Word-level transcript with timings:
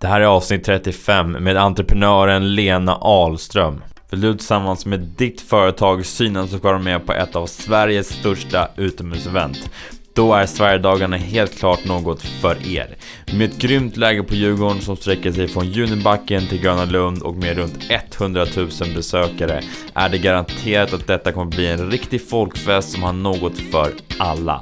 Det 0.00 0.06
här 0.06 0.20
är 0.20 0.24
avsnitt 0.24 0.64
35 0.64 1.32
med 1.32 1.56
entreprenören 1.56 2.54
Lena 2.54 2.94
Ahlström. 2.94 3.84
Vill 4.10 4.20
du 4.20 4.34
tillsammans 4.34 4.86
med 4.86 5.00
ditt 5.00 5.40
företag 5.40 6.06
synas 6.06 6.54
och 6.54 6.64
vara 6.64 6.78
med 6.78 7.06
på 7.06 7.12
ett 7.12 7.36
av 7.36 7.46
Sveriges 7.46 8.08
största 8.08 8.68
utomhusevent? 8.76 9.70
Då 10.14 10.34
är 10.34 10.46
Sverigedagarna 10.46 11.16
helt 11.16 11.58
klart 11.58 11.84
något 11.84 12.22
för 12.22 12.68
er. 12.76 12.96
Med 13.32 13.50
ett 13.50 13.58
grymt 13.58 13.96
läge 13.96 14.22
på 14.22 14.34
Djurgården 14.34 14.80
som 14.80 14.96
sträcker 14.96 15.32
sig 15.32 15.48
från 15.48 15.66
Junibacken 15.66 16.46
till 16.46 16.60
Gröna 16.60 16.84
Lund 16.84 17.22
och 17.22 17.34
med 17.34 17.56
runt 17.56 17.78
100 17.90 18.46
000 18.56 18.68
besökare 18.94 19.62
är 19.94 20.08
det 20.08 20.18
garanterat 20.18 20.92
att 20.92 21.06
detta 21.06 21.32
kommer 21.32 21.50
bli 21.50 21.66
en 21.66 21.90
riktig 21.90 22.28
folkfest 22.28 22.92
som 22.92 23.02
har 23.02 23.12
något 23.12 23.58
för 23.58 23.92
alla. 24.18 24.60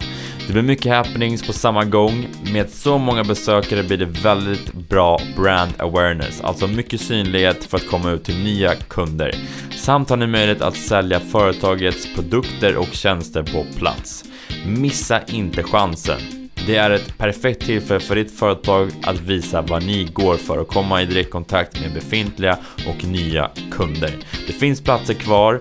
Det 0.48 0.52
blir 0.52 0.62
mycket 0.62 0.92
happenings 0.92 1.46
på 1.46 1.52
samma 1.52 1.84
gång. 1.84 2.26
Med 2.52 2.70
så 2.70 2.98
många 2.98 3.24
besökare 3.24 3.82
blir 3.82 3.96
det 3.98 4.04
väldigt 4.04 4.72
bra 4.72 5.20
brand 5.36 5.72
awareness, 5.78 6.40
alltså 6.40 6.66
mycket 6.66 7.00
synlighet 7.00 7.64
för 7.64 7.76
att 7.76 7.86
komma 7.86 8.10
ut 8.10 8.24
till 8.24 8.44
nya 8.44 8.74
kunder. 8.74 9.34
Samt 9.76 10.10
har 10.10 10.16
ni 10.16 10.26
möjlighet 10.26 10.62
att 10.62 10.76
sälja 10.76 11.20
företagets 11.20 12.14
produkter 12.14 12.76
och 12.76 12.88
tjänster 12.92 13.42
på 13.42 13.78
plats. 13.78 14.24
Missa 14.66 15.20
inte 15.22 15.62
chansen. 15.62 16.20
Det 16.66 16.76
är 16.76 16.90
ett 16.90 17.18
perfekt 17.18 17.62
tillfälle 17.62 18.00
för 18.00 18.14
ditt 18.16 18.38
företag 18.38 18.90
att 19.02 19.20
visa 19.20 19.62
vad 19.62 19.82
ni 19.82 20.04
går 20.04 20.34
för 20.34 20.58
och 20.58 20.68
komma 20.68 21.02
i 21.02 21.06
direktkontakt 21.06 21.80
med 21.80 21.94
befintliga 21.94 22.58
och 22.86 23.04
nya 23.04 23.50
kunder. 23.70 24.12
Det 24.46 24.52
finns 24.52 24.80
platser 24.80 25.14
kvar, 25.14 25.60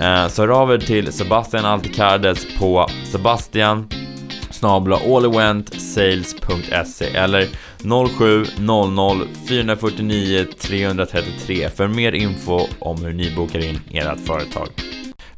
eh, 0.00 0.28
så 0.28 0.42
hör 0.42 0.48
av 0.48 0.72
er 0.72 0.78
till 0.78 1.12
Sebastian 1.12 1.64
Alticardes 1.64 2.58
på 2.58 2.88
Sebastian 3.04 3.88
snabla 4.66 4.96
allewentsales.se 4.96 7.04
eller 7.04 7.48
0700 7.78 9.26
449 9.48 10.46
333 10.58 11.70
för 11.70 11.88
mer 11.88 12.12
info 12.12 12.60
om 12.78 13.04
hur 13.04 13.12
ni 13.12 13.34
bokar 13.36 13.64
in 13.64 13.80
ert 13.92 14.26
företag. 14.26 14.68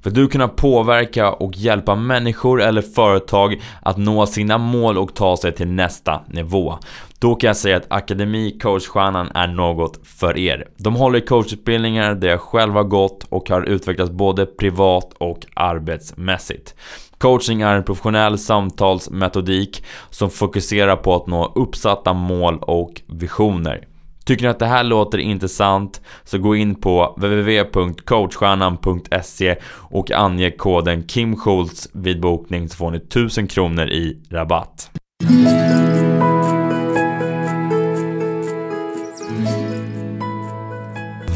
För 0.03 0.11
du 0.11 0.29
kunna 0.29 0.49
påverka 0.49 1.33
och 1.33 1.57
hjälpa 1.57 1.95
människor 1.95 2.63
eller 2.63 2.83
företag 2.83 3.63
att 3.83 3.97
nå 3.97 4.27
sina 4.27 4.59
mål 4.59 4.99
och 4.99 5.15
ta 5.15 5.37
sig 5.37 5.53
till 5.53 5.69
nästa 5.69 6.21
nivå. 6.27 6.79
Då 7.19 7.35
kan 7.35 7.49
jag 7.49 7.57
säga 7.57 7.77
att 7.77 7.87
Akademi 7.93 8.59
Coachstjärnan 8.63 9.31
är 9.35 9.47
något 9.47 10.01
för 10.07 10.37
er. 10.37 10.69
De 10.77 10.95
håller 10.95 11.21
coachutbildningar 11.21 12.15
där 12.15 12.29
jag 12.29 12.41
själv 12.41 12.73
har 12.73 12.85
gått 12.85 13.25
och 13.29 13.51
har 13.51 13.63
utvecklats 13.63 14.11
både 14.11 14.47
privat 14.47 15.15
och 15.19 15.47
arbetsmässigt. 15.55 16.75
Coaching 17.19 17.62
är 17.62 17.75
en 17.75 17.85
professionell 17.85 18.39
samtalsmetodik 18.39 19.85
som 20.11 20.31
fokuserar 20.31 20.97
på 20.97 21.15
att 21.15 21.27
nå 21.27 21.53
uppsatta 21.55 22.12
mål 22.12 22.59
och 22.61 23.03
visioner. 23.07 23.88
Tycker 24.29 24.45
ni 24.45 24.51
att 24.51 24.59
det 24.59 24.67
här 24.67 24.84
låter 24.84 25.19
intressant 25.19 26.01
så 26.25 26.39
gå 26.39 26.57
in 26.57 26.75
på 26.75 27.15
www.coachstjärnan.se 27.17 29.57
och 29.73 30.12
ange 30.12 30.51
koden 30.51 31.03
Kim 31.03 31.37
Schultz 31.37 31.89
vid 31.93 32.21
bokning 32.21 32.69
så 32.69 32.77
får 32.77 32.91
ni 32.91 32.97
1000 32.97 33.47
kronor 33.47 33.89
i 33.89 34.19
rabatt. 34.31 34.91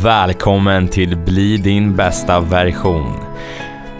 Välkommen 0.04 0.88
till 0.88 1.16
Bli 1.16 1.56
din 1.56 1.96
bästa 1.96 2.40
version. 2.40 3.16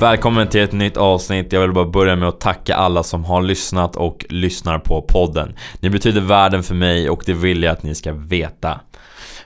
Välkommen 0.00 0.48
till 0.48 0.60
ett 0.60 0.72
nytt 0.72 0.96
avsnitt. 0.96 1.52
Jag 1.52 1.60
vill 1.60 1.72
bara 1.72 1.86
börja 1.86 2.16
med 2.16 2.28
att 2.28 2.40
tacka 2.40 2.74
alla 2.74 3.02
som 3.02 3.24
har 3.24 3.42
lyssnat 3.42 3.96
och 3.96 4.26
lyssnar 4.28 4.78
på 4.78 5.02
podden. 5.02 5.54
Ni 5.80 5.90
betyder 5.90 6.20
världen 6.20 6.62
för 6.62 6.74
mig 6.74 7.10
och 7.10 7.22
det 7.26 7.32
vill 7.32 7.62
jag 7.62 7.72
att 7.72 7.82
ni 7.82 7.94
ska 7.94 8.12
veta. 8.12 8.80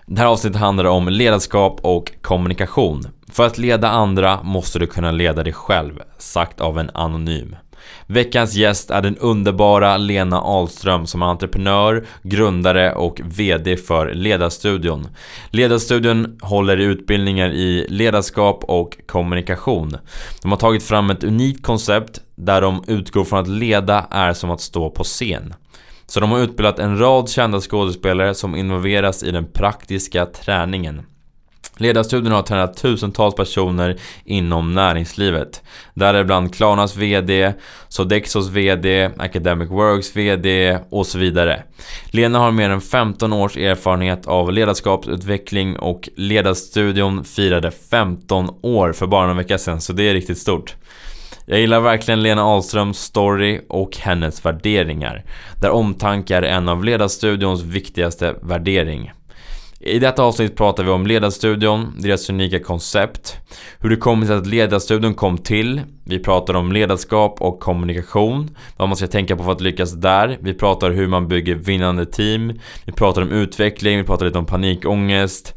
Det 0.06 0.20
här 0.20 0.26
avsnittet 0.26 0.60
handlar 0.60 0.84
om 0.84 1.08
ledarskap 1.08 1.80
och 1.82 2.12
kommunikation. 2.22 3.02
För 3.32 3.46
att 3.46 3.58
leda 3.58 3.88
andra 3.88 4.42
måste 4.42 4.78
du 4.78 4.86
kunna 4.86 5.10
leda 5.10 5.42
dig 5.42 5.52
själv, 5.52 6.02
sagt 6.18 6.60
av 6.60 6.78
en 6.78 6.90
anonym. 6.94 7.56
Veckans 8.10 8.54
gäst 8.54 8.90
är 8.90 9.02
den 9.02 9.16
underbara 9.16 9.96
Lena 9.96 10.40
Ahlström 10.40 11.06
som 11.06 11.22
är 11.22 11.26
entreprenör, 11.26 12.06
grundare 12.22 12.94
och 12.94 13.20
VD 13.24 13.76
för 13.76 14.14
Ledarstudion. 14.14 15.08
Ledarstudion 15.50 16.38
håller 16.42 16.76
utbildningar 16.76 17.50
i 17.50 17.86
ledarskap 17.88 18.64
och 18.64 18.98
kommunikation. 19.06 19.96
De 20.42 20.50
har 20.50 20.58
tagit 20.58 20.82
fram 20.82 21.10
ett 21.10 21.24
unikt 21.24 21.62
koncept 21.62 22.20
där 22.34 22.60
de 22.60 22.84
utgår 22.86 23.24
från 23.24 23.38
att 23.38 23.48
leda 23.48 24.06
är 24.10 24.32
som 24.32 24.50
att 24.50 24.60
stå 24.60 24.90
på 24.90 25.04
scen. 25.04 25.54
Så 26.06 26.20
de 26.20 26.30
har 26.30 26.38
utbildat 26.38 26.78
en 26.78 26.98
rad 26.98 27.28
kända 27.28 27.60
skådespelare 27.60 28.34
som 28.34 28.56
involveras 28.56 29.22
i 29.22 29.30
den 29.30 29.44
praktiska 29.52 30.26
träningen. 30.26 31.02
Ledarstudien 31.80 32.32
har 32.32 32.42
tränat 32.42 32.76
tusentals 32.76 33.34
personer 33.34 33.96
inom 34.24 34.74
näringslivet. 34.74 35.62
Däribland 35.94 36.54
Klarnas 36.54 36.96
VD, 36.96 37.52
Sodexos 37.88 38.48
VD, 38.48 39.10
Academic 39.18 39.70
Works 39.70 40.16
VD 40.16 40.78
och 40.90 41.06
så 41.06 41.18
vidare. 41.18 41.62
Lena 42.10 42.38
har 42.38 42.50
mer 42.50 42.70
än 42.70 42.80
15 42.80 43.32
års 43.32 43.56
erfarenhet 43.56 44.26
av 44.26 44.52
ledarskapsutveckling 44.52 45.76
och 45.76 46.08
Ledarstudion 46.16 47.24
firade 47.24 47.70
15 47.70 48.50
år 48.62 48.92
för 48.92 49.06
bara 49.06 49.22
några 49.22 49.38
vecka 49.38 49.58
sedan, 49.58 49.80
så 49.80 49.92
det 49.92 50.02
är 50.02 50.14
riktigt 50.14 50.38
stort. 50.38 50.76
Jag 51.46 51.60
gillar 51.60 51.80
verkligen 51.80 52.22
Lena 52.22 52.42
Ahlströms 52.42 52.98
story 52.98 53.60
och 53.68 53.96
hennes 53.96 54.44
värderingar. 54.44 55.24
Där 55.60 55.70
omtanke 55.70 56.36
är 56.36 56.42
en 56.42 56.68
av 56.68 56.84
Ledarstudions 56.84 57.62
viktigaste 57.62 58.34
värdering. 58.42 59.12
I 59.82 59.98
detta 59.98 60.22
avsnitt 60.22 60.56
pratar 60.56 60.84
vi 60.84 60.90
om 60.90 61.06
Ledarstudion, 61.06 61.92
deras 61.98 62.30
unika 62.30 62.60
koncept, 62.60 63.36
hur 63.78 63.90
det 63.90 63.96
kommer 63.96 64.26
sig 64.26 64.36
att 64.36 64.46
Ledarstudion 64.46 65.14
kom 65.14 65.38
till, 65.38 65.80
vi 66.04 66.18
pratar 66.18 66.54
om 66.54 66.72
ledarskap 66.72 67.40
och 67.40 67.60
kommunikation, 67.60 68.56
vad 68.76 68.88
man 68.88 68.96
ska 68.96 69.06
tänka 69.06 69.36
på 69.36 69.44
för 69.44 69.52
att 69.52 69.60
lyckas 69.60 69.92
där, 69.92 70.38
vi 70.40 70.54
pratar 70.54 70.90
hur 70.90 71.08
man 71.08 71.28
bygger 71.28 71.54
vinnande 71.54 72.06
team, 72.06 72.52
vi 72.84 72.92
pratar 72.92 73.22
om 73.22 73.32
utveckling, 73.32 73.98
vi 73.98 74.04
pratar 74.04 74.26
lite 74.26 74.38
om 74.38 74.46
panikångest, 74.46 75.54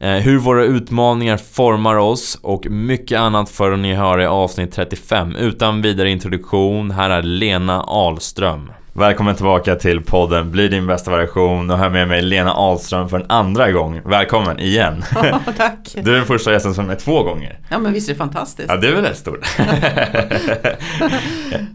eh, 0.00 0.10
hur 0.10 0.38
våra 0.38 0.64
utmaningar 0.64 1.36
formar 1.36 1.96
oss 1.96 2.38
och 2.42 2.66
mycket 2.70 3.18
annat 3.18 3.50
för 3.50 3.76
ni 3.76 3.94
hör 3.94 4.20
i 4.20 4.26
avsnitt 4.26 4.72
35. 4.72 5.36
Utan 5.36 5.82
vidare 5.82 6.10
introduktion, 6.10 6.90
här 6.90 7.10
är 7.10 7.22
Lena 7.22 7.82
Ahlström. 7.82 8.70
Välkommen 8.96 9.34
tillbaka 9.34 9.76
till 9.76 10.00
podden 10.04 10.50
Bli 10.50 10.68
din 10.68 10.86
bästa 10.86 11.10
version 11.10 11.70
och 11.70 11.78
har 11.78 11.90
med 11.90 12.08
mig 12.08 12.22
Lena 12.22 12.52
Ahlström 12.52 13.08
för 13.08 13.16
en 13.16 13.30
andra 13.30 13.72
gång. 13.72 14.00
Välkommen 14.04 14.60
igen! 14.60 15.04
Ja, 15.14 15.40
tack! 15.56 15.94
Du 16.02 16.10
är 16.10 16.16
den 16.16 16.24
första 16.24 16.52
gästen 16.52 16.74
som 16.74 16.90
är 16.90 16.94
två 16.94 17.22
gånger. 17.22 17.58
Ja 17.68 17.78
men 17.78 17.92
visst 17.92 18.08
är 18.08 18.12
det 18.12 18.18
fantastiskt? 18.18 18.68
Ja, 18.68 18.76
det 18.76 18.88
är 18.88 18.92
väl 18.92 19.04
rätt 19.04 19.16
stort. 19.16 19.58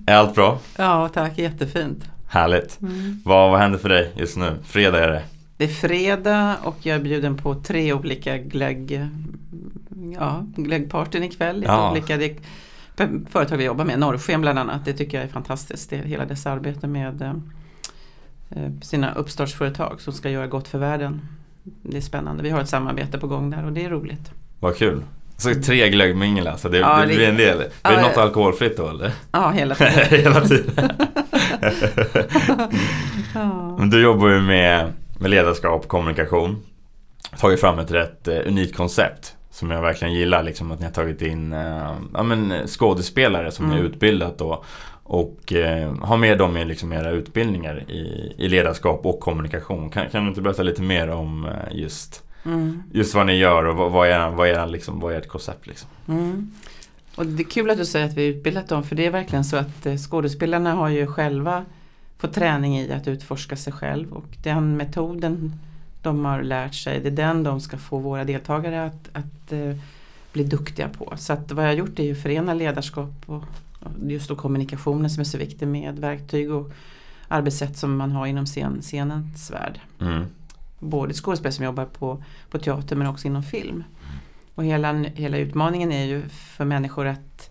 är 0.06 0.16
allt 0.16 0.35
bra? 0.35 0.59
Ja 0.78 1.09
tack, 1.13 1.38
jättefint. 1.38 2.03
Härligt. 2.30 2.81
Mm. 2.81 3.22
Vad, 3.25 3.51
vad 3.51 3.59
händer 3.59 3.80
för 3.80 3.90
dig 3.90 4.12
just 4.16 4.38
nu? 4.38 4.56
Fredag 4.68 5.03
är 5.03 5.07
det. 5.07 5.22
Det 5.57 5.63
är 5.63 5.68
fredag 5.68 6.56
och 6.63 6.78
jag 6.81 6.96
är 6.96 7.00
bjuden 7.00 7.38
på 7.38 7.56
tre 7.56 7.94
olika 7.94 8.38
glögg, 8.38 9.07
ja, 10.16 10.46
glöggpartyn 10.56 11.24
ikväll. 11.24 11.63
Ja. 11.68 11.91
Olika, 11.91 12.18
det 12.18 12.38
företag 13.29 13.57
vi 13.57 13.63
jobbar 13.63 13.85
med, 13.85 14.00
Norrsken 14.00 14.41
bland 14.41 14.59
annat. 14.59 14.85
Det 14.85 14.94
tycker 14.94 15.18
jag 15.18 15.25
är 15.27 15.31
fantastiskt. 15.31 15.89
Det, 15.89 15.97
hela 15.97 16.25
dess 16.25 16.45
arbete 16.45 16.88
med 16.88 17.21
eh, 17.21 17.33
sina 18.81 19.13
uppstartsföretag 19.13 20.01
som 20.01 20.13
ska 20.13 20.29
göra 20.29 20.47
gott 20.47 20.68
för 20.68 20.79
världen. 20.79 21.21
Det 21.63 21.97
är 21.97 22.01
spännande. 22.01 22.44
Vi 22.44 22.50
har 22.50 22.62
ett 22.62 22.69
samarbete 22.69 23.18
på 23.19 23.27
gång 23.27 23.50
där 23.50 23.65
och 23.65 23.74
det 23.74 23.85
är 23.85 23.89
roligt. 23.89 24.31
Vad 24.59 24.77
kul. 24.77 25.03
Så 25.38 25.53
tre 25.53 25.89
glöggmingel 25.89 26.47
alltså, 26.47 26.69
det, 26.69 26.77
ja, 26.77 27.00
det 27.00 27.15
blir 27.15 27.29
en 27.29 27.38
del. 27.38 27.57
Blir 27.57 27.69
ja, 27.83 27.91
det 27.91 28.01
något 28.01 28.18
alkoholfritt 28.18 28.77
då 28.77 28.89
eller? 28.89 29.12
Ja, 29.31 29.50
hela 29.50 29.75
tiden. 29.75 30.06
hela 30.09 30.41
tiden. 30.41 30.89
Men 33.77 33.89
du 33.89 34.01
jobbar 34.01 34.29
ju 34.29 34.41
med, 34.41 34.94
med 35.19 35.31
ledarskap 35.31 35.81
och 35.81 35.88
kommunikation. 35.88 36.63
Tagit 37.38 37.62
fram 37.62 37.79
ett 37.79 37.91
rätt 37.91 38.27
uh, 38.27 38.47
unikt 38.47 38.77
koncept. 38.77 39.35
Som 39.51 39.72
jag 39.72 39.81
verkligen 39.81 40.13
gillar, 40.13 40.44
liksom 40.44 40.72
att 40.72 40.80
ni 40.80 40.86
har 40.86 40.94
tagit 40.94 41.22
in 41.22 41.54
uh, 41.54 41.98
ja, 42.13 42.24
men 42.24 42.68
skådespelare 42.68 43.51
som 43.51 43.66
mm. 43.66 43.78
ni 43.78 43.81
har 43.81 43.90
utbildat 43.90 44.38
då. 44.38 44.63
Och 45.04 45.54
uh, 45.56 46.04
har 46.04 46.18
med 46.18 46.38
dem 46.38 46.57
i 46.57 46.66
liksom 46.66 46.94
era 46.94 47.10
utbildningar 47.10 47.92
i, 47.92 48.34
i 48.38 48.48
ledarskap 48.48 49.06
och 49.06 49.19
kommunikation. 49.19 49.90
Kan, 49.90 50.10
kan 50.10 50.24
du 50.24 50.30
inte 50.30 50.42
berätta 50.42 50.63
lite 50.63 50.81
mer 50.81 51.10
om 51.10 51.50
just 51.72 52.24
Mm. 52.46 52.84
Just 52.92 53.16
vad 53.16 53.25
ni 53.25 53.38
gör 53.38 53.63
och 53.63 53.75
vad, 53.75 53.92
vad 53.92 54.07
är, 54.07 54.30
vad 54.30 54.48
är, 54.50 54.68
liksom, 54.68 55.00
vad 55.00 55.13
är 55.13 55.18
ert 55.18 55.28
koncept 55.28 55.68
liksom? 55.68 55.90
Mm. 56.07 56.51
Och 57.16 57.25
det 57.25 57.44
är 57.44 57.50
kul 57.50 57.69
att 57.69 57.78
du 57.78 57.86
säger 57.86 58.06
att 58.06 58.13
vi 58.13 58.25
utbildat 58.25 58.68
dem 58.68 58.84
för 58.84 58.96
det 58.96 59.06
är 59.06 59.12
verkligen 59.12 59.46
så 59.46 59.57
att 59.57 59.86
eh, 59.86 59.96
skådespelarna 59.96 60.74
har 60.74 60.90
ju 60.90 61.07
själva 61.07 61.66
fått 62.18 62.34
träning 62.34 62.80
i 62.80 62.92
att 62.92 63.07
utforska 63.07 63.56
sig 63.56 63.74
själv 63.74 64.13
och 64.13 64.25
den 64.44 64.78
metoden 64.78 65.54
de 66.01 66.25
har 66.25 66.42
lärt 66.44 66.75
sig, 66.75 67.00
det 67.00 67.10
är 67.10 67.12
den 67.12 67.44
de 67.44 67.62
ska 67.62 67.78
få 67.78 67.98
våra 67.98 68.24
deltagare 68.24 68.86
att, 68.86 69.10
att 69.13 69.54
uh, 69.54 69.75
bli 70.34 70.44
duktiga 70.44 70.90
på. 70.90 71.13
Så 71.18 71.34
att 71.34 71.51
vad 71.51 71.66
jag 71.66 71.69
har 71.69 71.75
gjort 71.75 72.00
är 72.00 72.12
att 72.12 72.22
förena 72.22 72.54
ledarskap 72.54 73.24
och 73.25 73.44
just 74.07 74.30
då 74.30 74.36
kommunikationen 74.36 75.10
som 75.10 75.22
är 75.22 75.25
så 75.25 75.38
viktig 75.38 75.68
med 75.68 76.00
verktyg 76.00 76.51
och 76.51 76.72
arbetssätt 77.28 77.78
som 77.78 77.98
man 77.98 78.12
har 78.12 78.28
inom 78.28 78.46
scen, 78.46 78.81
scenens 78.81 79.51
värld. 79.51 79.80
Mm. 80.00 80.25
Både 80.80 81.13
skådespelare 81.13 81.54
som 81.54 81.66
jobbar 81.66 81.86
på, 81.86 82.24
på 82.50 82.60
teater 82.60 82.96
men 82.96 83.07
också 83.07 83.28
inom 83.28 83.44
film. 83.44 83.84
Och 84.56 84.66
hela, 84.66 84.94
hela 84.94 85.38
utmaningen 85.38 85.92
är 85.92 86.06
ju 86.06 86.30
för 86.30 86.66
människor 86.66 87.07
att 87.07 87.50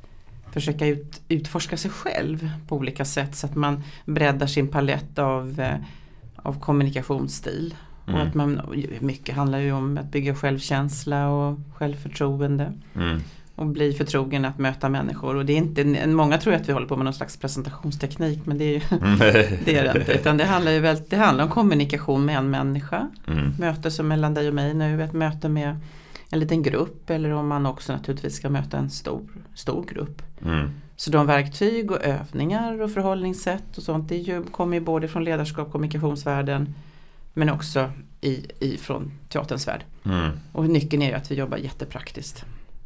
försöka 0.53 0.87
ut, 0.87 1.21
utforska 1.29 1.77
sig 1.77 1.91
själv 1.91 2.51
på 2.69 2.77
olika 2.77 3.05
sätt 3.05 3.37
så 3.37 3.47
att 3.47 3.55
man 3.55 3.83
breddar 4.05 4.47
sin 4.47 4.69
palett 4.69 5.19
av, 5.19 5.61
eh, 5.61 5.77
av 6.37 6.61
kommunikationsstil. 6.61 7.75
Mm. 8.09 8.21
Och 8.21 8.27
att 8.27 8.35
man, 8.35 8.61
mycket 9.01 9.35
handlar 9.35 9.59
ju 9.59 9.73
om 9.73 9.99
att 9.99 10.11
bygga 10.11 10.35
självkänsla 10.35 11.29
och 11.29 11.59
självförtroende. 11.75 12.73
Mm. 12.95 13.21
Och 13.55 13.67
bli 13.67 13.93
förtrogen 13.93 14.45
att 14.45 14.59
möta 14.59 14.89
människor. 14.89 15.37
Och 15.37 15.47
det 15.47 15.53
är 15.53 15.57
inte, 15.57 16.07
många 16.07 16.39
tror 16.39 16.55
att 16.55 16.69
vi 16.69 16.73
håller 16.73 16.87
på 16.87 16.97
med 16.97 17.05
någon 17.05 17.15
slags 17.15 17.37
presentationsteknik 17.37 18.47
men 18.47 18.59
det 18.59 18.65
är, 18.65 18.73
ju, 18.73 18.81
det, 19.65 19.77
är 19.77 19.85
det 19.85 20.01
inte. 20.01 20.13
Utan 20.13 20.37
det 20.37 20.45
handlar 20.45 20.73
ju 20.73 20.81
väldigt, 20.81 21.11
det 21.11 21.17
handlar 21.17 21.45
om 21.45 21.51
kommunikation 21.51 22.25
med 22.25 22.39
en 22.39 22.51
människa. 22.51 23.09
Mm. 23.27 23.55
Möte 23.59 23.91
som 23.91 24.09
mellan 24.09 24.35
dig 24.35 24.49
och 24.49 24.55
mig 24.55 24.75
nu, 24.75 25.03
ett 25.03 25.13
möte 25.13 25.49
med 25.49 25.77
en 26.31 26.41
liten 26.41 26.63
grupp 26.63 27.11
eller 27.11 27.31
om 27.31 27.49
man 27.49 27.67
också 27.67 27.93
naturligtvis 27.93 28.37
ska 28.37 28.49
möta 28.49 28.79
en 28.79 28.91
stor, 28.91 29.23
stor 29.55 29.85
grupp. 29.85 30.23
Mm. 30.45 30.71
Så 30.97 31.11
de 31.11 31.27
verktyg 31.27 31.91
och 31.91 32.05
övningar 32.05 32.83
och 32.83 32.91
förhållningssätt 32.91 33.77
och 33.77 33.83
sånt 33.83 34.09
det 34.09 34.17
ju, 34.17 34.43
kommer 34.43 34.77
ju 34.77 34.81
både 34.81 35.09
från 35.09 35.25
ledarskap 35.25 35.67
och 35.67 35.73
kommunikationsvärlden 35.73 36.75
men 37.39 37.51
också 37.51 37.91
i, 38.21 38.47
ifrån 38.61 39.13
teaterns 39.29 39.69
värld. 39.69 39.85
Mm. 40.05 40.31
Och 40.53 40.69
nyckeln 40.69 41.03
är 41.03 41.09
ju 41.09 41.15
att 41.15 41.31
vi 41.31 41.35
jobbar 41.35 41.57
jättepraktiskt. 41.57 42.45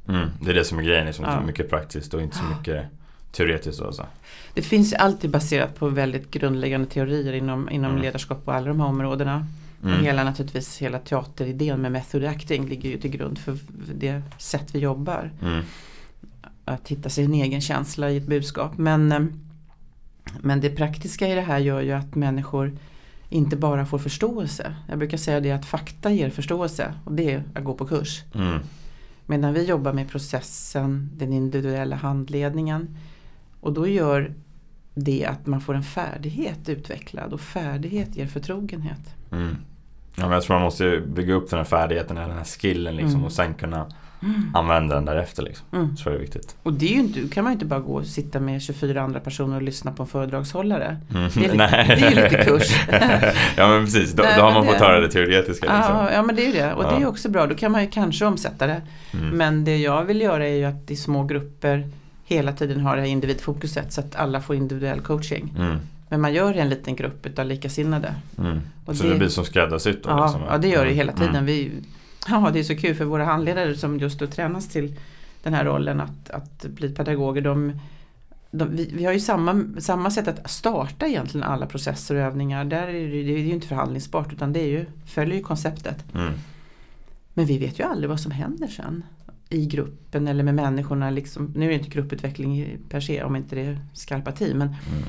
Mm. 0.09 0.29
Det 0.41 0.51
är 0.51 0.55
det 0.55 0.65
som 0.65 0.79
är 0.79 0.83
grejen, 0.83 1.07
liksom, 1.07 1.25
ja. 1.25 1.41
mycket 1.41 1.71
praktiskt 1.71 2.15
och 2.15 2.23
inte 2.23 2.37
så 2.37 2.45
mycket 2.45 2.87
teoretiskt. 3.33 3.83
Alltså. 3.83 4.07
Det 4.55 4.63
finns 4.63 4.93
ju 4.93 4.97
alltid 4.97 5.31
baserat 5.31 5.79
på 5.79 5.89
väldigt 5.89 6.31
grundläggande 6.31 6.87
teorier 6.87 7.33
inom, 7.33 7.71
inom 7.71 7.91
mm. 7.91 8.03
ledarskap 8.03 8.45
på 8.45 8.53
alla 8.53 8.67
de 8.67 8.81
här 8.81 8.87
områdena. 8.87 9.47
Mm. 9.83 9.99
Och 9.99 10.05
hela 10.05 10.25
naturligtvis 10.25 10.79
hela 10.79 10.99
teateridén 10.99 11.81
med 11.81 11.93
method 11.93 12.25
acting 12.25 12.69
ligger 12.69 12.89
ju 12.89 12.99
till 12.99 13.11
grund 13.11 13.39
för 13.39 13.59
det 13.95 14.23
sätt 14.39 14.75
vi 14.75 14.79
jobbar. 14.79 15.31
Mm. 15.43 15.65
Att 16.65 16.89
hitta 16.89 17.09
sin 17.09 17.35
egen 17.35 17.61
känsla 17.61 18.11
i 18.11 18.17
ett 18.17 18.27
budskap. 18.27 18.79
Men, 18.79 19.13
eh, 19.13 19.21
men 20.41 20.61
det 20.61 20.71
praktiska 20.71 21.29
i 21.29 21.35
det 21.35 21.41
här 21.41 21.59
gör 21.59 21.81
ju 21.81 21.93
att 21.93 22.15
människor 22.15 22.79
inte 23.33 23.57
bara 23.57 23.87
får 23.87 23.99
förståelse. 23.99 24.75
Jag 24.89 24.99
brukar 24.99 25.17
säga 25.17 25.41
det 25.41 25.51
att 25.51 25.65
fakta 25.65 26.11
ger 26.11 26.31
förståelse 26.31 26.95
och 27.05 27.13
det 27.13 27.33
är 27.33 27.45
att 27.55 27.65
gå 27.65 27.75
på 27.75 27.87
kurs. 27.87 28.23
Mm. 28.35 28.61
Medan 29.27 29.55
vi 29.55 29.65
jobbar 29.65 29.93
med 29.93 30.11
processen, 30.11 31.11
den 31.17 31.33
individuella 31.33 31.97
handledningen 31.97 32.97
och 33.61 33.73
då 33.73 33.87
gör 33.87 34.35
det 34.95 35.27
att 35.27 35.47
man 35.47 35.61
får 35.61 35.75
en 35.75 35.83
färdighet 35.83 36.69
utvecklad 36.69 37.33
och 37.33 37.41
färdighet 37.41 38.17
ger 38.17 38.27
förtrogenhet. 38.27 39.15
Mm. 39.33 39.57
Ja, 40.17 40.23
men 40.23 40.33
jag 40.33 40.43
tror 40.43 40.57
man 40.57 40.65
måste 40.65 41.01
bygga 41.01 41.35
upp 41.35 41.51
den 41.51 41.59
här 41.59 41.65
färdigheten, 41.65 42.17
den 42.17 42.31
här 42.31 42.45
skillen 42.45 42.97
liksom, 42.97 43.15
mm. 43.15 43.25
och 43.25 43.33
sen 43.33 43.55
kunna 43.55 43.87
mm. 44.23 44.51
använda 44.55 44.95
den 44.95 45.05
därefter. 45.05 45.43
Liksom. 45.43 45.67
Mm. 45.73 45.97
Så 45.97 46.09
är 46.09 46.13
det 46.13 46.19
viktigt. 46.19 46.57
Och 46.63 46.73
det 46.73 46.87
är 46.87 46.93
ju 46.93 47.01
inte, 47.01 47.35
kan 47.35 47.45
man 47.45 47.53
ju 47.53 47.55
inte 47.55 47.67
bara 47.67 47.81
gå 47.81 47.95
och 47.95 48.07
sitta 48.07 48.41
med 48.41 48.63
24 48.63 49.03
andra 49.03 49.21
personer 49.21 49.57
och 49.57 49.63
lyssna 49.63 49.93
på 49.93 50.03
en 50.03 50.07
föredragshållare. 50.07 50.97
Mm. 51.15 51.31
Det, 51.35 51.45
är 51.45 51.53
lite, 51.53 51.95
det 51.97 52.07
är 52.07 52.11
ju 52.11 52.23
lite 52.23 52.45
kurs. 52.45 52.87
ja 53.57 53.69
men 53.69 53.85
precis, 53.85 54.13
då, 54.13 54.23
då 54.23 54.43
har 54.43 54.53
man 54.53 54.67
fått 54.67 54.77
höra 54.77 55.01
det 55.01 55.09
teoretiska. 55.09 55.67
Liksom. 55.67 55.97
Ja, 55.97 56.13
ja 56.13 56.23
men 56.23 56.37
det 56.37 56.43
är 56.43 56.47
ju 56.47 56.53
det. 56.53 56.73
Och 56.73 56.85
ja. 56.85 56.91
det 56.91 57.03
är 57.03 57.07
också 57.07 57.29
bra, 57.29 57.47
då 57.47 57.55
kan 57.55 57.73
man 57.73 57.83
ju 57.83 57.91
kanske 57.91 58.25
omsätta 58.25 58.67
det. 58.67 58.83
Mm. 59.13 59.29
Men 59.29 59.65
det 59.65 59.77
jag 59.77 60.05
vill 60.05 60.21
göra 60.21 60.49
är 60.49 60.57
ju 60.57 60.65
att 60.65 60.91
i 60.91 60.97
små 60.97 61.25
grupper 61.25 61.89
hela 62.25 62.53
tiden 62.53 62.81
ha 62.81 62.95
det 62.95 63.01
här 63.01 63.09
individfokuset 63.09 63.93
så 63.93 64.01
att 64.01 64.17
alla 64.17 64.41
får 64.41 64.57
individuell 64.57 65.01
coaching. 65.01 65.55
Mm. 65.59 65.77
Men 66.09 66.21
man 66.21 66.35
gör 66.35 66.55
en 66.55 66.69
liten 66.69 66.97
grupp 66.97 67.27
utav 67.27 67.47
likasinnade. 67.47 68.15
Mm. 68.39 68.61
så 68.87 68.93
det, 68.93 69.09
det, 69.09 69.19
blir 69.19 69.29
som 69.29 69.45
skräddarsytt? 69.45 70.01
Ja, 70.05 70.25
liksom. 70.25 70.43
ja, 70.49 70.59
det 70.59 70.69
gör 70.69 70.85
det 70.85 70.91
mm. 70.91 70.97
hela 70.97 71.13
tiden. 71.13 71.31
Mm. 71.31 71.47
Vi, 71.47 71.71
ja, 72.29 72.51
det 72.53 72.59
är 72.59 72.63
så 72.63 72.77
kul 72.77 72.95
för 72.95 73.05
våra 73.05 73.25
handledare 73.25 73.75
som 73.75 73.99
just 73.99 74.19
då 74.19 74.27
tränas 74.27 74.69
till 74.69 74.99
den 75.43 75.55
här 75.55 75.65
rollen 75.65 76.01
att, 76.01 76.31
att 76.31 76.65
bli 76.65 76.89
pedagoger. 76.89 77.43
De, 77.43 77.73
de, 78.51 78.77
vi, 78.77 78.91
vi, 78.95 79.05
har 79.05 79.13
ju 79.13 79.21
samma, 79.21 79.65
samma 79.79 80.11
sätt 80.11 80.29
att 80.29 80.51
starta 80.51 81.07
egentligen 81.07 81.47
alla 81.47 81.67
processer 81.67 82.15
och 82.15 82.21
övningar. 82.21 82.65
Där 82.65 82.89
är 82.89 82.93
det, 82.93 83.23
det 83.23 83.35
är 83.35 83.39
ju 83.39 83.53
inte 83.53 83.67
förhandlingsbart 83.67 84.33
utan 84.33 84.53
det 84.53 84.61
är 84.61 84.69
ju, 84.69 84.87
följer 85.07 85.37
ju 85.37 85.43
konceptet. 85.43 86.15
Mm. 86.15 86.33
Men 87.35 87.47
vi 87.47 87.59
vet 87.59 87.79
ju 87.79 87.85
aldrig 87.85 88.11
vad 88.11 88.21
som 88.21 88.33
händer 88.33 88.67
sen 88.67 89.05
i 89.49 89.67
gruppen 89.67 90.29
eller 90.29 90.45
med 90.45 90.55
människorna. 90.55 91.11
Liksom, 91.11 91.53
nu 91.57 91.65
är 91.65 91.69
det 91.69 91.75
inte 91.75 91.91
grupputveckling 91.91 92.79
per 92.89 93.01
se 93.01 93.23
om 93.23 93.37
inte 93.37 93.57
det 93.57 93.63
är 93.63 93.81
skarpa 93.93 94.33
team. 94.33 94.59
Men 94.59 94.69
mm 94.69 95.03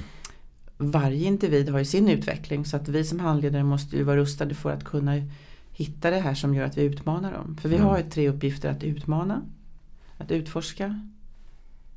varje 0.91 1.27
individ 1.27 1.69
har 1.69 1.79
ju 1.79 1.85
sin 1.85 2.09
utveckling 2.09 2.65
så 2.65 2.77
att 2.77 2.89
vi 2.89 3.03
som 3.03 3.19
handledare 3.19 3.63
måste 3.63 3.97
ju 3.97 4.03
vara 4.03 4.17
rustade 4.17 4.55
för 4.55 4.71
att 4.71 4.83
kunna 4.83 5.13
hitta 5.73 6.09
det 6.09 6.19
här 6.19 6.33
som 6.33 6.53
gör 6.53 6.65
att 6.65 6.77
vi 6.77 6.83
utmanar 6.83 7.31
dem. 7.31 7.57
För 7.61 7.69
vi 7.69 7.75
mm. 7.75 7.87
har 7.87 7.97
ju 7.97 8.03
tre 8.03 8.29
uppgifter 8.29 8.71
att 8.71 8.83
utmana, 8.83 9.41
att 10.17 10.31
utforska 10.31 10.99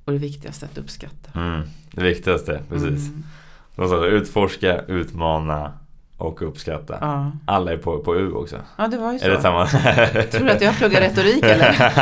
och 0.05 0.13
det 0.13 0.19
viktigaste 0.19 0.67
att 0.67 0.79
uppskatta. 0.79 1.41
Mm. 1.41 1.63
Det 1.93 2.03
viktigaste, 2.03 2.63
precis. 2.69 3.09
Mm. 3.09 4.05
Utforska, 4.05 4.81
utmana 4.81 5.73
och 6.17 6.43
uppskatta. 6.43 6.99
Ja. 7.01 7.33
Alla 7.47 7.73
är 7.73 7.77
på, 7.77 7.99
på 7.99 8.17
U 8.17 8.33
också. 8.33 8.57
Ja 8.79 8.89
det 8.89 8.99
var 8.99 9.13
ju 9.13 9.19
så. 9.19 9.25
Är 9.25 9.31
det 9.31 9.43
samma? 9.43 9.67
Tror 9.67 10.45
du 10.45 10.51
att 10.51 10.61
jag 10.61 10.77
pluggar 10.77 11.01
retorik 11.01 11.45
eller? 11.45 11.93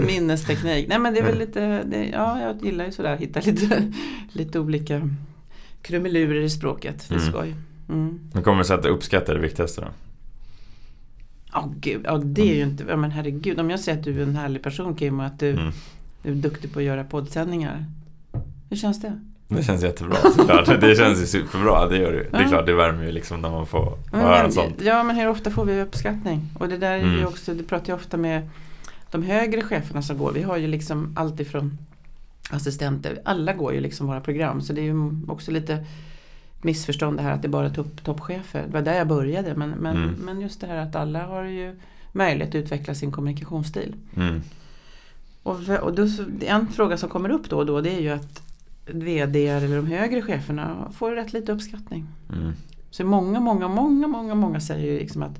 Minnesteknik. 0.06 0.88
Nej 0.88 0.98
men 0.98 1.14
det 1.14 1.20
är 1.20 1.24
väl 1.24 1.38
lite, 1.38 1.82
det, 1.82 2.04
ja 2.12 2.40
jag 2.40 2.64
gillar 2.64 2.84
ju 2.84 2.92
sådär 2.92 3.16
hitta 3.16 3.40
lite, 3.40 3.92
lite 4.32 4.58
olika 4.58 5.10
krumelurer 5.82 6.40
i 6.40 6.50
språket. 6.50 7.06
Det 7.08 7.14
är 7.14 7.18
mm. 7.18 7.32
skoj. 7.32 7.54
Mm. 7.88 8.20
Hur 8.34 8.42
kommer 8.42 8.58
det 8.58 8.64
sig 8.64 8.76
att 8.76 8.82
du 8.82 8.88
uppskattar 8.88 9.34
det 9.34 9.40
viktigaste 9.40 9.80
då? 9.80 9.86
Oh, 11.58 11.72
gud, 11.80 12.00
ja 12.04 12.18
det 12.18 12.50
är 12.50 12.54
ju 12.54 12.62
inte, 12.62 12.84
ja, 12.88 12.96
men 12.96 13.10
herregud 13.10 13.60
om 13.60 13.70
jag 13.70 13.80
säger 13.80 13.98
att 13.98 14.04
du 14.04 14.18
är 14.18 14.22
en 14.22 14.36
härlig 14.36 14.62
person 14.62 14.94
Kim 14.94 15.20
och 15.20 15.26
att 15.26 15.38
du, 15.40 15.50
mm. 15.50 15.72
du 16.22 16.30
är 16.30 16.34
duktig 16.34 16.72
på 16.72 16.78
att 16.78 16.84
göra 16.84 17.04
poddsändningar. 17.04 17.84
Hur 18.70 18.76
känns 18.76 19.00
det? 19.00 19.20
Det 19.48 19.62
känns 19.62 19.82
jättebra 19.82 20.16
såklart. 20.36 20.80
Det 20.80 20.96
känns 20.96 21.22
ju 21.22 21.26
superbra. 21.26 21.88
Det 21.88 21.98
gör 21.98 22.12
det 22.12 22.38
Det 22.38 22.44
är 22.44 22.48
klart, 22.48 22.66
det 22.66 22.74
värmer 22.74 23.04
ju 23.04 23.12
liksom 23.12 23.40
när 23.40 23.50
man 23.50 23.66
får 23.66 23.98
men, 24.12 24.20
höra 24.20 24.50
sånt. 24.50 24.80
Ja, 24.82 25.02
men 25.02 25.16
hur 25.16 25.28
ofta 25.28 25.50
får 25.50 25.64
vi 25.64 25.80
uppskattning? 25.80 26.40
Och 26.58 26.68
det 26.68 26.78
där 26.78 26.92
är 26.92 27.02
mm. 27.02 27.18
ju 27.18 27.26
också, 27.26 27.54
det 27.54 27.62
pratar 27.62 27.92
jag 27.92 27.96
ofta 27.96 28.16
med 28.16 28.48
de 29.10 29.22
högre 29.22 29.62
cheferna 29.62 30.02
som 30.02 30.18
går. 30.18 30.32
Vi 30.32 30.42
har 30.42 30.56
ju 30.56 30.66
liksom 30.66 31.14
alltifrån 31.16 31.78
assistenter. 32.50 33.20
Alla 33.24 33.52
går 33.52 33.74
ju 33.74 33.80
liksom 33.80 34.06
våra 34.06 34.20
program. 34.20 34.60
Så 34.60 34.72
det 34.72 34.80
är 34.80 34.84
ju 34.84 35.20
också 35.28 35.50
lite 35.50 35.84
missförstånd 36.64 37.16
det 37.16 37.22
här 37.22 37.32
att 37.32 37.42
det 37.42 37.48
är 37.48 37.50
bara 37.50 37.70
topp, 37.70 38.04
toppchefer. 38.04 38.62
Det 38.66 38.72
var 38.72 38.82
där 38.82 38.94
jag 38.94 39.08
började. 39.08 39.54
Men, 39.54 39.70
men, 39.70 39.96
mm. 39.96 40.14
men 40.14 40.40
just 40.40 40.60
det 40.60 40.66
här 40.66 40.76
att 40.76 40.96
alla 40.96 41.26
har 41.26 41.44
ju 41.44 41.76
möjlighet 42.12 42.48
att 42.48 42.54
utveckla 42.54 42.94
sin 42.94 43.12
kommunikationsstil. 43.12 43.94
Mm. 44.16 44.42
Och, 45.42 45.56
och 45.82 45.94
då, 45.94 46.08
en 46.40 46.66
fråga 46.66 46.96
som 46.96 47.08
kommer 47.08 47.30
upp 47.30 47.50
då 47.50 47.56
och 47.58 47.66
då 47.66 47.80
det 47.80 47.90
är 47.90 48.00
ju 48.00 48.10
att 48.10 48.42
VD 48.86 49.46
eller 49.46 49.76
de 49.76 49.86
högre 49.86 50.22
cheferna 50.22 50.92
får 50.92 51.12
rätt 51.12 51.32
lite 51.32 51.52
uppskattning. 51.52 52.06
Mm. 52.32 52.52
Så 52.90 53.04
många, 53.04 53.40
många, 53.40 53.68
många, 53.68 54.06
många, 54.06 54.34
många 54.34 54.60
säger 54.60 54.92
ju 54.92 54.98
liksom 54.98 55.22
att 55.22 55.38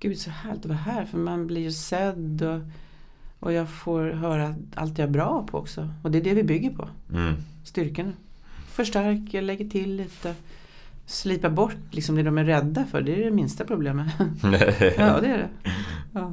Gud 0.00 0.18
så 0.18 0.30
härligt 0.30 0.60
att 0.60 0.66
vara 0.66 0.78
här 0.78 1.04
för 1.04 1.18
man 1.18 1.46
blir 1.46 1.62
ju 1.62 1.72
sedd 1.72 2.42
och, 2.42 2.60
och 3.40 3.52
jag 3.52 3.68
får 3.70 4.04
höra 4.04 4.54
allt 4.74 4.98
jag 4.98 5.08
är 5.08 5.12
bra 5.12 5.46
på 5.50 5.58
också. 5.58 5.88
Och 6.02 6.10
det 6.10 6.18
är 6.18 6.22
det 6.22 6.34
vi 6.34 6.42
bygger 6.42 6.70
på. 6.70 6.88
Mm. 7.12 7.34
Styrkorna. 7.64 8.12
Förstärker, 8.76 9.42
lägger 9.42 9.68
till 9.68 9.96
lite. 9.96 10.34
Slipa 11.06 11.50
bort 11.50 11.76
liksom 11.90 12.16
det 12.16 12.22
de 12.22 12.38
är 12.38 12.44
rädda 12.44 12.84
för. 12.84 13.00
Det 13.00 13.20
är 13.20 13.24
det 13.24 13.30
minsta 13.30 13.64
problemet. 13.64 14.06
ja 14.96 15.20
det 15.20 15.28
är 15.28 15.38
det. 15.38 15.48
Ja. 16.12 16.30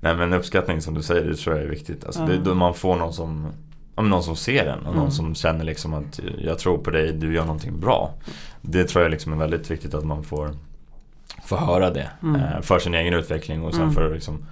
Nej 0.00 0.16
men 0.16 0.32
uppskattning 0.32 0.80
som 0.80 0.94
du 0.94 1.02
säger 1.02 1.24
det 1.28 1.36
tror 1.36 1.56
jag 1.56 1.64
är 1.64 1.68
viktigt. 1.68 2.04
Alltså, 2.04 2.20
ja. 2.20 2.26
det 2.26 2.34
är 2.34 2.38
då 2.38 2.54
man 2.54 2.74
får 2.74 2.96
någon 2.96 3.12
som 3.12 3.52
någon 3.96 4.22
som 4.22 4.36
ser 4.36 4.66
en 4.66 4.78
och 4.78 4.92
mm. 4.92 4.96
någon 4.96 5.12
som 5.12 5.34
känner 5.34 5.64
liksom 5.64 5.94
att 5.94 6.20
jag 6.38 6.58
tror 6.58 6.78
på 6.78 6.90
dig, 6.90 7.12
du 7.12 7.34
gör 7.34 7.44
någonting 7.44 7.80
bra. 7.80 8.14
Det 8.62 8.84
tror 8.84 9.02
jag 9.02 9.10
liksom 9.10 9.32
är 9.32 9.36
väldigt 9.36 9.70
viktigt 9.70 9.94
att 9.94 10.04
man 10.04 10.24
får, 10.24 10.50
får 11.44 11.56
höra 11.56 11.90
det. 11.90 12.10
Mm. 12.22 12.40
Eh, 12.40 12.60
för 12.60 12.78
sin 12.78 12.94
egen 12.94 13.14
utveckling 13.14 13.64
och 13.64 13.72
sen 13.72 13.82
mm. 13.82 13.94
för 13.94 14.14
liksom, 14.14 14.46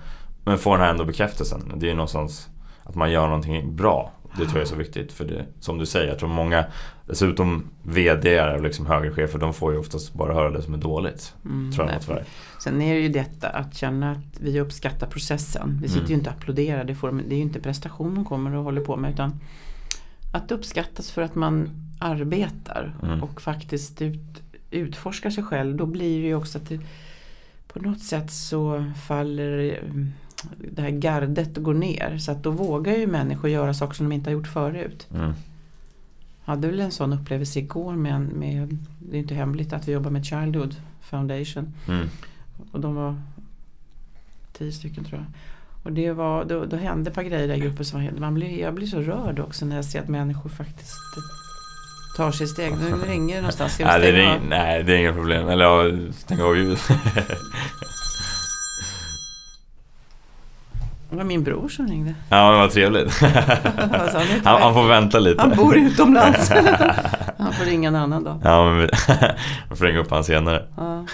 men 0.44 0.58
få 0.58 0.72
den 0.72 0.80
här 0.80 0.90
ändå 0.90 1.04
bekräftelsen. 1.04 1.72
Det 1.76 1.86
är 1.86 1.90
ju 1.90 1.94
någonstans 1.94 2.48
att 2.82 2.94
man 2.94 3.10
gör 3.10 3.26
någonting 3.26 3.76
bra. 3.76 4.12
Det 4.38 4.44
tror 4.44 4.56
jag 4.56 4.62
är 4.62 4.70
så 4.70 4.76
viktigt 4.76 5.12
för 5.12 5.24
det, 5.24 5.44
som 5.60 5.78
du 5.78 5.86
säger, 5.86 6.08
jag 6.08 6.18
tror 6.18 6.28
många 6.28 6.64
Dessutom 7.08 7.70
VD 7.82 8.40
och 8.42 8.62
liksom 8.62 8.86
högre 8.86 9.10
chefer, 9.10 9.38
de 9.38 9.54
får 9.54 9.72
ju 9.72 9.78
oftast 9.78 10.14
bara 10.14 10.34
höra 10.34 10.50
det 10.50 10.62
som 10.62 10.74
är 10.74 10.78
dåligt. 10.78 11.34
Mm, 11.44 11.72
tror 11.72 11.90
jag 11.90 12.02
nej. 12.08 12.24
Sen 12.58 12.82
är 12.82 12.94
det 12.94 13.00
ju 13.00 13.08
detta 13.08 13.48
att 13.48 13.74
känna 13.74 14.10
att 14.10 14.40
vi 14.40 14.60
uppskattar 14.60 15.06
processen. 15.06 15.78
Vi 15.82 15.88
sitter 15.88 16.00
mm. 16.00 16.10
ju 16.10 16.14
inte 16.14 16.30
och 16.30 16.36
applåderar, 16.36 16.84
det, 16.84 16.94
får, 16.94 17.12
det 17.12 17.34
är 17.34 17.36
ju 17.36 17.42
inte 17.42 17.60
prestation 17.60 18.14
de 18.14 18.24
kommer 18.24 18.54
och 18.54 18.64
håller 18.64 18.80
på 18.80 18.96
med 18.96 19.12
utan 19.12 19.40
att 20.32 20.52
uppskattas 20.52 21.10
för 21.10 21.22
att 21.22 21.34
man 21.34 21.70
arbetar 21.98 22.96
mm. 23.02 23.22
och 23.22 23.40
faktiskt 23.40 24.02
ut, 24.02 24.42
utforskar 24.70 25.30
sig 25.30 25.44
själv. 25.44 25.76
Då 25.76 25.86
blir 25.86 26.22
det 26.22 26.28
ju 26.28 26.34
också 26.34 26.58
att 26.58 26.68
det, 26.68 26.80
på 27.68 27.78
något 27.78 28.02
sätt 28.02 28.30
så 28.30 28.92
faller 29.06 29.80
mm, 29.84 30.12
det 30.72 30.82
här 30.82 30.90
gardet 30.90 31.56
går 31.56 31.74
ner. 31.74 32.18
Så 32.18 32.32
att 32.32 32.42
då 32.42 32.50
vågar 32.50 32.96
ju 32.96 33.06
människor 33.06 33.50
göra 33.50 33.74
saker 33.74 33.94
som 33.94 34.08
de 34.08 34.14
inte 34.14 34.30
har 34.30 34.32
gjort 34.32 34.48
förut. 34.48 35.06
Mm. 35.14 35.32
Jag 36.44 36.52
hade 36.54 36.68
väl 36.68 36.80
en 36.80 36.90
sån 36.90 37.12
upplevelse 37.12 37.58
igår 37.58 37.92
med, 37.92 38.20
med 38.20 38.78
det 38.98 39.16
är 39.16 39.20
inte 39.20 39.34
hemligt 39.34 39.72
att 39.72 39.88
vi 39.88 39.92
jobbar 39.92 40.10
med 40.10 40.24
Childhood 40.24 40.76
Foundation. 41.00 41.72
Mm. 41.88 42.08
Och 42.72 42.80
de 42.80 42.94
var 42.94 43.16
tio 44.52 44.72
stycken 44.72 45.04
tror 45.04 45.20
jag. 45.20 45.26
Och 45.82 45.92
det 45.92 46.12
var, 46.12 46.44
då, 46.44 46.64
då 46.64 46.76
hände 46.76 47.10
ett 47.10 47.14
par 47.14 47.22
grejer 47.22 47.56
i 47.56 47.60
gruppen 47.60 47.84
som 47.84 48.08
man 48.18 48.34
blir, 48.34 48.60
jag 48.60 48.74
blir 48.74 48.86
så 48.86 49.00
rörd 49.00 49.40
också 49.40 49.66
när 49.66 49.76
jag 49.76 49.84
ser 49.84 50.00
att 50.00 50.08
människor 50.08 50.50
faktiskt 50.50 50.98
tar 52.16 52.32
sig 52.32 52.46
steg. 52.46 52.72
Nu 52.72 52.96
ringer 53.06 53.34
det 53.34 53.40
någonstans. 53.40 53.74
Ska 53.74 53.84
nej, 53.84 54.00
det 54.00 54.12
ring, 54.12 54.40
nej, 54.48 54.84
det 54.84 54.92
är 54.94 54.98
inga 54.98 55.12
problem. 55.12 55.48
Eller 55.48 55.64
ja, 55.64 55.98
stäng 56.12 56.40
av 56.40 56.56
ljudet. 56.56 56.80
Det 61.10 61.16
var 61.16 61.24
min 61.24 61.44
bror 61.44 61.68
som 61.68 61.88
ringde. 61.88 62.14
Ja, 62.28 62.50
men 62.50 62.60
vad 62.60 62.70
trevligt. 62.70 63.20
han, 64.44 64.62
han, 64.62 64.74
får 64.74 64.88
vänta 64.88 65.18
lite. 65.18 65.42
Han 65.42 65.56
bor 65.56 65.76
utomlands. 65.76 66.50
han 67.38 67.52
får 67.52 67.64
ringa 67.64 67.88
en 67.88 67.96
annan 67.96 68.24
dag. 68.24 68.40
Ja, 68.44 68.70
men 68.70 68.80
vi 69.70 69.76
får 69.76 69.84
ringa 69.84 69.98
upp 69.98 70.10
honom 70.10 70.24
senare. 70.24 70.66
Ja. 70.76 71.04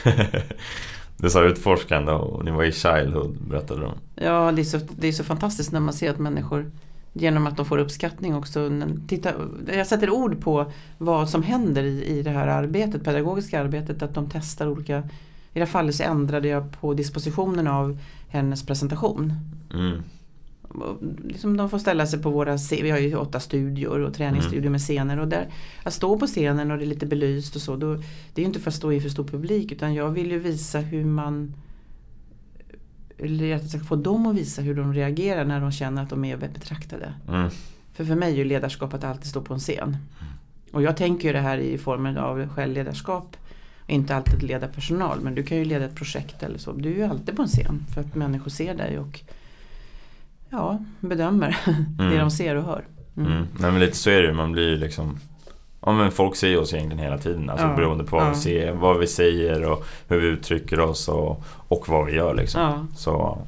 Du 1.17 1.31
sa 1.31 1.43
utforskande 1.43 2.13
och 2.13 2.45
ni 2.45 2.51
var 2.51 2.65
i 2.65 2.73
Childhood, 2.73 3.37
berättade 3.49 3.81
du 3.81 3.87
om. 3.87 3.99
Ja, 4.15 4.53
det 4.53 4.63
är, 4.63 4.65
så, 4.65 4.79
det 4.97 5.09
är 5.09 5.13
så 5.13 5.25
fantastiskt 5.25 5.73
när 5.73 5.81
man 5.81 5.95
ser 5.95 6.11
att 6.11 6.19
människor 6.19 6.71
genom 7.13 7.47
att 7.47 7.57
de 7.57 7.67
får 7.67 7.79
uppskattning 7.79 8.35
också. 8.37 8.71
Titta, 9.09 9.33
jag 9.75 9.87
sätter 9.87 10.11
ord 10.11 10.41
på 10.41 10.73
vad 10.99 11.29
som 11.29 11.43
händer 11.43 11.83
i, 11.83 12.05
i 12.05 12.23
det 12.23 12.31
här 12.31 12.47
arbetet, 12.47 13.05
pedagogiska 13.05 13.61
arbetet, 13.61 14.03
att 14.03 14.15
de 14.15 14.29
testar 14.33 14.67
olika 14.69 14.99
i 14.99 15.59
det 15.59 15.61
här 15.61 15.67
fallet 15.67 15.95
så 15.95 16.03
ändrade 16.03 16.49
jag 16.49 16.81
på 16.81 16.95
dispositionen 16.95 17.67
av 17.67 17.99
hennes 18.35 18.67
presentation. 18.67 19.33
Mm. 19.75 20.03
Liksom 21.25 21.57
de 21.57 21.71
får 21.71 21.79
ställa 21.79 22.07
sig 22.07 22.23
på 22.23 22.31
våra, 22.31 22.59
vi 22.71 22.91
har 22.91 22.99
ju 22.99 23.17
åtta 23.17 23.41
studior 23.41 24.01
och 24.01 24.15
träningsstudior 24.15 24.61
mm. 24.61 24.73
med 24.73 24.81
scener 24.81 25.19
och 25.19 25.29
där 25.29 25.49
att 25.83 25.95
stå 25.95 26.19
på 26.19 26.27
scenen 26.27 26.71
och 26.71 26.79
det 26.79 26.85
är 26.85 26.87
lite 26.87 27.07
belyst 27.07 27.57
och 27.57 27.63
så, 27.63 27.77
då, 27.77 27.95
det 27.95 28.41
är 28.41 28.41
ju 28.41 28.47
inte 28.47 28.61
för 28.61 28.71
att 28.71 28.75
stå 28.75 28.93
inför 28.93 29.09
stor 29.09 29.25
publik 29.25 29.73
utan 29.73 29.95
jag 29.95 30.11
vill 30.11 30.31
ju 30.31 30.39
visa 30.39 30.79
hur 30.79 31.05
man 31.05 31.55
eller 33.19 33.47
jag 33.47 33.69
ska 33.69 33.79
få 33.79 33.97
dem 33.97 34.27
att 34.27 34.37
visa 34.37 34.63
hur 34.63 34.75
de 34.75 34.95
reagerar 34.95 35.45
när 35.45 35.61
de 35.61 35.73
känner 35.73 36.03
att 36.03 36.11
de 36.11 36.25
är 36.25 36.37
betraktade. 36.37 37.15
Mm. 37.29 37.51
För 37.93 38.05
för 38.05 38.15
mig 38.15 38.33
är 38.33 38.37
ju 38.37 38.45
ledarskap 38.45 38.95
att 38.95 39.05
alltid 39.05 39.27
stå 39.27 39.41
på 39.41 39.55
en 39.55 39.61
scen. 39.61 39.89
Mm. 39.89 40.33
Och 40.73 40.83
jag 40.83 40.97
tänker 40.97 41.29
ju 41.29 41.33
det 41.33 41.41
här 41.41 41.59
i 41.59 41.79
formen 41.79 42.19
av 42.19 42.49
självledarskap 42.49 43.37
inte 43.87 44.17
alltid 44.17 44.43
leda 44.43 44.69
personal 44.69 45.21
men 45.21 45.35
du 45.35 45.43
kan 45.43 45.59
ju 45.59 45.65
leda 45.65 45.85
ett 45.85 45.95
projekt 45.95 46.43
eller 46.43 46.59
så. 46.59 46.73
Du 46.73 46.93
är 46.93 46.97
ju 46.97 47.05
alltid 47.05 47.37
på 47.37 47.43
en 47.43 47.49
scen 47.49 47.87
för 47.95 48.01
att 48.01 48.15
människor 48.15 48.51
ser 48.51 48.75
dig 48.75 48.99
och 48.99 49.21
ja, 50.51 50.85
bedömer 51.01 51.57
mm. 51.99 52.11
det 52.11 52.19
de 52.19 52.31
ser 52.31 52.57
och 52.57 52.65
hör. 52.65 52.85
Mm. 53.17 53.33
Mm. 53.33 53.47
Nej, 53.59 53.71
men 53.71 53.81
lite 53.81 53.97
så 53.97 54.11
är 54.11 54.23
det 54.23 54.33
man 54.33 54.53
blir 54.53 54.69
ju 54.69 54.77
liksom 54.77 55.19
Ja 55.87 55.93
men 55.93 56.13
folk 56.13 56.37
ser 56.37 56.61
oss 56.61 56.75
egentligen 56.75 57.05
hela 57.05 57.19
tiden. 57.19 57.51
Alltså 57.51 57.67
ja. 57.67 57.77
beroende 57.77 58.05
på 58.05 58.17
vad, 58.17 58.27
ja. 58.27 58.31
vi 58.31 58.37
ser, 58.37 58.73
vad 58.73 58.99
vi 58.99 59.07
säger 59.07 59.65
och 59.65 59.87
hur 60.09 60.21
vi 60.21 60.27
uttrycker 60.27 60.81
oss 60.81 61.09
och, 61.09 61.45
och 61.69 61.89
vad 61.89 62.07
vi 62.07 62.13
gör 62.13 62.35
liksom. 62.35 62.61
Ja. 62.61 62.87
Så, 62.97 63.39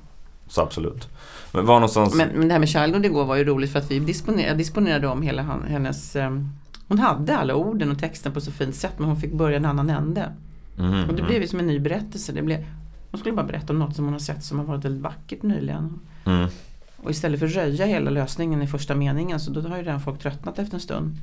så 0.49 0.63
absolut. 0.63 1.09
Men 1.53 1.67
var 1.67 1.75
någonstans... 1.75 2.15
Men, 2.15 2.29
men 2.29 2.49
det 2.49 2.55
här 2.55 2.59
med 2.59 2.69
Childhood 2.69 3.07
igår 3.07 3.25
var 3.25 3.37
ju 3.37 3.45
roligt 3.45 3.73
för 3.73 3.79
att 3.79 3.91
vi 3.91 3.99
disponerade, 3.99 4.59
disponerade 4.59 5.07
om 5.07 5.23
hela 5.23 5.43
hennes 5.69 6.17
um, 6.17 6.53
hon 6.89 6.99
hade 6.99 7.37
alla 7.37 7.55
orden 7.55 7.91
och 7.91 7.99
texten 7.99 8.33
på 8.33 8.41
så 8.41 8.53
fint 8.53 8.75
sätt 8.75 8.99
men 8.99 9.09
hon 9.09 9.21
fick 9.21 9.33
börja 9.33 9.57
en 9.57 9.65
annan 9.65 9.91
ände. 9.91 10.33
Mm, 10.79 11.09
och 11.09 11.15
det 11.15 11.23
blev 11.23 11.43
ju 11.43 11.49
som 11.49 11.59
en 11.59 11.67
ny 11.67 11.79
berättelse. 11.79 12.33
Det 12.33 12.43
blev, 12.43 12.67
hon 13.11 13.21
skulle 13.21 13.35
bara 13.35 13.47
berätta 13.47 13.73
om 13.73 13.79
något 13.79 13.97
som 13.97 14.05
hon 14.05 14.15
har 14.15 14.21
sett 14.21 14.45
som 14.45 14.59
har 14.59 14.67
varit 14.67 14.85
väldigt 14.85 15.03
vackert 15.03 15.43
nyligen. 15.43 16.01
Mm. 16.25 16.49
Och 16.97 17.11
istället 17.11 17.41
för 17.41 17.47
att 17.47 17.55
röja 17.55 17.87
hela 17.87 18.11
lösningen 18.11 18.63
i 18.63 18.67
första 18.67 18.95
meningen 18.95 19.41
så 19.41 19.51
då 19.51 19.61
har 19.61 19.77
ju 19.77 19.83
redan 19.83 20.01
folk 20.01 20.19
tröttnat 20.19 20.59
efter 20.59 20.75
en 20.75 20.81
stund. 20.81 21.17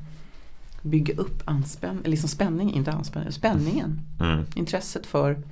Bygga 0.82 1.14
upp 1.14 1.42
anspänn, 1.44 2.02
liksom 2.04 2.28
spänning, 2.28 2.74
inte 2.74 2.92
anspänning, 2.92 3.32
spänningen. 3.32 4.00
Mm. 4.20 4.44
Intresset 4.54 5.06
för 5.06 5.42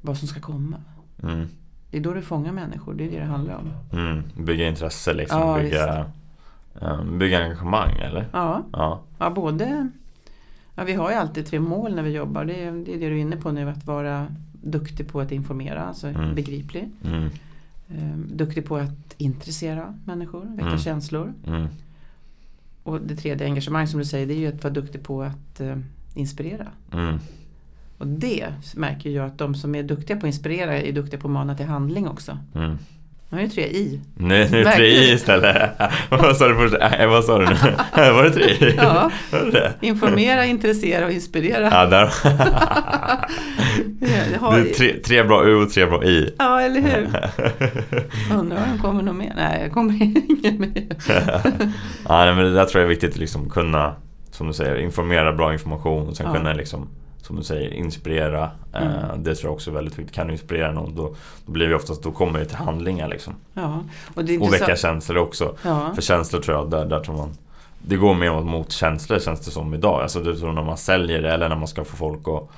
vad 0.00 0.18
som 0.18 0.28
ska 0.28 0.40
komma. 0.40 0.76
Mm. 1.22 1.48
Det 1.90 1.96
är 1.96 2.02
då 2.02 2.14
du 2.14 2.22
fångar 2.22 2.52
människor, 2.52 2.94
det 2.94 3.04
är 3.04 3.10
det 3.10 3.18
det 3.18 3.24
handlar 3.24 3.54
om. 3.54 3.98
Mm. 3.98 4.22
Bygga 4.36 4.68
intresse 4.68 5.14
liksom, 5.14 5.40
ja, 5.40 5.58
bygga 5.58 6.06
Ehm, 6.06 6.06
bygga 7.18 7.44
engagemang 7.44 7.96
eller? 7.98 8.28
Ja, 8.32 8.62
ja. 8.72 9.02
ja 9.18 9.30
både 9.30 9.88
ja, 10.74 10.84
Vi 10.84 10.92
har 10.92 11.10
ju 11.10 11.16
alltid 11.16 11.46
tre 11.46 11.60
mål 11.60 11.94
när 11.94 12.02
vi 12.02 12.10
jobbar. 12.10 12.44
Det 12.44 12.64
är 12.64 12.72
det, 12.72 12.94
är 12.94 13.00
det 13.00 13.08
du 13.08 13.16
är 13.16 13.20
inne 13.20 13.36
på 13.36 13.52
nu. 13.52 13.70
Att 13.70 13.86
vara 13.86 14.26
duktig 14.62 15.08
på 15.08 15.20
att 15.20 15.32
informera, 15.32 15.82
alltså 15.82 16.08
mm. 16.08 16.34
begriplig. 16.34 16.90
Mm. 17.04 17.30
Um, 17.88 18.28
duktig 18.32 18.66
på 18.66 18.76
att 18.76 19.14
intressera 19.18 19.94
människor, 20.04 20.44
väcka 20.44 20.66
mm. 20.66 20.78
känslor. 20.78 21.32
Mm. 21.46 21.66
Och 22.82 23.00
det 23.00 23.16
tredje, 23.16 23.46
engagemang 23.46 23.86
som 23.86 23.98
du 23.98 24.04
säger, 24.04 24.26
det 24.26 24.34
är 24.34 24.38
ju 24.38 24.46
att 24.46 24.64
vara 24.64 24.74
duktig 24.74 25.02
på 25.02 25.22
att 25.22 25.60
uh, 25.60 25.76
inspirera. 26.14 26.66
Mm. 26.92 27.18
Och 27.98 28.06
det 28.06 28.52
märker 28.76 29.10
jag 29.10 29.26
att 29.26 29.38
de 29.38 29.54
som 29.54 29.74
är 29.74 29.82
duktiga 29.82 30.16
på 30.16 30.26
att 30.26 30.34
inspirera 30.34 30.82
är 30.82 30.92
duktiga 30.92 31.20
på 31.20 31.28
att 31.28 31.32
mana 31.32 31.54
till 31.54 31.66
handling 31.66 32.08
också. 32.08 32.38
Nu 33.34 33.40
är 33.40 33.44
det 33.44 33.50
tre 33.50 33.64
i. 33.64 34.00
Nej, 34.14 34.48
nu 34.50 34.60
är 34.60 34.64
det 34.64 34.72
tre 34.72 34.86
i 34.86 35.12
istället. 35.12 35.70
vad 36.10 36.36
sa 36.36 36.48
du 36.48 36.54
först? 36.54 36.74
Äh, 37.00 37.06
vad 37.06 37.24
sa 37.24 37.38
du 37.38 37.46
nu? 37.46 37.54
Var 38.12 38.24
det 38.24 38.30
tre 38.30 38.44
i? 38.44 38.74
Ja. 38.76 39.10
Informera, 39.80 40.46
intressera 40.46 41.04
och 41.04 41.12
inspirera. 41.12 41.68
Ja, 41.72 41.86
där. 41.86 42.06
har... 44.38 44.58
det 44.58 44.70
är 44.70 44.74
tre, 44.74 44.98
tre 45.00 45.22
bra 45.22 45.44
U 45.44 45.54
och 45.54 45.70
tre 45.70 45.86
bra 45.86 46.04
i. 46.04 46.34
Ja, 46.38 46.60
eller 46.60 46.80
hur? 46.80 47.08
Undrar 48.38 48.56
om 48.56 48.72
det 48.72 48.78
kommer 48.82 49.02
något 49.02 49.16
mer? 49.16 49.32
Nej, 49.36 49.62
jag 49.62 49.72
kommer 49.72 50.02
inget 50.02 50.58
mer. 50.58 50.86
ja, 52.08 52.34
men 52.34 52.44
det 52.44 52.54
där 52.54 52.64
tror 52.64 52.80
jag 52.80 52.86
är 52.86 52.88
viktigt 52.88 53.10
att 53.10 53.18
liksom 53.18 53.50
kunna, 53.50 53.94
som 54.30 54.46
du 54.46 54.52
säger, 54.52 54.76
informera 54.76 55.32
bra 55.32 55.52
information 55.52 56.08
och 56.08 56.16
sen 56.16 56.26
ja. 56.26 56.34
kunna 56.34 56.52
liksom 56.52 56.88
som 57.26 57.36
du 57.36 57.42
säger, 57.42 57.74
inspirera. 57.74 58.50
Mm. 58.72 58.88
Eh, 58.88 59.16
det 59.16 59.34
tror 59.34 59.48
jag 59.48 59.54
också 59.54 59.70
är 59.70 59.74
väldigt 59.74 59.98
viktigt. 59.98 60.14
Kan 60.14 60.26
du 60.26 60.32
inspirera 60.32 60.72
någon 60.72 60.94
då, 60.94 61.14
då 61.46 61.52
blir 61.52 61.68
vi 61.68 61.74
oftast, 61.74 62.02
då 62.02 62.12
kommer 62.12 62.38
vi 62.38 62.46
till 62.46 62.56
handlingar 62.56 63.08
liksom. 63.08 63.34
Ja, 63.54 63.84
och, 64.14 64.24
det 64.24 64.38
och 64.38 64.52
väcka 64.52 64.76
så... 64.76 64.82
känslor 64.82 65.18
också. 65.18 65.56
Ja. 65.62 65.92
För 65.94 66.02
känslor 66.02 66.40
tror 66.40 66.56
jag, 66.56 66.70
där, 66.70 66.84
där 66.84 67.00
tror 67.00 67.16
man 67.16 67.36
det 67.86 67.96
går 67.96 68.14
mer 68.14 68.40
mot 68.40 68.72
känslor 68.72 69.18
känns 69.18 69.40
det 69.40 69.50
som 69.50 69.74
idag. 69.74 70.02
Alltså 70.02 70.20
det 70.20 70.36
tror 70.36 70.52
när 70.52 70.62
man 70.62 70.76
säljer 70.76 71.22
det 71.22 71.32
eller 71.32 71.48
när 71.48 71.56
man 71.56 71.68
ska 71.68 71.84
få 71.84 71.96
folk 71.96 72.28
att 72.28 72.48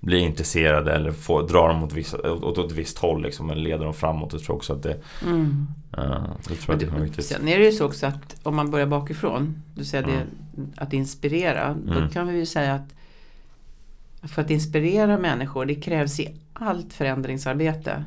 bli 0.00 0.18
intresserade 0.18 0.92
eller 0.92 1.12
få, 1.12 1.42
dra 1.42 1.68
dem 1.68 1.84
åt, 1.84 1.92
vissa, 1.92 2.32
åt 2.32 2.58
ett 2.58 2.72
visst 2.72 2.98
håll 2.98 3.22
liksom, 3.22 3.50
eller 3.50 3.62
leda 3.62 3.84
dem 3.84 3.94
framåt. 3.94 4.32
Jag 4.32 4.42
tror 4.42 4.56
också 4.56 4.72
att 4.72 4.82
det, 4.82 4.96
mm. 5.24 5.66
uh, 5.98 6.04
det, 6.48 6.54
tror 6.54 6.76
jag 6.76 6.78
det 6.78 6.96
är 6.96 7.00
viktigt. 7.00 7.24
Sen 7.24 7.48
är 7.48 7.58
det 7.58 7.64
ju 7.64 7.72
så 7.72 7.86
också 7.86 8.06
att 8.06 8.36
om 8.42 8.56
man 8.56 8.70
börjar 8.70 8.86
bakifrån, 8.86 9.62
du 9.74 9.84
säger 9.84 10.04
mm. 10.04 10.16
det, 10.54 10.82
att 10.82 10.92
inspirera, 10.92 11.64
mm. 11.64 11.94
då 11.94 12.08
kan 12.08 12.28
vi 12.28 12.38
ju 12.38 12.46
säga 12.46 12.74
att 12.74 12.94
för 14.22 14.42
att 14.42 14.50
inspirera 14.50 15.18
människor, 15.18 15.66
det 15.66 15.74
krävs 15.74 16.20
i 16.20 16.34
allt 16.52 16.92
förändringsarbete. 16.92 18.04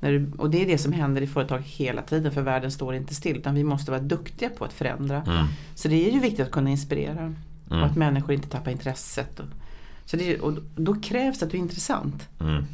Du, 0.00 0.32
och 0.38 0.50
det 0.50 0.62
är 0.62 0.66
det 0.66 0.78
som 0.78 0.92
händer 0.92 1.22
i 1.22 1.26
företag 1.26 1.62
hela 1.64 2.02
tiden 2.02 2.32
för 2.32 2.42
världen 2.42 2.70
står 2.70 2.94
inte 2.94 3.14
still. 3.14 3.36
Utan 3.36 3.54
vi 3.54 3.64
måste 3.64 3.90
vara 3.90 4.00
duktiga 4.00 4.48
på 4.48 4.64
att 4.64 4.72
förändra. 4.72 5.22
Mm. 5.22 5.46
Så 5.74 5.88
det 5.88 6.08
är 6.08 6.12
ju 6.12 6.20
viktigt 6.20 6.46
att 6.46 6.52
kunna 6.52 6.70
inspirera. 6.70 7.20
Mm. 7.20 7.82
Och 7.82 7.86
att 7.86 7.96
människor 7.96 8.34
inte 8.34 8.48
tappar 8.48 8.70
intresset. 8.70 9.40
Och, 9.40 9.46
så 10.04 10.16
det, 10.16 10.40
och 10.40 10.54
då 10.76 10.94
krävs 10.94 11.42
att 11.42 11.50
du 11.50 11.56
är 11.56 11.60
intressant. 11.60 12.28
Mm. 12.40 12.64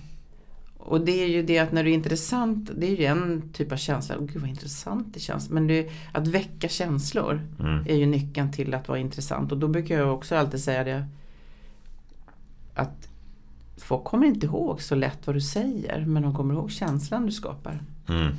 Och 0.79 1.01
det 1.01 1.25
är 1.25 1.29
ju 1.29 1.43
det 1.43 1.59
att 1.59 1.73
när 1.73 1.85
du 1.85 1.91
är 1.91 1.95
intressant, 1.95 2.71
det 2.77 2.87
är 2.87 2.97
ju 2.97 3.05
en 3.05 3.53
typ 3.53 3.73
av 3.73 3.77
känsla. 3.77 4.17
Oh, 4.17 4.25
gud 4.25 4.41
vad 4.41 4.51
intressant 4.51 5.15
det 5.15 5.21
känns. 5.21 5.51
Men 5.51 5.67
det, 5.67 5.91
att 6.13 6.27
väcka 6.27 6.69
känslor 6.69 7.41
mm. 7.61 7.85
är 7.89 7.97
ju 7.97 8.07
nyckeln 8.07 8.53
till 8.53 8.75
att 8.75 8.89
vara 8.89 8.99
intressant. 8.99 9.53
Och 9.53 9.59
då 9.59 9.69
brukar 9.69 9.99
jag 9.99 10.15
också 10.15 10.37
alltid 10.37 10.61
säga 10.61 10.85
det 10.85 11.07
att 12.75 13.09
folk 13.77 14.05
kommer 14.05 14.27
inte 14.27 14.47
ihåg 14.47 14.83
så 14.83 14.95
lätt 14.95 15.27
vad 15.27 15.37
du 15.37 15.41
säger 15.41 16.05
men 16.07 16.23
de 16.23 16.35
kommer 16.35 16.55
ihåg 16.55 16.71
känslan 16.71 17.27
du 17.27 17.33
skapar. 17.33 17.83
Mm. 18.09 18.33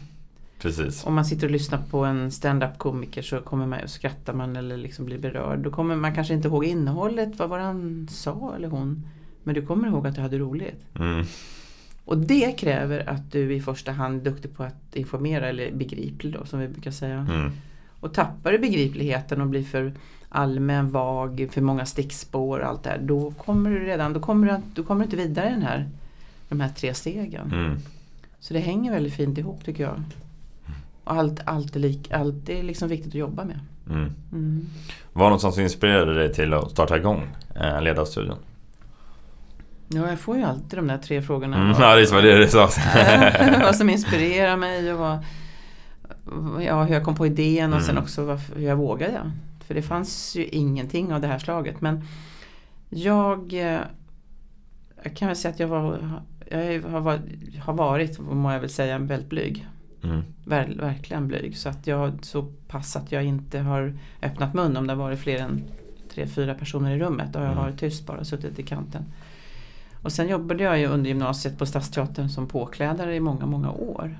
Precis. 0.59 1.05
Om 1.05 1.15
man 1.15 1.25
sitter 1.25 1.47
och 1.47 1.51
lyssnar 1.51 1.81
på 1.89 2.05
en 2.05 2.31
stand-up 2.31 2.77
komiker 2.77 3.21
så 3.21 3.39
kommer 3.39 3.65
man, 3.65 3.79
skrattar 3.87 4.33
man 4.33 4.55
eller 4.55 4.77
liksom 4.77 5.05
blir 5.05 5.17
berörd. 5.17 5.59
Då 5.59 5.71
kommer 5.71 5.95
man 5.95 6.15
kanske 6.15 6.33
inte 6.33 6.47
ihåg 6.47 6.65
innehållet, 6.65 7.39
vad 7.39 7.49
var 7.49 7.59
han 7.59 8.07
sa 8.11 8.53
eller 8.55 8.67
hon. 8.67 9.07
Men 9.43 9.55
du 9.55 9.65
kommer 9.65 9.87
ihåg 9.87 10.07
att 10.07 10.15
du 10.15 10.21
hade 10.21 10.37
roligt. 10.37 10.85
Mm. 10.99 11.25
Och 12.05 12.17
det 12.17 12.51
kräver 12.51 13.09
att 13.09 13.31
du 13.31 13.53
i 13.53 13.61
första 13.61 13.91
hand 13.91 14.27
är 14.27 14.31
duktig 14.31 14.55
på 14.55 14.63
att 14.63 14.95
informera 14.95 15.49
eller 15.49 15.71
begriplig 15.71 16.33
då 16.33 16.45
som 16.45 16.59
vi 16.59 16.67
brukar 16.67 16.91
säga. 16.91 17.27
Mm. 17.29 17.51
Och 17.99 18.13
tappar 18.13 18.51
du 18.51 18.59
begripligheten 18.59 19.41
och 19.41 19.47
blir 19.47 19.63
för 19.63 19.93
allmän, 20.35 20.89
vag, 20.89 21.47
för 21.51 21.61
många 21.61 21.85
stickspår 21.85 22.59
och 22.59 22.67
allt 22.67 22.83
det 22.83 22.89
här. 22.89 22.97
Då 22.97 23.31
kommer 23.31 23.69
du 23.69 23.79
redan, 23.85 24.13
då 24.13 24.19
kommer 24.19 24.47
du, 24.47 24.61
då 24.75 24.83
kommer 24.83 24.99
du 24.99 25.05
inte 25.05 25.17
vidare 25.17 25.49
den 25.49 25.61
här, 25.61 25.89
de 26.49 26.59
här 26.61 26.69
tre 26.69 26.93
stegen. 26.93 27.51
Mm. 27.53 27.77
Så 28.39 28.53
det 28.53 28.59
hänger 28.59 28.91
väldigt 28.91 29.13
fint 29.13 29.37
ihop 29.37 29.65
tycker 29.65 29.83
jag. 29.83 30.01
Och 31.03 31.11
allt, 31.13 31.39
allt, 31.45 31.75
är, 31.75 31.79
lik, 31.79 32.11
allt 32.11 32.49
är 32.49 32.63
liksom 32.63 32.89
viktigt 32.89 33.07
att 33.11 33.15
jobba 33.15 33.43
med. 33.45 33.59
Mm. 33.89 34.11
Mm. 34.31 34.65
Vad 35.13 35.25
någonstans 35.25 35.57
inspirerade 35.57 36.13
dig 36.13 36.33
till 36.33 36.53
att 36.53 36.71
starta 36.71 36.97
igång 36.97 37.27
eh, 37.55 37.81
Ledarstudion? 37.81 38.37
Ja, 39.87 40.09
jag 40.09 40.19
får 40.19 40.37
ju 40.37 40.43
alltid 40.43 40.79
de 40.79 40.87
där 40.87 40.97
tre 40.97 41.21
frågorna. 41.21 41.57
Mm, 41.57 41.69
ja, 41.79 41.95
det 41.95 42.11
var 42.11 42.21
det 42.21 42.37
du 42.37 42.47
sa. 42.47 42.69
vad 43.63 43.75
som 43.75 43.89
inspirerar 43.89 44.57
mig 44.57 44.93
och 44.93 44.99
vad, 44.99 45.17
ja, 46.65 46.83
hur 46.83 46.93
jag 46.93 47.03
kom 47.03 47.15
på 47.15 47.25
idén 47.25 47.73
och 47.73 47.79
Mm. 47.79 47.85
sen 47.87 47.97
också 47.97 48.25
varför, 48.25 48.55
hur 48.55 48.67
jag 48.67 48.75
vågade. 48.75 49.31
För 49.67 49.73
det 49.75 49.81
fanns 49.81 50.35
ju 50.35 50.45
ingenting 50.45 51.13
av 51.13 51.21
det 51.21 51.27
här 51.27 51.39
slaget. 51.39 51.81
Men 51.81 52.03
jag, 52.89 53.53
eh, 53.53 53.79
jag 55.03 55.15
kan 55.15 55.27
väl 55.27 55.37
säga 55.37 55.53
att 55.53 55.59
jag 55.59 55.67
var, 55.67 56.19
jag 56.49 56.81
har 56.81 56.99
varit, 56.99 57.21
har 57.59 57.73
varit 57.73 58.19
må 58.19 58.51
jag 58.51 58.59
väl 58.59 58.69
säga, 58.69 58.99
väldigt 58.99 59.29
blyg. 59.29 59.67
Mm. 60.03 60.21
Ver, 60.45 60.75
verkligen 60.79 61.27
blyg. 61.27 61.57
Så 61.57 61.69
att 61.69 61.87
jag 61.87 62.25
så 62.25 62.43
pass 62.67 62.95
att 62.95 63.11
jag 63.11 63.23
inte 63.23 63.59
har 63.59 63.97
öppnat 64.21 64.53
mun 64.53 64.77
om 64.77 64.87
det 64.87 64.93
har 64.93 64.97
varit 64.97 65.19
fler 65.19 65.39
än 65.39 65.63
tre, 66.13 66.27
fyra 66.27 66.53
personer 66.53 66.95
i 66.95 66.99
rummet. 66.99 67.33
Då 67.33 67.39
har 67.39 67.45
jag 67.45 67.53
Mm. 67.53 67.63
varit 67.63 67.79
tyst 67.79 68.05
bara, 68.05 68.23
suttit 68.23 68.59
i 68.59 68.63
kanten. 68.63 69.03
Och 70.01 70.11
sen 70.11 70.27
jobbade 70.27 70.63
jag 70.63 70.79
ju 70.79 70.85
under 70.87 71.07
gymnasiet 71.07 71.57
på 71.57 71.65
Stadsteatern 71.65 72.29
som 72.29 72.47
påklädare 72.47 73.15
i 73.15 73.19
många, 73.19 73.45
många 73.45 73.71
år. 73.71 74.17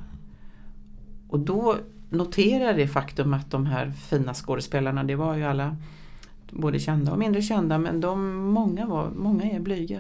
Och 1.29 1.39
då 1.39 1.75
noterade 2.17 2.73
det 2.73 2.87
faktum 2.87 3.33
att 3.33 3.51
de 3.51 3.65
här 3.65 3.91
fina 3.91 4.33
skådespelarna, 4.33 5.03
det 5.03 5.15
var 5.15 5.35
ju 5.35 5.43
alla 5.43 5.75
både 6.51 6.79
kända 6.79 7.11
och 7.11 7.19
mindre 7.19 7.41
kända, 7.41 7.77
men 7.77 8.01
de, 8.01 8.35
många, 8.35 8.85
var, 8.85 9.09
många 9.09 9.43
är 9.43 9.59
blyga. 9.59 9.99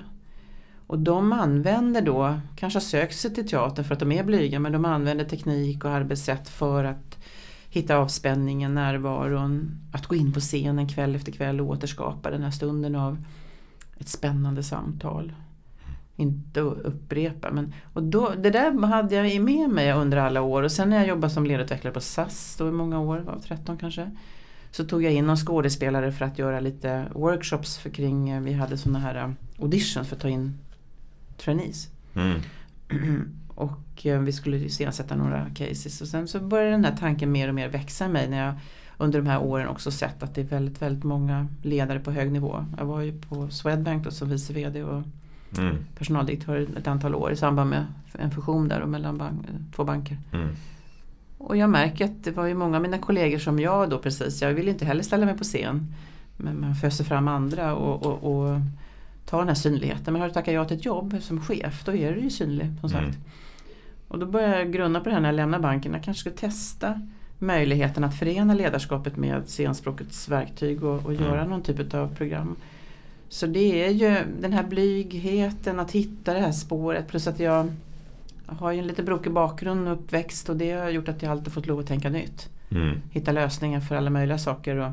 Och 0.87 0.99
de 0.99 1.33
använder 1.33 2.01
då, 2.01 2.39
kanske 2.55 2.77
har 2.77 2.81
sökt 2.81 3.15
sig 3.15 3.33
till 3.33 3.47
teatern 3.47 3.85
för 3.85 3.93
att 3.93 3.99
de 3.99 4.11
är 4.11 4.23
blyga, 4.23 4.59
men 4.59 4.71
de 4.71 4.85
använder 4.85 5.25
teknik 5.25 5.85
och 5.85 5.91
arbetssätt 5.91 6.49
för 6.49 6.83
att 6.83 7.17
hitta 7.69 7.97
avspänningen, 7.97 8.73
närvaron, 8.73 9.71
att 9.91 10.05
gå 10.05 10.15
in 10.15 10.33
på 10.33 10.39
scenen 10.39 10.87
kväll 10.87 11.15
efter 11.15 11.31
kväll 11.31 11.61
och 11.61 11.69
återskapa 11.69 12.31
den 12.31 12.43
här 12.43 12.51
stunden 12.51 12.95
av 12.95 13.25
ett 13.97 14.09
spännande 14.09 14.63
samtal. 14.63 15.33
Inte 16.15 16.59
upprepa. 16.59 17.51
Men, 17.51 17.73
och 17.93 18.03
då, 18.03 18.33
det 18.37 18.49
där 18.49 18.87
hade 18.87 19.15
jag 19.15 19.41
med 19.41 19.69
mig 19.69 19.93
under 19.93 20.17
alla 20.17 20.41
år 20.41 20.63
och 20.63 20.71
sen 20.71 20.89
när 20.89 20.97
jag 20.97 21.07
jobbade 21.07 21.33
som 21.33 21.45
ledarutvecklare 21.45 21.93
på 21.93 21.99
SAS 21.99 22.55
då 22.57 22.67
i 22.67 22.71
många 22.71 22.99
år, 22.99 23.17
var 23.17 23.39
13 23.47 23.77
kanske. 23.77 24.11
Så 24.71 24.83
tog 24.85 25.03
jag 25.03 25.13
in 25.13 25.27
någon 25.27 25.37
skådespelare 25.37 26.11
för 26.11 26.25
att 26.25 26.39
göra 26.39 26.59
lite 26.59 27.05
workshops 27.13 27.77
för 27.77 27.89
kring, 27.89 28.43
vi 28.43 28.53
hade 28.53 28.77
sådana 28.77 28.99
här 28.99 29.15
eh, 29.15 29.29
auditions 29.61 30.07
för 30.07 30.15
att 30.15 30.21
ta 30.21 30.29
in 30.29 30.57
trainees. 31.37 31.89
Mm. 32.13 32.41
och 33.55 34.05
eh, 34.05 34.19
vi 34.19 34.33
skulle 34.33 34.57
ju 34.57 34.69
sätta 34.69 35.15
några 35.15 35.49
cases 35.55 36.01
och 36.01 36.07
sen 36.07 36.27
så 36.27 36.39
började 36.39 36.71
den 36.71 36.85
här 36.85 36.97
tanken 36.97 37.31
mer 37.31 37.47
och 37.47 37.55
mer 37.55 37.69
växa 37.69 38.05
i 38.05 38.09
mig 38.09 38.29
när 38.29 38.45
jag 38.45 38.53
under 38.97 39.19
de 39.21 39.27
här 39.27 39.43
åren 39.43 39.67
också 39.67 39.91
sett 39.91 40.23
att 40.23 40.35
det 40.35 40.41
är 40.41 40.45
väldigt, 40.45 40.81
väldigt 40.81 41.03
många 41.03 41.47
ledare 41.63 41.99
på 41.99 42.11
hög 42.11 42.31
nivå. 42.31 42.65
Jag 42.77 42.85
var 42.85 43.01
ju 43.01 43.19
på 43.19 43.49
Swedbank 43.49 44.03
då 44.03 44.11
som 44.11 44.29
vice 44.29 44.53
VD 44.53 44.83
och 44.83 45.03
Mm. 45.57 45.77
personaldirektör 45.97 46.67
ett 46.77 46.87
antal 46.87 47.15
år 47.15 47.31
i 47.31 47.35
samband 47.35 47.69
med 47.69 47.85
en 48.13 48.31
fusion 48.31 48.67
där 48.67 48.81
och 48.81 48.89
mellan 48.89 49.17
bank, 49.17 49.45
två 49.75 49.83
banker. 49.83 50.17
Mm. 50.33 50.49
Och 51.37 51.57
jag 51.57 51.69
märker 51.69 52.05
att 52.05 52.23
det 52.23 52.31
var 52.31 52.45
ju 52.45 52.53
många 52.53 52.75
av 52.75 52.81
mina 52.81 52.97
kollegor 52.97 53.37
som 53.37 53.59
jag 53.59 53.89
då 53.89 53.97
precis, 53.97 54.41
jag 54.41 54.53
vill 54.53 54.67
inte 54.67 54.85
heller 54.85 55.03
ställa 55.03 55.25
mig 55.25 55.37
på 55.37 55.43
scen. 55.43 55.93
Men 56.37 56.61
man 56.61 56.75
föser 56.75 57.03
fram 57.03 57.27
andra 57.27 57.75
och, 57.75 58.05
och, 58.05 58.23
och 58.33 58.59
tar 59.25 59.39
den 59.39 59.47
här 59.47 59.55
synligheten. 59.55 60.13
Men 60.13 60.21
har 60.21 60.27
du 60.27 60.33
tackat 60.33 60.53
ja 60.53 60.65
till 60.65 60.77
ett 60.77 60.85
jobb 60.85 61.17
som 61.21 61.41
chef, 61.41 61.83
då 61.85 61.95
är 61.95 62.11
du 62.11 62.21
ju 62.21 62.29
synlig 62.29 62.71
som 62.81 62.89
sagt. 62.89 63.03
Mm. 63.03 63.21
Och 64.07 64.19
då 64.19 64.25
började 64.25 64.57
jag 64.57 64.73
grunna 64.73 64.99
på 64.99 65.09
det 65.09 65.15
här 65.15 65.21
när 65.21 65.29
jag 65.29 65.35
lämnade 65.35 65.63
banken. 65.63 65.93
Jag 65.93 66.03
kanske 66.03 66.19
skulle 66.19 66.35
testa 66.35 67.01
möjligheten 67.39 68.03
att 68.03 68.19
förena 68.19 68.53
ledarskapet 68.53 69.17
med 69.17 69.47
scenspråkets 69.47 70.29
verktyg 70.29 70.83
och, 70.83 71.05
och 71.05 71.13
göra 71.13 71.37
Mm. 71.37 71.49
någon 71.49 71.61
typ 71.61 71.93
av 71.93 72.15
program. 72.15 72.55
Så 73.29 73.47
det 73.47 73.85
är 73.85 73.89
ju 73.89 74.17
den 74.41 74.53
här 74.53 74.63
blygheten 74.63 75.79
att 75.79 75.91
hitta 75.91 76.33
det 76.33 76.39
här 76.39 76.51
spåret 76.51 77.07
plus 77.07 77.27
att 77.27 77.39
jag 77.39 77.71
har 78.45 78.71
ju 78.71 78.79
en 78.79 78.87
lite 78.87 79.03
brokig 79.03 79.31
bakgrund 79.31 79.87
och 79.87 79.93
uppväxt 79.93 80.49
och 80.49 80.57
det 80.57 80.71
har 80.71 80.89
gjort 80.89 81.09
att 81.09 81.21
jag 81.21 81.31
alltid 81.31 81.53
fått 81.53 81.67
lov 81.67 81.79
att 81.79 81.87
tänka 81.87 82.09
nytt. 82.09 82.49
Mm. 82.71 83.01
Hitta 83.11 83.31
lösningar 83.31 83.79
för 83.79 83.95
alla 83.95 84.09
möjliga 84.09 84.37
saker. 84.37 84.75
Och, 84.75 84.91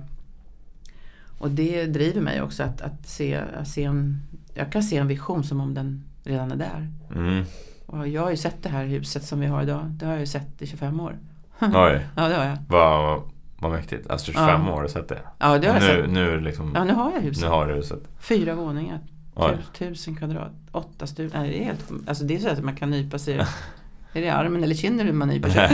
och 1.38 1.51
det 1.51 1.87
driver 1.87 2.21
mig 2.21 2.42
också 2.42 2.62
att, 2.62 2.81
att 2.81 3.09
se, 3.09 3.35
att 3.61 3.68
se 3.68 3.85
en, 3.85 4.21
jag 4.55 4.73
kan 4.73 4.83
se 4.83 4.97
en 4.97 5.09
vision 5.09 5.45
som 5.45 5.61
om 5.61 5.75
den 5.75 6.05
redan 6.25 6.53
är 6.53 6.57
där. 6.57 6.88
Mm. 7.14 7.45
Och 7.87 8.09
jag 8.09 8.23
har 8.23 8.31
ju 8.31 8.37
sett 8.37 8.62
det 8.62 8.68
här 8.68 8.85
huset 8.85 9.25
som 9.25 9.40
vi 9.40 9.47
har 9.47 9.62
idag. 9.62 9.85
Det 9.85 10.07
har 10.07 10.12
jag 10.12 10.21
ju 10.21 10.27
sett 10.27 10.62
i 10.62 10.66
25 10.66 11.01
år. 11.01 11.18
Oj, 11.61 12.07
Ja 12.16 12.29
det 12.29 12.35
har 12.37 12.45
jag. 12.45 12.57
vad, 12.68 13.23
vad 13.62 13.72
mäktigt. 13.72 14.11
Alltså 14.11 14.27
25 14.33 14.48
Ja. 14.48 14.72
år 14.72 14.77
har 14.77 14.83
du 14.83 14.88
sett 14.88 15.09
det? 15.09 15.18
Ja 15.38 15.59
det 15.59 15.66
har 15.68 15.75
jag 15.81 15.83
nu, 15.96 16.03
sett. 16.03 16.11
nu 16.11 16.37
det 16.37 16.44
liksom, 16.44 16.72
Ja 16.75 16.85
nu 16.85 16.92
har 16.92 17.12
jag 17.12 17.20
huset. 17.20 17.42
nu 17.42 17.48
har 17.48 17.66
du 17.66 17.75
huset. 17.75 18.01
Fyra 18.20 18.55
våningar. 18.55 19.01
Oj. 19.35 19.57
Tusen 19.79 20.16
kvadrat. 20.16 20.53
Åtta 20.72 21.07
stugor. 21.07 21.31
Nej, 21.35 21.48
det 21.51 21.61
är 21.61 21.64
helt 21.64 21.90
Alltså 22.07 22.25
det 22.25 22.35
är 22.35 22.38
så 22.38 22.48
att 22.48 22.64
man 22.64 22.77
kan 22.77 22.90
nypa 22.90 23.18
sig. 23.18 23.35
är 24.12 24.20
det 24.22 24.29
armen 24.31 24.64
eller 24.64 24.75
kinden 24.75 25.16
man 25.16 25.29
nyper 25.29 25.48
sig? 25.51 25.62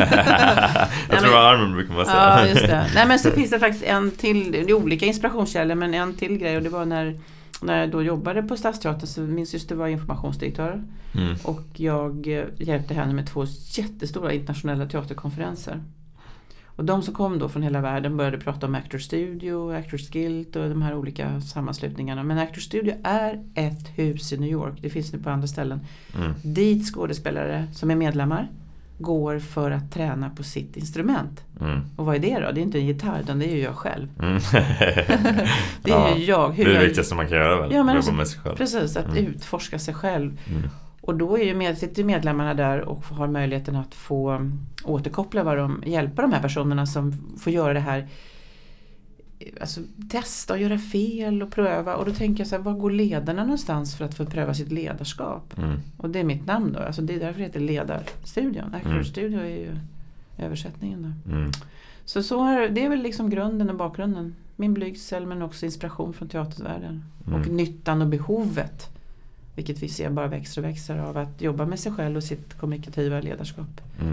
jag 1.10 1.18
tror 1.20 1.30
men- 1.32 1.40
armen 1.40 1.72
brukar 1.72 1.94
man 1.94 2.04
säga. 2.06 2.16
Ja, 2.16 2.46
just 2.46 2.60
det. 2.66 2.86
Nej 2.94 3.08
men 3.08 3.18
så 3.18 3.30
finns 3.40 3.50
det 3.50 3.58
faktiskt 3.58 3.84
en 3.84 4.10
till, 4.10 4.52
det 4.52 4.60
är 4.60 4.72
olika 4.72 5.06
inspirationskällor 5.06 5.74
men 5.74 5.94
en 5.94 6.14
till 6.14 6.38
grej 6.38 6.56
och 6.56 6.62
det 6.62 6.68
var 6.68 6.84
när, 6.84 7.20
när 7.62 7.80
jag 7.80 7.90
då 7.90 8.02
jobbade 8.02 8.42
på 8.42 8.56
Stadsteatern 8.56 9.06
så 9.06 9.20
min 9.20 9.46
syster 9.46 9.74
var 9.74 9.88
informationsdirektör 9.88 10.82
Mm. 11.14 11.36
och 11.44 11.62
jag 11.72 12.26
eh, 12.38 12.44
hjälpte 12.58 12.94
henne 12.94 13.12
med 13.14 13.26
två 13.26 13.44
jättestora 13.72 14.32
internationella 14.32 14.86
teaterkonferenser. 14.86 15.80
Och 16.78 16.84
de 16.84 17.02
som 17.02 17.14
kom 17.14 17.38
då 17.38 17.48
från 17.48 17.62
hela 17.62 17.80
världen 17.80 18.16
började 18.16 18.38
prata 18.38 18.66
om 18.66 18.74
Actors 18.74 19.02
Studio, 19.04 19.72
Actors 19.76 20.08
Guild 20.10 20.56
och 20.56 20.68
de 20.68 20.82
här 20.82 20.94
olika 20.94 21.40
sammanslutningarna. 21.40 22.22
Men 22.22 22.38
Actors 22.38 22.64
Studio 22.64 22.94
är 23.04 23.40
ett 23.54 23.88
hus 23.98 24.32
i 24.32 24.38
New 24.38 24.50
York, 24.50 24.74
det 24.82 24.90
finns 24.90 25.12
nu 25.12 25.18
på 25.18 25.30
andra 25.30 25.46
ställen. 25.48 25.80
Mm. 26.16 26.32
Dit 26.42 26.86
skådespelare 26.92 27.64
som 27.72 27.90
är 27.90 27.94
medlemmar 27.96 28.48
går 28.98 29.38
för 29.38 29.70
att 29.70 29.92
träna 29.92 30.30
på 30.30 30.42
sitt 30.42 30.76
instrument. 30.76 31.44
Mm. 31.60 31.80
Och 31.96 32.06
vad 32.06 32.14
är 32.16 32.18
det 32.18 32.40
då? 32.46 32.52
Det 32.52 32.60
är 32.60 32.62
inte 32.62 32.78
en 32.78 32.86
gitarr 32.86 33.20
utan 33.20 33.38
det 33.38 33.46
är 33.46 33.56
ju 33.56 33.62
jag 33.62 33.74
själv. 33.76 34.08
Mm. 34.22 34.34
Det 35.82 35.90
är 35.92 36.16
ju 36.16 36.24
jag. 36.24 36.56
Det 36.56 36.62
är 36.62 36.66
Hur 36.66 36.74
det 36.74 36.84
viktigaste 36.84 37.14
man 37.14 37.28
kan 37.28 37.36
göra 37.38 37.60
väl? 37.60 37.72
Ja, 37.72 37.82
men 37.82 37.96
alltså- 37.96 38.12
med 38.12 38.28
sig 38.28 38.40
själv. 38.40 38.56
Precis, 38.56 38.96
att 38.96 39.06
Mm. 39.06 39.26
utforska 39.26 39.78
sig 39.78 39.94
själv. 39.94 40.40
Mm. 41.08 41.22
Och 41.22 41.28
då 41.28 41.38
är 41.38 41.44
ju 41.44 41.54
med, 41.54 41.78
sitter 41.78 42.04
medlemmarna 42.04 42.54
där 42.54 42.80
och 42.80 43.04
har 43.04 43.28
möjligheten 43.28 43.76
att 43.76 43.94
få 43.94 44.50
återkoppla 44.84 45.42
vad 45.42 45.56
de, 45.56 45.82
hjälpa 45.86 46.22
de 46.22 46.32
här 46.32 46.42
personerna 46.42 46.86
som 46.86 47.12
får 47.38 47.52
göra 47.52 47.72
det 47.72 47.80
här 47.80 48.08
Alltså 49.60 49.80
testa 50.10 50.54
och 50.54 50.60
göra 50.60 50.78
fel 50.78 51.42
och 51.42 51.50
pröva 51.50 51.96
och 51.96 52.04
då 52.04 52.12
tänker 52.12 52.40
jag 52.40 52.48
så 52.48 52.56
här, 52.56 52.62
var 52.62 52.72
går 52.72 52.90
ledarna 52.90 53.42
någonstans 53.42 53.96
för 53.96 54.04
att 54.04 54.14
få 54.14 54.24
pröva 54.24 54.54
sitt 54.54 54.72
ledarskap? 54.72 55.58
Mm. 55.58 55.80
Och 55.96 56.10
det 56.10 56.18
är 56.18 56.24
mitt 56.24 56.46
namn 56.46 56.72
då, 56.72 56.78
alltså 56.78 57.02
det 57.02 57.14
är 57.14 57.20
därför 57.20 57.38
det 57.38 57.46
heter 57.46 57.60
Ledarstudion. 57.60 58.74
Mm. 58.84 59.04
Studio 59.04 59.40
är 59.40 59.48
ju 59.48 59.76
översättningen 60.38 61.02
då. 61.02 61.32
Mm. 61.32 61.50
Så, 62.04 62.22
så 62.22 62.40
har, 62.40 62.68
det 62.68 62.84
är 62.84 62.88
väl 62.88 63.02
liksom 63.02 63.30
grunden 63.30 63.70
och 63.70 63.76
bakgrunden. 63.76 64.34
Min 64.56 64.74
blygsel 64.74 65.26
men 65.26 65.42
också 65.42 65.66
inspiration 65.66 66.12
från 66.12 66.28
teatervärlden. 66.28 67.04
Och 67.24 67.32
Mm. 67.32 67.56
nyttan 67.56 68.02
och 68.02 68.08
behovet. 68.08 68.97
Vilket 69.58 69.82
vi 69.82 69.88
ser 69.88 70.10
bara 70.10 70.26
växer 70.26 70.62
och 70.62 70.68
växer 70.68 70.98
av 70.98 71.18
att 71.18 71.40
jobba 71.42 71.66
med 71.66 71.78
sig 71.78 71.92
själv 71.92 72.16
och 72.16 72.24
sitt 72.24 72.58
kommunikativa 72.60 73.20
ledarskap. 73.20 73.66
Mm. 74.00 74.12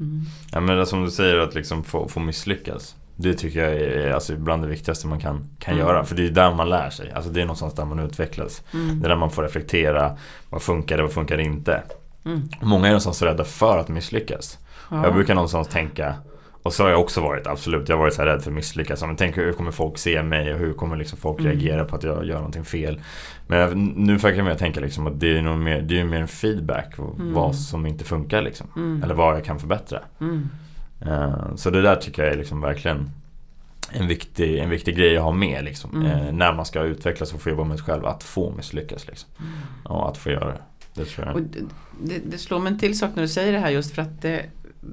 Mm. 0.00 0.22
Ja 0.52 0.60
men 0.60 0.76
det 0.76 0.86
som 0.86 1.04
du 1.04 1.10
säger 1.10 1.36
att 1.36 1.54
liksom 1.54 1.84
få, 1.84 2.08
få 2.08 2.20
misslyckas. 2.20 2.96
Det 3.16 3.34
tycker 3.34 3.64
jag 3.64 3.72
är 3.74 4.12
alltså 4.12 4.36
bland 4.36 4.62
det 4.62 4.68
viktigaste 4.68 5.06
man 5.06 5.20
kan, 5.20 5.48
kan 5.58 5.74
Mm. 5.74 5.86
göra. 5.86 6.04
För 6.04 6.14
det 6.16 6.26
är 6.26 6.30
där 6.30 6.54
man 6.54 6.68
lär 6.68 6.90
sig. 6.90 7.12
Alltså 7.12 7.30
det 7.30 7.40
är 7.40 7.44
någonstans 7.44 7.74
där 7.74 7.84
man 7.84 7.98
utvecklas. 7.98 8.62
Mm. 8.74 9.00
Det 9.00 9.06
är 9.06 9.08
där 9.08 9.16
man 9.16 9.30
får 9.30 9.42
reflektera. 9.42 10.16
Vad 10.50 10.62
funkar 10.62 10.96
det, 10.96 11.02
vad 11.02 11.12
funkar 11.12 11.36
det 11.36 11.42
inte? 11.42 11.82
Mm. 12.24 12.48
Många 12.60 12.86
är 12.86 12.90
någonstans 12.90 13.22
rädda 13.22 13.44
för 13.44 13.78
att 13.78 13.88
misslyckas. 13.88 14.58
Ja. 14.90 15.04
Jag 15.04 15.14
brukar 15.14 15.34
någonstans 15.34 15.68
tänka 15.68 16.14
och 16.62 16.72
så 16.72 16.82
har 16.82 16.90
jag 16.90 17.00
också 17.00 17.20
varit, 17.20 17.46
absolut. 17.46 17.88
Jag 17.88 17.96
har 17.96 18.00
varit 18.02 18.14
så 18.14 18.22
här 18.22 18.28
rädd 18.28 18.42
för 18.42 18.50
att 18.50 18.54
misslyckas. 18.54 19.00
Men 19.02 19.16
tänk 19.16 19.36
hur 19.38 19.52
kommer 19.52 19.70
folk 19.70 19.98
se 19.98 20.22
mig 20.22 20.52
och 20.52 20.58
hur 20.58 20.72
kommer 20.72 20.96
liksom 20.96 21.18
folk 21.18 21.40
Mm. 21.40 21.52
reagera 21.52 21.84
på 21.84 21.96
att 21.96 22.02
jag 22.02 22.24
gör 22.26 22.36
någonting 22.36 22.64
fel. 22.64 23.00
Men 23.50 23.58
jag, 23.58 23.76
nu 23.76 24.18
försöker 24.18 24.42
jag 24.48 24.58
tänka 24.58 24.80
liksom 24.80 25.06
att 25.06 25.20
det 25.20 25.38
är 25.38 25.42
nog 25.42 25.58
mer, 25.58 25.82
det 25.82 26.00
är 26.00 26.04
mer 26.04 26.20
en 26.20 26.28
feedback. 26.28 26.98
och 26.98 27.14
Mm. 27.20 27.32
Vad 27.34 27.56
som 27.56 27.86
inte 27.86 28.04
funkar 28.04 28.42
liksom. 28.42 28.66
Mm. 28.76 29.02
Eller 29.02 29.14
vad 29.14 29.36
jag 29.36 29.44
kan 29.44 29.58
förbättra. 29.58 30.00
Mm. 30.20 30.48
Eh, 31.00 31.54
Så 31.56 31.70
det 31.70 31.82
där 31.82 31.96
tycker 31.96 32.24
jag 32.24 32.32
är 32.32 32.36
liksom 32.38 32.60
verkligen 32.60 33.10
en 33.92 34.06
viktig, 34.08 34.58
en 34.58 34.70
viktig 34.70 34.96
grej 34.96 35.16
att 35.16 35.22
ha 35.24 35.32
med 35.32 35.64
liksom. 35.64 35.90
Mm. 35.94 36.06
Eh, 36.06 36.32
När 36.32 36.52
man 36.52 36.64
ska 36.66 36.82
utvecklas 36.82 37.34
och 37.34 37.40
få 37.42 37.50
jobba 37.50 37.64
med 37.64 37.78
sig 37.78 37.86
själv. 37.86 38.06
Att 38.06 38.22
få 38.22 38.50
misslyckas 38.56 39.06
liksom. 39.08 39.30
Ja, 39.84 40.08
att 40.08 40.18
få 40.18 40.30
göra 40.30 40.52
det. 40.52 40.60
Och 41.34 41.42
det, 41.42 41.58
det, 42.02 42.20
det 42.30 42.38
slår 42.38 42.58
mig 42.58 42.72
en 42.72 42.78
till 42.78 42.98
sak 42.98 43.10
när 43.14 43.22
du 43.22 43.28
säger 43.28 43.52
det 43.52 43.58
här 43.58 43.70
just 43.70 43.94
för 43.94 44.02
att 44.02 44.22
det, 44.22 44.44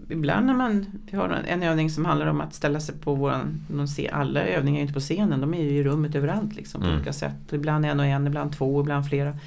ibland 0.09 0.45
när 0.45 0.53
man, 0.53 0.85
vi 1.11 1.17
har 1.17 1.29
en 1.29 1.63
övning 1.63 1.89
som 1.89 2.05
handlar 2.05 2.27
om 2.27 2.41
att 2.41 2.53
ställa 2.53 2.79
sig 2.79 2.95
på 2.95 3.15
våran, 3.15 3.65
de 3.67 3.87
ser 3.87 4.13
alla 4.13 4.43
övningar 4.43 4.77
är 4.77 4.81
inte 4.81 4.93
på 4.93 4.99
scenen, 4.99 5.41
de 5.41 5.53
är 5.53 5.63
ju 5.63 5.69
i 5.69 5.83
rummet 5.83 6.15
överallt 6.15 6.55
liksom, 6.55 6.81
på 6.81 6.87
mm. 6.87 6.97
olika 6.97 7.13
sätt. 7.13 7.35
Ibland 7.51 7.85
en 7.85 7.99
och 7.99 8.05
en, 8.05 8.27
ibland 8.27 8.57
två, 8.57 8.81
ibland 8.81 9.09
flera. 9.09 9.37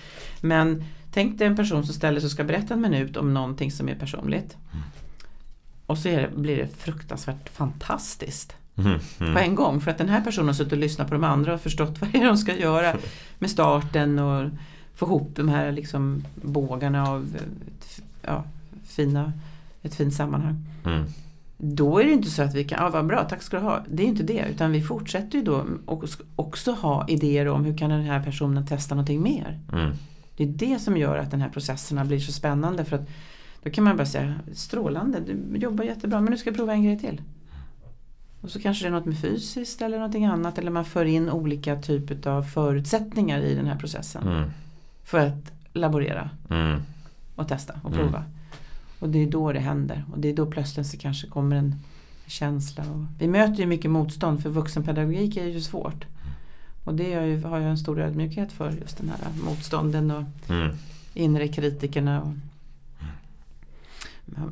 Men 0.40 0.84
tänk 1.12 1.38
dig 1.38 1.46
en 1.46 1.56
person 1.56 1.84
som 1.86 1.94
ställer 1.94 2.20
sig 2.20 2.26
och 2.26 2.32
ska 2.32 2.44
berätta 2.44 2.74
en 2.74 2.80
minut 2.80 3.16
om 3.16 3.34
någonting 3.34 3.70
som 3.70 3.88
är 3.88 3.94
personligt. 3.94 4.56
Mm. 4.72 4.84
Och 5.86 5.98
så 5.98 6.08
det, 6.08 6.30
blir 6.36 6.56
det 6.56 6.68
fruktansvärt 6.76 7.48
fantastiskt. 7.48 8.56
Mm, 8.76 8.98
mm. 9.20 9.34
På 9.34 9.40
en 9.40 9.54
gång 9.54 9.80
för 9.80 9.90
att 9.90 9.98
den 9.98 10.08
här 10.08 10.20
personen 10.20 10.46
har 10.46 10.54
suttit 10.54 10.72
och 10.72 10.78
lyssnat 10.78 11.08
på 11.08 11.14
de 11.14 11.24
andra 11.24 11.54
och 11.54 11.60
förstått 11.60 11.98
vad 12.00 12.12
det 12.12 12.18
är 12.18 12.26
de 12.26 12.36
ska 12.36 12.56
göra 12.56 12.96
med 13.38 13.50
starten 13.50 14.18
och 14.18 14.50
få 14.94 15.06
ihop 15.06 15.30
de 15.36 15.48
här 15.48 15.72
liksom 15.72 16.24
bågarna 16.34 17.08
av 17.08 17.36
ja, 18.22 18.44
fina, 18.84 19.32
ett 19.82 19.94
fint 19.94 20.14
sammanhang. 20.14 20.64
Mm. 20.84 21.04
Då 21.58 21.98
är 21.98 22.04
det 22.04 22.12
inte 22.12 22.30
så 22.30 22.42
att 22.42 22.54
vi 22.54 22.64
kan, 22.64 22.82
ja 22.82 22.90
vad 22.90 23.06
bra, 23.06 23.24
tack 23.24 23.42
ska 23.42 23.56
du 23.56 23.62
ha. 23.62 23.84
Det 23.88 24.02
är 24.02 24.06
inte 24.06 24.22
det 24.22 24.46
utan 24.50 24.72
vi 24.72 24.82
fortsätter 24.82 25.38
ju 25.38 25.44
då 25.44 25.66
och 25.86 26.04
också 26.36 26.72
ha 26.72 27.08
idéer 27.08 27.48
om 27.48 27.64
hur 27.64 27.78
kan 27.78 27.90
den 27.90 28.02
här 28.02 28.22
personen 28.22 28.66
testa 28.66 28.94
någonting 28.94 29.22
mer. 29.22 29.58
Mm. 29.72 29.92
Det 30.36 30.42
är 30.42 30.48
det 30.48 30.78
som 30.78 30.96
gör 30.96 31.16
att 31.16 31.30
den 31.30 31.40
här 31.40 31.48
processerna 31.48 32.04
blir 32.04 32.20
så 32.20 32.32
spännande 32.32 32.84
för 32.84 32.96
att 32.96 33.08
då 33.62 33.70
kan 33.70 33.84
man 33.84 33.96
bara 33.96 34.06
säga 34.06 34.34
strålande, 34.52 35.20
du 35.20 35.58
jobbar 35.58 35.84
jättebra 35.84 36.20
men 36.20 36.30
nu 36.30 36.38
ska 36.38 36.50
jag 36.50 36.56
prova 36.56 36.72
en 36.72 36.84
grej 36.84 36.98
till. 36.98 37.22
Och 38.40 38.50
så 38.50 38.60
kanske 38.60 38.84
det 38.84 38.88
är 38.88 38.92
något 38.92 39.04
med 39.04 39.20
fysiskt 39.20 39.82
eller 39.82 39.96
någonting 39.96 40.24
annat 40.24 40.58
eller 40.58 40.70
man 40.70 40.84
för 40.84 41.04
in 41.04 41.30
olika 41.30 41.76
typer 41.76 42.30
av 42.30 42.42
förutsättningar 42.42 43.40
i 43.40 43.54
den 43.54 43.66
här 43.66 43.76
processen. 43.76 44.28
Mm. 44.28 44.50
För 45.04 45.18
att 45.18 45.52
laborera 45.72 46.30
mm. 46.50 46.80
och 47.36 47.48
testa 47.48 47.80
och 47.82 47.92
prova. 47.92 48.18
Mm. 48.18 48.30
Och 49.00 49.08
det 49.08 49.18
är 49.18 49.26
då 49.26 49.52
det 49.52 49.60
händer 49.60 50.04
och 50.12 50.18
det 50.18 50.28
är 50.28 50.34
då 50.34 50.46
plötsligt 50.46 50.86
så 50.86 50.98
kanske 50.98 51.26
kommer 51.26 51.56
en 51.56 51.74
känsla. 52.26 52.82
Och 52.82 53.04
vi 53.18 53.28
möter 53.28 53.54
ju 53.54 53.66
mycket 53.66 53.90
motstånd 53.90 54.42
för 54.42 54.50
vuxenpedagogik 54.50 55.36
är 55.36 55.46
ju 55.46 55.60
svårt. 55.60 56.06
Och 56.84 56.94
det 56.94 57.14
har, 57.14 57.22
ju, 57.22 57.42
har 57.42 57.58
jag 57.58 57.70
en 57.70 57.78
stor 57.78 58.00
ödmjukhet 58.00 58.52
för 58.52 58.70
just 58.70 58.98
den 58.98 59.08
här 59.08 59.18
motstånden 59.44 60.10
och 60.10 60.50
mm. 60.50 60.76
inre 61.14 61.48
kritikerna. 61.48 62.22
Och, 62.22 62.32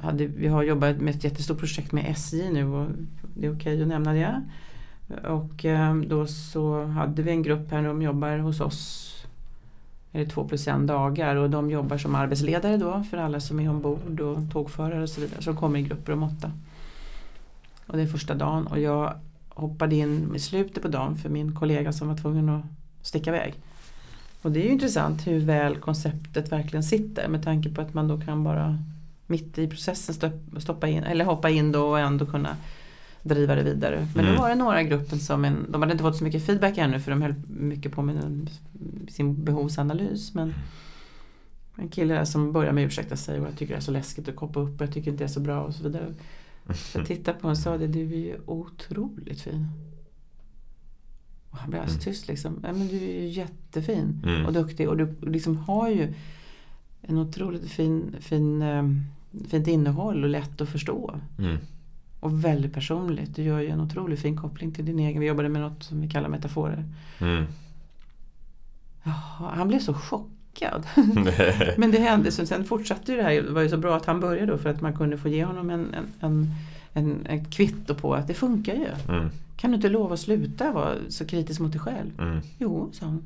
hade, 0.03 0.27
vi 0.27 0.49
har 0.49 0.63
jobbat 0.63 1.01
med 1.01 1.15
ett 1.15 1.25
jättestort 1.25 1.59
projekt 1.59 1.93
med 1.93 2.11
SJ 2.11 2.51
nu 2.51 2.65
och 2.65 2.89
det 3.35 3.47
är 3.47 3.55
okej 3.55 3.73
okay 3.75 3.83
att 3.83 3.89
nämna 3.89 4.13
det. 4.13 4.43
Och 5.29 5.65
eh, 5.65 5.97
då 5.97 6.27
så 6.27 6.85
hade 6.85 7.23
vi 7.23 7.31
en 7.31 7.43
grupp 7.43 7.71
här, 7.71 7.83
de 7.83 8.03
jobbar 8.03 8.39
hos 8.39 8.61
oss 8.61 9.08
är 10.13 10.19
det 10.19 10.27
två 10.27 10.45
plus 10.45 10.69
en 10.69 10.87
dagar 10.87 11.37
och 11.37 11.51
de 11.51 11.71
jobbar 11.71 11.99
som 11.99 12.15
arbetsledare 12.15 12.77
då 12.77 13.05
för 13.11 13.17
alla 13.17 13.41
som 13.41 13.61
är 13.61 13.71
ombord 13.71 14.21
och 14.21 14.39
tågförare 14.53 15.03
och 15.03 15.09
så 15.09 15.21
vidare. 15.21 15.43
Så 15.43 15.51
de 15.51 15.57
kommer 15.57 15.79
i 15.79 15.83
grupper 15.83 16.13
om 16.13 16.23
åtta. 16.23 16.53
Och 17.87 17.97
det 17.97 18.03
är 18.03 18.07
första 18.07 18.35
dagen 18.35 18.67
och 18.67 18.79
jag 18.79 19.15
hoppade 19.49 19.97
in 19.97 20.35
i 20.35 20.39
slutet 20.39 20.83
på 20.83 20.89
dagen 20.89 21.17
för 21.17 21.29
min 21.29 21.55
kollega 21.55 21.93
som 21.93 22.09
var 22.09 22.17
tvungen 22.17 22.49
att 22.49 22.65
sticka 23.03 23.31
iväg. 23.31 23.55
Och 24.43 24.53
det 24.53 24.61
är 24.61 24.65
ju 24.65 24.73
intressant 24.73 25.27
hur 25.27 25.41
väl 25.41 25.77
konceptet 25.77 26.53
verkligen 26.53 26.85
sitter 26.85 27.29
med 27.29 27.45
tanke 27.45 27.69
på 27.69 27.81
att 27.81 27.95
man 27.95 28.09
då 28.09 28.21
kan 28.21 28.45
bara 28.45 28.79
mitt 29.27 29.59
i 29.59 29.69
processen 29.69 30.33
stoppa 30.59 30.89
in 30.89 31.05
eller 31.05 31.25
hoppa 31.25 31.51
in 31.51 31.73
då 31.73 31.89
och 31.89 32.01
ändå 32.01 32.27
kunna 32.27 32.57
driva 33.23 33.55
det 33.55 33.63
vidare. 33.63 34.09
Men 34.15 34.25
mm. 34.25 34.37
då 34.37 34.43
var 34.43 34.49
det 34.49 34.55
några 34.55 34.83
i 34.83 34.85
gruppen 34.85 35.19
som, 35.19 35.45
en, 35.45 35.67
de 35.69 35.83
hade 35.83 35.93
inte 35.93 36.05
fått 36.05 36.17
så 36.17 36.25
mycket 36.25 36.47
feedback 36.47 36.79
ännu 36.79 37.01
för 37.01 37.11
de 37.11 37.23
höll 37.23 37.35
mycket 37.49 37.93
på 37.93 38.03
med 38.03 38.51
sin 39.09 39.45
behovsanalys. 39.45 40.35
Men 40.35 40.55
en 41.77 41.89
kille 41.89 42.15
där 42.15 42.25
som 42.25 42.53
börjar 42.53 42.73
med 42.73 42.85
att 42.85 42.89
ursäkta 42.89 43.17
sig 43.17 43.41
och 43.41 43.47
jag 43.47 43.57
tycker 43.57 43.75
det 43.75 43.79
är 43.79 43.83
så 43.83 43.91
läskigt 43.91 44.29
att 44.29 44.37
koppa 44.37 44.61
upp 44.61 44.81
och 44.81 44.87
jag 44.87 44.95
tycker 44.95 45.11
inte 45.11 45.25
det 45.25 45.29
är 45.29 45.33
så 45.33 45.41
bra 45.41 45.63
och 45.63 45.75
så 45.75 45.83
vidare. 45.83 46.15
Jag 46.95 47.07
tittade 47.07 47.39
på 47.39 47.43
honom 47.43 47.51
och 47.51 47.59
sa 47.59 47.79
det, 47.79 47.87
du 47.87 48.01
är 48.01 48.19
ju 48.19 48.37
otroligt 48.47 49.41
fin. 49.41 49.67
Och 51.51 51.59
han 51.59 51.71
blev 51.71 51.83
alldeles 51.83 52.07
mm. 52.07 52.15
tyst 52.15 52.29
liksom. 52.29 52.61
Ja, 52.63 52.73
men 52.73 52.89
du 52.89 52.97
är 52.97 53.23
ju 53.23 53.29
jättefin 53.29 54.23
mm. 54.25 54.47
och 54.47 54.53
duktig 54.53 54.89
och 54.89 54.97
du 54.97 55.15
liksom 55.23 55.57
har 55.57 55.89
ju 55.89 56.15
en 57.03 57.19
otroligt 57.19 57.71
fin, 57.71 58.17
fin, 58.21 58.63
um, 58.63 59.05
fint 59.49 59.67
innehåll 59.67 60.25
och 60.25 60.31
lätt 60.31 60.61
att 60.61 60.69
förstå. 60.69 61.21
Mm. 61.39 61.59
Och 62.21 62.45
väldigt 62.45 62.73
personligt. 62.73 63.37
Du 63.37 63.43
gör 63.43 63.61
ju 63.61 63.69
en 63.69 63.81
otroligt 63.81 64.21
fin 64.21 64.37
koppling 64.37 64.73
till 64.73 64.85
din 64.85 64.99
egen. 64.99 65.21
Vi 65.21 65.27
jobbade 65.27 65.49
med 65.49 65.63
något 65.63 65.83
som 65.83 66.01
vi 66.01 66.09
kallar 66.09 66.29
metaforer. 66.29 66.85
Mm. 67.19 67.45
Jaha, 69.03 69.53
han 69.57 69.69
blev 69.69 69.79
så 69.79 69.95
chockad. 69.95 70.87
Men 71.77 71.91
det 71.91 71.99
hände, 71.99 72.31
så 72.31 72.47
sen 72.47 72.65
fortsatte 72.65 73.13
ju 73.13 73.19
det 73.19 73.25
här. 73.25 73.43
Det 73.43 73.53
var 73.53 73.63
ju 73.63 73.69
så 73.69 73.77
bra 73.77 73.97
att 73.97 74.07
han 74.07 74.21
började 74.21 74.53
då 74.53 74.59
för 74.59 74.71
att 74.71 74.81
man 74.81 74.97
kunde 74.97 75.19
få 75.19 75.29
ge 75.29 75.45
honom 75.45 75.71
en, 75.71 75.95
en, 75.95 76.07
en, 76.21 76.55
en, 76.93 77.27
en 77.27 77.45
kvitto 77.45 77.95
på 77.95 78.15
att 78.15 78.27
det 78.27 78.35
funkar 78.35 78.75
ju. 78.75 79.15
Mm. 79.15 79.31
Kan 79.57 79.71
du 79.71 79.75
inte 79.75 79.89
lova 79.89 80.15
att 80.15 80.21
sluta 80.21 80.73
vara 80.73 80.95
så 81.09 81.27
kritisk 81.27 81.61
mot 81.61 81.73
dig 81.73 81.81
själv? 81.81 82.11
Mm. 82.21 82.41
Jo, 82.59 82.91
sa 82.93 83.07
han 83.07 83.23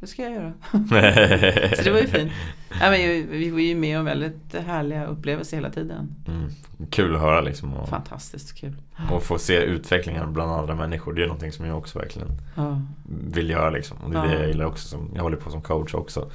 det 0.00 0.06
ska 0.06 0.22
jag 0.22 0.32
göra. 0.32 0.52
så 1.76 1.82
det 1.82 1.90
var 1.90 2.00
ju 2.00 2.06
fint. 2.06 2.32
Ja, 2.80 2.90
men 2.90 3.30
vi 3.30 3.50
var 3.50 3.58
ju 3.60 3.74
med 3.74 3.98
om 3.98 4.04
väldigt 4.04 4.54
härliga 4.66 5.06
upplevelser 5.06 5.56
hela 5.56 5.70
tiden. 5.70 6.14
Mm. 6.28 6.50
Kul 6.90 7.14
att 7.14 7.20
höra 7.20 7.40
liksom. 7.40 7.74
Och, 7.74 7.88
Fantastiskt 7.88 8.54
kul. 8.54 8.76
Och 9.10 9.22
få 9.22 9.38
se 9.38 9.56
utvecklingen 9.56 10.32
bland 10.32 10.52
andra 10.52 10.74
människor. 10.74 11.12
Det 11.12 11.22
är 11.22 11.26
någonting 11.26 11.52
som 11.52 11.66
jag 11.66 11.78
också 11.78 11.98
verkligen 11.98 12.28
ja. 12.54 12.82
vill 13.08 13.50
göra 13.50 13.70
liksom. 13.70 13.96
Och 14.04 14.10
det 14.10 14.18
är 14.18 14.24
ja. 14.24 14.30
det 14.30 14.38
jag 14.38 14.48
gillar 14.48 14.64
också. 14.64 14.88
Som, 14.88 15.10
jag 15.14 15.22
håller 15.22 15.36
på 15.36 15.50
som 15.50 15.62
coach 15.62 15.94
också. 15.94 16.30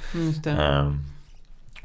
Um, 0.45 0.99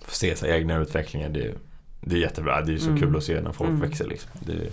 få 0.04 0.14
se 0.14 0.36
sig 0.36 0.50
egna 0.50 0.76
utvecklingar. 0.76 1.28
Det, 1.28 1.54
det 2.00 2.16
är 2.16 2.20
jättebra. 2.20 2.60
Det 2.60 2.74
är 2.74 2.78
så 2.78 2.88
mm. 2.88 3.00
kul 3.00 3.16
att 3.16 3.24
se 3.24 3.40
när 3.40 3.52
folk 3.52 3.70
mm. 3.70 3.80
växer 3.80 4.06
liksom. 4.06 4.30
Det 4.40 4.52
är, 4.52 4.70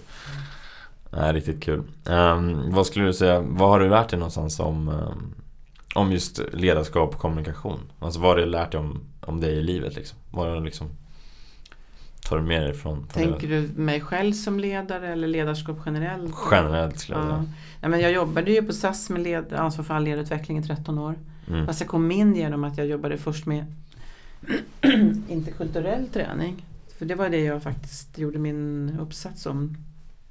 är 1.12 1.34
riktigt 1.34 1.64
kul. 1.64 1.84
Um, 2.06 2.72
vad 2.72 2.88
skulle 2.88 3.06
du 3.06 3.14
säga, 3.14 3.40
vad 3.40 3.70
har 3.70 3.80
du 3.80 3.90
lärt 3.90 4.10
dig 4.10 4.20
någonstans 4.20 4.60
om 4.60 4.90
um, 4.90 5.34
om 5.98 6.12
just 6.12 6.42
ledarskap 6.54 7.14
och 7.14 7.22
kommunikation. 7.22 7.80
Alltså 8.00 8.20
vad 8.20 8.30
har 8.30 8.38
du 8.38 8.46
lärt 8.46 8.72
dig 8.72 8.80
om, 8.80 9.00
om 9.22 9.40
dig 9.40 9.54
i 9.54 9.62
livet 9.62 9.96
liksom? 9.96 10.18
Vad 10.32 10.48
har 10.50 10.62
liksom 10.62 10.90
tar 12.22 12.38
du 12.38 12.44
med 12.44 12.62
dig 12.62 12.74
från, 12.74 12.98
från 12.98 13.08
Tänker 13.08 13.48
du 13.48 13.70
mig 13.76 14.02
själv 14.02 14.34
som 14.34 14.60
ledare 14.60 15.08
eller 15.08 15.28
ledarskap 15.28 15.78
generellt? 15.86 16.36
Generellt 16.52 17.00
skulle 17.00 17.18
jag 17.18 17.28
säga. 17.28 17.46
Ja. 17.82 17.88
men 17.88 18.00
jag 18.00 18.12
jobbade 18.12 18.52
ju 18.52 18.62
på 18.62 18.74
SAS 18.74 19.10
med 19.10 19.22
led, 19.22 19.54
ansvar 19.54 19.84
för 19.84 19.94
all 19.94 20.04
ledarutveckling 20.04 20.58
i 20.58 20.64
13 20.64 20.98
år. 20.98 21.16
Mm. 21.48 21.66
Fast 21.66 21.80
jag 21.80 21.90
kom 21.90 22.12
in 22.12 22.36
genom 22.36 22.64
att 22.64 22.78
jag 22.78 22.88
jobbade 22.88 23.18
först 23.18 23.46
med 23.46 23.66
interkulturell 25.30 26.08
träning. 26.08 26.66
För 26.98 27.06
det 27.06 27.16
var 27.16 27.30
det 27.30 27.44
jag 27.44 27.64
faktiskt 27.64 28.18
gjorde 28.18 28.40
min 28.40 28.98
uppsats 29.00 29.46
om 29.46 29.78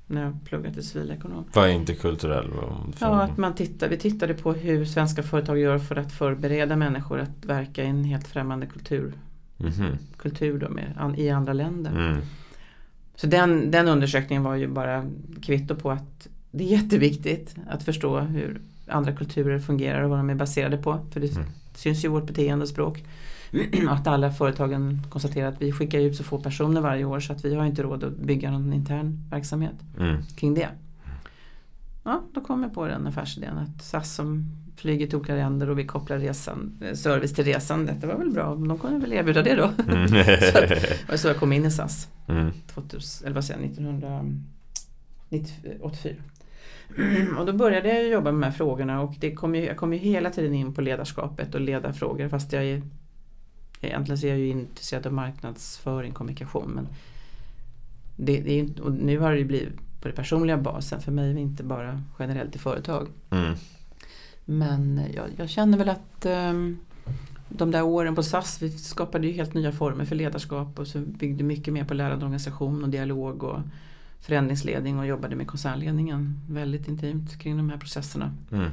när 0.07 0.23
jag 0.25 0.45
pluggade 0.45 0.75
till 0.75 0.87
civilekonom. 0.87 1.45
Vad 1.53 1.69
är 1.69 1.73
interkulturell? 1.73 2.51
Ja, 2.99 3.23
att 3.23 3.37
man 3.37 3.55
tittar, 3.55 3.88
vi 3.88 3.97
tittade 3.97 4.35
på 4.35 4.53
hur 4.53 4.85
svenska 4.85 5.23
företag 5.23 5.59
gör 5.59 5.79
för 5.79 5.97
att 5.97 6.12
förbereda 6.12 6.77
människor 6.77 7.19
att 7.21 7.45
verka 7.45 7.85
i 7.85 7.87
en 7.87 8.05
helt 8.05 8.29
främmande 8.29 8.66
kultur. 8.66 9.12
Mm 9.59 9.73
-hmm. 9.73 9.97
Kultur 10.16 10.59
då 10.59 10.69
med, 10.69 11.19
i 11.19 11.31
andra 11.31 11.53
länder. 11.53 11.90
Mm. 11.90 12.21
Så 13.16 13.27
den, 13.27 13.71
den 13.71 13.88
undersökningen 13.88 14.42
var 14.42 14.55
ju 14.55 14.69
bara 14.69 15.05
kvitto 15.42 15.75
på 15.75 15.90
att 15.90 16.29
det 16.51 16.64
är 16.64 16.69
jätteviktigt 16.69 17.55
att 17.69 17.83
förstå 17.83 18.21
hur 18.21 18.61
andra 18.87 19.12
kulturer 19.12 19.59
fungerar 19.59 20.03
och 20.03 20.11
vad 20.11 20.19
de 20.19 20.31
är 20.31 20.35
baserade 20.35 20.77
på. 20.77 21.07
För 21.12 21.21
det 21.21 21.37
mm. 21.37 21.49
syns 21.75 22.05
ju 22.05 22.09
i 22.09 22.11
vårt 22.11 22.27
beteende 22.27 22.62
och 22.62 22.69
språk. 22.69 23.05
att 23.89 24.07
alla 24.07 24.33
företagen 24.33 25.03
konstaterar 25.11 25.49
att 25.49 25.63
vi 25.63 25.73
skickar 25.73 25.99
ut 25.99 26.17
så 26.17 26.25
få 26.25 26.39
personer 26.39 26.81
varje 26.81 27.05
år 27.05 27.21
så 27.21 27.33
att 27.33 27.45
vi 27.45 27.55
har 27.55 27.67
inte 27.67 27.83
råd 27.83 28.05
att 28.05 28.17
bygga 28.17 28.51
någon 28.51 28.73
intern 28.73 29.19
verksamhet 29.31 29.75
mm. 29.99 30.23
kring 30.37 30.55
det. 30.55 30.69
Ja, 32.05 32.23
då 32.33 32.41
kom 32.41 32.63
jag 32.63 32.75
på 32.75 32.87
den 32.87 33.07
affärsidén 33.07 33.59
att 33.59 33.83
SAS 33.83 34.15
som 34.15 34.45
flyger 34.77 35.07
till 35.07 35.17
olika 35.17 35.35
länder 35.35 35.71
och 35.71 35.79
vi 35.79 35.87
kopplar 35.87 36.19
resan, 36.19 36.79
eh, 36.81 36.95
service 36.95 37.35
till 37.35 37.45
resan. 37.45 37.87
Detta 37.87 38.07
var 38.07 38.15
väl 38.15 38.31
bra, 38.31 38.55
de 38.55 38.79
kunde 38.79 38.99
väl 38.99 39.13
erbjuda 39.13 39.43
det 39.43 39.55
då. 39.55 39.71
Mm. 39.89 40.09
så 40.53 40.59
att, 40.59 40.69
det 40.69 41.09
var 41.09 41.17
så 41.17 41.29
jag 41.29 41.37
kom 41.37 41.53
in 41.53 41.65
i 41.65 41.71
SAS. 41.71 42.09
Mm. 42.29 42.51
2000, 42.67 43.27
eller 43.27 43.35
vad 43.35 43.45
säger 43.45 43.65
1984. 43.65 46.15
Och 47.39 47.47
då 47.47 47.53
började 47.53 47.89
jag 47.89 48.09
jobba 48.09 48.33
med 48.33 48.35
de 48.35 48.43
här 48.43 48.53
frågorna 48.53 49.01
och 49.01 49.15
det 49.21 49.35
kom 49.35 49.55
ju, 49.55 49.65
jag 49.65 49.77
kom 49.77 49.93
ju 49.93 49.99
hela 49.99 50.31
tiden 50.31 50.55
in 50.55 50.75
på 50.75 50.81
ledarskapet 50.81 51.55
och 51.55 51.61
ledarfrågor 51.61 52.29
fast 52.29 52.53
jag 52.53 52.65
är 52.65 52.83
Egentligen 53.81 54.19
så 54.19 54.27
är 54.27 54.31
jag 54.31 54.39
ju 54.39 54.49
intresserad 54.49 55.07
av 55.07 55.12
marknadsföring, 55.12 56.12
kommunikation. 56.12 56.71
Men 56.71 56.89
det, 58.17 58.41
det 58.41 58.61
är, 58.61 58.81
och 58.81 58.93
nu 58.93 59.19
har 59.19 59.33
det 59.33 59.45
blivit 59.45 59.77
på 60.01 60.09
den 60.09 60.17
personliga 60.17 60.57
basen 60.57 61.01
för 61.01 61.12
mig, 61.12 61.41
inte 61.41 61.62
bara 61.62 62.03
generellt 62.19 62.57
i 62.57 62.59
företag. 62.59 63.09
Mm. 63.31 63.55
Men 64.45 65.01
jag, 65.15 65.25
jag, 65.37 65.49
känner 65.49 65.79
väl 65.79 65.89
att 65.89 66.27
um, 66.27 66.79
de 67.49 67.71
där 67.71 67.83
åren 67.83 68.15
på 68.15 68.23
SAS, 68.23 68.62
vi 68.62 68.71
skapade 68.71 69.27
ju 69.27 69.33
helt 69.33 69.55
nya 69.55 69.73
former 69.73 70.05
för 70.05 70.17
ledarskap 70.17 70.79
och 70.79 70.87
så 70.87 70.99
byggde 70.99 71.45
mycket 71.45 71.75
mer 71.75 71.85
på 71.85 71.95
lärande 71.95 72.25
organisation 72.25 72.85
och 72.85 72.89
dialog 72.89 73.43
och 73.43 73.61
förändringsledning 74.21 74.99
och 74.99 75.07
jobbade 75.07 75.37
med 75.37 75.47
koncernledningen 75.47 76.41
väldigt 76.49 76.89
intimt 76.89 77.39
kring 77.39 77.57
de 77.57 77.71
här 77.71 77.79
processerna. 77.79 78.35
Mm. 78.53 78.71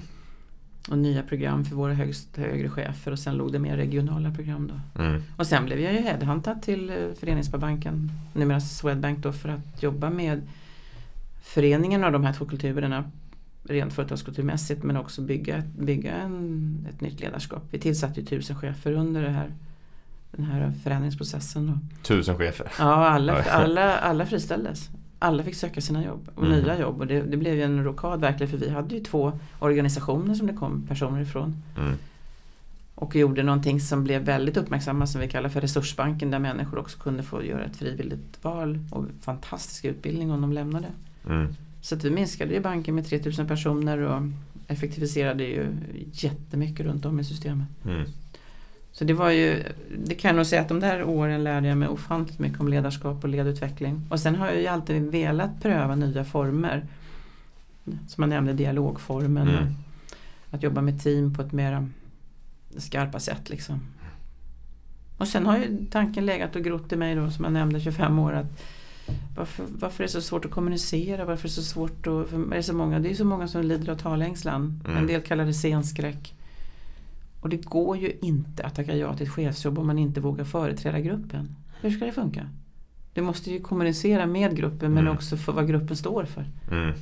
Och 0.89 0.98
nya 0.98 1.24
program 1.24 1.65
för 1.65 1.76
våra 1.76 1.93
högst, 1.93 2.38
högre 2.38 2.69
chefer 2.69 3.12
och 3.12 3.19
sen 3.19 3.36
låg 3.36 3.52
det 3.52 3.60
mer 3.60 3.78
regionala 3.78 4.32
program 4.32 4.67
då. 4.67 5.02
Mm. 5.04 5.24
Och 5.38 5.48
sen 5.48 5.65
blev 5.65 5.80
jag 5.80 5.93
ju 5.93 6.00
headhuntad 6.00 6.62
till 6.62 6.89
eh, 6.89 6.96
Föreningssparbanken, 7.19 8.12
numera 8.34 8.60
Swedbank 8.60 9.19
då 9.19 9.32
för 9.32 9.50
att 9.50 9.84
jobba 9.84 10.10
med 10.10 10.41
föreningen 11.43 12.04
av 12.04 12.12
de 12.12 12.24
här 12.24 12.34
två 12.34 12.46
kulturerna 12.46 13.12
rent 13.63 13.93
företagskulturmässigt 13.93 14.84
men 14.84 14.98
också 14.98 15.22
bygga, 15.22 15.63
bygga 15.78 16.13
en, 16.13 16.88
ett 16.89 17.02
nytt 17.02 17.19
ledarskap. 17.19 17.63
Vi 17.72 17.80
tillsatte 17.80 18.19
ju 18.19 18.26
tusen 18.26 18.56
chefer 18.56 18.91
under 18.91 19.22
det 19.22 19.30
här, 19.30 19.52
den 20.32 20.46
här 20.46 20.74
förändringsprocessen. 20.84 21.67
Då. 21.67 22.04
Tusen 22.04 22.38
chefer? 22.38 22.67
Ja, 22.80 23.08
alla, 23.10 23.43
alla, 23.43 23.98
alla 23.98 24.26
friställdes. 24.26 24.89
Alla 25.24 25.44
fick 25.44 25.56
söka 25.56 25.82
sina 25.82 26.06
jobb 26.06 26.30
och 26.36 26.46
mm. 26.46 26.60
nya 26.60 26.80
jobb 26.80 27.00
och 27.00 27.08
det, 27.08 27.22
det, 27.22 27.38
blev 27.38 27.56
ju 27.56 27.62
en 27.62 27.84
rokad 27.84 28.22
verkligen 28.22 28.52
för 28.52 28.58
vi 28.58 28.70
hade 28.70 28.96
ju 28.96 29.04
två 29.04 29.40
organisationer 29.60 30.34
som 30.34 30.48
det 30.48 30.54
kom 30.54 30.88
personer 30.88 31.22
ifrån. 31.22 31.64
Mm. 31.78 31.94
Och 32.96 33.16
gjorde 33.16 33.44
någonting 33.44 33.80
som 33.80 34.04
blev 34.04 34.22
väldigt 34.22 34.58
uppmärksammat 34.58 35.10
som 35.10 35.22
vi 35.22 35.28
kallar 35.28 35.50
för 35.50 35.62
Resursbanken 35.62 36.32
där 36.32 36.40
människor 36.40 36.80
också 36.80 36.98
kunde 36.98 37.24
få 37.24 37.44
göra 37.44 37.64
ett 37.64 37.76
frivilligt 37.76 38.44
val 38.44 38.80
och 38.92 39.06
fantastisk 39.22 39.86
utbildning 39.86 40.32
om 40.32 40.42
de 40.42 40.54
lämnade. 40.54 40.88
Mm. 41.26 41.48
Så 41.82 41.96
att 41.96 42.04
vi 42.04 42.10
minskade 42.10 42.54
ju 42.54 42.60
banken 42.60 42.96
med 42.96 43.06
3000 43.06 43.48
personer 43.48 43.98
och 43.98 44.22
effektiviserade 44.68 45.44
ju 45.44 45.68
jättemycket 46.12 46.86
runt 46.86 47.06
om 47.06 47.20
i 47.20 47.24
systemet. 47.24 47.68
Så 48.93 49.03
det 49.03 49.13
var 49.13 49.29
ju, 49.29 49.63
det 50.06 50.15
kan 50.15 50.29
jag 50.29 50.36
nog 50.36 50.45
säga 50.45 50.62
att 50.62 50.67
de 50.67 50.79
där 50.79 51.03
åren 51.03 51.43
lärde 51.43 51.67
jag 51.67 51.77
mig 51.77 51.88
ofantligt 51.88 52.39
mycket 52.39 52.60
om 52.60 52.67
ledarskap 52.67 53.23
och 53.23 53.29
ledutveckling. 53.29 54.08
Och 54.10 54.19
sen 54.19 54.36
har 54.36 54.47
jag 54.47 54.62
ju 54.62 54.67
alltid 54.67 55.01
velat 55.01 55.62
pröva 55.62 55.95
nya 55.95 56.25
former. 56.25 56.88
Som 57.84 58.21
man 58.21 58.29
nämnde, 58.29 58.53
dialogformen. 58.53 59.47
Mm. 59.47 59.73
Att 60.51 60.63
jobba 60.63 60.82
med 60.82 61.03
team 61.03 61.34
på 61.34 61.41
ett 61.41 61.51
mer 61.51 61.88
skarpa 62.77 63.19
sätt 63.19 63.49
liksom. 63.49 63.82
Och 65.17 65.27
sen 65.27 65.45
har 65.45 65.58
ju 65.58 65.86
tanken 65.91 66.25
legat 66.25 66.56
och 66.56 66.63
grott 66.63 66.91
i 66.91 66.95
mig 66.95 67.15
då 67.15 67.32
som 67.32 67.43
jag 67.43 67.53
nämnde 67.53 67.79
25 67.79 68.19
år 68.19 68.34
att 68.34 68.63
varför, 69.36 69.65
varför 69.79 70.03
är 70.03 70.08
det 70.08 70.12
så 70.12 70.21
svårt 70.21 70.45
att 70.45 70.51
kommunicera? 70.51 71.25
Varför 71.25 71.43
är 71.43 71.49
det 71.49 71.56
så 71.56 71.63
svårt 71.63 72.08
att... 72.08 72.34
Är 72.34 72.56
det, 72.56 72.63
så 72.63 72.73
många, 72.73 72.99
det 72.99 73.12
är 73.12 73.15
så 73.15 73.25
många 73.25 73.47
som 73.47 73.62
lider 73.62 73.91
av 73.91 73.97
talängslan. 73.97 74.82
Mm. 74.86 74.97
En 74.97 75.08
del 75.08 75.21
kallar 75.21 75.45
det 75.45 75.53
scenskräck. 75.53 76.36
Och 77.43 77.49
det 77.49 77.65
går 77.65 77.97
ju 77.97 78.17
inte 78.21 78.63
att 78.63 78.75
tacka 78.75 78.95
ja 78.95 79.17
till 79.17 79.25
ett 79.25 79.34
chefsjobb 79.34 79.79
om 79.79 79.88
man 79.88 79.99
inte 79.99 80.21
vågar 80.21 80.43
företräda 80.43 80.99
gruppen. 80.99 81.56
Hur 81.82 81.91
ska 81.91 82.06
det 82.06 82.12
funka? 82.12 82.49
Du 83.13 83.21
måste 83.21 83.51
ju 83.51 83.60
kommunicera 83.60 84.25
med 84.25 84.56
gruppen 84.56 84.93
men 84.93 85.03
mm. 85.03 85.13
också 85.13 85.38
för 85.38 85.51
vad 85.51 85.67
gruppen 85.67 85.97
står 85.97 86.25
för. 86.25 86.45
Mm. 86.71 86.93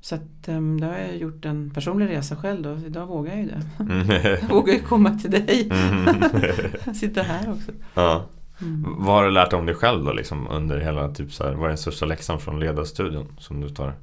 Så 0.00 0.14
att 0.14 0.48
um, 0.48 0.80
då 0.80 0.86
har 0.86 0.98
jag 0.98 1.16
gjort 1.16 1.44
en 1.44 1.70
personlig 1.70 2.08
resa 2.08 2.36
själv 2.36 2.62
då. 2.62 2.78
Idag 2.86 3.06
vågar 3.06 3.30
jag 3.32 3.40
ju 3.40 3.46
det. 3.46 3.62
Mm. 3.80 4.08
jag 4.40 4.48
vågar 4.48 4.74
ju 4.74 4.80
komma 4.80 5.18
till 5.18 5.30
dig. 5.30 5.70
Mm. 5.70 6.94
Sitta 6.94 7.22
här 7.22 7.52
också. 7.52 7.72
Ja. 7.94 8.26
Mm. 8.62 8.94
Vad 8.98 9.16
har 9.16 9.24
du 9.24 9.30
lärt 9.30 9.50
dig 9.50 9.58
om 9.58 9.66
dig 9.66 9.74
själv 9.74 10.04
då 10.04 10.12
liksom 10.12 10.48
under 10.48 10.80
hela 10.80 11.08
typ 11.08 11.32
så 11.32 11.44
här, 11.44 11.52
Vad 11.52 11.64
är 11.64 11.68
den 11.68 11.78
största 11.78 12.06
läxan 12.06 12.40
från 12.40 12.60
ledarstudion 12.60 13.36
som 13.38 13.60
du 13.60 13.68
tar? 13.68 13.94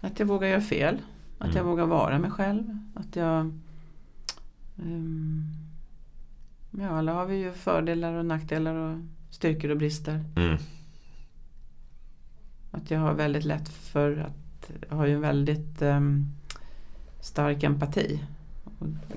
Att 0.00 0.18
jag 0.18 0.26
vågar 0.26 0.48
göra 0.48 0.60
fel. 0.60 0.98
Att 1.40 1.46
mm. 1.46 1.56
jag 1.56 1.64
vågar 1.64 1.86
vara 1.86 2.18
mig 2.18 2.30
själv. 2.30 2.78
Att 2.94 3.16
jag 3.16 3.52
um, 4.76 5.46
Ja, 6.70 6.88
alla 6.88 7.12
har 7.12 7.26
vi 7.26 7.36
ju 7.36 7.52
fördelar 7.52 8.14
och 8.14 8.26
nackdelar 8.26 8.74
och 8.74 8.98
styrkor 9.30 9.70
och 9.70 9.76
brister. 9.76 10.24
Mm. 10.36 10.56
Att 12.70 12.90
jag 12.90 13.00
har 13.00 13.14
väldigt 13.14 13.44
lätt 13.44 13.68
för 13.68 14.16
att 14.16 14.70
jag 14.88 14.96
har 14.96 15.06
ju 15.06 15.14
en 15.14 15.20
väldigt 15.20 15.82
um, 15.82 16.26
stark 17.20 17.62
empati. 17.62 18.20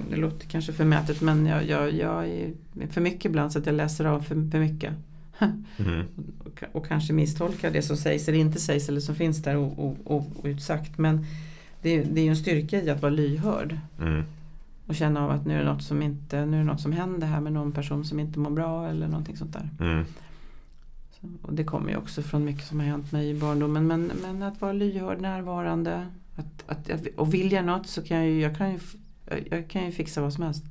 Det 0.09 0.15
låter 0.15 0.47
kanske 0.47 0.73
förmätet 0.73 1.21
men 1.21 1.45
jag, 1.45 1.69
jag, 1.69 1.93
jag 1.93 2.27
är 2.29 2.53
för 2.89 3.01
mycket 3.01 3.25
ibland 3.25 3.51
så 3.51 3.59
att 3.59 3.65
jag 3.65 3.75
läser 3.75 4.05
av 4.05 4.19
för, 4.21 4.49
för 4.51 4.59
mycket. 4.59 4.93
Mm. 5.77 6.05
och, 6.45 6.63
och, 6.71 6.87
kanske 6.87 7.13
misstolkar 7.13 7.71
det 7.71 7.81
som 7.81 7.97
sägs 7.97 8.27
eller 8.27 8.39
inte 8.39 8.59
sägs 8.59 8.89
eller 8.89 8.99
som 8.99 9.15
finns 9.15 9.43
där 9.43 9.55
outsagt. 9.55 10.97
Men 10.97 11.25
det, 11.83 12.03
det 12.03 12.21
är 12.21 12.23
ju 12.23 12.29
en 12.29 12.35
styrka 12.35 12.81
i 12.81 12.89
att 12.89 13.01
vara 13.01 13.11
lyhörd. 13.11 13.77
Mm. 13.99 14.23
Och 14.87 14.95
känna 14.95 15.25
av 15.25 15.31
att 15.31 15.45
nu 15.45 15.53
är 15.53 15.59
det 15.59 15.65
något 15.65 15.83
som 15.83 16.01
inte, 16.01 16.45
nu 16.45 16.59
är 16.59 16.63
något 16.63 16.81
som 16.81 16.91
händer 16.91 17.27
här 17.27 17.41
med 17.41 17.53
någon 17.53 17.71
person 17.71 18.05
som 18.05 18.19
inte 18.19 18.39
mår 18.39 18.51
bra 18.51 18.87
eller 18.87 19.07
någonting 19.07 19.37
sånt 19.37 19.53
där. 19.53 19.69
Mm. 19.79 20.05
Så, 21.11 21.27
och 21.41 21.53
det 21.53 21.63
kommer 21.63 21.89
ju 21.89 21.97
också 21.97 22.21
från 22.21 22.45
mycket 22.45 22.67
som 22.67 22.79
har 22.79 22.87
hänt 22.87 23.11
mig 23.11 23.29
i 23.29 23.39
barndomen. 23.39 23.87
Men, 23.87 24.11
men 24.21 24.43
att 24.43 24.61
vara 24.61 24.73
lyhörd, 24.73 25.21
närvarande. 25.21 26.07
Att, 26.35 26.63
att, 26.67 27.07
och 27.17 27.33
vill 27.33 27.51
jag 27.51 27.65
något 27.65 27.87
så 27.87 28.01
kan 28.01 28.17
jag 28.17 28.27
ju, 28.27 28.41
jag 28.41 28.57
kan 28.57 28.71
ju 28.71 28.79
jag 29.49 29.69
kan 29.69 29.85
ju 29.85 29.91
fixa 29.91 30.21
vad 30.21 30.33
som 30.33 30.43
helst. 30.43 30.63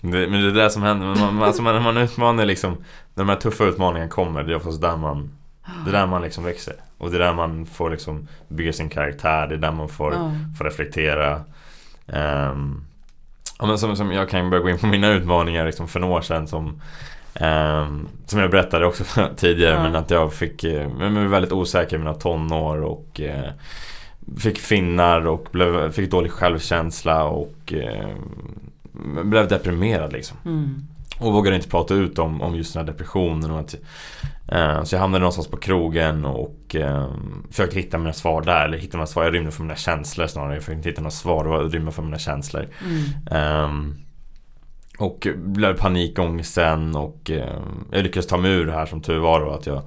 Det, 0.00 0.08
men 0.30 0.32
det 0.32 0.48
är 0.48 0.54
det 0.54 0.70
som 0.70 0.82
händer, 0.82 1.06
man, 1.06 1.42
alltså 1.42 1.62
man, 1.62 1.82
man 1.82 1.96
utmanar 1.96 2.46
liksom 2.46 2.72
När 3.14 3.24
de 3.24 3.28
här 3.28 3.36
tuffa 3.36 3.64
utmaningarna 3.64 4.10
kommer, 4.10 4.42
det 4.42 4.52
är 4.52 4.56
oftast 4.56 4.80
där 4.80 4.96
man 4.96 5.30
Det 5.84 5.90
är 5.90 5.92
där 5.92 6.06
man 6.06 6.22
liksom 6.22 6.44
växer 6.44 6.74
Och 6.98 7.10
det 7.10 7.16
är 7.16 7.20
där 7.20 7.34
man 7.34 7.66
får 7.66 7.90
liksom 7.90 8.28
bygga 8.48 8.72
sin 8.72 8.88
karaktär, 8.88 9.46
det 9.46 9.54
är 9.54 9.58
där 9.58 9.72
man 9.72 9.88
får, 9.88 10.12
ja. 10.14 10.32
får 10.58 10.64
reflektera 10.64 11.34
um, 12.06 12.84
ja, 13.58 13.66
men 13.66 13.78
som, 13.78 13.96
som 13.96 14.12
Jag 14.12 14.28
kan 14.28 14.50
börja 14.50 14.62
gå 14.62 14.70
in 14.70 14.78
på 14.78 14.86
mina 14.86 15.08
utmaningar 15.08 15.66
liksom 15.66 15.88
för 15.88 16.00
några 16.00 16.14
år 16.14 16.20
sedan 16.20 16.48
som 16.48 16.66
um, 17.40 18.08
Som 18.26 18.40
jag 18.40 18.50
berättade 18.50 18.86
också 18.86 19.04
tidigare 19.36 19.74
ja. 19.74 19.82
men 19.82 19.96
att 19.96 20.10
jag 20.10 20.32
fick 20.32 20.64
eh, 20.64 20.90
Jag 21.00 21.10
var 21.10 21.24
väldigt 21.24 21.52
osäker 21.52 21.96
i 21.96 21.98
mina 21.98 22.14
tonår 22.14 22.82
och 22.82 23.20
uh, 23.20 23.50
Fick 24.38 24.58
finnar 24.58 25.26
och 25.26 25.48
blev, 25.52 25.92
fick 25.92 26.10
dålig 26.10 26.32
självkänsla 26.32 27.24
och 27.24 27.72
eh, 27.72 28.08
blev 29.22 29.48
deprimerad 29.48 30.12
liksom. 30.12 30.36
Mm. 30.44 30.86
Och 31.20 31.32
vågade 31.32 31.56
inte 31.56 31.68
prata 31.68 31.94
ut 31.94 32.18
om, 32.18 32.42
om 32.42 32.54
just 32.54 32.74
den 32.74 32.86
här 32.86 32.92
depressionen. 32.92 33.50
Och 33.50 33.60
att, 33.60 33.74
så 34.84 34.94
jag 34.94 35.00
hamnade 35.00 35.20
någonstans 35.20 35.48
på 35.48 35.56
krogen 35.56 36.24
och 36.24 36.76
eh, 36.76 37.10
försökte 37.50 37.76
hitta 37.76 37.98
mina 37.98 38.12
svar 38.12 38.42
där. 38.42 38.64
Eller 38.64 38.78
hitta 38.78 38.96
mina 38.96 39.06
svar, 39.06 39.24
jag 39.24 39.34
rymde 39.34 39.50
från 39.50 39.66
mina 39.66 39.76
känslor 39.76 40.26
snarare. 40.26 40.54
Jag 40.54 40.62
försökte 40.62 40.76
inte 40.76 40.88
hitta 40.88 41.00
några 41.00 41.10
svar, 41.10 41.66
att 41.66 41.74
rymma 41.74 41.90
från 41.90 42.04
mina 42.04 42.18
känslor. 42.18 42.68
Mm. 42.84 43.64
Um, 43.64 43.96
och 44.98 45.26
blev 45.36 45.76
panikångesten 45.76 46.96
och 46.96 47.30
eh, 47.30 47.62
jag 47.92 48.02
lyckades 48.02 48.26
ta 48.26 48.36
mig 48.36 48.52
ur 48.52 48.66
det 48.66 48.72
här 48.72 48.86
som 48.86 49.00
tur 49.00 49.18
var 49.18 49.40
då. 49.40 49.50
Att 49.50 49.66
jag 49.66 49.82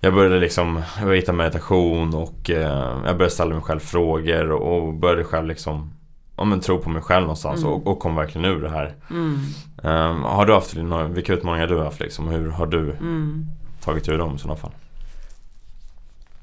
jag 0.00 0.14
började 0.14 0.40
liksom 0.40 0.82
jag 0.96 1.04
började 1.04 1.20
hitta 1.20 1.32
meditation 1.32 2.14
och 2.14 2.50
eh, 2.50 2.98
jag 3.04 3.16
började 3.16 3.30
ställa 3.30 3.54
mig 3.54 3.62
själv 3.62 3.80
frågor 3.80 4.50
och 4.52 4.94
började 4.94 5.24
själv 5.24 5.46
liksom 5.46 5.92
ja, 6.36 6.44
men 6.44 6.60
tro 6.60 6.78
på 6.78 6.90
mig 6.90 7.02
själv 7.02 7.22
någonstans 7.22 7.62
mm. 7.62 7.72
och, 7.72 7.86
och 7.86 7.98
kom 7.98 8.16
verkligen 8.16 8.44
ur 8.44 8.62
det 8.62 8.70
här. 8.70 8.94
Mm. 9.10 9.38
Um, 9.82 10.22
har 10.22 10.46
du 10.46 10.52
haft 10.52 10.76
några, 10.76 11.08
vilka 11.08 11.32
utmaningar 11.32 11.66
du 11.66 11.76
har 11.76 11.84
haft 11.84 12.00
liksom? 12.00 12.28
Hur 12.28 12.48
har 12.48 12.66
du 12.66 12.90
mm. 12.90 13.46
tagit 13.80 14.08
ur 14.08 14.18
dem 14.18 14.36
i 14.36 14.38
sådana 14.38 14.60
fall? 14.60 14.72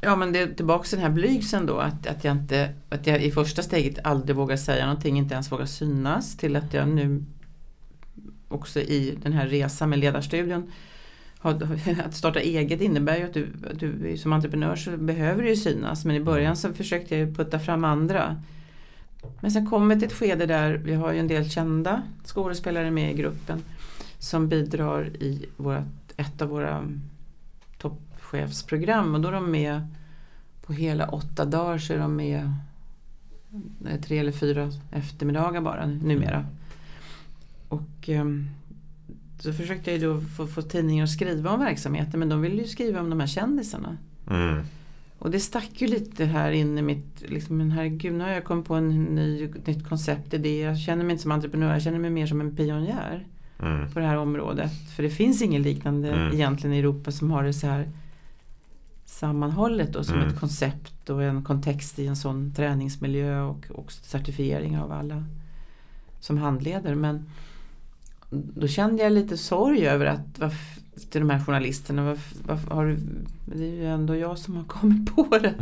Ja 0.02 0.16
men 0.16 0.34
det 0.34 0.40
är 0.40 0.48
tillbaka 0.48 0.84
till 0.84 0.98
den 0.98 1.06
här 1.08 1.14
blygseln 1.14 1.66
då 1.66 1.78
att, 1.78 2.08
att 2.08 2.24
jag 2.24 2.32
inte 2.32 2.74
att 2.90 3.08
jag 3.08 3.24
i 3.24 3.32
första 3.32 3.62
steget 3.62 4.00
aldrig 4.04 4.36
vågar 4.36 4.58
säga 4.58 4.86
någonting, 4.86 5.18
inte 5.18 5.34
ens 5.34 5.52
vågar 5.52 5.66
synas 5.66 6.38
till 6.38 6.56
att 6.56 6.74
jag 6.74 6.88
nu 6.88 7.24
också 8.48 8.80
i 8.80 9.18
den 9.24 9.34
här 9.34 9.48
resan 9.48 9.90
med 9.90 10.00
ledarstudion 10.00 10.72
att 12.06 12.14
starta 12.14 12.40
eget 12.40 12.82
innebär 12.82 13.18
ju 13.18 13.24
att 13.24 13.34
du, 13.34 13.48
du 13.74 14.18
som 14.18 14.34
entreprenör 14.34 14.76
så 14.76 14.98
behöver 14.98 15.44
du 15.44 15.50
ju 15.50 15.56
synas 15.56 16.06
men 16.06 16.16
i 16.16 16.20
början 16.20 16.46
mm. 16.46 16.56
så 16.56 16.74
försökte 16.74 17.18
jag 17.18 17.36
putta 17.38 17.60
fram 17.60 17.84
andra. 17.84 18.42
Men 19.42 19.52
sen 19.52 19.70
kommer 19.70 19.96
det 19.96 20.06
ett 20.06 20.14
skede 20.14 20.46
där 20.46 20.74
vi 20.74 20.94
har 20.94 21.14
ju 21.14 21.20
en 21.20 21.28
del 21.28 21.50
kända 21.50 22.04
skådespelare 22.26 22.92
med 22.92 23.12
i 23.12 23.14
gruppen 23.14 23.64
som 24.20 24.48
bidrar 24.48 25.06
i 25.20 25.46
vårat, 25.58 25.86
ett 26.18 26.42
av 26.42 26.50
våra 26.50 26.88
toppchefsprogram 27.78 29.16
och 29.16 29.22
då 29.22 29.28
är 29.28 29.32
de 29.32 29.52
med 29.52 29.82
på 30.66 30.74
hela 30.74 31.08
åtta 31.08 31.46
dagar 31.46 31.78
så 31.78 31.94
är 31.94 31.98
de 31.98 32.16
med 32.16 32.52
eh, 33.88 34.02
tre 34.02 34.20
eller 34.20 34.32
fyra 34.32 34.72
eftermiddagar 34.92 35.62
bara 35.62 35.86
numera. 35.86 36.46
Och 37.70 38.10
ehm, 38.10 38.50
så 39.40 39.54
försökte 39.54 39.92
jag 39.92 40.02
då 40.02 40.22
få, 40.22 40.48
få 40.48 40.62
tidningar 40.62 41.04
att 41.04 41.10
skriva 41.10 41.52
om 41.52 41.60
verksamheten 41.60 42.20
men 42.20 42.30
de 42.30 42.42
ville 42.42 42.62
ju 42.62 42.68
skriva 42.68 43.00
om 43.00 43.10
de 43.10 43.20
här 43.20 43.28
kändisarna. 43.28 43.98
Mm. 44.30 44.66
Och 45.20 45.32
det 45.32 45.40
stack 45.40 45.70
ju 45.74 45.88
lite 45.88 46.26
här 46.26 46.52
inne 46.52 46.80
i 46.80 46.84
mitt, 46.84 47.24
liksom, 47.28 47.58
men 47.58 47.72
herregud 47.72 48.14
nu 48.14 48.24
har 48.24 48.32
jag 48.32 48.44
kommit 48.44 48.66
på 48.66 48.76
en 48.76 49.04
ny, 49.04 49.50
nytt 49.66 49.88
koncept, 49.88 50.34
idé. 50.34 50.62
Jag 50.62 50.80
känner 50.80 51.04
mig 51.04 51.12
inte 51.12 51.22
som 51.22 51.32
entreprenör, 51.32 51.74
jag 51.74 51.82
känner 51.82 52.00
mig 52.00 52.10
mer 52.10 52.28
som 52.28 52.42
en 52.42 52.56
pionjär. 52.56 53.28
Mm. 53.60 53.92
På 53.92 54.00
det 54.00 54.06
här 54.06 54.18
området. 54.18 54.72
För 54.96 55.04
det 55.04 55.10
finns 55.10 55.42
ingen 55.42 55.62
liknande 55.62 56.12
mm. 56.12 56.34
egentligen 56.34 56.76
i 56.76 56.80
Europa 56.80 57.12
som 57.12 57.32
har 57.32 57.44
det 57.44 57.54
så 57.54 57.68
här 57.68 57.90
sammanhållet 59.06 59.94
då, 59.94 60.04
som 60.04 60.16
mm. 60.16 60.28
ett 60.28 60.40
koncept 60.40 61.10
och 61.10 61.24
en 61.24 61.44
kontext 61.44 62.00
i 62.00 62.08
en 62.08 62.16
sån 62.16 62.54
träningsmiljö 62.54 63.42
och, 63.42 63.66
och 63.70 63.92
certifiering 63.92 64.78
av 64.78 64.92
alla 64.92 65.26
som 66.20 66.38
handleder. 66.38 66.96
Men 66.96 67.30
då 68.30 68.68
kände 68.68 69.04
jag 69.04 69.12
lite 69.12 69.38
sorg 69.38 69.88
över 69.88 70.06
att 70.06 70.40
varför, 70.40 70.82
till 71.10 71.22
de 71.22 71.30
här 71.30 71.40
journalisterna. 71.40 72.04
Varför, 72.04 72.38
varför 72.44 72.76
har 72.76 72.86
du, 72.86 72.98
det 73.46 73.64
är 73.64 73.76
ju 73.76 73.86
ändå 73.86 74.16
jag 74.16 74.38
som 74.38 74.56
har 74.56 74.64
kommit 74.64 75.16
på 75.16 75.38
det. 75.42 75.54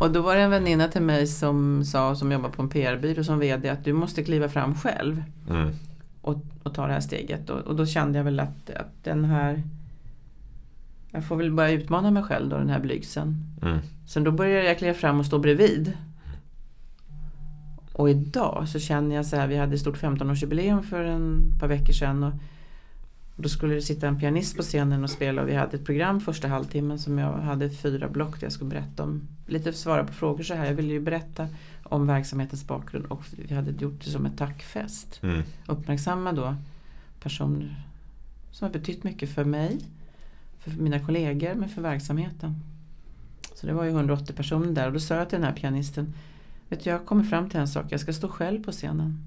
och 0.00 0.10
då 0.10 0.22
var 0.22 0.36
det 0.36 0.42
en 0.42 0.50
väninna 0.50 0.88
till 0.88 1.02
mig 1.02 1.26
som 1.26 1.84
sa, 1.84 2.14
som 2.14 2.32
jobbar 2.32 2.48
på 2.48 2.62
en 2.62 2.68
PR-byrå 2.68 3.24
som 3.24 3.38
VD, 3.38 3.68
att 3.68 3.84
du 3.84 3.92
måste 3.92 4.24
kliva 4.24 4.48
fram 4.48 4.74
själv. 4.74 5.22
Mm. 5.50 5.70
Och, 6.22 6.36
och, 6.62 6.74
ta 6.74 6.86
det 6.86 6.92
här 6.92 7.00
steget. 7.00 7.50
Och, 7.50 7.60
och, 7.60 7.76
då 7.76 7.86
kände 7.86 8.18
jag 8.18 8.24
väl 8.24 8.40
att, 8.40 8.70
att 8.70 9.04
den 9.04 9.24
här 9.24 9.62
jag 11.12 11.24
får 11.24 11.36
väl 11.36 11.52
börja 11.52 11.70
utmana 11.70 12.10
mig 12.10 12.22
själv 12.22 12.48
då, 12.48 12.56
den 12.56 12.70
här 12.70 12.80
blygseln. 12.80 13.36
Mm. 13.62 13.78
Sen 14.06 14.24
då 14.24 14.30
började 14.30 14.68
jag 14.68 14.78
kliva 14.78 14.94
fram 14.94 15.20
och 15.20 15.26
stå 15.26 15.38
bredvid. 15.38 15.92
Och 17.92 18.10
idag 18.10 18.68
så 18.68 18.78
känner 18.78 19.16
jag 19.16 19.26
så 19.26 19.36
här, 19.36 19.46
vi 19.46 19.56
hade 19.56 19.74
ett 19.74 19.80
stort 19.80 20.02
15-årsjubileum 20.02 20.82
för 20.82 21.04
en 21.04 21.52
par 21.60 21.68
veckor 21.68 21.92
sedan. 21.92 22.24
Och 22.24 22.32
då 23.42 23.48
skulle 23.48 23.74
det 23.74 23.82
sitta 23.82 24.08
en 24.08 24.20
pianist 24.20 24.56
på 24.56 24.62
scenen 24.62 25.04
och 25.04 25.10
spela 25.10 25.42
och 25.42 25.48
vi 25.48 25.54
hade 25.54 25.76
ett 25.76 25.84
program 25.84 26.20
första 26.20 26.48
halvtimmen 26.48 26.98
som 26.98 27.18
jag 27.18 27.32
hade 27.32 27.70
fyra 27.70 28.08
block 28.08 28.40
där 28.40 28.46
jag 28.46 28.52
skulle 28.52 28.70
berätta 28.70 29.02
om. 29.02 29.28
Lite 29.46 29.72
svara 29.72 30.04
på 30.04 30.12
frågor 30.12 30.42
så 30.42 30.54
här. 30.54 30.66
Jag 30.66 30.74
ville 30.74 30.92
ju 30.92 31.00
berätta 31.00 31.48
om 31.82 32.06
verksamhetens 32.06 32.66
bakgrund 32.66 33.06
och 33.06 33.24
vi 33.48 33.54
hade 33.54 33.70
gjort 33.70 34.04
det 34.04 34.10
som 34.10 34.26
en 34.26 34.36
tackfest. 34.36 35.20
Mm. 35.22 35.42
Uppmärksamma 35.66 36.32
då 36.32 36.54
personer 37.22 37.86
som 38.50 38.66
har 38.66 38.72
betytt 38.72 39.04
mycket 39.04 39.34
för 39.34 39.44
mig, 39.44 39.78
för 40.58 40.70
mina 40.70 41.00
kollegor 41.00 41.54
men 41.54 41.68
för 41.68 41.82
verksamheten. 41.82 42.54
Så 43.54 43.66
det 43.66 43.72
var 43.72 43.84
ju 43.84 43.90
180 43.90 44.34
personer 44.36 44.72
där 44.72 44.86
och 44.86 44.92
då 44.92 45.00
sa 45.00 45.14
jag 45.14 45.28
till 45.28 45.38
den 45.38 45.48
här 45.48 45.56
pianisten 45.56 46.14
Vet 46.68 46.84
du, 46.84 46.90
jag 46.90 47.06
kommer 47.06 47.24
fram 47.24 47.50
till 47.50 47.60
en 47.60 47.68
sak, 47.68 47.86
jag 47.88 48.00
ska 48.00 48.12
stå 48.12 48.28
själv 48.28 48.64
på 48.64 48.72
scenen. 48.72 49.24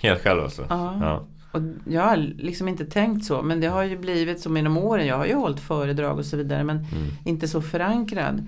Helt 0.00 0.22
själv 0.22 0.42
alltså? 0.42 0.66
Ja. 0.68 0.98
ja. 1.00 1.26
Och 1.52 1.60
jag 1.84 2.02
har 2.02 2.16
liksom 2.16 2.68
inte 2.68 2.84
tänkt 2.84 3.24
så 3.24 3.42
men 3.42 3.60
det 3.60 3.66
har 3.66 3.82
ju 3.82 3.98
blivit 3.98 4.40
så 4.40 4.56
genom 4.56 4.78
åren. 4.78 5.06
Jag 5.06 5.16
har 5.16 5.26
ju 5.26 5.34
hållit 5.34 5.60
föredrag 5.60 6.18
och 6.18 6.26
så 6.26 6.36
vidare 6.36 6.64
men 6.64 6.76
mm. 6.76 7.08
inte 7.24 7.48
så 7.48 7.62
förankrad 7.62 8.46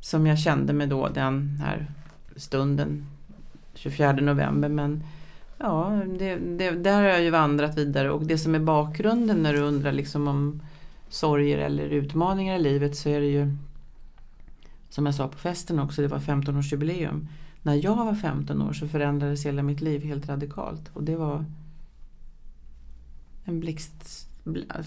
som 0.00 0.26
jag 0.26 0.38
kände 0.38 0.72
mig 0.72 0.86
då 0.86 1.08
den 1.08 1.60
här 1.64 1.86
stunden 2.36 3.06
24 3.74 4.12
november. 4.12 4.68
Men 4.68 5.02
ja, 5.58 6.02
det, 6.18 6.36
det, 6.36 6.70
där 6.70 7.02
har 7.02 7.08
jag 7.08 7.22
ju 7.22 7.30
vandrat 7.30 7.78
vidare 7.78 8.10
och 8.10 8.26
det 8.26 8.38
som 8.38 8.54
är 8.54 8.58
bakgrunden 8.58 9.42
när 9.42 9.52
du 9.52 9.60
undrar 9.60 9.92
liksom 9.92 10.28
om 10.28 10.62
sorger 11.08 11.58
eller 11.58 11.84
utmaningar 11.84 12.56
i 12.56 12.62
livet 12.62 12.96
så 12.96 13.08
är 13.08 13.20
det 13.20 13.26
ju 13.26 13.56
som 14.88 15.06
jag 15.06 15.14
sa 15.14 15.28
på 15.28 15.38
festen 15.38 15.78
också, 15.78 16.02
det 16.02 16.08
var 16.08 16.18
15-årsjubileum. 16.18 17.26
När 17.62 17.74
jag 17.74 17.96
var 17.96 18.14
15 18.14 18.62
år 18.62 18.72
så 18.72 18.88
förändrades 18.88 19.46
hela 19.46 19.62
mitt 19.62 19.80
liv 19.80 20.04
helt 20.04 20.28
radikalt 20.28 20.90
och 20.92 21.02
det 21.02 21.16
var 21.16 21.44
en 23.46 23.60
blixt 23.60 24.28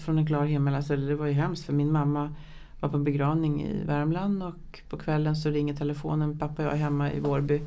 från 0.04 0.18
en 0.18 0.26
klar 0.26 0.44
himmel. 0.44 0.74
Alltså 0.74 0.96
det 0.96 1.14
var 1.14 1.26
ju 1.26 1.32
hemskt 1.32 1.64
för 1.64 1.72
min 1.72 1.92
mamma 1.92 2.34
var 2.80 2.88
på 2.88 2.98
begravning 2.98 3.62
i 3.62 3.84
Värmland 3.84 4.42
och 4.42 4.80
på 4.88 4.96
kvällen 4.96 5.36
så 5.36 5.50
ringer 5.50 5.74
telefonen. 5.74 6.38
Pappa 6.38 6.62
och 6.62 6.68
jag 6.68 6.72
är 6.72 6.78
hemma 6.78 7.12
i 7.12 7.20
Vårby. 7.20 7.62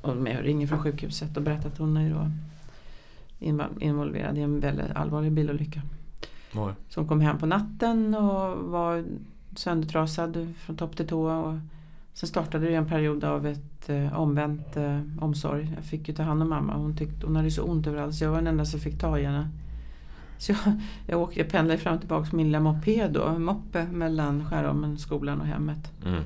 Och 0.00 0.28
jag 0.28 0.44
ringer 0.44 0.66
från 0.66 0.82
sjukhuset 0.82 1.36
och 1.36 1.42
berättar 1.42 1.68
att 1.68 1.78
hon 1.78 1.96
är 1.96 2.10
då 2.10 2.30
involverad 3.80 4.38
i 4.38 4.40
en 4.40 4.60
väldigt 4.60 4.90
allvarlig 4.94 5.32
bilolycka. 5.32 5.82
Oj. 6.54 6.72
Hon 6.94 7.08
kom 7.08 7.20
hem 7.20 7.38
på 7.38 7.46
natten 7.46 8.14
och 8.14 8.70
var 8.70 9.04
söndertrasad 9.56 10.54
från 10.58 10.76
topp 10.76 10.96
till 10.96 11.06
tå. 11.06 11.30
Och 11.30 11.58
sen 12.12 12.28
startade 12.28 12.66
det 12.66 12.74
en 12.74 12.88
period 12.88 13.24
av 13.24 13.46
ett 13.46 13.88
eh, 13.88 14.20
omvänt 14.20 14.76
eh, 14.76 15.00
omsorg. 15.20 15.72
Jag 15.76 15.84
fick 15.84 16.08
ju 16.08 16.14
ta 16.14 16.22
hand 16.22 16.42
om 16.42 16.48
mamma. 16.48 16.76
Hon, 16.76 16.96
tyckte, 16.96 17.26
hon 17.26 17.36
hade 17.36 17.50
så 17.50 17.62
ont 17.62 17.86
överallt 17.86 18.14
så 18.14 18.24
jag 18.24 18.30
var 18.30 18.38
den 18.38 18.46
enda 18.46 18.64
som 18.64 18.80
fick 18.80 18.98
ta 18.98 19.18
i 19.18 19.24
henne. 19.24 19.48
Så 20.38 20.52
jag, 20.52 20.80
jag, 21.06 21.20
åkte, 21.20 21.40
jag 21.40 21.48
pendlade 21.48 21.80
fram 21.80 21.94
och 21.94 22.00
tillbaka 22.00 22.24
med 22.24 22.34
min 22.34 22.46
lilla 22.46 22.60
moped 22.60 23.12
då, 23.12 23.38
moppe 23.38 23.84
mellan 23.84 24.50
Skärholmen, 24.50 24.98
skolan 24.98 25.40
och 25.40 25.46
hemmet. 25.46 25.92
Mm. 26.06 26.22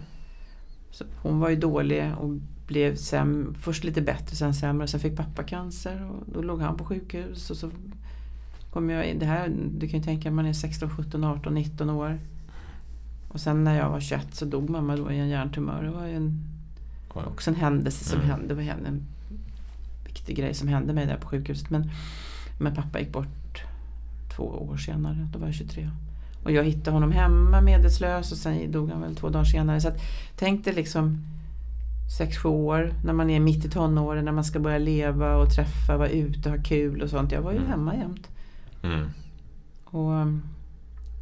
Så 0.90 1.04
hon 1.22 1.40
var 1.40 1.48
ju 1.48 1.56
dålig 1.56 2.12
och 2.18 2.30
blev 2.66 2.96
säm, 2.96 3.54
först 3.60 3.84
lite 3.84 4.02
bättre, 4.02 4.36
sen 4.36 4.54
sämre. 4.54 4.86
Sen 4.86 5.00
fick 5.00 5.16
pappa 5.16 5.42
cancer 5.42 6.10
och 6.10 6.32
då 6.32 6.42
låg 6.42 6.60
han 6.60 6.76
på 6.76 6.84
sjukhus. 6.84 7.50
Och 7.50 7.56
så 7.56 7.70
kom 8.70 8.90
jag 8.90 9.18
det 9.18 9.26
här, 9.26 9.52
du 9.78 9.88
kan 9.88 9.98
ju 9.98 10.04
tänka 10.04 10.30
man 10.30 10.46
är 10.46 10.52
16, 10.52 10.90
17, 10.90 11.24
18, 11.24 11.54
19 11.54 11.90
år. 11.90 12.20
Och 13.28 13.40
sen 13.40 13.64
när 13.64 13.78
jag 13.78 13.90
var 13.90 14.00
21 14.00 14.34
så 14.34 14.44
dog 14.44 14.70
mamma 14.70 14.96
då 14.96 15.12
i 15.12 15.18
en 15.18 15.28
hjärntumör. 15.28 15.82
Det 15.82 15.90
var 15.90 16.06
en, 16.06 16.44
också 17.08 17.50
en 17.50 17.56
händelse 17.56 18.04
som 18.04 18.18
mm. 18.18 18.30
hände. 18.30 18.48
Det 18.48 18.54
var 18.54 18.62
en 18.62 19.02
viktig 20.04 20.36
grej 20.36 20.54
som 20.54 20.68
hände 20.68 20.92
mig 20.92 21.06
där 21.06 21.16
på 21.16 21.28
sjukhuset. 21.28 21.70
Men, 21.70 21.90
men 22.60 22.74
pappa 22.74 23.00
gick 23.00 23.12
bort 23.12 23.41
två 24.36 24.44
år 24.44 24.76
senare. 24.76 25.28
Då 25.32 25.38
var 25.38 25.46
jag 25.46 25.54
23. 25.54 25.90
Och 26.44 26.52
jag 26.52 26.64
hittade 26.64 26.90
honom 26.90 27.12
hemma 27.12 27.60
medvetslös 27.60 28.32
och 28.32 28.38
sen 28.38 28.72
dog 28.72 28.90
han 28.90 29.00
väl 29.00 29.16
två 29.16 29.28
dagar 29.28 29.44
senare. 29.44 29.80
Så 29.80 29.88
att, 29.88 30.00
tänk 30.36 30.64
dig 30.64 30.74
liksom 30.74 31.18
6-7 32.20 32.46
år 32.46 32.92
när 33.04 33.12
man 33.12 33.30
är 33.30 33.40
mitt 33.40 33.64
i 33.64 33.70
tonåren, 33.70 34.24
när 34.24 34.32
man 34.32 34.44
ska 34.44 34.58
börja 34.58 34.78
leva 34.78 35.36
och 35.36 35.50
träffa, 35.50 35.96
vara 35.96 36.08
ute, 36.08 36.50
ha 36.50 36.56
kul 36.62 37.02
och 37.02 37.10
sånt. 37.10 37.32
Jag 37.32 37.42
var 37.42 37.52
ju 37.52 37.58
mm. 37.58 37.70
hemma 37.70 37.96
jämt. 37.96 38.28
Mm. 38.82 39.08
Och 39.84 40.26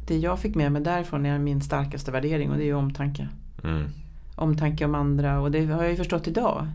det 0.07 0.17
jag 0.17 0.39
fick 0.39 0.55
med 0.55 0.71
mig 0.71 0.81
därifrån 0.81 1.25
är 1.25 1.39
min 1.39 1.61
starkaste 1.61 2.11
värdering 2.11 2.51
och 2.51 2.57
det 2.57 2.69
är 2.69 2.73
omtanke. 2.73 3.27
Mm. 3.63 3.87
Omtanke 4.35 4.85
om 4.85 4.95
andra 4.95 5.39
och 5.39 5.51
det 5.51 5.65
har 5.65 5.81
jag 5.83 5.91
ju 5.91 5.97
förstått 5.97 6.27
idag. 6.27 6.67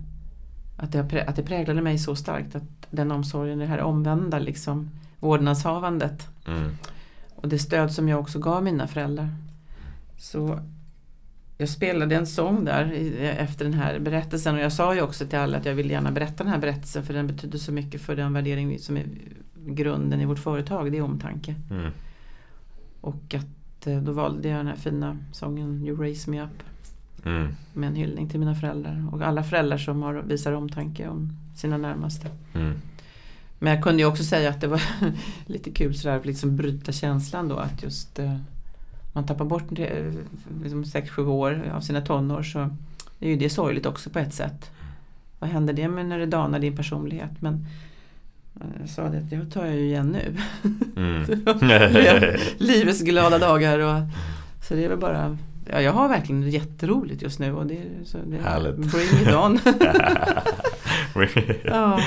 Att 0.76 0.92
det, 0.92 1.24
att 1.26 1.36
det 1.36 1.42
präglade 1.42 1.82
mig 1.82 1.98
så 1.98 2.16
starkt 2.16 2.56
att 2.56 2.86
den 2.90 3.10
omsorgen, 3.10 3.58
det 3.58 3.66
här 3.66 3.80
omvända 3.80 4.38
liksom 4.38 4.90
vårdnadshavandet. 5.20 6.28
Mm. 6.46 6.76
Och 7.34 7.48
det 7.48 7.58
stöd 7.58 7.92
som 7.92 8.08
jag 8.08 8.20
också 8.20 8.38
gav 8.38 8.64
mina 8.64 8.86
föräldrar. 8.86 9.28
Så 10.18 10.60
jag 11.58 11.68
spelade 11.68 12.16
en 12.16 12.26
sång 12.26 12.64
där 12.64 12.92
efter 13.38 13.64
den 13.64 13.74
här 13.74 13.98
berättelsen 13.98 14.54
och 14.54 14.60
jag 14.60 14.72
sa 14.72 14.94
ju 14.94 15.02
också 15.02 15.26
till 15.26 15.38
alla 15.38 15.58
att 15.58 15.64
jag 15.64 15.74
vill 15.74 15.90
gärna 15.90 16.10
berätta 16.10 16.44
den 16.44 16.52
här 16.52 16.58
berättelsen 16.58 17.04
för 17.04 17.14
den 17.14 17.26
betyder 17.26 17.58
så 17.58 17.72
mycket 17.72 18.00
för 18.00 18.16
den 18.16 18.32
värdering 18.32 18.78
som 18.78 18.96
är 18.96 19.06
grunden 19.66 20.20
i 20.20 20.24
vårt 20.24 20.38
företag, 20.38 20.92
det 20.92 20.98
är 20.98 21.02
omtanke. 21.02 21.54
Mm. 21.70 21.90
Och 23.00 23.34
att 23.34 23.86
eh, 23.86 24.02
då 24.02 24.12
valde 24.12 24.48
jag 24.48 24.58
den 24.58 24.66
här 24.66 24.76
fina 24.76 25.16
sången 25.32 25.86
You 25.86 26.00
Raise 26.00 26.30
Me 26.30 26.42
Up. 26.42 26.62
Mm. 27.24 27.48
Med 27.72 27.88
en 27.88 27.94
hyllning 27.94 28.28
till 28.28 28.40
mina 28.40 28.54
föräldrar 28.54 29.08
och 29.12 29.22
alla 29.22 29.42
föräldrar 29.42 29.78
som 29.78 30.02
har, 30.02 30.14
visar 30.14 30.52
omtanke 30.52 31.08
om 31.08 31.32
sina 31.56 31.76
närmaste. 31.76 32.28
Mm. 32.54 32.74
Men 33.58 33.74
jag 33.74 33.82
kunde 33.82 34.02
ju 34.02 34.08
också 34.08 34.24
säga 34.24 34.50
att 34.50 34.60
det 34.60 34.66
var 34.66 34.82
lite 35.46 35.70
kul 35.70 35.94
sådär 35.94 36.16
att 36.16 36.26
liksom 36.26 36.56
bryta 36.56 36.92
känslan 36.92 37.48
då 37.48 37.56
att 37.56 37.82
just 37.82 38.18
eh, 38.18 38.36
man 39.12 39.26
tappar 39.26 39.44
bort 39.44 39.64
det, 39.68 40.12
liksom 40.62 40.84
6-7 40.84 41.26
år 41.26 41.72
av 41.74 41.80
sina 41.80 42.00
tonår 42.00 42.42
så 42.42 42.58
är 43.20 43.28
ju 43.28 43.36
det 43.36 43.50
sorgligt 43.50 43.86
också 43.86 44.10
på 44.10 44.18
ett 44.18 44.34
sätt. 44.34 44.70
Vad 45.38 45.50
händer 45.50 45.74
det 45.74 45.88
med 45.88 46.06
när 46.06 46.18
det 46.18 46.26
danar 46.26 46.58
din 46.58 46.76
personlighet? 46.76 47.30
Men 47.40 47.66
jag 48.80 48.88
sa 48.88 49.08
det 49.08 49.18
att 49.18 49.30
det 49.30 49.50
tar 49.50 49.66
jag 49.66 49.74
ju 49.74 49.84
igen 49.84 50.06
nu. 50.12 50.36
Mm. 50.96 51.24
livets 52.58 53.02
glada 53.02 53.38
dagar. 53.38 53.78
Och, 53.78 54.02
så 54.68 54.74
det 54.74 54.84
är 54.84 54.88
väl 54.88 54.98
bara 54.98 55.38
Ja, 55.70 55.80
jag 55.80 55.92
har 55.92 56.08
verkligen 56.08 56.50
jätteroligt 56.50 57.22
just 57.22 57.38
nu. 57.38 57.52
Och 57.52 57.66
det, 57.66 57.82
så 58.04 58.18
det, 58.26 58.38
Härligt. 58.38 58.76
Bring 58.76 59.22
it 59.22 59.34
on. 59.34 59.58
ja. 61.64 62.00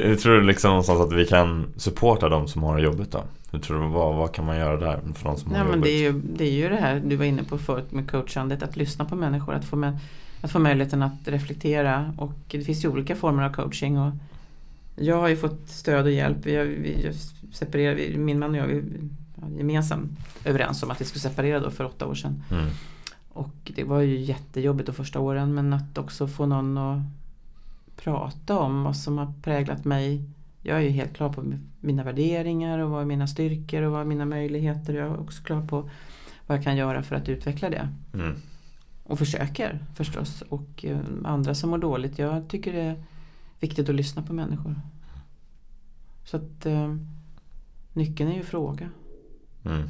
Hur 0.00 0.16
tror 0.16 0.34
du 0.34 0.42
liksom 0.42 0.68
någonstans 0.68 1.00
att 1.00 1.12
vi 1.12 1.26
kan 1.26 1.66
supporta 1.76 2.28
de 2.28 2.48
som 2.48 2.62
har 2.62 2.76
det 2.76 2.82
jobbigt 2.82 3.10
då? 3.10 3.24
Hur 3.50 3.58
tror 3.58 3.82
du, 3.82 3.88
vad, 3.88 4.16
vad 4.16 4.34
kan 4.34 4.44
man 4.44 4.56
göra 4.56 4.76
där 4.76 5.00
för 5.14 5.24
de 5.24 5.36
som 5.36 5.52
ja, 5.52 5.58
har 5.58 5.64
men 5.64 5.74
jobbigt? 5.74 5.84
Det 5.84 5.90
är, 5.90 6.12
ju, 6.12 6.12
det 6.12 6.44
är 6.44 6.52
ju 6.52 6.68
det 6.68 6.76
här 6.76 7.02
du 7.04 7.16
var 7.16 7.24
inne 7.24 7.44
på 7.44 7.58
förut 7.58 7.92
med 7.92 8.10
coachandet. 8.10 8.62
Att 8.62 8.76
lyssna 8.76 9.04
på 9.04 9.16
människor. 9.16 9.54
Att 9.54 9.64
få, 9.64 9.76
med, 9.76 9.98
att 10.40 10.50
få 10.50 10.58
möjligheten 10.58 11.02
att 11.02 11.18
reflektera. 11.24 12.14
Och 12.18 12.38
det 12.46 12.62
finns 12.64 12.84
ju 12.84 12.88
olika 12.88 13.16
former 13.16 13.42
av 13.42 13.52
coaching. 13.52 13.98
Och 13.98 14.12
jag 14.96 15.16
har 15.16 15.28
ju 15.28 15.36
fått 15.36 15.68
stöd 15.68 16.04
och 16.04 16.12
hjälp. 16.12 16.38
Vi, 16.42 16.56
vi 16.56 17.12
separerade, 17.52 18.18
min 18.18 18.38
man 18.38 18.50
och 18.50 18.56
jag 18.56 18.66
vi 18.66 18.82
gemensamt 19.58 20.10
överens 20.44 20.82
om 20.82 20.90
att 20.90 21.00
vi 21.00 21.04
skulle 21.04 21.20
separera 21.20 21.60
då 21.60 21.70
för 21.70 21.84
åtta 21.84 22.06
år 22.06 22.14
sedan. 22.14 22.42
Mm. 22.50 22.66
Och 23.28 23.72
det 23.76 23.84
var 23.84 24.00
ju 24.00 24.16
jättejobbigt 24.16 24.86
de 24.86 24.92
första 24.92 25.20
åren 25.20 25.54
men 25.54 25.72
att 25.72 25.98
också 25.98 26.28
få 26.28 26.46
någon 26.46 26.78
att 26.78 26.98
prata 28.04 28.58
om 28.58 28.84
vad 28.84 28.96
som 28.96 29.18
har 29.18 29.32
präglat 29.42 29.84
mig. 29.84 30.24
Jag 30.62 30.78
är 30.78 30.82
ju 30.82 30.90
helt 30.90 31.14
klar 31.14 31.32
på 31.32 31.58
mina 31.80 32.04
värderingar 32.04 32.78
och 32.78 32.90
vad 32.90 33.02
är 33.02 33.06
mina 33.06 33.26
styrkor 33.26 33.82
och 33.82 33.92
vad 33.92 34.00
är 34.00 34.04
mina 34.04 34.24
möjligheter. 34.24 34.94
Jag 34.94 35.06
är 35.06 35.20
också 35.20 35.42
klar 35.42 35.66
på 35.66 35.90
vad 36.46 36.58
jag 36.58 36.64
kan 36.64 36.76
göra 36.76 37.02
för 37.02 37.16
att 37.16 37.28
utveckla 37.28 37.70
det. 37.70 37.88
Mm. 38.14 38.36
Och 39.04 39.18
försöker 39.18 39.78
förstås. 39.94 40.42
Och 40.42 40.84
eh, 40.84 41.00
andra 41.24 41.54
som 41.54 41.70
mår 41.70 41.78
dåligt. 41.78 42.18
Jag 42.18 42.48
tycker 42.48 42.72
det 42.72 42.82
är 42.82 43.04
viktigt 43.60 43.88
att 43.88 43.94
lyssna 43.94 44.22
på 44.22 44.32
människor. 44.32 44.80
Så 46.24 46.36
att 46.36 46.66
eh, 46.66 46.96
nyckeln 47.92 48.30
är 48.30 48.36
ju 48.36 48.42
fråga. 48.42 48.88
Mm. 49.64 49.88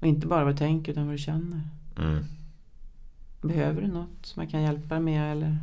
Och 0.00 0.06
inte 0.06 0.26
bara 0.26 0.44
vad 0.44 0.52
du 0.54 0.58
tänker 0.58 0.92
utan 0.92 1.06
vad 1.06 1.14
du 1.14 1.18
känner. 1.18 1.60
Mm. 1.98 2.24
Behöver 3.40 3.82
du 3.82 3.88
något 3.88 4.26
som 4.26 4.42
jag 4.42 4.50
kan 4.50 4.62
hjälpa 4.62 4.94
dig 4.94 5.04
med 5.04 5.32
eller 5.32 5.58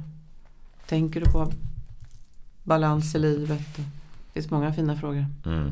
tänker 0.88 1.22
du 1.22 1.32
på 1.32 1.42
balans 2.70 3.16
i 3.16 3.20
livet? 3.20 3.76
Det 3.76 4.34
finns 4.34 4.50
många 4.50 4.74
fina 4.74 4.96
frågor. 4.96 5.26
Mm. 5.46 5.72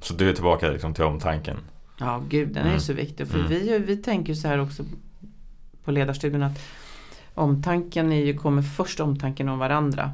Så 0.00 0.14
du 0.14 0.30
är 0.30 0.34
tillbaka 0.34 0.70
liksom 0.70 0.94
till 0.94 1.04
omtanken? 1.04 1.56
Ja, 1.98 2.22
gud 2.28 2.48
den 2.48 2.64
är 2.64 2.68
mm. 2.68 2.80
så 2.80 2.92
viktig. 2.92 3.28
För 3.28 3.38
mm. 3.38 3.50
vi, 3.50 3.78
vi 3.78 3.96
tänker 3.96 4.34
så 4.34 4.48
här 4.48 4.58
också 4.58 4.84
på 5.84 5.90
ledarstudion 5.90 6.42
att 6.42 6.58
omtanken 7.34 8.12
är 8.12 8.24
ju, 8.24 8.38
kommer 8.38 8.62
först 8.62 9.00
omtanken 9.00 9.48
om 9.48 9.58
varandra. 9.58 10.12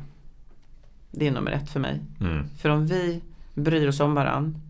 Det 1.10 1.26
är 1.26 1.30
nummer 1.30 1.50
ett 1.50 1.70
för 1.70 1.80
mig. 1.80 2.00
Mm. 2.20 2.48
För 2.58 2.68
om 2.68 2.86
vi 2.86 3.20
bryr 3.54 3.88
oss 3.88 4.00
om 4.00 4.14
varandra 4.14 4.60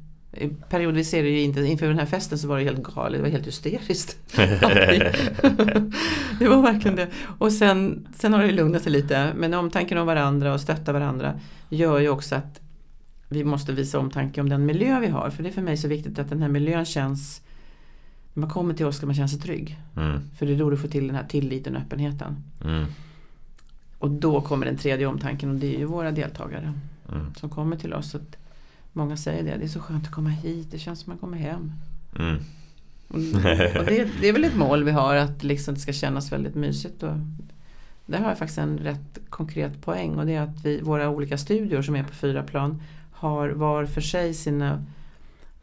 Periodvis 0.68 1.14
är 1.14 1.22
det 1.22 1.28
ju 1.28 1.40
inte, 1.40 1.60
inför 1.60 1.88
den 1.88 1.98
här 1.98 2.06
festen 2.06 2.38
så 2.38 2.48
var 2.48 2.58
det 2.58 2.64
helt 2.64 2.82
galet, 2.82 3.18
det 3.18 3.22
var 3.22 3.28
helt 3.28 3.46
hysteriskt. 3.46 4.18
det 6.38 6.48
var 6.48 6.62
verkligen 6.62 6.96
det. 6.96 7.08
Och 7.38 7.52
sen, 7.52 8.08
sen 8.16 8.32
har 8.32 8.42
det 8.42 8.52
lugnat 8.52 8.82
sig 8.82 8.92
lite. 8.92 9.32
Men 9.36 9.54
omtanken 9.54 9.98
om 9.98 10.06
varandra 10.06 10.54
och 10.54 10.60
stötta 10.60 10.92
varandra 10.92 11.40
gör 11.68 11.98
ju 11.98 12.08
också 12.08 12.34
att 12.34 12.60
vi 13.28 13.44
måste 13.44 13.72
visa 13.72 13.98
omtanke 13.98 14.40
om 14.40 14.48
den 14.48 14.66
miljö 14.66 15.00
vi 15.00 15.06
har. 15.06 15.30
För 15.30 15.42
det 15.42 15.48
är 15.48 15.52
för 15.52 15.62
mig 15.62 15.76
så 15.76 15.88
viktigt 15.88 16.18
att 16.18 16.28
den 16.28 16.42
här 16.42 16.48
miljön 16.48 16.84
känns 16.84 17.42
När 18.34 18.40
man 18.40 18.50
kommer 18.50 18.74
till 18.74 18.86
oss 18.86 18.96
ska 18.96 19.06
man 19.06 19.14
känna 19.14 19.28
sig 19.28 19.40
trygg. 19.40 19.78
Mm. 19.96 20.20
För 20.38 20.46
det 20.46 20.52
är 20.52 20.58
då 20.58 20.70
du 20.70 20.76
får 20.76 20.88
till 20.88 21.06
den 21.06 21.16
här 21.16 21.24
tilliten 21.24 21.76
och 21.76 21.82
öppenheten. 21.82 22.36
Mm. 22.64 22.86
Och 23.98 24.10
då 24.10 24.40
kommer 24.40 24.66
den 24.66 24.76
tredje 24.76 25.06
omtanken 25.06 25.50
och 25.50 25.56
det 25.56 25.74
är 25.74 25.78
ju 25.78 25.84
våra 25.84 26.10
deltagare. 26.10 26.72
Mm. 27.12 27.34
Som 27.34 27.50
kommer 27.50 27.76
till 27.76 27.94
oss. 27.94 28.14
Att 28.14 28.36
många 28.98 29.16
säger 29.16 29.42
det, 29.42 29.56
det 29.56 29.64
är 29.64 29.68
så 29.68 29.80
skönt 29.80 30.06
att 30.06 30.12
komma 30.12 30.28
hit, 30.28 30.68
det 30.70 30.78
känns 30.78 31.00
som 31.00 31.10
man 31.10 31.18
kommer 31.18 31.38
hem. 31.38 31.72
Mm. 32.18 32.36
Och, 33.08 33.16
och 33.80 33.86
det, 33.86 34.08
det, 34.20 34.28
är 34.28 34.32
väl 34.32 34.44
ett 34.44 34.56
mål 34.56 34.84
vi 34.84 34.90
har 34.90 35.14
att 35.16 35.44
liksom 35.44 35.74
det 35.74 35.80
ska 35.80 35.92
kännas 35.92 36.32
väldigt 36.32 36.54
mysigt. 36.54 37.02
Och 37.02 37.12
där 38.06 38.18
har 38.18 38.28
jag 38.28 38.38
faktiskt 38.38 38.58
en 38.58 38.78
rätt 38.78 39.18
konkret 39.28 39.82
poäng 39.82 40.14
och 40.14 40.26
det 40.26 40.34
är 40.34 40.42
att 40.42 40.64
vi, 40.64 40.80
våra 40.80 41.08
olika 41.08 41.38
studior 41.38 41.82
som 41.82 41.96
är 41.96 42.02
på 42.02 42.14
fyra 42.14 42.42
plan 42.42 42.82
har 43.12 43.48
var 43.48 43.86
för 43.86 44.00
sig 44.00 44.34
sina 44.34 44.84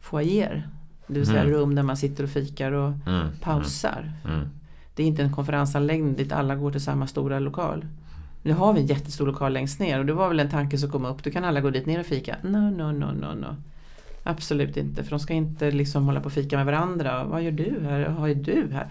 foajer. 0.00 0.68
Det 1.06 1.14
vill 1.18 1.26
säga 1.26 1.40
mm. 1.40 1.52
rum 1.52 1.74
där 1.74 1.82
man 1.82 1.96
sitter 1.96 2.24
och 2.24 2.30
fikar 2.30 2.72
och 2.72 2.92
mm. 3.06 3.28
pausar. 3.40 4.12
Mm. 4.24 4.36
mm. 4.36 4.48
Det 4.94 5.02
är 5.02 5.06
inte 5.06 5.22
en 5.22 5.32
konferensanläggning 5.32 6.14
dit 6.14 6.32
alla 6.32 6.56
går 6.56 6.70
till 6.70 6.80
samma 6.80 7.06
stora 7.06 7.38
lokal. 7.38 7.84
Nu 8.46 8.52
har 8.52 8.72
vi 8.72 8.80
en 8.80 8.86
jättestor 8.86 9.26
lokal 9.26 9.52
längst 9.52 9.80
ner 9.80 9.98
och 9.98 10.06
det 10.06 10.12
var 10.12 10.28
väl 10.28 10.40
en 10.40 10.50
tanke 10.50 10.78
som 10.78 10.90
kom 10.90 11.04
upp. 11.04 11.22
Då 11.22 11.30
kan 11.30 11.44
alla 11.44 11.60
gå 11.60 11.70
dit 11.70 11.86
ner 11.86 12.00
och 12.00 12.06
fika. 12.06 12.36
No, 12.42 12.70
no, 12.70 12.92
no, 12.92 13.12
no, 13.12 13.34
no. 13.34 13.56
Absolut 14.22 14.76
inte, 14.76 15.04
för 15.04 15.10
de 15.10 15.20
ska 15.20 15.34
inte 15.34 15.70
liksom 15.70 16.04
hålla 16.04 16.20
på 16.20 16.26
och 16.26 16.32
fika 16.32 16.56
med 16.56 16.66
varandra. 16.66 17.24
Vad 17.24 17.42
gör 17.42 17.50
du 17.50 17.80
här? 17.82 18.14
Vad 18.18 18.30
är 18.30 18.34
du 18.34 18.68
här? 18.72 18.88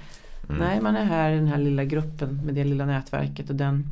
Mm. 0.50 0.62
Nej, 0.62 0.82
man 0.82 0.96
är 0.96 1.06
här 1.06 1.32
i 1.32 1.36
den 1.36 1.48
här 1.48 1.58
lilla 1.58 1.84
gruppen 1.84 2.42
med 2.46 2.56
det 2.56 2.64
lilla 2.64 2.86
nätverket 2.86 3.50
och 3.50 3.56
den 3.56 3.92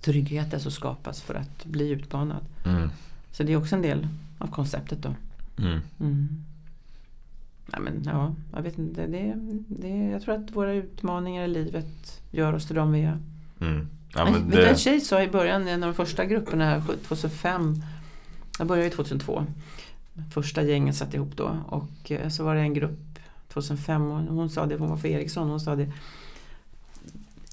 tryggheten 0.00 0.60
som 0.60 0.72
skapas 0.72 1.22
för 1.22 1.34
att 1.34 1.64
bli 1.64 1.90
utmanad. 1.90 2.44
Mm. 2.66 2.90
Så 3.30 3.42
det 3.42 3.52
är 3.52 3.56
också 3.56 3.76
en 3.76 3.82
del 3.82 4.08
av 4.38 4.46
konceptet 4.46 5.02
då. 5.02 5.14
Mm. 5.58 5.80
Mm. 6.00 6.44
Nej, 7.66 7.80
men, 7.80 8.02
ja, 8.04 8.34
jag 8.54 8.62
vet 8.62 8.78
inte. 8.78 9.06
Det, 9.06 9.34
det, 9.68 10.10
jag 10.10 10.22
tror 10.22 10.34
att 10.34 10.56
våra 10.56 10.72
utmaningar 10.72 11.44
i 11.44 11.48
livet 11.48 12.20
gör 12.30 12.52
oss 12.52 12.66
till 12.66 12.76
de 12.76 12.92
vi 12.92 13.02
är. 13.02 13.18
Ja, 14.14 14.30
men 14.30 14.50
det... 14.50 14.68
En 14.68 14.76
tjej 14.76 15.00
sa 15.00 15.22
i 15.22 15.28
början, 15.28 15.68
en 15.68 15.82
av 15.82 15.88
de 15.88 15.94
första 15.94 16.24
grupperna 16.24 16.82
2005, 17.08 17.82
jag 18.58 18.66
började 18.66 18.90
2002, 18.90 19.46
första 20.34 20.62
gänget 20.62 20.96
satt 20.96 21.14
ihop 21.14 21.36
då 21.36 21.56
och 21.68 22.10
eh, 22.10 22.28
så 22.28 22.44
var 22.44 22.54
det 22.54 22.60
en 22.60 22.74
grupp 22.74 23.18
2005 23.48 24.10
och 24.10 24.34
hon 24.34 24.50
sa 24.50 24.66
det, 24.66 24.76
hon 24.76 24.90
var 24.90 24.96
för 24.96 25.08
Ericsson, 25.08 25.50
hon 25.50 25.60
sa 25.60 25.76
det 25.76 25.92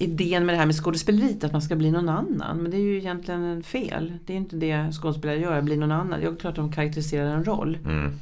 idén 0.00 0.46
med 0.46 0.54
det 0.54 0.58
här 0.58 0.66
med 0.66 0.74
skådespeleriet 0.74 1.44
att 1.44 1.52
man 1.52 1.62
ska 1.62 1.76
bli 1.76 1.90
någon 1.90 2.08
annan. 2.08 2.56
Men 2.56 2.70
det 2.70 2.76
är 2.76 2.80
ju 2.80 2.98
egentligen 2.98 3.62
fel. 3.62 4.12
Det 4.26 4.32
är 4.32 4.36
inte 4.36 4.56
det 4.56 4.92
skådespelare 4.92 5.38
gör, 5.38 5.62
bli 5.62 5.76
någon 5.76 5.92
annan. 5.92 6.22
Jag 6.22 6.38
tror 6.38 6.50
att 6.50 6.56
de 6.56 6.72
karaktäriserar 6.72 7.34
en 7.34 7.44
roll. 7.44 7.78
Mm. 7.84 8.12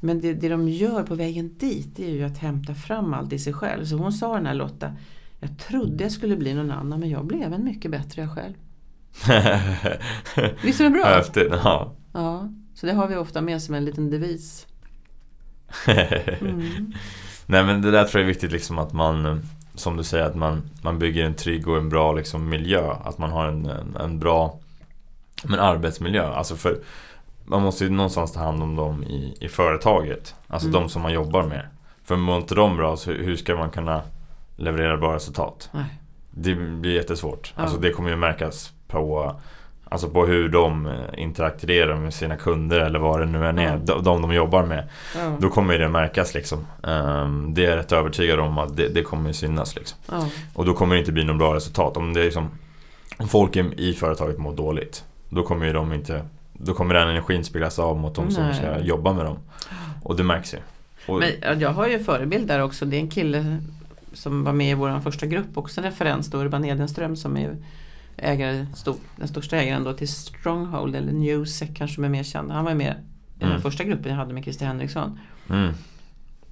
Men 0.00 0.20
det, 0.20 0.34
det 0.34 0.48
de 0.48 0.68
gör 0.68 1.02
på 1.02 1.14
vägen 1.14 1.54
dit 1.58 1.96
det 1.96 2.04
är 2.04 2.10
ju 2.10 2.24
att 2.24 2.38
hämta 2.38 2.74
fram 2.74 3.14
allt 3.14 3.32
i 3.32 3.38
sig 3.38 3.52
själv. 3.52 3.84
Så 3.84 3.96
hon 3.96 4.12
sa 4.12 4.34
den 4.34 4.46
här 4.46 4.54
Lotta, 4.54 4.92
jag 5.40 5.58
trodde 5.58 6.04
jag 6.04 6.12
skulle 6.12 6.36
bli 6.36 6.54
någon 6.54 6.70
annan 6.70 7.00
men 7.00 7.10
jag 7.10 7.26
blev 7.26 7.52
en 7.52 7.64
mycket 7.64 7.90
bättre 7.90 8.22
jag 8.22 8.34
själv. 8.34 8.54
Visst 10.62 10.80
är 10.80 10.84
det 10.84 10.90
bra? 10.90 11.04
Häftigt, 11.04 11.52
ja. 11.64 11.94
ja. 12.12 12.48
Så 12.74 12.86
det 12.86 12.92
har 12.92 13.08
vi 13.08 13.16
ofta 13.16 13.40
med 13.40 13.62
som 13.62 13.74
en 13.74 13.84
liten 13.84 14.10
devis. 14.10 14.66
Mm. 16.40 16.92
Nej 17.46 17.64
men 17.64 17.82
det 17.82 17.90
där 17.90 18.04
tror 18.04 18.20
jag 18.20 18.28
är 18.28 18.32
viktigt 18.32 18.52
liksom 18.52 18.78
att 18.78 18.92
man 18.92 19.42
Som 19.74 19.96
du 19.96 20.04
säger 20.04 20.24
att 20.24 20.34
man, 20.34 20.62
man 20.82 20.98
bygger 20.98 21.24
en 21.24 21.34
trygg 21.34 21.68
och 21.68 21.76
en 21.76 21.88
bra 21.88 22.12
liksom, 22.12 22.48
miljö 22.48 22.92
Att 23.04 23.18
man 23.18 23.30
har 23.30 23.48
en, 23.48 23.66
en, 23.66 23.96
en 23.96 24.18
bra 24.18 24.60
men 25.44 25.60
arbetsmiljö. 25.60 26.26
Alltså 26.26 26.56
för 26.56 26.78
man 27.44 27.62
måste 27.62 27.84
ju 27.84 27.90
någonstans 27.90 28.32
ta 28.32 28.40
hand 28.40 28.62
om 28.62 28.76
dem 28.76 29.04
i, 29.04 29.36
i 29.40 29.48
företaget. 29.48 30.34
Alltså 30.46 30.68
mm. 30.68 30.80
de 30.80 30.88
som 30.88 31.02
man 31.02 31.12
jobbar 31.12 31.42
med. 31.42 31.66
För 32.04 32.16
mår 32.16 32.36
inte 32.36 32.54
de 32.54 32.76
bra 32.76 32.96
så 32.96 33.12
hur 33.12 33.36
ska 33.36 33.56
man 33.56 33.70
kunna 33.70 34.02
leverera 34.58 34.96
bra 34.96 35.14
resultat. 35.14 35.70
Nej. 35.72 35.84
Det 36.30 36.54
blir 36.54 36.94
jättesvårt. 36.94 37.52
Ja. 37.56 37.62
Alltså 37.62 37.78
det 37.78 37.90
kommer 37.90 38.10
ju 38.10 38.16
märkas 38.16 38.72
på 38.88 39.34
Alltså 39.90 40.08
på 40.08 40.26
hur 40.26 40.48
de 40.48 40.86
eh, 40.86 41.22
interakterar 41.22 41.96
med 41.96 42.14
sina 42.14 42.36
kunder 42.36 42.80
eller 42.80 42.98
vad 42.98 43.20
det 43.20 43.26
nu 43.26 43.46
än 43.46 43.58
är. 43.58 43.80
Ja. 43.86 43.94
De 43.94 44.22
de 44.22 44.32
jobbar 44.32 44.66
med. 44.66 44.88
Ja. 45.16 45.36
Då 45.40 45.48
kommer 45.48 45.78
det 45.78 45.88
märkas 45.88 46.34
liksom. 46.34 46.66
Um, 46.82 47.54
det 47.54 47.64
är 47.64 47.70
jag 47.70 47.76
rätt 47.76 47.92
övertygad 47.92 48.40
om 48.40 48.58
att 48.58 48.76
det, 48.76 48.88
det 48.88 49.02
kommer 49.02 49.32
synas 49.32 49.76
liksom. 49.76 49.98
Ja. 50.10 50.28
Och 50.54 50.64
då 50.64 50.74
kommer 50.74 50.94
det 50.94 50.98
inte 50.98 51.12
bli 51.12 51.24
något 51.24 51.38
bra 51.38 51.54
resultat. 51.54 51.96
Om 51.96 52.14
det 52.14 52.20
är 52.20 52.24
liksom 52.24 52.50
Om 53.18 53.28
folk 53.28 53.56
i 53.56 53.92
företaget 53.92 54.38
mår 54.38 54.52
dåligt. 54.52 55.04
Då 55.28 55.42
kommer 55.42 55.74
de 55.74 55.92
inte 55.92 56.22
Då 56.52 56.74
kommer 56.74 56.94
den 56.94 57.08
energin 57.08 57.44
speglas 57.44 57.78
av 57.78 57.98
mot 57.98 58.14
de 58.14 58.24
Nej. 58.24 58.34
som 58.34 58.54
ska 58.54 58.78
jobba 58.78 59.12
med 59.12 59.24
dem. 59.24 59.38
Och 60.02 60.16
det 60.16 60.24
märks 60.24 60.54
ju. 60.54 60.58
Och, 61.06 61.22
Men 61.42 61.60
jag 61.60 61.70
har 61.70 61.86
ju 61.86 62.04
förebild 62.04 62.48
där 62.48 62.62
också. 62.62 62.84
Det 62.84 62.96
är 62.96 63.00
en 63.00 63.10
kille 63.10 63.58
som 64.18 64.44
var 64.44 64.52
med 64.52 64.70
i 64.70 64.74
vår 64.74 65.00
första 65.00 65.26
grupp, 65.26 65.58
också 65.58 65.80
en 65.80 65.84
referens 65.84 66.30
då, 66.30 66.38
Urban 66.38 66.64
Edenström 66.64 67.16
som 67.16 67.36
är 67.36 67.56
ägare, 68.16 68.66
stor, 68.74 68.96
den 69.16 69.28
största 69.28 69.56
ägaren 69.56 69.84
då 69.84 69.92
till 69.92 70.08
Stronghold 70.08 70.96
eller 70.96 71.12
Newsec 71.12 71.68
kanske 71.74 71.94
som 71.94 72.04
är 72.04 72.08
mer 72.08 72.22
känd. 72.22 72.50
Han 72.50 72.64
var 72.64 72.74
med 72.74 72.94
i 73.36 73.40
den 73.40 73.48
mm. 73.48 73.62
första 73.62 73.84
gruppen 73.84 74.10
jag 74.10 74.18
hade 74.18 74.34
med 74.34 74.42
Christer 74.42 74.66
Henriksson. 74.66 75.18
Mm. 75.50 75.74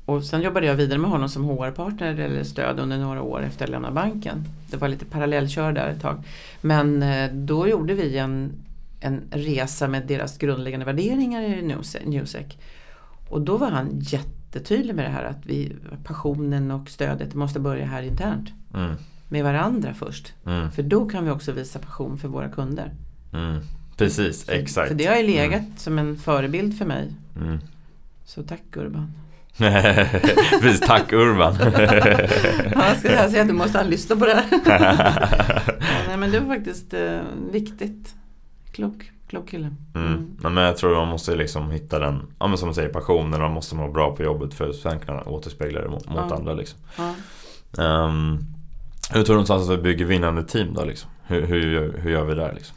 Och 0.05 0.25
sen 0.25 0.43
jobbade 0.43 0.67
jag 0.67 0.75
vidare 0.75 0.99
med 0.99 1.11
honom 1.11 1.29
som 1.29 1.45
HR-partner 1.45 2.21
eller 2.21 2.45
stöd 2.45 2.81
under 2.81 2.99
några 2.99 3.23
år 3.23 3.43
efter 3.43 3.65
jag 3.65 3.71
lämnade 3.71 3.95
banken. 3.95 4.45
Det 4.71 4.77
var 4.77 4.89
lite 4.89 5.05
parallellkör 5.05 5.73
där 5.73 5.89
ett 5.89 6.03
tag. 6.03 6.23
Men 6.61 7.03
eh, 7.03 7.33
då 7.33 7.69
gjorde 7.69 7.95
vi 7.95 8.19
en, 8.19 8.53
en 9.01 9.23
resa 9.31 9.89
med 9.89 10.07
deras 10.07 10.39
grundläggande 10.39 10.87
värderingar 10.87 11.43
i 11.43 11.63
Newsec. 12.05 12.47
Och 13.29 13.41
då 13.41 13.57
var 13.57 13.71
han 13.71 14.01
jätte 14.01 14.36
jättetydlig 14.57 14.95
med 14.95 15.05
det 15.05 15.11
här 15.11 15.25
att 15.25 15.47
vi, 15.47 15.77
passionen 16.05 16.71
och 16.71 16.89
stödet 16.89 17.35
måste 17.35 17.61
börja 17.61 17.87
här 17.87 18.03
internt. 18.03 18.53
Mm. 18.75 18.95
Med 19.29 19.45
varandra 19.45 19.95
först. 19.95 20.33
Mm. 20.47 20.71
För 20.71 20.83
då 20.83 21.09
kan 21.09 21.25
vi 21.25 21.31
också 21.31 21.53
visa 21.53 21.79
passion 21.79 22.19
för 22.19 22.29
våra 22.29 22.49
kunder. 22.49 22.93
Mm. 23.33 23.61
Precis, 23.97 24.47
så, 24.47 24.53
exakt. 24.53 24.89
Så 24.89 24.95
det 24.95 25.07
har 25.07 25.17
ju 25.17 25.27
legat 25.27 25.61
mm. 25.61 25.77
som 25.77 25.99
en 25.99 26.17
förebild 26.17 26.79
för 26.79 26.85
mig. 26.85 27.13
Mm. 27.37 27.59
Så 28.25 28.43
tack 28.43 28.77
Urban. 28.77 29.13
Precis, 30.61 30.81
tack 30.81 31.13
Urban. 31.13 31.57
ja, 32.75 32.89
jag 32.89 32.97
ska 32.97 33.09
säga 33.09 33.43
att 33.43 33.49
du 33.49 33.55
måste 33.55 33.85
lyssna 33.85 34.17
på 34.17 34.27
det 34.27 34.35
här. 34.35 34.47
nej, 36.09 36.17
men 36.17 36.31
det 36.31 36.41
var 36.41 36.55
faktiskt 36.55 36.95
eh, 36.95 37.21
viktigt. 37.53 38.15
Klok. 38.73 39.11
Klok 39.27 39.49
kille. 39.49 39.75
Mm. 39.95 40.07
Mm. 40.07 40.55
Men 40.55 40.57
jag 40.65 40.77
tror 40.77 40.95
man 40.95 41.09
måste 41.09 41.37
liksom 41.37 41.71
hitta 41.71 41.99
den, 41.99 42.23
ja 42.39 42.47
men 42.47 42.59
som 42.59 42.69
man 42.69 42.75
säger, 42.75 42.89
passionen 42.89 43.35
och 43.35 43.41
man 43.41 43.53
måste 43.53 43.75
må 43.75 43.89
bra 43.89 44.17
på 44.17 44.23
jobbet 44.23 44.55
för 44.55 44.69
att 44.69 44.77
sen 44.77 44.99
kunna 44.99 45.23
återspegla 45.23 45.81
det 45.81 45.89
mot, 45.89 46.09
mot 46.09 46.25
ja. 46.31 46.37
andra 46.37 46.55
liksom. 46.55 46.79
Ja. 46.97 47.15
Um, 48.07 48.39
hur 49.11 49.23
tror 49.23 49.27
du 49.27 49.33
någonstans 49.33 49.69
att 49.69 49.79
vi 49.79 49.83
bygger 49.83 50.05
vinnande 50.05 50.45
team 50.45 50.75
då 50.75 50.85
liksom? 50.85 51.11
Hur, 51.27 51.47
hur, 51.47 51.93
hur 51.99 52.11
gör 52.11 52.25
vi 52.25 52.35
där 52.35 52.53
liksom? 52.53 52.77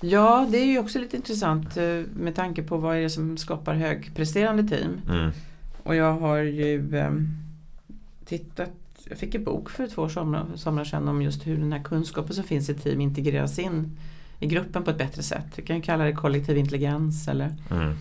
Ja, 0.00 0.46
det 0.50 0.58
är 0.58 0.64
ju 0.64 0.78
också 0.78 0.98
lite 0.98 1.16
intressant 1.16 1.76
eh, 1.76 2.02
med 2.14 2.34
tanke 2.34 2.62
på 2.62 2.76
vad 2.76 2.96
är 2.96 3.00
det 3.00 3.10
som 3.10 3.36
skapar 3.36 3.74
högpresterande 3.74 4.62
team. 4.68 5.00
Mm. 5.08 5.30
Och 5.82 5.96
jag 5.96 6.12
har 6.12 6.36
ju 6.36 6.96
eh, 6.96 7.10
tittat, 8.24 8.70
jag 9.08 9.18
fick 9.18 9.34
en 9.34 9.44
bok 9.44 9.70
för 9.70 9.88
två 9.88 10.08
somrar, 10.08 10.46
somrar 10.54 10.84
sedan 10.84 11.08
om 11.08 11.22
just 11.22 11.46
hur 11.46 11.56
den 11.56 11.72
här 11.72 11.82
kunskapen 11.82 12.34
som 12.34 12.44
finns 12.44 12.68
i 12.68 12.74
team 12.74 13.00
integreras 13.00 13.58
in 13.58 13.98
i 14.40 14.46
gruppen 14.46 14.84
på 14.84 14.90
ett 14.90 14.98
bättre 14.98 15.22
sätt. 15.22 15.46
Vi 15.56 15.62
kan 15.62 15.82
kalla 15.82 16.04
det 16.04 16.12
kollektiv 16.12 16.56
intelligens 16.56 17.28
eller 17.28 17.54
mm. 17.70 17.94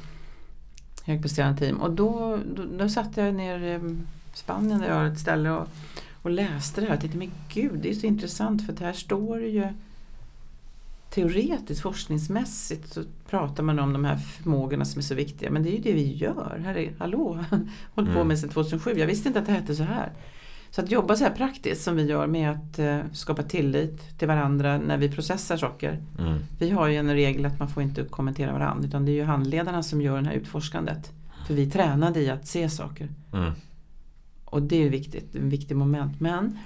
högpresterande 1.05 1.59
team. 1.59 1.77
Och 1.77 1.91
då, 1.91 2.39
då, 2.55 2.63
då 2.77 2.89
satt 2.89 3.17
jag 3.17 3.35
ner 3.35 3.59
i 3.59 3.95
Spanien 4.33 4.79
där 4.79 4.87
jag 4.87 4.95
har 4.95 5.05
ett 5.05 5.19
ställe 5.19 5.51
och, 5.51 5.67
och 6.21 6.29
läste 6.29 6.81
det 6.81 6.87
här 6.87 6.93
och 6.93 7.01
tänkte 7.01 7.17
men 7.17 7.31
gud 7.53 7.79
det 7.81 7.89
är 7.89 7.93
så 7.93 8.07
intressant 8.07 8.65
för 8.65 8.73
att 8.73 8.79
här 8.79 8.93
står 8.93 9.39
det 9.39 9.47
ju 9.47 9.67
teoretiskt, 11.09 11.81
forskningsmässigt 11.81 12.93
så 12.93 13.03
pratar 13.29 13.63
man 13.63 13.79
om 13.79 13.93
de 13.93 14.05
här 14.05 14.17
förmågorna 14.17 14.85
som 14.85 14.99
är 14.99 15.03
så 15.03 15.15
viktiga. 15.15 15.51
Men 15.51 15.63
det 15.63 15.69
är 15.69 15.75
ju 15.75 15.81
det 15.81 15.93
vi 15.93 16.13
gör. 16.13 16.61
Här 16.65 16.77
är, 16.77 16.93
hallå, 16.99 17.45
hållit 17.95 18.13
på 18.13 18.19
mm. 18.19 18.27
med 18.27 18.39
sedan 18.39 18.49
2007. 18.49 18.93
Jag 18.97 19.07
visste 19.07 19.27
inte 19.27 19.39
att 19.39 19.45
det 19.45 19.51
hette 19.51 19.75
så 19.75 19.83
här. 19.83 20.11
Så 20.75 20.81
att 20.81 20.91
jobba 20.91 21.15
så 21.15 21.23
här 21.23 21.31
praktiskt 21.31 21.83
som 21.83 21.95
vi 21.95 22.03
gör 22.03 22.27
med 22.27 22.51
att 22.51 22.79
eh, 22.79 22.99
skapa 23.13 23.43
tillit 23.43 24.19
till 24.19 24.27
varandra 24.27 24.77
när 24.77 24.97
vi 24.97 25.11
processar 25.11 25.57
saker. 25.57 26.03
Mm. 26.19 26.39
Vi 26.59 26.69
har 26.69 26.87
ju 26.87 26.95
en 26.95 27.13
regel 27.13 27.45
att 27.45 27.59
man 27.59 27.69
får 27.69 27.83
inte 27.83 28.03
kommentera 28.03 28.53
varandra 28.53 28.87
utan 28.87 29.05
det 29.05 29.11
är 29.11 29.13
ju 29.13 29.23
handledarna 29.23 29.83
som 29.83 30.01
gör 30.01 30.21
det 30.21 30.27
här 30.27 30.33
utforskandet. 30.33 31.11
För 31.47 31.53
vi 31.53 31.65
är 31.65 31.69
tränade 31.69 32.19
i 32.19 32.29
att 32.29 32.47
se 32.47 32.69
saker. 32.69 33.09
Mm. 33.33 33.51
Och 34.45 34.61
det 34.61 34.85
är 34.85 34.89
viktigt, 34.89 35.35
en 35.35 35.49
viktig 35.49 35.77
moment. 35.77 36.19
Men 36.19 36.59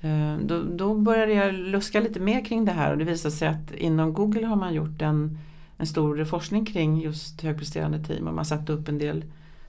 eh, 0.00 0.36
då, 0.46 0.62
då 0.62 0.94
började 0.94 1.32
jag 1.32 1.54
luska 1.54 2.00
lite 2.00 2.20
mer 2.20 2.44
kring 2.44 2.64
det 2.64 2.72
här 2.72 2.92
och 2.92 2.98
det 2.98 3.04
visade 3.04 3.34
sig 3.34 3.48
att 3.48 3.74
inom 3.74 4.12
Google 4.12 4.46
har 4.46 4.56
man 4.56 4.74
gjort 4.74 5.02
en, 5.02 5.38
en 5.76 5.86
stor 5.86 6.24
forskning 6.24 6.66
kring 6.66 7.00
just 7.00 7.42
högpresterande 7.42 8.04
team 8.04 8.28
och 8.28 8.34
man 8.34 8.44
satte 8.44 8.72
upp 8.72 8.88
en 8.88 8.98
del 8.98 9.24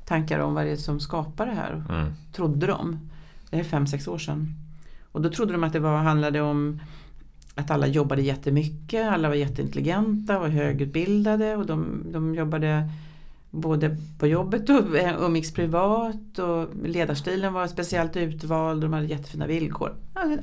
tankar 0.05 0.39
om 0.39 0.53
vad 0.53 0.65
det 0.65 0.71
är 0.71 0.76
som 0.76 0.99
skapar 0.99 1.45
det 1.45 1.53
här. 1.55 1.84
Mm. 1.89 2.13
Trodde 2.34 2.67
de. 2.67 2.99
Det 3.54 3.60
är 3.60 3.64
fem, 3.64 3.88
sex 3.88 4.08
år 4.08 4.18
sedan. 4.18 4.56
Och 5.12 5.22
då 5.22 5.30
trodde 5.30 5.51
de 5.54 5.64
att 5.64 5.74
det 5.74 5.80
var, 5.80 5.97
handlade 5.97 6.41
om 6.41 6.82
att 7.56 7.72
alla 7.72 7.88
jobbade 7.88 8.22
jättemycket, 8.22 9.08
alla 9.08 9.28
var 9.30 9.36
jätteintelligenta 9.36 10.39
och 10.39 10.49
högutbildade 10.49 11.56
och 11.56 11.66
de, 11.66 12.04
de 12.12 12.36
jobbade 12.36 12.89
både 13.51 13.97
på 14.20 14.28
jobbet 14.28 14.70
och 14.70 15.26
umgicks 15.26 15.51
privat 15.54 16.39
och 16.39 16.70
ledarstilen 16.86 17.54
var 17.54 17.68
speciellt 17.68 18.16
utvald 18.18 18.84
och 18.84 18.89
de 18.89 18.93
hade 18.93 19.06
jättefina 19.06 19.47
villkor. 19.47 19.95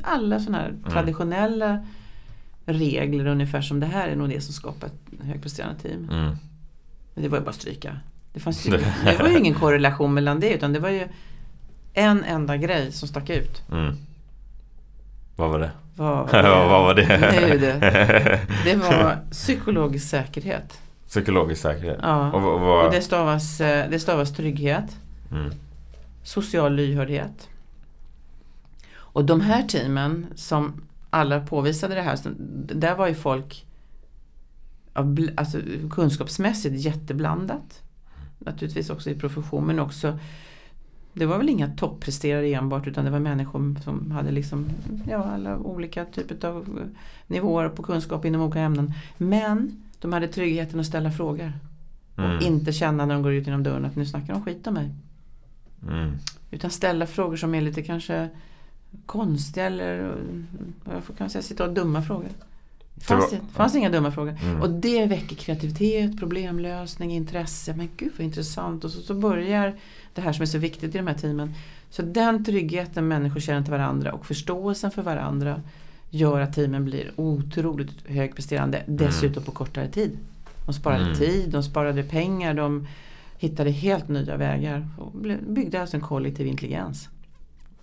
Alla 0.02 0.40
sådana 0.40 0.58
här 0.58 0.68
Mm. 0.68 0.82
traditionella 0.90 1.86
regler 2.64 3.26
ungefär 3.26 3.60
som 3.62 3.80
det 3.80 3.86
här 3.86 4.08
är 4.08 4.16
nog 4.16 4.28
det 4.28 4.40
som 4.40 4.54
skapar 4.54 4.86
ett 4.86 5.20
högpresterande 5.22 5.80
team. 5.80 6.08
Mm. 6.12 6.36
Men 7.14 7.22
det 7.22 7.28
var 7.28 7.38
ju 7.38 7.44
bara 7.44 7.50
att 7.50 7.56
stryka. 7.56 7.96
Det, 8.32 8.40
fanns 8.40 8.66
ju, 8.66 8.70
det 9.04 9.18
var 9.22 9.28
ju 9.28 9.38
ingen 9.38 9.54
korrelation 9.60 10.14
mellan 10.14 10.40
det 10.40 10.54
utan 10.54 10.72
det 10.72 10.78
var 10.78 10.88
ju 10.90 11.08
en 11.94 12.24
enda 12.24 12.56
grej 12.56 12.92
som 12.92 13.08
stack 13.08 13.30
ut. 13.30 13.62
Mm. 13.72 13.96
Vad 15.36 15.50
var 15.50 15.58
det? 15.58 15.70
Vad, 15.96 16.30
Vad 16.32 16.82
var 16.82 16.94
det? 16.94 17.40
Nu 17.40 17.58
det. 17.58 17.78
Det 18.64 18.76
var 18.76 19.18
psykologisk 19.30 20.08
säkerhet. 20.10 20.80
Psykologisk 21.08 21.62
säkerhet. 21.62 21.98
Ja. 22.02 22.32
Och, 22.32 22.42
vad... 22.42 22.86
Och 22.86 22.92
det 22.92 23.00
stavas, 23.02 23.60
eh, 23.60 23.90
det 23.90 23.98
stavas 24.00 24.32
trygghet, 24.32 24.96
Mm. 25.32 25.50
social 26.22 26.74
lyhördhet. 26.74 27.48
Och 28.92 29.24
de 29.24 29.40
här 29.40 29.62
teamen 29.62 30.26
som 30.34 30.82
alla 31.10 31.40
påvisade 31.40 31.94
det 31.94 32.02
här, 32.02 32.18
där 32.74 32.94
var 32.94 33.08
ju 33.08 33.14
folk 33.14 33.66
alltså, 35.36 35.58
kunskapsmässigt 35.90 36.84
jätteblandat. 36.84 37.82
Naturligtvis 38.38 38.90
också 38.90 39.10
i 39.10 39.14
profession 39.14 39.66
men 39.66 39.78
också 39.78 40.18
det 41.12 41.26
var 41.26 41.38
väl 41.38 41.48
inga 41.48 41.68
toppresterare 41.76 42.46
enbart 42.54 42.86
utan 42.86 43.04
det 43.04 43.10
var 43.10 43.18
människor 43.18 43.76
som 43.84 44.10
hade 44.10 44.30
liksom 44.30 44.66
ja, 45.08 45.24
alla 45.24 45.58
olika 45.58 46.04
typer 46.04 46.46
av 46.48 46.56
eh, 46.80 46.86
nivåer 47.26 47.68
på 47.68 47.82
kunskap 47.82 48.24
inom 48.24 48.40
olika 48.40 48.60
ämnen. 48.60 48.92
Men 49.18 49.82
de 50.00 50.12
hade 50.12 50.28
tryggheten 50.28 50.80
att 50.80 50.86
ställa 50.86 51.10
frågor. 51.12 51.52
Mm. 52.18 52.36
Och 52.36 52.42
inte 52.42 52.72
känna 52.72 53.06
när 53.06 53.14
de 53.14 53.22
går 53.22 53.32
ut 53.32 53.46
genom 53.46 53.62
dörren 53.62 53.84
att 53.84 53.96
nu 53.96 54.06
snackar 54.06 54.32
de 54.32 54.42
skit 54.44 54.66
om 54.66 54.74
mig. 54.74 54.90
Mm. 55.88 56.12
Utan 56.50 56.70
ställa 56.70 57.06
frågor 57.06 57.36
som 57.36 57.54
är 57.54 57.60
lite 57.60 57.82
kanske 57.82 58.28
konstiga 59.06 59.66
eller 59.66 60.14
vad 60.84 61.04
får- 61.04 61.14
kan 61.14 61.24
man 61.24 61.30
säga, 61.30 61.42
sitta 61.42 61.64
och 61.64 61.72
dumma 61.74 62.02
frågor. 62.02 62.28
Det 62.94 63.04
fanns, 63.04 63.32
var- 63.32 63.38
det 63.38 63.52
fanns 63.52 63.74
inga 63.74 63.90
dumma 63.90 64.10
frågor. 64.12 64.36
Mm. 64.42 64.62
Och 64.62 64.70
det 64.70 65.06
väcker 65.06 65.36
kreativitet, 65.36 66.18
problemlösning, 66.18 67.12
intresse. 67.12 67.74
Men 67.76 67.88
gud 67.96 68.12
vad 68.18 68.24
intressant. 68.24 68.84
Och 68.84 68.90
så, 68.90 69.00
så 69.02 69.14
börjar 69.14 69.74
det 70.14 70.20
här 70.20 70.32
som 70.32 70.42
är 70.42 70.46
så 70.46 70.58
viktigt 70.58 70.94
i 70.94 70.98
de 70.98 71.06
här 71.06 71.14
teamen. 71.14 71.54
Så 71.90 72.02
den 72.02 72.44
tryggheten 72.44 73.08
människor 73.08 73.40
känner 73.40 73.62
till 73.62 73.72
varandra 73.72 74.12
och 74.12 74.26
förståelsen 74.26 74.90
för 74.90 75.02
varandra 75.02 75.60
gör 76.10 76.40
att 76.40 76.52
teamen 76.52 76.84
blir 76.84 77.10
otroligt 77.16 78.06
högpresterande. 78.06 78.82
Dessutom 78.86 79.42
på 79.42 79.50
kortare 79.50 79.88
tid. 79.88 80.18
De 80.66 80.72
sparade 80.72 81.04
Mm. 81.04 81.14
tid, 81.14 81.50
de 81.50 81.62
sparade 81.62 82.02
pengar, 82.02 82.54
de 82.54 82.86
hittade 83.38 83.70
helt 83.70 84.08
nya 84.08 84.36
vägar. 84.36 84.88
Och 84.98 85.12
byggde 85.48 85.80
alltså 85.80 85.96
en 85.96 86.00
kollektiv 86.00 86.46
intelligens. 86.46 87.08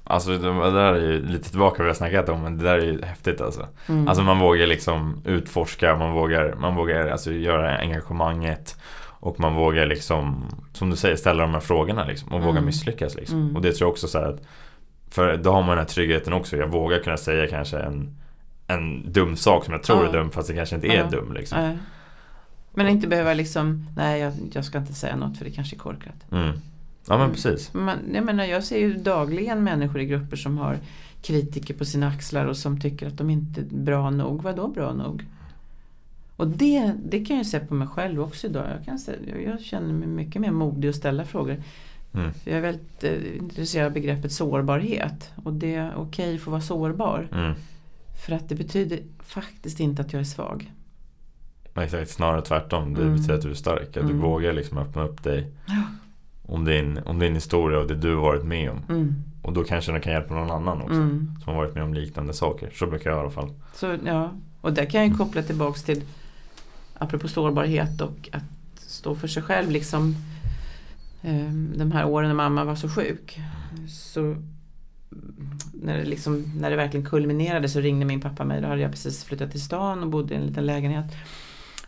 Alltså 0.04 0.30
det 0.30 0.38
det 0.38 0.72
där 0.72 0.94
är 0.94 1.12
ju 1.12 1.28
lite 1.28 1.50
tillbaka 1.50 1.78
vad 1.78 1.86
vi 1.86 1.90
har 1.90 1.96
snackat 1.96 2.30
om 2.30 2.42
men 2.42 2.58
det 2.58 2.64
där 2.64 2.78
är 2.78 2.86
ju 2.86 3.02
häftigt 3.02 3.42
alltså. 3.42 3.68
Mm. 3.88 4.08
Alltså 4.08 4.24
man 4.24 4.40
vågar 4.40 4.68
liksom 4.68 5.22
utforska, 5.26 5.96
man 5.96 6.12
vågar, 6.12 6.56
man 6.56 6.76
vågar 6.76 7.08
alltså 7.08 7.32
göra 7.32 7.78
engagemanget 7.78 8.80
och 9.20 9.40
man 9.40 9.56
vågar 9.56 9.86
liksom, 9.86 10.44
som 10.74 10.90
du 10.90 10.96
säger, 10.96 11.16
ställa 11.16 11.44
de 11.44 11.54
här 11.54 11.60
frågorna 11.60 12.06
liksom 12.06 12.30
och 12.34 12.40
våga 12.42 12.52
Mm. 12.52 12.66
misslyckas 12.66 13.16
liksom. 13.16 13.42
Mm. 13.42 13.56
Och 13.56 13.62
det 13.62 13.74
tror 13.74 13.86
jag 13.88 13.92
också 13.92 14.08
så 14.08 14.18
här 14.20 14.26
att 14.30 14.42
För 15.10 15.38
då 15.38 15.52
har 15.52 15.62
man 15.62 15.70
den 15.70 15.78
här 15.78 15.86
tryggheten 15.86 16.34
också, 16.34 16.58
jag 16.58 16.68
vågar 16.68 17.00
kunna 17.00 17.18
säga 17.18 17.48
kanske 17.48 17.80
en 17.80 18.16
En 18.70 19.12
dum 19.12 19.36
sak 19.36 19.66
som 19.66 19.74
jag 19.74 19.84
tror 19.84 20.04
Ja. 20.04 20.10
är 20.10 20.14
dum 20.14 20.32
fast 20.32 20.48
det 20.48 20.54
kanske 20.54 20.76
inte 20.76 20.88
Ja. 20.88 20.94
är 20.94 21.12
dum 21.12 21.34
liksom. 21.34 21.60
Nej. 21.62 21.78
Men 22.74 22.88
inte 22.88 23.08
behöva 23.08 23.34
liksom, 23.34 23.88
nej 23.96 24.20
jag, 24.22 24.34
jag 24.54 24.66
ska 24.66 24.78
inte 24.78 24.94
säga 24.94 25.16
något 25.16 25.38
för 25.38 25.46
det 25.46 25.52
kanske 25.52 25.76
är 25.76 25.80
korkat. 25.80 26.26
Mm. 26.32 26.48
Ja 26.48 26.54
men 27.08 27.22
Mm. 27.22 27.32
precis. 27.32 27.74
Man, 27.74 27.98
jag, 28.14 28.26
menar, 28.26 28.46
jag 28.46 28.64
ser 28.64 28.80
ju 28.80 28.94
dagligen 28.94 29.64
människor 29.64 30.02
i 30.02 30.06
grupper 30.06 30.38
som 30.38 30.58
har 30.58 30.78
kritiker 31.22 31.74
på 31.74 31.86
sina 31.86 32.08
axlar 32.08 32.46
och 32.46 32.58
som 32.58 32.80
tycker 32.80 33.08
att 33.08 33.18
de 33.18 33.30
inte 33.30 33.62
är 33.62 33.66
bra 33.66 34.10
nog. 34.10 34.44
Vad 34.44 34.56
då 34.56 34.68
bra 34.68 34.94
nog? 34.94 35.26
Och 36.38 36.48
det, 36.48 36.94
det 37.06 37.26
kan 37.26 37.38
jag 37.38 37.46
se 37.46 37.60
på 37.60 37.74
mig 37.74 37.88
själv 37.88 38.22
också 38.22 38.48
idag. 38.48 38.66
Jag, 38.78 38.86
kan 38.86 39.00
jag, 39.46 39.62
känner 39.62 39.94
mig 39.94 40.08
mycket 40.08 40.42
mer 40.42 40.52
modig 40.52 40.90
att 40.90 40.96
ställa 40.96 41.26
frågor. 41.26 41.64
Mm. 42.14 42.32
Jag 42.44 42.58
är 42.58 42.62
väldigt 42.62 43.04
eh, 43.04 43.38
intresserad 43.38 43.86
av 43.88 43.94
begreppet 43.94 44.32
sårbarhet. 44.32 45.32
Och 45.44 45.54
det 45.54 45.76
är 45.76 45.94
okej 45.98 46.36
att 46.36 46.42
få 46.42 46.52
vara 46.52 46.62
sårbar. 46.62 47.28
Mm. 47.32 47.54
För 48.26 48.34
att 48.34 48.50
det 48.50 48.56
betyder 48.56 49.00
faktiskt 49.20 49.80
inte 49.80 50.02
att 50.02 50.14
jag 50.14 50.20
är 50.20 50.24
svag. 50.24 50.72
Exakt, 51.76 52.10
snarare 52.12 52.42
tvärtom. 52.42 52.94
Det 52.94 53.02
Mm. 53.02 53.14
betyder 53.16 53.34
att 53.36 53.42
du 53.42 53.50
är 53.50 53.54
stark. 53.54 53.88
Att 53.88 53.94
du 53.94 54.00
Mm. 54.14 54.20
vågar 54.22 54.54
liksom 54.54 54.78
öppna 54.78 55.04
upp 55.04 55.24
dig 55.24 55.52
Ja. 55.68 55.84
om 56.46 56.66
din, 56.66 57.00
om 57.06 57.20
din 57.20 57.34
historia 57.36 57.80
och 57.80 57.88
det 57.88 57.96
du 57.96 58.16
har 58.16 58.22
varit 58.22 58.46
med 58.46 58.70
om. 58.72 58.80
Mm. 58.90 59.16
Och 59.42 59.54
då 59.54 59.64
kanske 59.64 59.92
det 59.92 60.00
kan 60.00 60.14
hjälpa 60.14 60.34
någon 60.34 60.52
annan 60.52 60.82
också. 60.82 60.94
Mm. 60.94 61.32
Som 61.44 61.54
har 61.54 61.62
varit 61.64 61.76
med 61.76 61.84
om 61.84 61.94
liknande 61.94 62.34
saker. 62.34 62.70
Så 62.74 62.88
brukar 62.88 63.10
jag 63.10 63.18
i 63.18 63.22
alla 63.22 63.30
fall. 63.30 63.50
Så, 63.76 63.96
ja. 64.06 64.32
Och 64.62 64.74
där 64.74 64.86
kan 64.86 65.02
jag 65.02 65.10
ju 65.10 65.16
koppla 65.16 65.42
tillbaks 65.44 65.84
till 65.84 66.02
apropå 67.00 67.28
sårbarhet 67.28 68.02
och 68.02 68.30
att 68.32 68.44
stå 68.76 69.16
för 69.16 69.28
sig 69.28 69.44
själv 69.44 69.72
liksom. 69.72 70.16
Ehm, 71.22 71.74
de 71.78 71.92
här 71.92 72.06
åren 72.06 72.28
när 72.28 72.36
mamma 72.36 72.64
var 72.64 72.76
så 72.76 72.90
sjuk. 72.90 73.40
Så 73.88 74.36
när 75.74 75.98
det, 75.98 76.06
liksom, 76.06 76.44
när 76.60 76.70
det 76.70 76.76
verkligen 76.76 77.06
kulminerade 77.06 77.70
så 77.70 77.80
ringde 77.80 78.06
min 78.06 78.22
pappa 78.22 78.46
mig. 78.46 78.62
Då 78.62 78.68
hade 78.68 78.82
jag 78.82 78.92
precis 78.92 79.24
flyttat 79.24 79.52
till 79.52 79.62
stan 79.62 80.04
och 80.04 80.10
bodde 80.10 80.34
i 80.34 80.38
en 80.38 80.46
liten 80.46 80.66
lägenhet. 80.66 81.16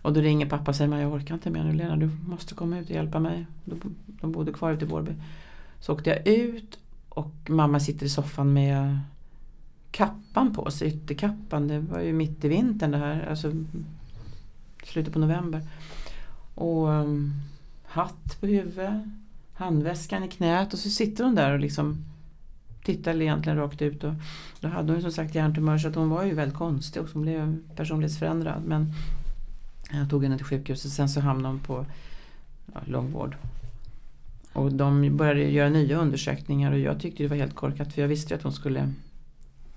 Och 0.01 0.13
då 0.13 0.21
ringer 0.21 0.45
pappa 0.45 0.71
och 0.71 0.75
säger 0.75 0.97
jag 0.97 1.13
orkar 1.13 1.35
inte 1.35 1.49
mer 1.49 1.63
nu 1.63 1.73
Lena, 1.73 1.95
du 1.95 2.09
måste 2.27 2.53
komma 2.53 2.79
ut 2.79 2.89
och 2.89 2.95
hjälpa 2.95 3.19
mig. 3.19 3.45
De, 3.65 3.95
de 4.07 4.31
bodde 4.31 4.53
kvar 4.53 4.71
ute 4.71 4.85
i 4.85 4.87
Vårby. 4.87 5.11
Så 5.79 5.93
åkte 5.93 6.09
jag 6.09 6.27
ut 6.27 6.79
och 7.09 7.33
mamma 7.49 7.79
sitter 7.79 8.05
i 8.05 8.09
soffan 8.09 8.53
med 8.53 8.99
kappan 9.91 10.53
på 10.53 10.71
sig, 10.71 10.87
ytterkappan. 10.87 11.67
Det 11.67 11.79
var 11.79 11.99
ju 11.99 12.13
mitt 12.13 12.45
i 12.45 12.47
vintern 12.47 12.91
det 12.91 12.97
här, 12.97 13.27
alltså 13.29 13.51
slutet 14.83 15.13
på 15.13 15.19
november. 15.19 15.61
Och 16.55 16.87
um, 16.87 17.33
hatt 17.83 18.37
på 18.39 18.47
huvudet, 18.47 19.03
handväskan 19.53 20.23
i 20.23 20.27
knät 20.27 20.73
och 20.73 20.79
så 20.79 20.89
sitter 20.89 21.23
hon 21.23 21.35
där 21.35 21.53
och 21.53 21.59
liksom 21.59 22.05
tittar 22.83 23.21
egentligen 23.21 23.57
rakt 23.57 23.81
ut. 23.81 24.03
Och 24.03 24.13
då 24.59 24.67
hade 24.67 24.87
hon 24.87 24.95
ju 24.95 25.01
som 25.01 25.11
sagt 25.11 25.35
hjärntumör 25.35 25.77
så 25.77 25.87
att 25.87 25.95
hon 25.95 26.09
var 26.09 26.23
ju 26.23 26.33
väldigt 26.33 26.57
konstig 26.57 27.01
och 27.01 27.09
hon 27.13 27.21
blev 27.21 27.57
personlighetsförändrad. 27.75 28.63
Men 28.65 28.93
jag 29.91 30.09
tog 30.09 30.23
henne 30.23 30.37
till 30.37 30.45
sjukhuset 30.45 30.91
sen 30.91 31.09
så 31.09 31.19
hamnade 31.19 31.53
hon 31.53 31.59
på 31.59 31.85
ja, 32.73 32.79
långvård. 32.85 33.35
Och 34.53 34.73
de 34.73 35.17
började 35.17 35.43
göra 35.43 35.69
nya 35.69 35.97
undersökningar 35.97 36.71
och 36.71 36.79
jag 36.79 36.99
tyckte 36.99 37.23
det 37.23 37.29
var 37.29 37.35
helt 37.35 37.55
korkat 37.55 37.93
för 37.93 38.01
jag 38.01 38.07
visste 38.07 38.33
ju 38.33 38.37
att 38.37 38.43
hon 38.43 38.53
skulle 38.53 38.93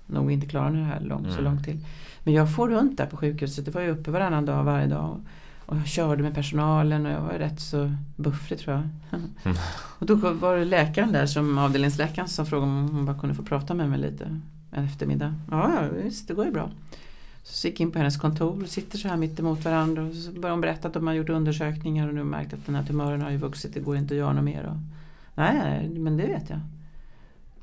nog 0.07 0.31
inte 0.31 0.47
klara 0.47 0.69
det 0.69 0.77
här 0.83 0.99
långt, 0.99 1.27
så 1.27 1.39
Mm. 1.39 1.43
långt 1.43 1.63
till. 1.63 1.79
Men 2.23 2.33
jag 2.33 2.55
får 2.55 2.69
runt 2.69 2.97
där 2.97 3.05
på 3.05 3.17
sjukhuset, 3.17 3.65
det 3.65 3.71
var 3.71 3.81
ju 3.81 3.89
uppe 3.89 4.11
varannan 4.11 4.45
dag 4.45 4.63
varje 4.63 4.87
dag. 4.87 5.19
Och, 5.65 5.77
jag 5.77 5.87
körde 5.87 6.23
med 6.23 6.33
personalen 6.35 7.05
och 7.05 7.11
jag 7.11 7.21
var 7.21 7.33
rätt 7.33 7.59
så 7.59 7.91
buffrig 8.15 8.59
tror 8.59 8.75
jag. 8.75 8.83
Mm. 9.45 9.57
och 9.99 10.05
då 10.05 10.15
var 10.15 10.57
det 10.57 10.65
läkaren 10.65 11.11
där 11.11 11.25
som 11.25 11.57
avdelningsläkaren 11.57 12.27
som 12.27 12.45
frågade 12.45 12.71
om 12.71 12.89
hon 12.89 13.05
bara 13.05 13.19
kunde 13.19 13.35
få 13.35 13.43
prata 13.43 13.73
med 13.73 13.89
mig 13.89 13.99
lite 13.99 14.39
en 14.71 14.85
eftermiddag. 14.85 15.35
Ja, 15.51 15.79
visst 16.03 16.27
det 16.27 16.33
går 16.33 16.45
ju 16.45 16.51
bra. 16.51 16.69
Så 17.43 17.67
gick 17.67 17.79
jag 17.79 17.85
in 17.87 17.91
på 17.91 17.97
hennes 17.97 18.17
kontor 18.17 18.61
och 18.63 18.67
sitter 18.69 18.97
så 18.97 19.07
här 19.07 19.17
mitt 19.17 19.39
emot 19.39 19.65
varandra 19.65 20.03
och 20.03 20.13
så 20.15 20.31
började 20.31 20.49
hon 20.51 20.61
berätta 20.61 20.87
att 20.87 20.93
de 20.93 21.07
har 21.07 21.13
gjort 21.13 21.29
undersökningar 21.29 22.07
och 22.07 22.13
nu 22.15 22.23
märkt 22.23 22.53
att 22.53 22.65
den 22.65 22.75
här 22.75 22.83
tumören 22.83 23.21
har 23.21 23.29
ju 23.29 23.37
vuxit, 23.37 23.73
det 23.73 23.79
går 23.79 23.97
inte 23.97 24.13
att 24.13 24.17
göra 24.17 24.33
något 24.33 24.43
mer. 24.43 24.63
Och, 24.65 24.77
nej, 25.35 25.89
men 25.89 26.17
det 26.17 26.27
vet 26.27 26.49
jag. 26.49 26.59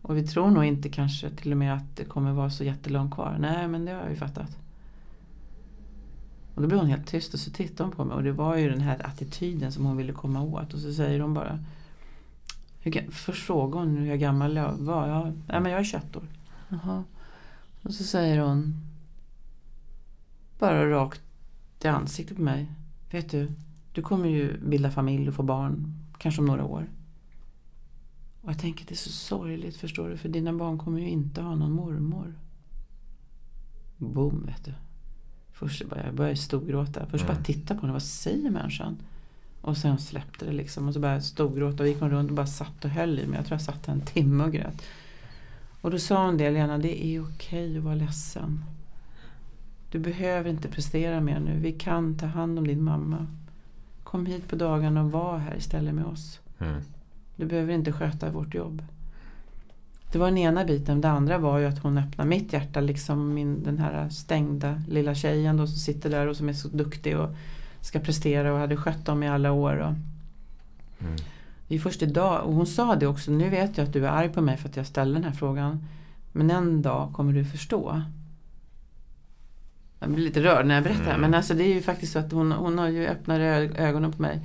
Och 0.03 0.17
vi 0.17 0.27
tror 0.27 0.51
nog 0.51 0.65
inte 0.65 0.89
kanske 0.89 1.31
till 1.31 1.53
och 1.53 1.59
med 1.59 1.75
att 1.75 1.97
det 1.97 2.05
kommer 2.05 2.33
vara 2.33 2.51
så 2.51 2.65
jättelångt 2.65 3.15
kvar. 3.15 3.37
Nej, 3.41 3.69
men 3.69 3.85
det 3.85 3.93
har 3.93 4.01
jag 4.01 4.11
ju 4.11 4.17
fattat. 4.17 4.59
Och 6.55 6.63
då 6.63 6.69
blev 6.69 6.81
hon 6.81 6.89
helt 6.89 7.07
tyst 7.07 7.35
och 7.35 7.41
så 7.41 7.51
tittade 7.51 7.83
hon 7.83 7.97
på 7.97 8.05
mig 8.05 8.17
och 8.17 8.23
det 8.23 8.33
var 8.33 8.57
ju 8.57 8.71
den 8.71 8.81
här 8.81 9.07
attityden 9.07 9.73
som 9.73 9.85
hon 9.85 9.97
ville 9.97 10.13
komma 10.13 10.43
åt. 10.43 10.75
Och 10.75 10.81
så 10.81 10.93
säger 10.95 11.21
hon 11.21 11.35
bara 11.35 11.59
Hur, 12.81 13.11
först 13.11 13.47
frågade 13.47 13.85
hon 13.85 13.97
hur 13.97 14.17
gammal 14.17 14.57
jag 14.57 14.73
var. 14.73 15.09
Ja, 15.09 15.25
nej, 15.25 15.61
men 15.61 15.73
jag 15.73 15.81
är 15.81 15.85
21 15.85 16.17
år. 16.17 16.23
Jaha. 16.69 17.05
Och 17.83 17.95
så 17.95 18.05
säger 18.05 18.39
hon 18.39 18.77
bara 20.59 20.91
rakt 20.91 21.23
i 21.83 21.89
ansiktet 21.89 22.37
på 22.37 22.43
mig. 22.43 22.67
Vet 23.11 23.31
du, 23.31 23.53
du 23.93 24.03
kommer 24.03 24.29
ju 24.29 24.61
bilda 24.61 24.91
familj 24.91 25.29
och 25.29 25.35
få 25.35 25.43
barn. 25.43 25.95
Kanske 26.19 26.41
om 26.41 26.47
några 26.47 26.65
år. 26.65 26.87
Och 28.43 28.51
jag 28.51 28.59
tänker 28.59 28.87
det 28.87 28.95
är 28.95 28.97
så 28.97 29.11
sorgligt 29.11 29.77
förstår 29.77 30.09
du. 30.09 30.17
För 30.17 30.29
dina 30.29 30.53
barn 30.53 30.79
kommer 30.79 31.01
ju 31.01 31.09
inte 31.09 31.41
ha 31.41 31.55
någon 31.55 31.73
mormor. 31.73 32.35
Boom 33.97 34.47
vet 34.47 34.65
du. 34.65 34.73
Först 35.53 35.89
började 35.89 36.09
jag 36.09 36.17
började 36.17 36.37
storgråta. 36.37 37.07
Först 37.07 37.25
mm. 37.25 37.37
bara 37.37 37.45
titta 37.45 37.75
på 37.75 37.81
henne. 37.81 37.93
Vad 37.93 38.03
säger 38.03 38.51
människan? 38.51 38.97
Och 39.61 39.77
sen 39.77 39.99
släppte 39.99 40.45
det 40.45 40.53
liksom. 40.53 40.89
Och 40.89 40.95
så 40.95 41.01
började 41.01 41.17
jag 41.17 41.25
storgråta. 41.25 41.83
Och 41.83 41.89
gick 41.89 42.01
hon 42.01 42.11
runt 42.11 42.31
och 42.31 42.37
bara 42.37 42.47
satt 42.47 42.85
och 42.85 42.91
höll 42.91 43.19
i 43.19 43.27
mig. 43.27 43.37
Jag 43.37 43.47
tror 43.47 43.55
jag 43.55 43.63
satt 43.63 43.89
en 43.89 44.01
timme 44.01 44.45
och 44.45 44.53
grät. 44.53 44.83
Och 45.81 45.91
då 45.91 45.99
sa 45.99 46.27
hon 46.27 46.37
det 46.37 46.51
Lena. 46.51 46.79
Det 46.79 47.07
är 47.07 47.25
okej 47.25 47.79
att 47.79 47.85
vara 47.85 47.95
ledsen. 47.95 48.65
Du 49.91 49.99
behöver 49.99 50.51
inte 50.51 50.69
prestera 50.69 51.21
mer 51.21 51.41
nu. 51.41 51.59
Vi 51.59 51.73
kan 51.73 52.19
ta 52.19 52.27
hand 52.27 52.59
om 52.59 52.67
din 52.67 52.83
mamma. 52.83 53.27
Kom 54.05 54.27
hit 54.27 54.49
på 54.49 54.57
dagarna 54.57 55.03
och 55.03 55.13
var 55.13 55.39
här 55.39 55.57
istället 55.57 55.95
med 55.95 56.05
oss. 56.05 56.41
Mm. 56.59 56.83
Du 57.41 57.47
behöver 57.47 57.73
inte 57.73 57.93
sköta 57.93 58.31
vårt 58.31 58.55
jobb. 58.55 58.83
Det 60.13 60.19
var 60.19 60.27
den 60.27 60.39
ena 60.39 60.65
biten. 60.65 61.01
Det 61.01 61.09
andra 61.09 61.39
var 61.39 61.59
ju 61.59 61.67
att 61.67 61.79
hon 61.79 61.99
öppnade 61.99 62.31
mitt 62.31 62.53
hjärta. 62.53 62.81
Liksom 62.81 63.35
min, 63.35 63.63
den 63.63 63.79
här 63.79 64.09
stängda 64.09 64.83
lilla 64.89 65.15
tjejen 65.15 65.57
då 65.57 65.67
som 65.67 65.77
sitter 65.77 66.11
där 66.11 66.27
och 66.27 66.37
som 66.37 66.49
är 66.49 66.53
så 66.53 66.69
duktig 66.69 67.19
och 67.19 67.31
ska 67.81 67.99
prestera 67.99 68.53
och 68.53 68.59
hade 68.59 68.77
skött 68.77 69.07
dem 69.07 69.23
i 69.23 69.29
alla 69.29 69.53
år. 69.53 69.77
Och 69.77 69.95
mm. 71.01 71.17
Det 71.69 71.75
är 71.75 71.79
först 71.79 72.03
idag, 72.03 72.45
och 72.45 72.55
hon 72.55 72.67
sa 72.67 72.97
det 72.97 73.07
också, 73.07 73.31
nu 73.31 73.49
vet 73.49 73.79
jag 73.79 73.87
att 73.87 73.93
du 73.93 74.07
är 74.07 74.11
arg 74.11 74.29
på 74.29 74.41
mig 74.41 74.57
för 74.57 74.69
att 74.69 74.77
jag 74.77 74.87
ställde 74.87 75.15
den 75.15 75.25
här 75.25 75.33
frågan. 75.33 75.85
Men 76.33 76.51
en 76.51 76.83
dag 76.83 77.13
kommer 77.13 77.33
du 77.33 77.45
förstå. 77.45 78.03
Jag 79.99 80.11
blir 80.11 80.25
lite 80.25 80.43
rörd 80.43 80.67
när 80.67 80.75
jag 80.75 80.85
berättar. 80.85 81.09
Mm. 81.09 81.21
Men 81.21 81.35
alltså 81.35 81.55
det 81.55 81.65
är 81.65 81.75
ju 81.75 81.83
faktiskt 81.83 82.13
så 82.13 82.19
att 82.19 82.33
hon, 82.33 82.53
hon 82.53 82.79
har 82.79 82.89
ju 82.89 83.07
öppnat 83.07 83.39
ögonen 83.79 84.13
på 84.13 84.23
mig. 84.23 84.41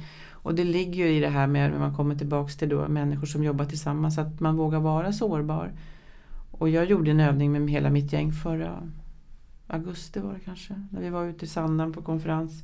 Och 0.45 0.55
det 0.55 0.63
ligger 0.63 1.05
ju 1.05 1.17
i 1.17 1.19
det 1.19 1.29
här 1.29 1.47
med 1.47 1.71
när 1.71 1.79
man 1.79 1.95
kommer 1.95 2.15
tillbaks 2.15 2.57
till 2.57 2.69
då 2.69 2.87
människor 2.87 3.27
som 3.27 3.43
jobbar 3.43 3.65
tillsammans. 3.65 4.17
Att 4.17 4.39
man 4.39 4.55
vågar 4.55 4.79
vara 4.79 5.13
sårbar. 5.13 5.71
Och 6.51 6.69
jag 6.69 6.85
gjorde 6.85 7.11
en 7.11 7.19
övning 7.19 7.51
med 7.51 7.69
hela 7.69 7.89
mitt 7.89 8.13
gäng 8.13 8.31
förra 8.31 8.89
augusti 9.67 10.19
var 10.19 10.33
det 10.33 10.39
kanske. 10.39 10.73
När 10.91 11.01
vi 11.01 11.09
var 11.09 11.25
ute 11.25 11.45
i 11.45 11.47
Sandhamn 11.47 11.93
på 11.93 12.01
konferens. 12.01 12.63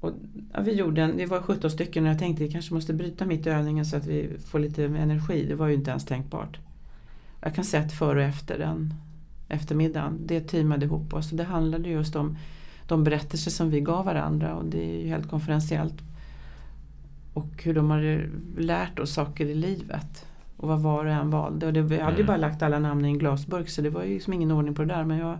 Och, 0.00 0.12
ja, 0.52 0.60
vi 0.60 0.72
gjorde 0.72 1.02
en, 1.02 1.16
det 1.16 1.26
var 1.26 1.40
17 1.40 1.70
stycken 1.70 2.04
och 2.04 2.10
jag 2.10 2.18
tänkte 2.18 2.44
att 2.44 2.48
vi 2.48 2.52
kanske 2.52 2.74
måste 2.74 2.94
bryta 2.94 3.26
mitt 3.26 3.46
i 3.46 3.50
övningen 3.50 3.86
så 3.86 3.96
att 3.96 4.06
vi 4.06 4.38
får 4.46 4.58
lite 4.58 4.84
energi. 4.84 5.46
Det 5.48 5.54
var 5.54 5.66
ju 5.66 5.74
inte 5.74 5.90
ens 5.90 6.04
tänkbart. 6.04 6.58
Jag 7.40 7.54
kan 7.54 7.64
säga 7.64 7.82
att 7.82 7.92
före 7.92 8.18
och 8.18 8.28
efter 8.28 8.58
den 8.58 8.94
eftermiddagen, 9.48 10.20
det 10.26 10.40
teamade 10.40 10.86
ihop 10.86 11.14
oss. 11.14 11.30
Och 11.30 11.36
det 11.36 11.44
handlade 11.44 11.88
just 11.88 12.16
om 12.16 12.36
de 12.86 13.04
berättelser 13.04 13.50
som 13.50 13.70
vi 13.70 13.80
gav 13.80 14.04
varandra 14.04 14.54
och 14.54 14.64
det 14.64 14.84
är 14.84 15.02
ju 15.02 15.08
helt 15.08 15.30
konferentiellt 15.30 16.02
och 17.34 17.62
hur 17.62 17.74
de 17.74 17.90
hade 17.90 18.28
lärt 18.56 18.98
oss 18.98 19.12
saker 19.14 19.46
i 19.46 19.54
livet. 19.54 20.26
Och 20.56 20.68
vad 20.68 20.80
var 20.80 21.04
och 21.04 21.12
en 21.12 21.30
valde. 21.30 21.66
Och 21.66 21.72
det, 21.72 21.80
jag 21.80 22.04
hade 22.04 22.16
ju 22.16 22.22
mm. 22.22 22.26
bara 22.26 22.36
lagt 22.36 22.62
alla 22.62 22.78
namn 22.78 23.04
i 23.04 23.08
en 23.08 23.18
glasburk 23.18 23.68
så 23.68 23.82
det 23.82 23.90
var 23.90 24.04
ju 24.04 24.14
liksom 24.14 24.32
ingen 24.32 24.50
ordning 24.50 24.74
på 24.74 24.82
det 24.82 24.94
där. 24.94 25.04
Men 25.04 25.18
jag 25.18 25.38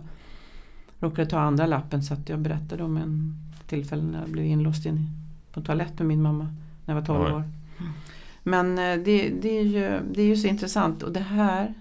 råkade 0.99 1.29
ta 1.29 1.39
andra 1.39 1.65
lappen 1.65 2.03
så 2.03 2.13
att 2.13 2.29
jag 2.29 2.39
berättade 2.39 2.83
om 2.83 2.97
en 2.97 3.35
tillfälle 3.67 4.03
när 4.03 4.19
jag 4.19 4.29
blev 4.29 4.45
inlåst 4.45 4.85
in 4.85 5.09
på 5.51 5.61
toalett 5.61 5.99
med 5.99 6.07
min 6.07 6.21
mamma 6.21 6.43
när 6.85 6.93
jag 6.93 7.01
var 7.01 7.07
12 7.07 7.21
Oj. 7.25 7.31
år. 7.31 7.43
Men 8.43 8.77
eh, 8.77 9.03
det, 9.05 9.29
det, 9.41 9.59
är 9.59 9.63
ju, 9.63 9.99
det 10.13 10.21
är 10.21 10.25
ju 10.25 10.37
så 10.37 10.47
intressant 10.47 11.03
och 11.03 11.11
det 11.11 11.19
här 11.19 11.73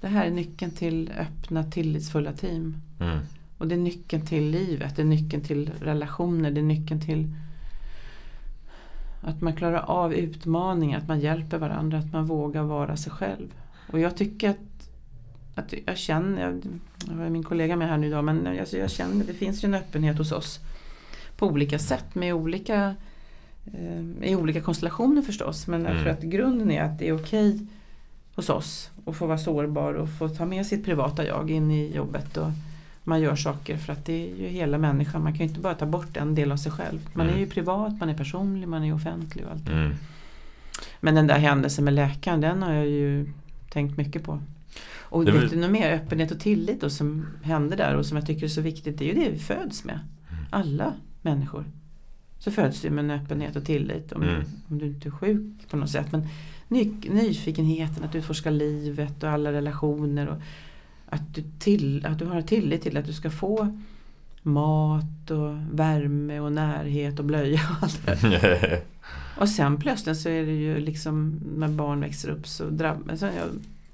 Det 0.00 0.08
här 0.08 0.26
är 0.26 0.30
nyckeln 0.30 0.70
till 0.70 1.12
öppna 1.18 1.64
tillitsfulla 1.64 2.32
team. 2.32 2.76
Mm. 3.00 3.18
Och 3.58 3.68
det 3.68 3.74
är 3.74 3.78
nyckeln 3.78 4.26
till 4.26 4.50
livet, 4.50 4.96
det 4.96 5.02
är 5.02 5.06
nyckeln 5.06 5.42
till 5.42 5.70
relationer, 5.80 6.50
det 6.50 6.60
är 6.60 6.64
nyckeln 6.64 7.00
till 7.00 7.34
att 9.24 9.40
man 9.40 9.56
klarar 9.56 9.80
av 9.80 10.14
utmaningar, 10.14 10.98
att 10.98 11.08
man 11.08 11.20
hjälper 11.20 11.58
varandra, 11.58 11.98
att 11.98 12.12
man 12.12 12.26
vågar 12.26 12.62
vara 12.62 12.96
sig 12.96 13.12
själv. 13.12 13.54
Och 13.92 14.00
jag 14.00 14.16
tycker 14.16 14.50
att, 14.50 14.90
att 15.54 15.74
jag 15.86 15.98
känner, 15.98 16.42
jag, 16.42 16.62
jag 17.08 17.14
har 17.14 17.30
min 17.30 17.42
kollega 17.42 17.76
med 17.76 17.88
här 17.88 17.98
nu 17.98 18.06
idag, 18.06 18.24
men 18.24 18.46
alltså 18.60 18.76
jag 18.76 18.90
känner 18.90 19.24
det 19.24 19.34
finns 19.34 19.64
ju 19.64 19.66
en 19.66 19.74
öppenhet 19.74 20.18
hos 20.18 20.32
oss 20.32 20.60
på 21.36 21.46
olika 21.46 21.78
sätt 21.78 22.14
med 22.14 22.34
olika 22.34 22.94
eh, 23.72 24.30
i 24.30 24.36
olika 24.36 24.60
konstellationer 24.60 25.22
förstås. 25.22 25.66
Men 25.66 25.82
jag 25.84 25.92
tror 25.92 26.08
mm. 26.08 26.14
att 26.14 26.22
grunden 26.22 26.70
är 26.70 26.82
att 26.82 26.98
det 26.98 27.08
är 27.08 27.16
okej 27.16 27.66
hos 28.34 28.50
oss 28.50 28.90
att 29.06 29.16
få 29.16 29.26
vara 29.26 29.38
sårbar 29.38 29.94
och 29.94 30.08
få 30.08 30.28
ta 30.28 30.44
med 30.44 30.66
sitt 30.66 30.84
privata 30.84 31.26
jag 31.26 31.50
in 31.50 31.70
i 31.70 31.96
jobbet. 31.96 32.36
Och, 32.36 32.50
man 33.04 33.20
gör 33.20 33.36
saker 33.36 33.76
för 33.76 33.92
att 33.92 34.04
det 34.04 34.30
är 34.30 34.36
ju 34.36 34.48
hela 34.48 34.78
människan. 34.78 35.22
Man 35.22 35.32
kan 35.32 35.38
ju 35.38 35.48
inte 35.48 35.60
bara 35.60 35.74
ta 35.74 35.86
bort 35.86 36.16
en 36.16 36.34
del 36.34 36.52
av 36.52 36.56
sig 36.56 36.72
själv. 36.72 37.08
Man 37.12 37.26
mm. 37.26 37.36
är 37.36 37.40
ju 37.40 37.50
privat, 37.50 38.00
man 38.00 38.08
är 38.08 38.16
personlig, 38.16 38.68
man 38.68 38.84
är 38.84 38.94
offentlig 38.94 39.44
och 39.46 39.52
allt 39.52 39.68
mm. 39.68 39.94
Men 41.00 41.14
den 41.14 41.26
där 41.26 41.38
händelsen 41.38 41.84
med 41.84 41.94
läkaren 41.94 42.40
den 42.40 42.62
har 42.62 42.72
jag 42.72 42.86
ju 42.86 43.32
tänkt 43.68 43.96
mycket 43.96 44.22
på. 44.22 44.40
Och 45.14 45.24
det 45.24 45.32
vet 45.32 45.50
du 45.50 45.56
något 45.56 45.70
mer? 45.70 45.92
Öppenhet 45.92 46.30
och 46.30 46.40
tillit 46.40 46.82
och 46.82 46.92
som 46.92 47.26
hände 47.42 47.76
där 47.76 47.96
och 47.96 48.06
som 48.06 48.16
jag 48.16 48.26
tycker 48.26 48.44
är 48.44 48.48
så 48.48 48.60
viktigt. 48.60 48.98
Det 48.98 49.10
är 49.10 49.14
ju 49.14 49.24
det 49.24 49.30
vi 49.30 49.38
föds 49.38 49.84
med. 49.84 50.00
Mm. 50.30 50.44
Alla 50.50 50.92
människor. 51.22 51.64
Så 52.38 52.50
föds 52.50 52.80
du 52.80 52.90
med 52.90 53.04
en 53.04 53.10
öppenhet 53.10 53.56
och 53.56 53.64
tillit. 53.64 54.12
Om, 54.12 54.22
mm. 54.22 54.44
om 54.68 54.78
du 54.78 54.86
inte 54.86 55.08
är 55.08 55.10
sjuk 55.10 55.68
på 55.70 55.76
något 55.76 55.90
sätt. 55.90 56.12
Men 56.12 56.28
ny, 56.68 56.92
nyfikenheten 57.10 58.04
att 58.04 58.14
utforska 58.14 58.50
livet 58.50 59.22
och 59.22 59.30
alla 59.30 59.52
relationer. 59.52 60.26
Och, 60.28 60.36
att 61.06 61.34
du, 61.34 61.44
till, 61.58 62.06
att 62.06 62.18
du 62.18 62.26
har 62.26 62.42
tillit 62.42 62.82
till 62.82 62.96
att 62.96 63.06
du 63.06 63.12
ska 63.12 63.30
få 63.30 63.78
mat 64.42 65.30
och 65.30 65.54
värme 65.72 66.40
och 66.40 66.52
närhet 66.52 67.18
och 67.18 67.24
blöja 67.24 67.60
och 67.70 67.82
allt 67.82 68.06
det 68.06 68.82
Och 69.38 69.48
sen 69.48 69.76
plötsligt 69.76 70.16
så 70.16 70.28
är 70.28 70.46
det 70.46 70.52
ju 70.52 70.78
liksom 70.78 71.40
när 71.56 71.68
barn 71.68 72.00
växer 72.00 72.28
upp 72.28 72.46
så 72.46 72.64
drabbas 72.64 73.24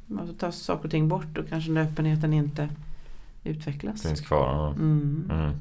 man 0.06 0.26
får 0.26 0.34
ta 0.34 0.52
saker 0.52 0.84
och 0.84 0.90
ting 0.90 1.08
bort 1.08 1.38
och 1.38 1.48
kanske 1.48 1.70
den 1.70 1.86
öppenheten 1.86 2.32
inte 2.32 2.68
utvecklas. 3.44 4.02
Finns 4.02 4.20
kvar. 4.20 4.68
Mm. 4.68 5.30
Mm. 5.30 5.52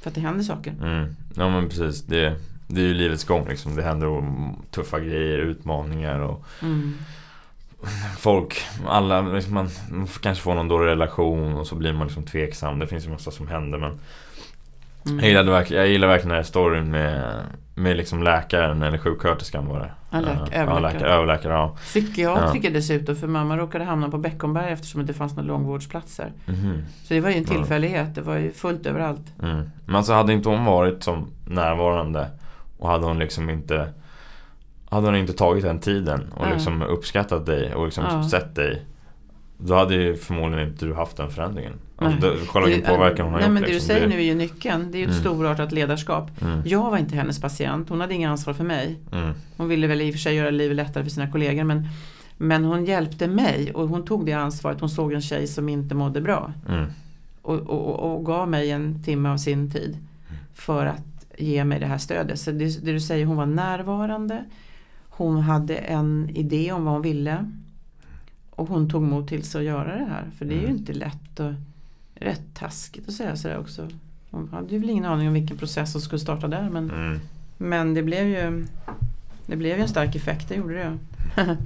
För 0.00 0.10
att 0.10 0.14
det 0.14 0.20
händer 0.20 0.44
saker. 0.44 0.74
Mm. 0.80 1.16
Ja 1.36 1.48
men 1.48 1.68
precis. 1.68 2.02
Det, 2.02 2.36
det 2.68 2.80
är 2.80 2.86
ju 2.86 2.94
livets 2.94 3.24
gång 3.24 3.48
liksom. 3.48 3.76
Det 3.76 3.82
händer 3.82 4.24
tuffa 4.70 5.00
grejer, 5.00 5.38
utmaningar 5.38 6.18
och 6.18 6.44
mm 6.62 6.94
folk, 8.18 8.62
alla, 8.86 9.20
liksom 9.20 9.54
man, 9.54 9.68
man 9.90 10.06
kanske 10.06 10.44
får 10.44 10.54
någon 10.54 10.68
dålig 10.68 10.86
relation 10.86 11.54
och 11.54 11.66
så 11.66 11.74
blir 11.74 11.92
man 11.92 12.06
liksom 12.06 12.22
tveksam. 12.22 12.78
Det 12.78 12.86
finns 12.86 13.06
ju 13.06 13.10
massa 13.10 13.30
som 13.30 13.48
händer 13.48 13.78
men 13.78 13.98
mm. 15.06 15.18
jag, 15.18 15.28
gillade, 15.28 15.74
jag 15.74 15.88
gillar 15.88 16.08
verkligen 16.08 16.28
den 16.28 16.36
här 16.36 16.42
storyn 16.42 16.90
med, 16.90 17.42
med 17.74 17.96
liksom 17.96 18.22
läkaren 18.22 18.82
eller 18.82 18.98
sjuksköterskan 18.98 19.66
var 19.66 19.78
det. 19.80 19.90
Ja, 20.10 20.20
läk, 20.20 20.28
uh, 20.36 20.60
överläkare. 20.60 20.66
Ja, 20.66 20.78
läkare, 20.78 21.10
överläkare 21.10 21.52
ja. 21.52 21.76
Psykiatriker 21.82 22.68
ja. 22.68 22.74
dessutom 22.74 23.16
för 23.16 23.26
mamma 23.26 23.56
råkade 23.56 23.84
hamna 23.84 24.10
på 24.10 24.18
Beckomberg 24.18 24.72
eftersom 24.72 24.98
det 24.98 25.02
inte 25.02 25.14
fanns 25.14 25.36
några 25.36 25.48
långvårdsplatser. 25.48 26.32
Mm. 26.46 26.82
Så 27.02 27.14
det 27.14 27.20
var 27.20 27.30
ju 27.30 27.36
en 27.36 27.44
tillfällighet, 27.44 28.14
det 28.14 28.20
var 28.20 28.36
ju 28.36 28.52
fullt 28.52 28.86
överallt. 28.86 29.32
Mm. 29.42 29.70
Men 29.86 29.96
alltså 29.96 30.12
hade 30.12 30.32
inte 30.32 30.48
hon 30.48 30.64
varit 30.64 31.02
som 31.02 31.30
närvarande 31.44 32.30
och 32.78 32.88
hade 32.88 33.06
hon 33.06 33.18
liksom 33.18 33.50
inte 33.50 33.88
hade 34.94 35.06
hon 35.06 35.16
inte 35.16 35.32
tagit 35.32 35.64
den 35.64 35.78
tiden 35.78 36.32
och 36.32 36.42
mm. 36.42 36.54
liksom 36.54 36.82
uppskattat 36.82 37.46
dig 37.46 37.74
och 37.74 37.84
liksom 37.84 38.04
ja. 38.04 38.28
sett 38.28 38.54
dig 38.54 38.82
Då 39.58 39.74
hade 39.74 39.94
ju 39.94 40.16
förmodligen 40.16 40.68
inte 40.68 40.86
du 40.86 40.94
haft 40.94 41.16
den 41.16 41.30
förändringen 41.30 41.72
alltså, 41.96 42.36
Kolla 42.46 42.66
vilken 42.66 42.94
påverkan 42.94 43.26
hon 43.26 43.32
har 43.32 43.40
nej, 43.40 43.48
gjort 43.48 43.54
men 43.54 43.62
Det 43.62 43.68
liksom. 43.68 43.88
du 43.88 43.94
säger 43.94 44.08
nu 44.08 44.16
är 44.16 44.24
ju 44.24 44.34
nyckeln 44.34 44.92
Det 44.92 44.98
är 44.98 45.00
ju 45.00 45.04
ett 45.04 45.10
mm. 45.10 45.20
storartat 45.20 45.72
ledarskap 45.72 46.42
mm. 46.42 46.62
Jag 46.64 46.90
var 46.90 46.98
inte 46.98 47.16
hennes 47.16 47.40
patient 47.40 47.88
Hon 47.88 48.00
hade 48.00 48.14
inga 48.14 48.30
ansvar 48.30 48.54
för 48.54 48.64
mig 48.64 48.98
mm. 49.12 49.32
Hon 49.56 49.68
ville 49.68 49.86
väl 49.86 50.00
i 50.00 50.10
och 50.10 50.14
för 50.14 50.18
sig 50.18 50.34
göra 50.34 50.50
livet 50.50 50.76
lättare 50.76 51.04
för 51.04 51.10
sina 51.10 51.30
kollegor 51.30 51.64
men 51.64 51.88
Men 52.36 52.64
hon 52.64 52.84
hjälpte 52.84 53.28
mig 53.28 53.72
och 53.74 53.88
hon 53.88 54.04
tog 54.04 54.26
det 54.26 54.32
ansvaret 54.32 54.80
Hon 54.80 54.90
såg 54.90 55.12
en 55.12 55.22
tjej 55.22 55.46
som 55.46 55.68
inte 55.68 55.94
mådde 55.94 56.20
bra 56.20 56.52
mm. 56.68 56.86
och, 57.42 57.60
och, 57.60 58.14
och, 58.14 58.24
gav 58.26 58.48
mig 58.48 58.70
en 58.70 59.02
timme 59.02 59.28
av 59.28 59.36
sin 59.36 59.70
tid 59.70 59.98
För 60.54 60.86
att 60.86 61.04
ge 61.38 61.64
mig 61.64 61.80
det 61.80 61.86
här 61.86 61.98
stödet 61.98 62.38
Så 62.38 62.50
det, 62.50 62.84
det 62.84 62.92
du 62.92 63.00
säger, 63.00 63.26
hon 63.26 63.36
var 63.36 63.46
närvarande 63.46 64.44
hon 65.16 65.40
hade 65.40 65.76
en 65.76 66.30
idé 66.34 66.72
om 66.72 66.84
vad 66.84 66.94
hon 66.94 67.02
ville. 67.02 67.50
Och 68.50 68.68
hon 68.68 68.90
tog 68.90 69.02
mod 69.02 69.28
till 69.28 69.44
sig 69.44 69.58
att 69.58 69.64
göra 69.64 69.96
det 69.98 70.04
här. 70.04 70.30
För 70.38 70.44
det 70.44 70.54
är 70.54 70.58
ju 70.58 70.64
mm. 70.64 70.76
inte 70.76 70.92
lätt 70.92 71.40
och 71.40 71.52
rätt 72.14 72.54
taskigt 72.54 73.08
att 73.08 73.14
säga 73.14 73.36
sådär 73.36 73.58
också. 73.58 73.88
Hon 74.30 74.48
hade 74.52 74.72
ju 74.72 74.78
väl 74.78 74.90
ingen 74.90 75.04
aning 75.04 75.28
om 75.28 75.34
vilken 75.34 75.56
process 75.56 75.92
som 75.92 76.00
skulle 76.00 76.18
starta 76.18 76.48
där. 76.48 76.70
Men, 76.70 76.90
mm. 76.90 77.20
men 77.58 77.94
det 77.94 78.02
blev 78.02 78.26
ju 78.28 78.66
Det 79.46 79.56
blev 79.56 79.76
ju 79.76 79.82
en 79.82 79.88
stark 79.88 80.16
effekt, 80.16 80.48
det 80.48 80.54
gjorde 80.54 80.74
det. 80.74 80.98
nej, 81.46 81.56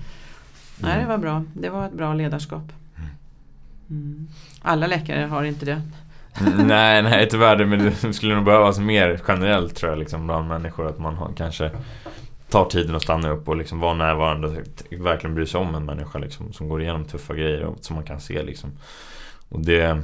det 0.80 0.90
mm. 0.90 1.08
var 1.08 1.18
bra. 1.18 1.44
Det 1.54 1.70
var 1.70 1.86
ett 1.86 1.92
bra 1.92 2.14
ledarskap. 2.14 2.72
Mm. 3.90 4.28
Alla 4.62 4.86
läkare 4.86 5.26
har 5.26 5.44
inte 5.44 5.66
det. 5.66 5.82
nej, 6.56 7.02
nej 7.02 7.28
tyvärr. 7.30 7.64
Men 7.64 7.78
det 7.78 8.12
skulle 8.12 8.34
nog 8.34 8.44
behövas 8.44 8.78
mer 8.78 9.20
generellt 9.28 9.74
tror 9.74 9.92
jag 9.92 9.98
liksom 9.98 10.26
bland 10.26 10.48
människor. 10.48 10.88
Att 10.88 10.98
man 10.98 11.14
har 11.14 11.32
kanske 11.36 11.70
tar 12.50 12.64
tiden 12.64 12.94
att 12.94 13.02
stanna 13.02 13.30
upp 13.30 13.48
och 13.48 13.56
liksom 13.56 13.80
vara 13.80 13.94
närvarande. 13.94 14.64
Verkligen 14.90 15.34
bry 15.34 15.46
sig 15.46 15.60
om 15.60 15.74
en 15.74 15.84
människa 15.84 16.18
liksom, 16.18 16.52
som 16.52 16.68
går 16.68 16.82
igenom 16.82 17.04
tuffa 17.04 17.34
grejer 17.34 17.64
och 17.64 17.76
som 17.80 17.96
man 17.96 18.04
kan 18.04 18.20
se 18.20 18.42
liksom. 18.42 18.70
Och 19.48 19.60
det, 19.60 20.02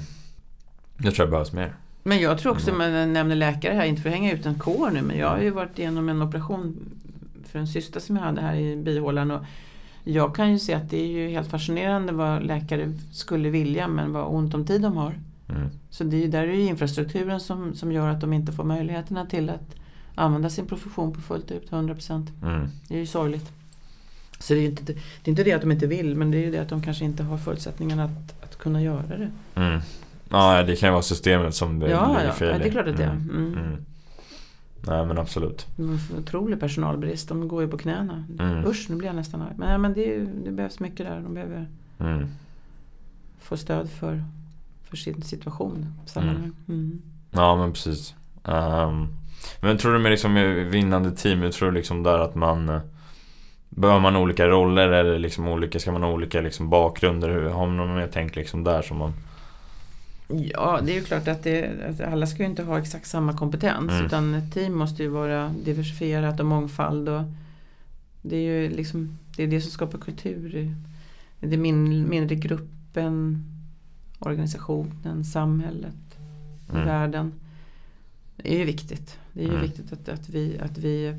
det 0.96 1.10
tror 1.10 1.26
jag 1.26 1.30
behövs 1.30 1.52
mer. 1.52 1.74
Men 2.02 2.20
jag 2.20 2.38
tror 2.38 2.52
också, 2.52 2.70
mm. 2.70 2.92
man 2.92 3.12
nämner 3.12 3.36
läkare 3.36 3.74
här, 3.74 3.84
inte 3.84 4.02
för 4.02 4.08
att 4.08 4.14
hänga 4.14 4.32
ut 4.32 4.46
en 4.46 4.58
kår 4.58 4.90
nu, 4.90 5.02
men 5.02 5.18
jag 5.18 5.28
har 5.28 5.40
ju 5.40 5.50
varit 5.50 5.78
igenom 5.78 6.08
en 6.08 6.22
operation 6.22 6.76
för 7.44 7.58
en 7.58 7.66
syster 7.66 8.00
som 8.00 8.16
jag 8.16 8.22
hade 8.22 8.40
här 8.40 8.56
i 8.56 8.76
bihålan. 8.76 9.30
Och 9.30 9.44
jag 10.04 10.34
kan 10.34 10.52
ju 10.52 10.58
se 10.58 10.74
att 10.74 10.90
det 10.90 11.00
är 11.00 11.06
ju 11.06 11.28
helt 11.28 11.50
fascinerande 11.50 12.12
vad 12.12 12.42
läkare 12.42 12.92
skulle 13.12 13.50
vilja 13.50 13.88
men 13.88 14.12
vad 14.12 14.34
ont 14.34 14.54
om 14.54 14.66
tid 14.66 14.80
de 14.80 14.96
har. 14.96 15.18
Mm. 15.48 15.68
Så 15.90 16.04
det 16.04 16.24
är, 16.24 16.28
där 16.28 16.42
är 16.42 16.52
infrastrukturen 16.52 17.40
som, 17.40 17.74
som 17.74 17.92
gör 17.92 18.08
att 18.08 18.20
de 18.20 18.32
inte 18.32 18.52
får 18.52 18.64
möjligheterna 18.64 19.26
till 19.26 19.50
att 19.50 19.76
använda 20.14 20.50
sin 20.50 20.66
profession 20.66 21.12
på 21.12 21.20
fullt 21.20 21.50
ut, 21.50 21.70
100%. 21.70 22.26
Mm. 22.42 22.68
Det 22.88 22.94
är 22.94 22.98
ju 22.98 23.06
sorgligt. 23.06 23.52
Så 24.38 24.54
det 24.54 24.60
är, 24.60 24.64
inte, 24.64 24.92
det 24.92 24.92
är 25.24 25.28
inte 25.28 25.44
det 25.44 25.52
att 25.52 25.60
de 25.60 25.72
inte 25.72 25.86
vill 25.86 26.14
men 26.14 26.30
det 26.30 26.38
är 26.38 26.44
ju 26.44 26.50
det 26.50 26.58
att 26.58 26.68
de 26.68 26.82
kanske 26.82 27.04
inte 27.04 27.22
har 27.22 27.38
förutsättningarna 27.38 28.04
att, 28.04 28.44
att 28.44 28.58
kunna 28.58 28.82
göra 28.82 29.02
det. 29.06 29.30
Mm. 29.54 29.80
Ja, 30.28 30.62
det 30.62 30.76
kan 30.76 30.88
ju 30.88 30.92
vara 30.92 31.02
systemet 31.02 31.54
som 31.54 31.78
det 31.78 31.90
ja, 31.90 32.18
ligger 32.18 32.32
fel 32.32 32.48
i. 32.48 32.52
Ja, 32.52 32.58
det 32.58 32.68
är 32.68 32.70
klart 32.70 32.86
att 32.86 32.96
det 32.96 33.04
är. 33.04 33.10
Mm. 33.10 33.30
mm. 33.30 33.58
Mm. 33.58 33.84
Nej 34.86 35.06
men 35.06 35.18
absolut. 35.18 35.66
Otrolig 36.18 36.60
personalbrist, 36.60 37.28
de 37.28 37.48
går 37.48 37.62
ju 37.62 37.68
på 37.68 37.78
knäna. 37.78 38.24
Mm. 38.38 38.66
Usch, 38.66 38.86
nu 38.90 38.96
blir 38.96 39.08
jag 39.08 39.16
nästan 39.16 39.42
arg. 39.42 39.52
Men, 39.56 39.70
ja, 39.70 39.78
men 39.78 39.92
det, 39.92 40.18
det 40.44 40.50
behövs 40.50 40.80
mycket 40.80 41.06
där. 41.06 41.20
De 41.20 41.34
behöver 41.34 41.68
mm. 41.98 42.28
få 43.40 43.56
stöd 43.56 43.90
för, 43.90 44.24
för 44.84 44.96
sin 44.96 45.22
situation. 45.22 45.94
Mm. 46.16 46.54
Mm. 46.68 47.02
Ja 47.30 47.56
men 47.56 47.72
precis. 47.72 48.14
Um, 48.42 49.08
men 49.60 49.78
tror 49.78 49.92
du 49.92 49.98
med 49.98 50.10
liksom 50.10 50.34
vinnande 50.70 51.10
team, 51.10 51.50
tror 51.50 51.70
du 51.70 51.74
liksom 51.74 52.02
där 52.02 52.18
att 52.18 52.34
man 52.34 52.68
eh, 52.68 52.80
Behöver 53.76 54.00
man 54.00 54.16
olika 54.16 54.46
roller 54.46 54.88
eller 54.88 55.18
liksom 55.18 55.48
olika, 55.48 55.78
ska 55.78 55.92
man 55.92 56.02
ha 56.02 56.10
olika 56.10 56.40
liksom 56.40 56.70
bakgrunder? 56.70 57.40
Har 57.40 57.66
man 57.66 57.76
något 57.76 57.96
mer 57.96 58.10
tänk 58.12 58.36
liksom 58.36 58.64
där 58.64 58.82
som 58.82 58.96
man 58.96 59.12
Ja, 60.28 60.80
det 60.82 60.92
är 60.92 60.94
ju 60.94 61.04
klart 61.04 61.28
att, 61.28 61.42
det, 61.42 61.70
att 61.88 62.00
alla 62.00 62.26
ska 62.26 62.38
ju 62.38 62.48
inte 62.48 62.62
ha 62.62 62.78
exakt 62.78 63.06
samma 63.06 63.36
kompetens 63.36 63.90
mm. 63.90 64.06
utan 64.06 64.34
ett 64.34 64.54
team 64.54 64.74
måste 64.74 65.02
ju 65.02 65.08
vara 65.08 65.48
diversifierat 65.64 66.40
och 66.40 66.46
mångfald. 66.46 67.08
Och 67.08 67.22
det 68.22 68.36
är 68.36 68.40
ju 68.40 68.70
liksom, 68.70 69.18
det, 69.36 69.42
är 69.42 69.46
det 69.46 69.60
som 69.60 69.70
skapar 69.70 69.98
kultur. 69.98 70.74
Det 71.40 71.54
är 71.54 71.58
min, 71.58 72.08
mindre 72.08 72.34
gruppen, 72.36 73.44
organisationen, 74.18 75.24
samhället, 75.24 76.18
mm. 76.72 76.86
världen. 76.86 77.32
Det 78.36 78.54
är 78.54 78.58
ju 78.58 78.64
viktigt. 78.64 79.18
Det 79.34 79.40
är 79.40 79.44
ju 79.44 79.50
mm. 79.50 79.62
viktigt 79.62 79.92
att, 79.92 80.08
att, 80.08 80.28
vi, 80.28 80.58
att 80.58 80.78
vi 80.78 81.14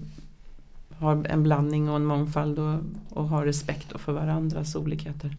har 0.97 1.25
en 1.25 1.43
blandning 1.43 1.89
och 1.89 1.95
en 1.95 2.05
mångfald 2.05 2.59
och, 2.59 2.79
och 3.09 3.27
har 3.27 3.45
respekt 3.45 3.99
för 3.99 4.13
varandras 4.13 4.75
olikheter. 4.75 5.37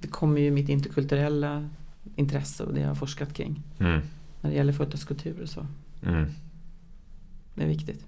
Det 0.00 0.08
kommer 0.08 0.40
ju 0.40 0.50
mitt 0.50 0.68
interkulturella 0.68 1.68
intresse 2.16 2.62
och 2.64 2.74
det 2.74 2.80
jag 2.80 2.88
har 2.88 2.94
forskat 2.94 3.32
kring. 3.32 3.62
Mm. 3.78 4.00
När 4.40 4.50
det 4.50 4.56
gäller 4.56 4.72
födelsekultur 4.72 5.42
och 5.42 5.48
så. 5.48 5.66
Mm. 6.06 6.26
Det 7.54 7.62
är 7.62 7.68
viktigt. 7.68 8.06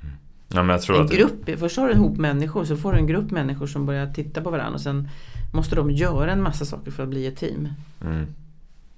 Mm. 0.00 0.14
Ja, 0.48 0.62
men 0.62 0.68
jag 0.68 0.82
tror 0.82 0.96
en 0.96 1.04
att 1.04 1.12
grupp, 1.12 1.46
det... 1.46 1.56
först 1.56 1.76
har 1.76 1.86
du 1.86 1.92
en 1.92 1.98
hop 1.98 2.16
människor 2.16 2.64
så 2.64 2.76
får 2.76 2.92
du 2.92 2.98
en 2.98 3.06
grupp 3.06 3.30
människor 3.30 3.66
som 3.66 3.86
börjar 3.86 4.12
titta 4.12 4.42
på 4.42 4.50
varandra 4.50 4.74
och 4.74 4.80
sen 4.80 5.08
måste 5.52 5.76
de 5.76 5.90
göra 5.90 6.32
en 6.32 6.42
massa 6.42 6.64
saker 6.64 6.90
för 6.90 7.02
att 7.02 7.08
bli 7.08 7.26
ett 7.26 7.36
team. 7.36 7.68
Mm. 8.00 8.26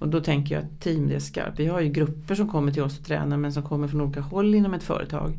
Och 0.03 0.09
då 0.09 0.21
tänker 0.21 0.55
jag 0.55 0.63
att 0.63 0.81
team 0.81 1.07
det 1.07 1.15
är 1.15 1.19
skarpt. 1.19 1.59
Vi 1.59 1.67
har 1.67 1.81
ju 1.81 1.89
grupper 1.89 2.35
som 2.35 2.49
kommer 2.49 2.71
till 2.71 2.81
oss 2.81 2.99
och 2.99 3.05
tränar 3.05 3.37
men 3.37 3.53
som 3.53 3.63
kommer 3.63 3.87
från 3.87 4.01
olika 4.01 4.21
håll 4.21 4.55
inom 4.55 4.73
ett 4.73 4.83
företag. 4.83 5.37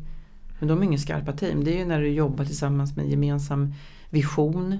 Men 0.59 0.67
de 0.67 0.81
är 0.81 0.83
inga 0.83 0.97
skarpa 0.97 1.31
team. 1.31 1.63
Det 1.63 1.73
är 1.75 1.77
ju 1.77 1.85
när 1.85 2.01
du 2.01 2.07
jobbar 2.07 2.45
tillsammans 2.45 2.95
med 2.95 3.05
en 3.05 3.11
gemensam 3.11 3.73
vision 4.09 4.77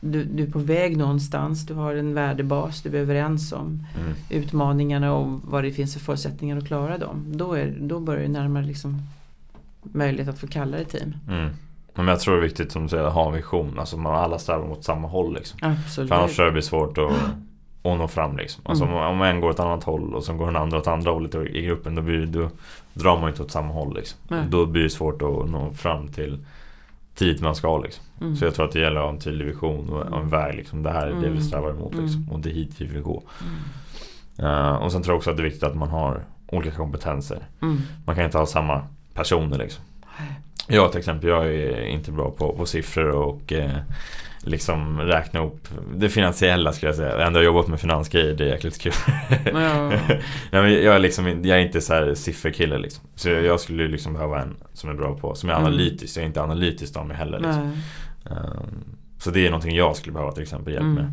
du, 0.00 0.24
du 0.24 0.42
är 0.42 0.50
på 0.50 0.58
väg 0.58 0.96
någonstans, 0.96 1.66
du 1.66 1.74
har 1.74 1.94
en 1.94 2.14
värdebas, 2.14 2.82
du 2.82 2.88
är 2.88 3.00
överens 3.00 3.52
om 3.52 3.86
mm. 4.00 4.14
utmaningarna 4.30 5.14
och 5.14 5.40
vad 5.44 5.64
det 5.64 5.72
finns 5.72 5.94
för 5.94 6.00
förutsättningar 6.00 6.56
att 6.56 6.66
klara 6.66 6.98
dem. 6.98 7.24
Då, 7.26 7.52
är, 7.52 7.76
då 7.80 8.00
börjar 8.00 8.22
det 8.22 8.28
närmare 8.28 8.64
liksom 8.64 9.02
möjlighet 9.82 10.28
att 10.28 10.38
få 10.38 10.46
kalla 10.46 10.76
det 10.76 10.84
team. 10.84 11.14
Mm. 11.28 11.50
Men 11.94 12.08
jag 12.08 12.20
tror 12.20 12.34
det 12.34 12.40
är 12.40 12.42
viktigt 12.42 12.72
som 12.72 12.82
du 12.82 12.88
säger, 12.88 13.04
att 13.04 13.14
ha 13.14 13.28
en 13.28 13.34
vision. 13.34 13.78
Alltså 13.78 13.96
man 13.96 14.14
alla 14.14 14.38
strävar 14.38 14.66
mot 14.66 14.84
samma 14.84 15.08
håll. 15.08 15.34
Liksom. 15.34 15.58
Absolut. 15.62 16.08
För 16.08 16.16
annars 16.16 16.36
det 16.36 16.52
blir 16.52 16.62
svårt 16.62 16.98
att, 16.98 17.12
att 17.84 17.98
nå 17.98 18.08
fram. 18.08 18.36
Liksom. 18.36 18.62
Alltså 18.66 18.84
mm. 18.84 18.96
om 18.96 19.22
en 19.22 19.40
går 19.40 19.48
åt 19.48 19.54
ett 19.54 19.60
annat 19.60 19.84
håll 19.84 20.14
och 20.14 20.24
så 20.24 20.34
går 20.34 20.46
den 20.46 20.56
andra 20.56 20.78
åt 20.78 20.86
andra 20.86 21.10
hållet 21.10 21.34
i 21.34 21.62
gruppen. 21.62 21.94
Då, 21.94 22.02
blir, 22.02 22.26
då 22.26 22.50
drar 22.94 23.20
man 23.20 23.28
inte 23.28 23.42
åt 23.42 23.50
samma 23.50 23.72
håll. 23.72 23.94
Liksom. 23.94 24.18
Då 24.48 24.66
blir 24.66 24.82
det 24.82 24.90
svårt 24.90 25.22
att 25.22 25.50
nå 25.50 25.72
fram 25.74 26.08
till 26.08 26.38
dit 27.18 27.40
man 27.40 27.54
ska 27.54 27.78
liksom. 27.78 28.04
Mm. 28.20 28.36
Så 28.36 28.44
jag 28.44 28.54
tror 28.54 28.66
att 28.66 28.72
det 28.72 28.80
gäller 28.80 28.96
att 28.96 29.02
ha 29.02 29.10
en 29.10 29.18
tydlig 29.18 29.46
vision 29.46 29.92
och 29.92 30.18
en 30.18 30.28
väg 30.28 30.54
liksom. 30.56 30.82
Det 30.82 30.90
här 30.90 31.06
är 31.06 31.12
det 31.12 31.20
vi 31.20 31.26
mm. 31.26 31.40
strävar 31.40 31.70
emot 31.70 31.94
liksom. 31.94 32.22
Mm. 32.22 32.32
Och 32.32 32.40
det 32.40 32.50
är 32.50 32.54
hit 32.54 32.74
vi 32.78 32.86
vill 32.86 33.02
gå. 33.02 33.22
Uh, 34.42 34.74
och 34.74 34.92
sen 34.92 35.02
tror 35.02 35.12
jag 35.12 35.16
också 35.16 35.30
att 35.30 35.36
det 35.36 35.42
är 35.42 35.44
viktigt 35.44 35.62
att 35.62 35.76
man 35.76 35.88
har 35.88 36.24
olika 36.46 36.76
kompetenser. 36.76 37.38
Man 38.04 38.16
kan 38.16 38.24
inte 38.24 38.38
ha 38.38 38.46
samma 38.46 38.82
personer 39.14 39.58
liksom. 39.58 39.84
Jag 40.68 40.90
till 40.90 40.98
exempel, 40.98 41.30
jag 41.30 41.46
är 41.46 41.86
inte 41.86 42.12
bra 42.12 42.30
på, 42.30 42.52
på 42.52 42.66
siffror 42.66 43.10
och 43.10 43.52
eh, 43.52 43.78
liksom 44.44 45.00
räkna 45.00 45.40
upp 45.40 45.68
det 45.96 46.08
finansiella 46.08 46.72
skulle 46.72 46.88
jag 46.88 46.96
säga. 46.96 47.26
Ändå 47.26 47.38
har 47.38 47.44
jobbat 47.44 47.68
med 47.68 47.80
finansgrejer, 47.80 48.34
det 48.34 48.44
är 48.44 48.48
jäkligt 48.48 48.80
kul. 48.80 48.92
Ja. 49.44 49.88
Nej, 50.50 50.62
men 50.62 50.72
jag, 50.72 50.94
är 50.94 50.98
liksom, 50.98 51.26
jag 51.26 51.58
är 51.58 51.62
inte 51.62 51.80
så 51.80 51.94
här 51.94 52.14
sifferkille 52.14 52.78
liksom. 52.78 53.04
Så 53.14 53.28
jag 53.28 53.60
skulle 53.60 53.88
liksom 53.88 54.12
behöva 54.12 54.42
en 54.42 54.56
som 54.72 54.90
är 54.90 54.94
bra 54.94 55.18
på, 55.18 55.34
som 55.34 55.48
är 55.48 55.54
mm. 55.54 55.66
analytisk. 55.66 56.16
Jag 56.16 56.22
är 56.22 56.26
inte 56.26 56.42
analytisk 56.42 56.96
av 56.96 57.06
mig 57.06 57.16
heller. 57.16 57.38
Liksom. 57.38 57.82
Um, 58.24 58.96
så 59.18 59.30
det 59.30 59.46
är 59.46 59.50
någonting 59.50 59.76
jag 59.76 59.96
skulle 59.96 60.12
behöva 60.12 60.32
till 60.32 60.42
exempel 60.42 60.72
hjälp 60.72 60.86
med. 60.86 61.12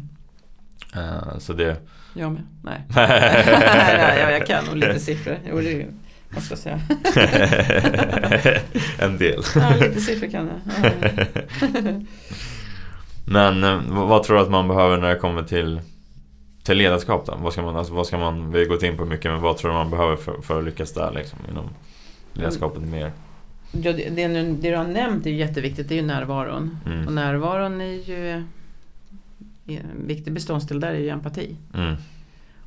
Uh, 0.98 1.38
så 1.38 1.54
det... 1.54 1.78
Jag 2.14 2.32
med. 2.32 2.44
Nej. 2.64 2.82
Nej, 2.96 4.20
jag, 4.20 4.32
jag 4.32 4.48
kan 4.48 4.66
nog 4.66 4.76
lite 4.78 5.00
siffror. 5.00 5.38
Jo, 5.50 5.60
det 5.60 5.86
vad 6.34 6.44
ska 6.44 6.52
jag 6.52 6.60
säga? 6.60 6.82
en 9.00 9.18
del. 9.18 9.44
ja, 9.56 9.74
lite 9.82 10.02
siffror 10.02 10.28
kan 10.28 10.48
jag. 10.48 10.60
Men 13.26 13.64
eh, 13.64 13.82
vad 13.88 14.24
tror 14.24 14.36
du 14.36 14.42
att 14.42 14.52
man 14.52 14.68
behöver 14.68 14.98
när 14.98 15.10
det 15.10 15.16
kommer 15.16 15.44
till, 15.44 15.82
till 16.64 16.78
ledarskap 16.78 17.26
då? 17.26 17.36
Vad 17.42 17.54
ska 17.54 17.62
man, 17.62 17.76
alltså, 17.76 17.94
vad 17.94 18.08
ska 18.08 18.18
man, 18.18 18.52
vi 18.52 18.60
har 18.60 18.66
gått 18.66 18.84
in 18.84 18.98
på 18.98 19.06
mycket, 19.06 19.32
men 19.32 19.42
vad 19.42 19.58
tror 19.58 19.72
du 19.72 19.78
man 19.78 19.90
behöver 19.90 20.16
för, 20.16 20.42
för 20.42 20.60
att 20.60 20.66
lyckas 20.66 20.94
där 20.94 21.12
liksom, 21.12 21.40
inom 21.52 21.70
ledarskapet 22.34 22.84
mer? 22.84 23.12
Ja, 23.72 23.94
det, 23.94 24.10
det, 24.10 24.28
det, 24.28 24.44
du 24.44 24.76
har 24.76 24.84
nämnt 24.84 25.26
är 25.26 25.32
jätteviktigt, 25.32 25.90
det 25.90 25.96
är 25.96 26.02
ju 26.02 26.08
närvaron. 26.08 26.78
Mm. 26.86 27.08
Och 27.08 27.14
närvaron 27.14 27.82
är 27.82 28.10
ju 28.10 28.44
en 29.66 30.08
viktig 30.08 30.34
beståndsdel 30.34 30.80
där 30.80 30.92
är 30.92 31.00
ju 31.00 31.10
empati. 31.10 31.56
Mm. 31.74 31.96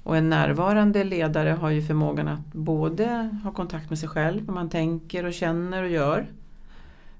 Och 0.02 0.16
en 0.16 0.30
närvarande 0.30 1.04
ledare 1.04 1.50
har 1.50 1.70
ju 1.70 1.82
förmågan 1.82 2.28
att 2.28 2.52
både 2.52 3.38
ha 3.44 3.52
kontakt 3.52 3.90
med 3.90 3.98
sig 3.98 4.08
själv, 4.08 4.44
vad 4.46 4.54
man 4.54 4.70
tänker 4.70 5.24
och 5.24 5.32
känner 5.32 5.82
och 5.82 5.88
gör. 5.88 6.26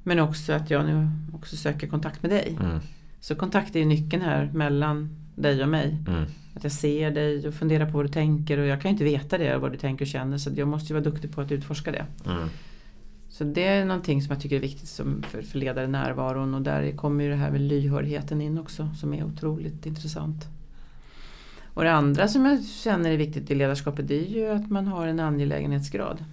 Men 0.03 0.21
också 0.21 0.53
att 0.53 0.71
jag 0.71 0.85
nu 0.85 1.09
också 1.35 1.57
söker 1.57 1.87
kontakt 1.87 2.23
med 2.23 2.31
dig. 2.31 2.57
Mm. 2.61 2.81
Så 3.25 3.35
kontakt 3.35 3.77
är 3.77 3.81
ju 3.81 3.85
nyckeln 3.85 4.23
här 4.23 4.51
mellan 4.55 5.09
dig 5.35 5.63
och 5.63 5.69
mig. 5.69 5.99
Mm. 6.09 6.25
Att 6.55 6.63
jag 6.63 6.73
ser 6.73 7.11
dig 7.11 7.49
och 7.49 7.55
funderar 7.55 7.87
på 7.87 7.97
vad 7.97 8.05
du 8.05 8.13
tänker 8.13 8.59
och 8.59 8.67
jag 8.67 8.81
kan 8.81 8.89
ju 8.89 8.93
inte 8.93 9.05
veta 9.05 9.39
det, 9.39 9.59
vad 9.59 9.73
du 9.73 9.79
tänker 9.79 10.05
och 10.05 10.09
känner. 10.09 10.39
Så 10.39 10.51
jag 10.57 10.69
måste 10.69 10.93
ju 10.93 11.01
vara 11.01 11.05
duktig 11.05 11.33
på 11.33 11.41
att 11.41 11.53
utforska 11.53 11.93
det. 11.93 12.07
Mm. 12.27 12.49
Så 13.29 13.45
det 13.45 13.65
är 13.65 13.85
någonting 13.85 14.23
som 14.23 14.33
jag 14.33 14.43
tycker 14.43 14.57
är 14.57 14.61
viktigt 14.61 14.89
som 14.89 15.23
för, 15.23 15.43
för 15.43 15.59
ledare 15.59 15.87
närvaron 15.87 16.55
och 16.55 16.63
där 16.63 16.97
kommer 16.97 17.25
ju 17.25 17.31
det 17.31 17.37
här 17.37 17.51
med 17.51 17.61
lyhördheten 17.61 18.41
in 18.41 18.59
också 18.59 18.89
som 18.97 19.15
är 19.15 19.25
otroligt 19.25 19.87
intressant. 19.87 20.47
Och 21.65 21.85
det 21.85 21.93
andra 21.93 22.29
som 22.29 22.47
jag 22.47 22.65
känner 22.65 23.11
är 23.11 23.17
viktigt 23.17 23.51
i 23.51 23.55
ledarskapet 23.55 24.09
det 24.09 24.27
är 24.27 24.31
ju 24.31 24.49
att 24.49 24.71
man 24.71 24.87
har 24.87 25.07
en 25.07 25.21
angelägenhetsgrad. 25.21 26.25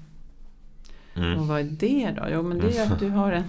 Mm. 1.16 1.40
Och 1.40 1.48
vad 1.48 1.60
är 1.60 1.64
det 1.64 2.16
då? 2.18 2.28
Jo 2.32 2.44
men 2.44 2.60
det 2.60 2.78
är 2.78 2.92
att 2.92 3.00
du 3.00 3.10
har 3.10 3.32
en 3.32 3.44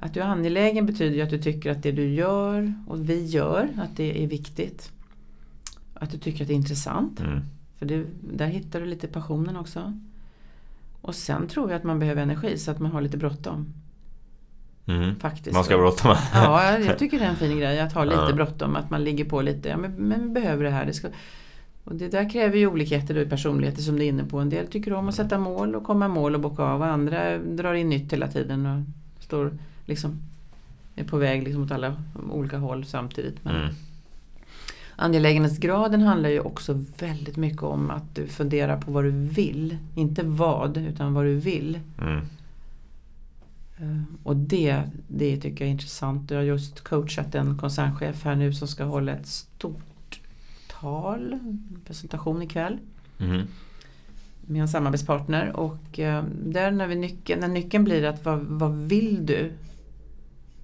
Att 0.00 0.14
du 0.14 0.20
är 0.20 0.24
angelägen 0.24 0.86
betyder 0.86 1.16
ju 1.16 1.22
att 1.22 1.30
du 1.30 1.38
tycker 1.38 1.70
att 1.70 1.82
det 1.82 1.92
du 1.92 2.08
gör 2.08 2.74
och 2.86 3.10
vi 3.10 3.24
gör, 3.24 3.68
att 3.78 3.96
det 3.96 4.24
är 4.24 4.26
viktigt. 4.26 4.92
Att 5.94 6.10
du 6.10 6.18
tycker 6.18 6.44
att 6.44 6.48
det 6.48 6.54
är 6.54 6.56
intressant. 6.56 7.20
Mm. 7.20 7.40
För 7.78 7.86
det, 7.86 8.04
där 8.20 8.46
hittar 8.46 8.80
du 8.80 8.86
lite 8.86 9.08
passionen 9.08 9.56
också. 9.56 10.00
Och 11.00 11.14
sen 11.14 11.48
tror 11.48 11.70
jag 11.70 11.76
att 11.76 11.84
man 11.84 11.98
behöver 11.98 12.22
energi 12.22 12.58
så 12.58 12.70
att 12.70 12.80
man 12.80 12.92
har 12.92 13.00
lite 13.00 13.16
bråttom. 13.16 13.74
Mm. 14.86 15.16
Faktiskt. 15.16 15.54
Man 15.54 15.64
ska 15.64 15.76
bråttom. 15.76 16.16
ja, 16.34 16.78
jag 16.78 16.98
tycker 16.98 17.18
det 17.18 17.24
är 17.24 17.28
en 17.28 17.36
fin 17.36 17.58
grej 17.58 17.80
att 17.80 17.92
ha 17.92 18.04
lite 18.04 18.26
ja. 18.28 18.32
bråttom. 18.32 18.76
Att 18.76 18.90
man 18.90 19.04
ligger 19.04 19.24
på 19.24 19.42
lite. 19.42 19.68
Ja, 19.68 19.76
men, 19.76 19.92
men 19.92 20.22
vi 20.22 20.28
behöver 20.28 20.64
det 20.64 20.70
här. 20.70 20.86
Det 20.86 20.92
ska, 20.92 21.08
och 21.84 21.94
det 21.94 22.08
där 22.08 22.30
kräver 22.30 22.58
ju 22.58 22.66
olikheter 22.66 23.14
då 23.14 23.20
i 23.20 23.26
personligheter 23.26 23.82
som 23.82 23.96
du 23.96 24.04
är 24.04 24.08
inne 24.08 24.24
på. 24.24 24.38
En 24.38 24.50
del 24.50 24.66
tycker 24.66 24.92
om 24.92 25.08
att 25.08 25.14
sätta 25.14 25.38
mål 25.38 25.74
och 25.74 25.84
komma 25.84 26.08
mål 26.08 26.34
och 26.34 26.40
bocka 26.40 26.62
av. 26.62 26.80
Och 26.80 26.86
andra 26.86 27.38
drar 27.38 27.74
in 27.74 27.88
nytt 27.88 28.12
hela 28.12 28.28
tiden 28.28 28.66
och 28.66 28.82
står 29.26 29.52
liksom 29.86 30.22
är 30.96 31.04
på 31.04 31.16
väg 31.16 31.42
liksom 31.42 31.62
åt 31.62 31.70
alla 31.70 31.96
olika 32.30 32.58
håll 32.58 32.84
samtidigt. 32.84 33.44
Men 33.44 33.56
mm. 33.56 33.74
Angelägenhetsgraden 34.96 36.02
handlar 36.02 36.28
ju 36.28 36.40
också 36.40 36.84
väldigt 36.98 37.36
mycket 37.36 37.62
om 37.62 37.90
att 37.90 38.14
du 38.14 38.26
funderar 38.26 38.80
på 38.80 38.90
vad 38.90 39.04
du 39.04 39.10
vill. 39.10 39.78
Inte 39.94 40.22
vad, 40.22 40.76
utan 40.76 41.14
vad 41.14 41.24
du 41.24 41.34
vill. 41.34 41.80
Mm. 42.00 42.20
Eh, 43.76 44.02
och 44.22 44.36
det, 44.36 44.82
det 45.08 45.40
tycker 45.40 45.64
jag 45.64 45.68
är 45.68 45.72
intressant. 45.72 46.30
Jag 46.30 46.38
har 46.38 46.44
just 46.44 46.84
coachat 46.84 47.34
en 47.34 47.58
koncernchef 47.58 48.24
här 48.24 48.34
nu 48.34 48.52
som 48.52 48.68
ska 48.68 48.84
hålla 48.84 49.12
ett 49.12 49.26
stort 49.26 50.20
tal, 50.80 51.32
en 51.32 51.80
presentation 51.86 52.42
ikväll. 52.42 52.78
Mm. 53.18 53.46
Med 54.46 54.62
en 54.62 54.68
samarbetspartner 54.68 55.56
och 55.56 55.98
eh, 55.98 56.24
där 56.44 56.70
när, 56.70 56.86
vi 56.86 56.96
nyckeln, 56.96 57.40
när 57.40 57.48
nyckeln 57.48 57.84
blir 57.84 58.04
att 58.04 58.24
vad, 58.24 58.38
vad 58.38 58.76
vill 58.76 59.26
du 59.26 59.52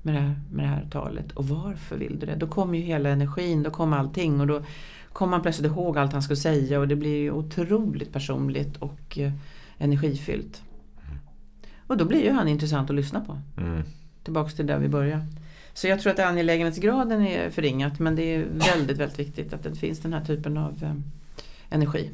med 0.03 0.15
det, 0.15 0.21
här, 0.21 0.41
med 0.53 0.65
det 0.65 0.69
här 0.69 0.87
talet 0.91 1.33
och 1.33 1.49
varför 1.49 1.97
vill 1.97 2.19
du 2.19 2.27
det? 2.27 2.35
Då 2.35 2.47
kommer 2.47 2.79
ju 2.79 2.85
hela 2.85 3.09
energin, 3.09 3.63
då 3.63 3.71
kommer 3.71 3.97
allting 3.97 4.41
och 4.41 4.47
då 4.47 4.63
kommer 5.13 5.31
man 5.31 5.43
plötsligt 5.43 5.73
ihåg 5.73 5.99
allt 5.99 6.13
han 6.13 6.23
skulle 6.23 6.37
säga 6.37 6.81
och 6.81 6.89
det 6.89 6.97
blir 6.97 7.17
ju 7.17 7.31
otroligt 7.31 8.13
personligt 8.13 8.77
och 8.77 9.19
eh, 9.19 9.33
energifyllt. 9.79 10.63
Och 11.87 11.97
då 11.97 12.05
blir 12.05 12.25
ju 12.25 12.31
han 12.31 12.49
intressant 12.49 12.91
att 12.91 12.97
lyssna 12.97 13.21
på. 13.21 13.39
Mm. 13.61 13.83
Tillbaks 14.25 14.55
till 14.55 14.67
där 14.67 14.79
vi 14.79 14.89
började. 14.89 15.27
Så 15.75 15.89
jag 15.89 16.01
tror 16.01 16.13
att 16.13 16.19
angelägenhetsgraden 16.19 17.27
är 17.27 17.51
förringat 17.51 17.99
men 17.99 18.17
det 18.17 18.35
är 18.35 18.47
väldigt, 18.53 18.99
väldigt 18.99 19.19
viktigt 19.19 19.53
att 19.53 19.63
det 19.63 19.75
finns 19.75 20.01
den 20.01 20.13
här 20.13 20.25
typen 20.25 20.57
av 20.57 20.79
eh, 20.83 20.95
energi 21.71 22.11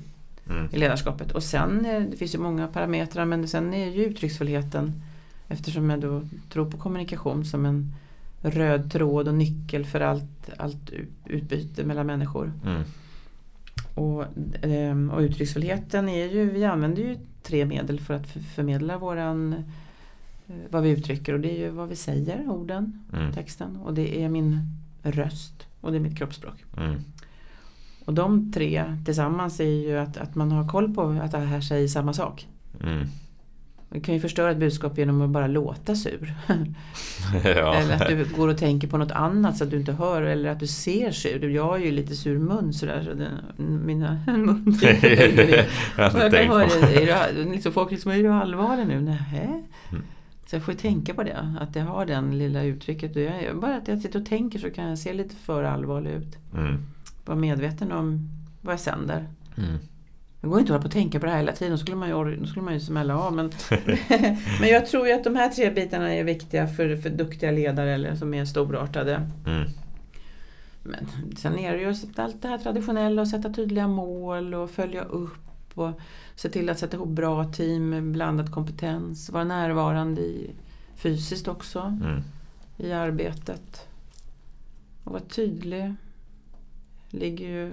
mm. 0.51 0.69
i 0.73 0.79
ledarskapet. 0.79 1.33
Och 1.33 1.43
sen, 1.43 1.87
eh, 1.87 2.03
det 2.03 2.17
finns 2.17 2.35
ju 2.35 2.39
många 2.39 2.69
parametrar 2.69 3.25
men 3.25 3.49
sen 3.49 3.75
är 3.75 3.91
ju 3.91 4.05
uttrycksfullheten 4.05 5.03
eftersom 5.49 5.91
jag 5.91 6.01
då 6.01 6.23
tror 6.49 6.71
på 6.71 6.77
kommunikation 6.77 7.45
som 7.45 7.67
en 7.67 7.95
röd 8.41 8.93
tråd 8.93 9.29
och 9.29 9.35
nyckel 9.35 9.85
för 9.85 10.01
allt, 10.01 10.51
allt 10.57 10.91
utbyte 11.27 11.85
mellan 11.85 12.07
människor. 12.07 12.53
Mm. 12.65 12.83
Och, 13.95 14.25
ehm, 14.63 15.11
och 15.11 15.21
uttrycksfullheten 15.21 16.09
är 16.09 16.27
ju, 16.27 16.51
vi 16.51 16.65
använder 16.65 17.03
ju 17.03 17.17
tre 17.43 17.65
medel 17.65 18.01
för 18.01 18.15
att 18.15 18.27
förmedla 18.55 18.99
våran 18.99 19.53
eh, 20.49 20.55
vad 20.71 20.83
vi 20.83 20.91
uttrycker 20.91 21.33
och 21.33 21.41
det 21.41 21.51
är 21.51 21.59
ju 21.59 21.71
vad 21.71 21.89
vi 21.89 21.97
säger, 21.97 22.51
orden, 22.51 23.05
mm. 23.13 23.33
texten 23.33 23.77
och 23.77 23.95
det 23.95 24.23
är 24.25 24.29
min 24.29 24.61
röst 25.03 25.67
och 25.81 25.91
det 25.91 25.99
är 25.99 26.01
mitt 26.01 26.19
kroppsspråk. 26.19 26.65
Mm. 26.77 27.05
Och 28.09 28.15
de 28.15 28.53
tre 28.53 28.85
tillsammans 29.05 29.61
är 29.61 29.65
ju 29.65 29.99
att, 29.99 30.17
att 30.17 30.35
man 30.35 30.53
har 30.53 30.69
koll 30.69 30.95
på 30.95 31.03
att 31.23 31.33
det 31.33 31.39
här 31.39 31.61
säger 31.61 31.89
samma 31.89 32.13
sak. 32.13 32.47
Mm. 32.83 33.07
Du 33.91 34.01
kan 34.01 34.15
ju 34.15 34.21
förstöra 34.21 34.51
ett 34.51 34.59
budskap 34.59 34.99
genom 34.99 35.23
att 35.23 35.31
bara 35.31 35.47
låta 35.47 35.95
sur. 35.95 36.35
ja. 37.45 37.75
Eller 37.75 37.95
att 37.95 38.09
du 38.09 38.27
går 38.37 38.49
och 38.49 38.59
tänker 38.59 38.89
på 38.89 38.99
något 38.99 39.11
annat 39.11 39.57
så 39.57 39.65
att 39.65 39.71
du 39.71 39.77
inte 39.77 39.93
hör 39.93 40.23
eller 40.23 40.51
att 40.51 40.61
du 40.61 40.67
ser 40.67 41.11
sur. 41.11 41.49
Jag 41.49 41.65
har 41.65 41.79
ju 41.79 41.91
lite 41.91 42.17
sur 42.17 42.39
mun 42.39 42.73
sådär. 42.73 43.03
Så 43.05 43.15
den, 43.15 43.87
mina 43.87 44.21
mun 44.27 44.79
jag 45.97 46.13
kan 46.13 46.49
höra, 46.49 46.65
är 46.65 47.35
du, 47.35 47.53
liksom 47.53 47.73
folk 47.73 47.91
liksom, 47.91 48.13
är 48.13 48.23
du 48.23 48.29
allvarlig 48.29 48.87
nu? 48.87 49.01
Nej. 49.01 49.65
Mm. 49.91 50.03
Så 50.47 50.57
jag 50.57 50.63
får 50.63 50.73
tänka 50.73 51.15
på 51.15 51.23
det, 51.23 51.57
att 51.61 51.77
jag 51.77 51.85
har 51.85 52.07
den 52.07 52.39
lilla 52.39 52.63
uttrycket. 52.63 53.17
Jag, 53.17 53.61
bara 53.61 53.77
att 53.77 53.89
jag 53.89 54.01
sitter 54.01 54.21
och 54.21 54.27
tänker 54.27 54.59
så 54.59 54.71
kan 54.71 54.89
jag 54.89 54.99
se 54.99 55.13
lite 55.13 55.37
för 55.37 55.65
allvarlig 55.65 56.11
ut. 56.11 56.37
Mm. 56.55 56.83
Vara 57.29 57.39
medveten 57.39 57.93
om 57.93 58.29
vad 58.61 58.73
jag 58.73 58.81
sänder. 58.81 59.29
Mm. 59.57 59.79
Det 60.41 60.47
går 60.47 60.61
inte 60.61 60.73
att 60.73 60.75
hålla 60.75 60.83
på 60.83 60.87
och 60.87 60.93
tänka 60.93 61.21
på 61.21 61.27
det 61.27 61.33
här 61.33 61.39
hela 61.39 61.53
tiden, 61.53 61.71
då 61.71 61.79
skulle 61.79 61.97
man 61.97 62.09
ju, 62.09 62.37
då 62.37 62.47
skulle 62.47 62.65
man 62.65 62.75
ju 62.75 62.81
smälla 62.81 63.19
av. 63.19 63.33
Men, 63.33 63.47
men 64.61 64.69
jag 64.69 64.87
tror 64.87 65.07
ju 65.07 65.13
att 65.13 65.25
de 65.25 65.37
här 65.37 65.49
tre 65.49 65.71
bitarna 65.71 66.15
är 66.15 66.25
viktiga 66.25 66.67
för, 66.67 66.97
för 66.97 67.11
duktiga 67.11 67.51
ledare 67.51 67.95
eller 67.95 68.15
som 68.15 68.35
är 68.35 68.45
storartade. 68.45 69.31
Mm. 69.47 69.71
Men 70.83 71.07
sen 71.37 71.59
är 71.59 71.73
det 71.73 71.81
ju 71.81 71.95
allt 72.17 72.43
det 72.43 72.49
här 72.49 72.59
traditionella 72.59 73.23
och 73.23 73.29
sätta 73.29 73.53
tydliga 73.53 73.89
mål 73.89 74.55
och 74.55 74.71
följa 74.71 75.03
upp 75.03 75.39
och 75.75 76.01
se 76.35 76.49
till 76.49 76.71
att 76.71 76.79
sätta 76.79 76.97
ihop 76.97 77.09
bra 77.09 77.45
team 77.45 77.89
med 77.89 78.03
blandad 78.03 78.53
kompetens. 78.53 79.31
Vara 79.31 79.45
närvarande 79.45 80.21
i, 80.21 80.51
fysiskt 80.97 81.49
också 81.49 81.81
mm. 81.81 82.23
i 82.77 82.93
arbetet. 82.93 83.87
Och 85.05 85.13
vara 85.13 85.23
tydlig. 85.23 85.95
Ligger 87.11 87.49
ju 87.49 87.73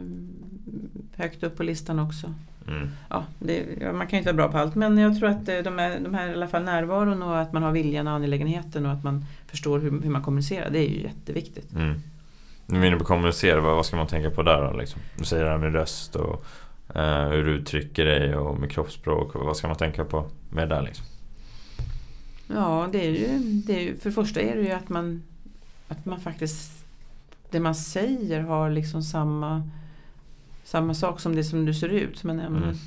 högt 1.16 1.44
upp 1.44 1.58
på 1.58 1.64
listan 1.64 2.00
också. 2.00 2.34
Mm. 2.68 2.90
Ja, 3.10 3.26
det, 3.40 3.66
man 3.94 4.08
kan 4.08 4.12
ju 4.12 4.18
inte 4.18 4.34
vara 4.34 4.48
bra 4.48 4.52
på 4.52 4.58
allt 4.58 4.76
men 4.76 4.98
jag 4.98 5.20
tror 5.20 5.30
att 5.30 5.50
eh, 5.50 5.58
de, 5.58 5.80
är, 5.80 6.00
de 6.00 6.14
här 6.14 6.30
i 6.30 6.34
alla 6.34 6.48
fall 6.48 6.64
närvaron 6.64 7.24
och 7.24 7.40
att 7.40 7.54
man 7.54 7.64
har 7.64 7.72
viljan 7.72 8.08
och 8.08 8.14
angelägenheten 8.14 8.86
och 8.86 8.92
att 8.92 9.04
man 9.04 9.26
förstår 9.48 9.80
hur, 9.80 10.02
hur 10.02 10.10
man 10.10 10.24
kommunicerar. 10.24 10.70
Det 10.70 10.80
är 10.80 10.90
ju 10.90 11.02
jätteviktigt. 11.02 11.74
Mm. 11.74 12.02
Är 12.68 12.86
inne 12.86 12.98
på 12.98 13.06
kommunicera, 13.06 13.62
vad, 13.62 13.76
vad 13.76 13.86
ska 13.86 13.98
man 13.98 14.08
tänka 14.08 14.30
på 14.30 14.44
där 14.44 14.72
då? 14.72 14.78
Liksom? 14.78 15.02
Du 15.18 15.26
säger 15.26 15.44
det 15.44 15.50
här 15.50 15.58
med 15.58 15.74
röst 15.74 16.16
och 16.16 16.46
uh, 16.96 17.30
hur 17.30 17.44
du 17.44 17.52
uttrycker 17.52 18.06
dig 18.06 18.36
och 18.36 18.60
med 18.60 18.72
kroppsspråk. 18.72 19.36
Vad 19.36 19.58
ska 19.58 19.68
man 19.68 19.78
tänka 19.78 20.06
på 20.06 20.30
med 20.50 20.70
det 20.70 20.76
där 20.76 20.82
liksom? 20.82 21.06
Ja, 22.48 22.90
det 22.92 23.06
är 23.06 23.10
ju, 23.10 23.40
det 23.40 23.76
är 23.76 23.82
ju, 23.82 23.98
för 23.98 24.10
det 24.10 24.16
första 24.16 24.42
är 24.42 24.56
det 24.56 24.62
ju 24.62 24.72
att 24.72 24.90
man, 24.90 25.24
att 25.88 26.06
man 26.06 26.20
faktiskt 26.20 26.75
det 27.52 27.60
man 27.60 27.76
säger 27.76 28.42
har 28.42 28.70
liksom 28.70 29.04
samma 29.04 29.70
samma 30.64 30.94
sak 30.94 31.20
som 31.20 31.36
det 31.36 31.44
som 31.44 31.66
du 31.66 31.74
ser 31.74 31.90
ut 31.90 32.18
som 32.18 32.30
jag 32.30 32.38
nämnde. 32.38 32.64
Mm. 32.64 32.78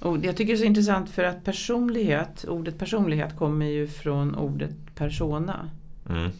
Och 0.00 0.24
jag 0.24 0.36
tycker 0.36 0.52
det 0.52 0.56
är 0.56 0.60
så 0.60 0.64
intressant 0.64 1.10
för 1.10 1.24
att 1.24 1.44
personlighet, 1.44 2.44
ordet 2.48 2.78
personlighet 2.78 3.36
kommer 3.36 3.66
ju 3.66 3.86
från 3.86 4.34
ordet 4.34 4.94
persona. 4.94 5.70
Mm. 6.10 6.30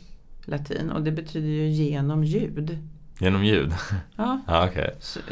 Latin 0.44 0.90
och 0.90 1.02
det 1.02 1.10
betyder 1.10 1.48
ju 1.48 1.68
genom 1.68 2.24
ljud. 2.24 2.78
Genom 3.18 3.44
ljud? 3.44 3.74
Ja. 4.16 4.40
ah, 4.46 4.68
okay. 4.68 4.90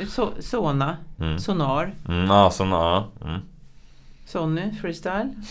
so, 0.09 0.31
sona, 0.41 0.97
mm. 1.19 1.39
sonar. 1.39 1.95
Mm, 2.09 2.31
ah, 2.31 2.51
sonar. 2.51 3.05
Mm. 3.25 3.41
Sonny, 4.27 4.75
freestyle. 4.81 5.31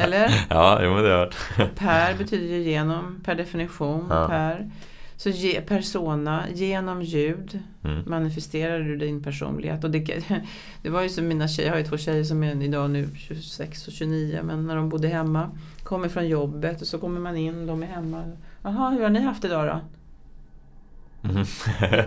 Eller? 0.00 0.46
Ja, 0.50 0.82
jo 0.82 0.94
men 0.94 1.04
det 1.04 1.10
har 1.10 1.30
Per 1.74 2.18
betyder 2.18 2.56
ju 2.56 2.62
genom 2.62 3.20
per 3.24 3.34
definition. 3.34 4.06
Ja. 4.10 4.28
Per. 4.28 4.70
Så 5.16 5.30
ge, 5.30 5.60
persona, 5.60 6.44
genom 6.54 7.02
ljud 7.02 7.62
mm. 7.84 8.02
manifesterar 8.06 8.80
du 8.80 8.96
din 8.96 9.22
personlighet. 9.22 9.84
Och 9.84 9.90
det, 9.90 10.24
det 10.82 10.90
var 10.90 11.02
ju 11.02 11.08
som 11.08 11.28
mina 11.28 11.48
tjejer, 11.48 11.68
jag 11.68 11.74
har 11.74 11.78
ju 11.78 11.86
två 11.86 11.96
tjejer 11.96 12.24
som 12.24 12.42
är 12.42 12.62
idag 12.62 12.90
nu 12.90 13.08
26 13.16 13.86
och 13.86 13.92
29 13.92 14.40
men 14.42 14.66
när 14.66 14.76
de 14.76 14.88
bodde 14.88 15.08
hemma, 15.08 15.50
kommer 15.82 16.08
från 16.08 16.28
jobbet 16.28 16.80
och 16.80 16.86
så 16.86 16.98
kommer 16.98 17.20
man 17.20 17.36
in, 17.36 17.66
de 17.66 17.82
är 17.82 17.86
hemma. 17.86 18.22
Jaha, 18.62 18.90
hur 18.90 19.02
har 19.02 19.10
ni 19.10 19.20
haft 19.20 19.44
idag 19.44 19.66
då? 19.66 19.80
Mm. 21.28 21.44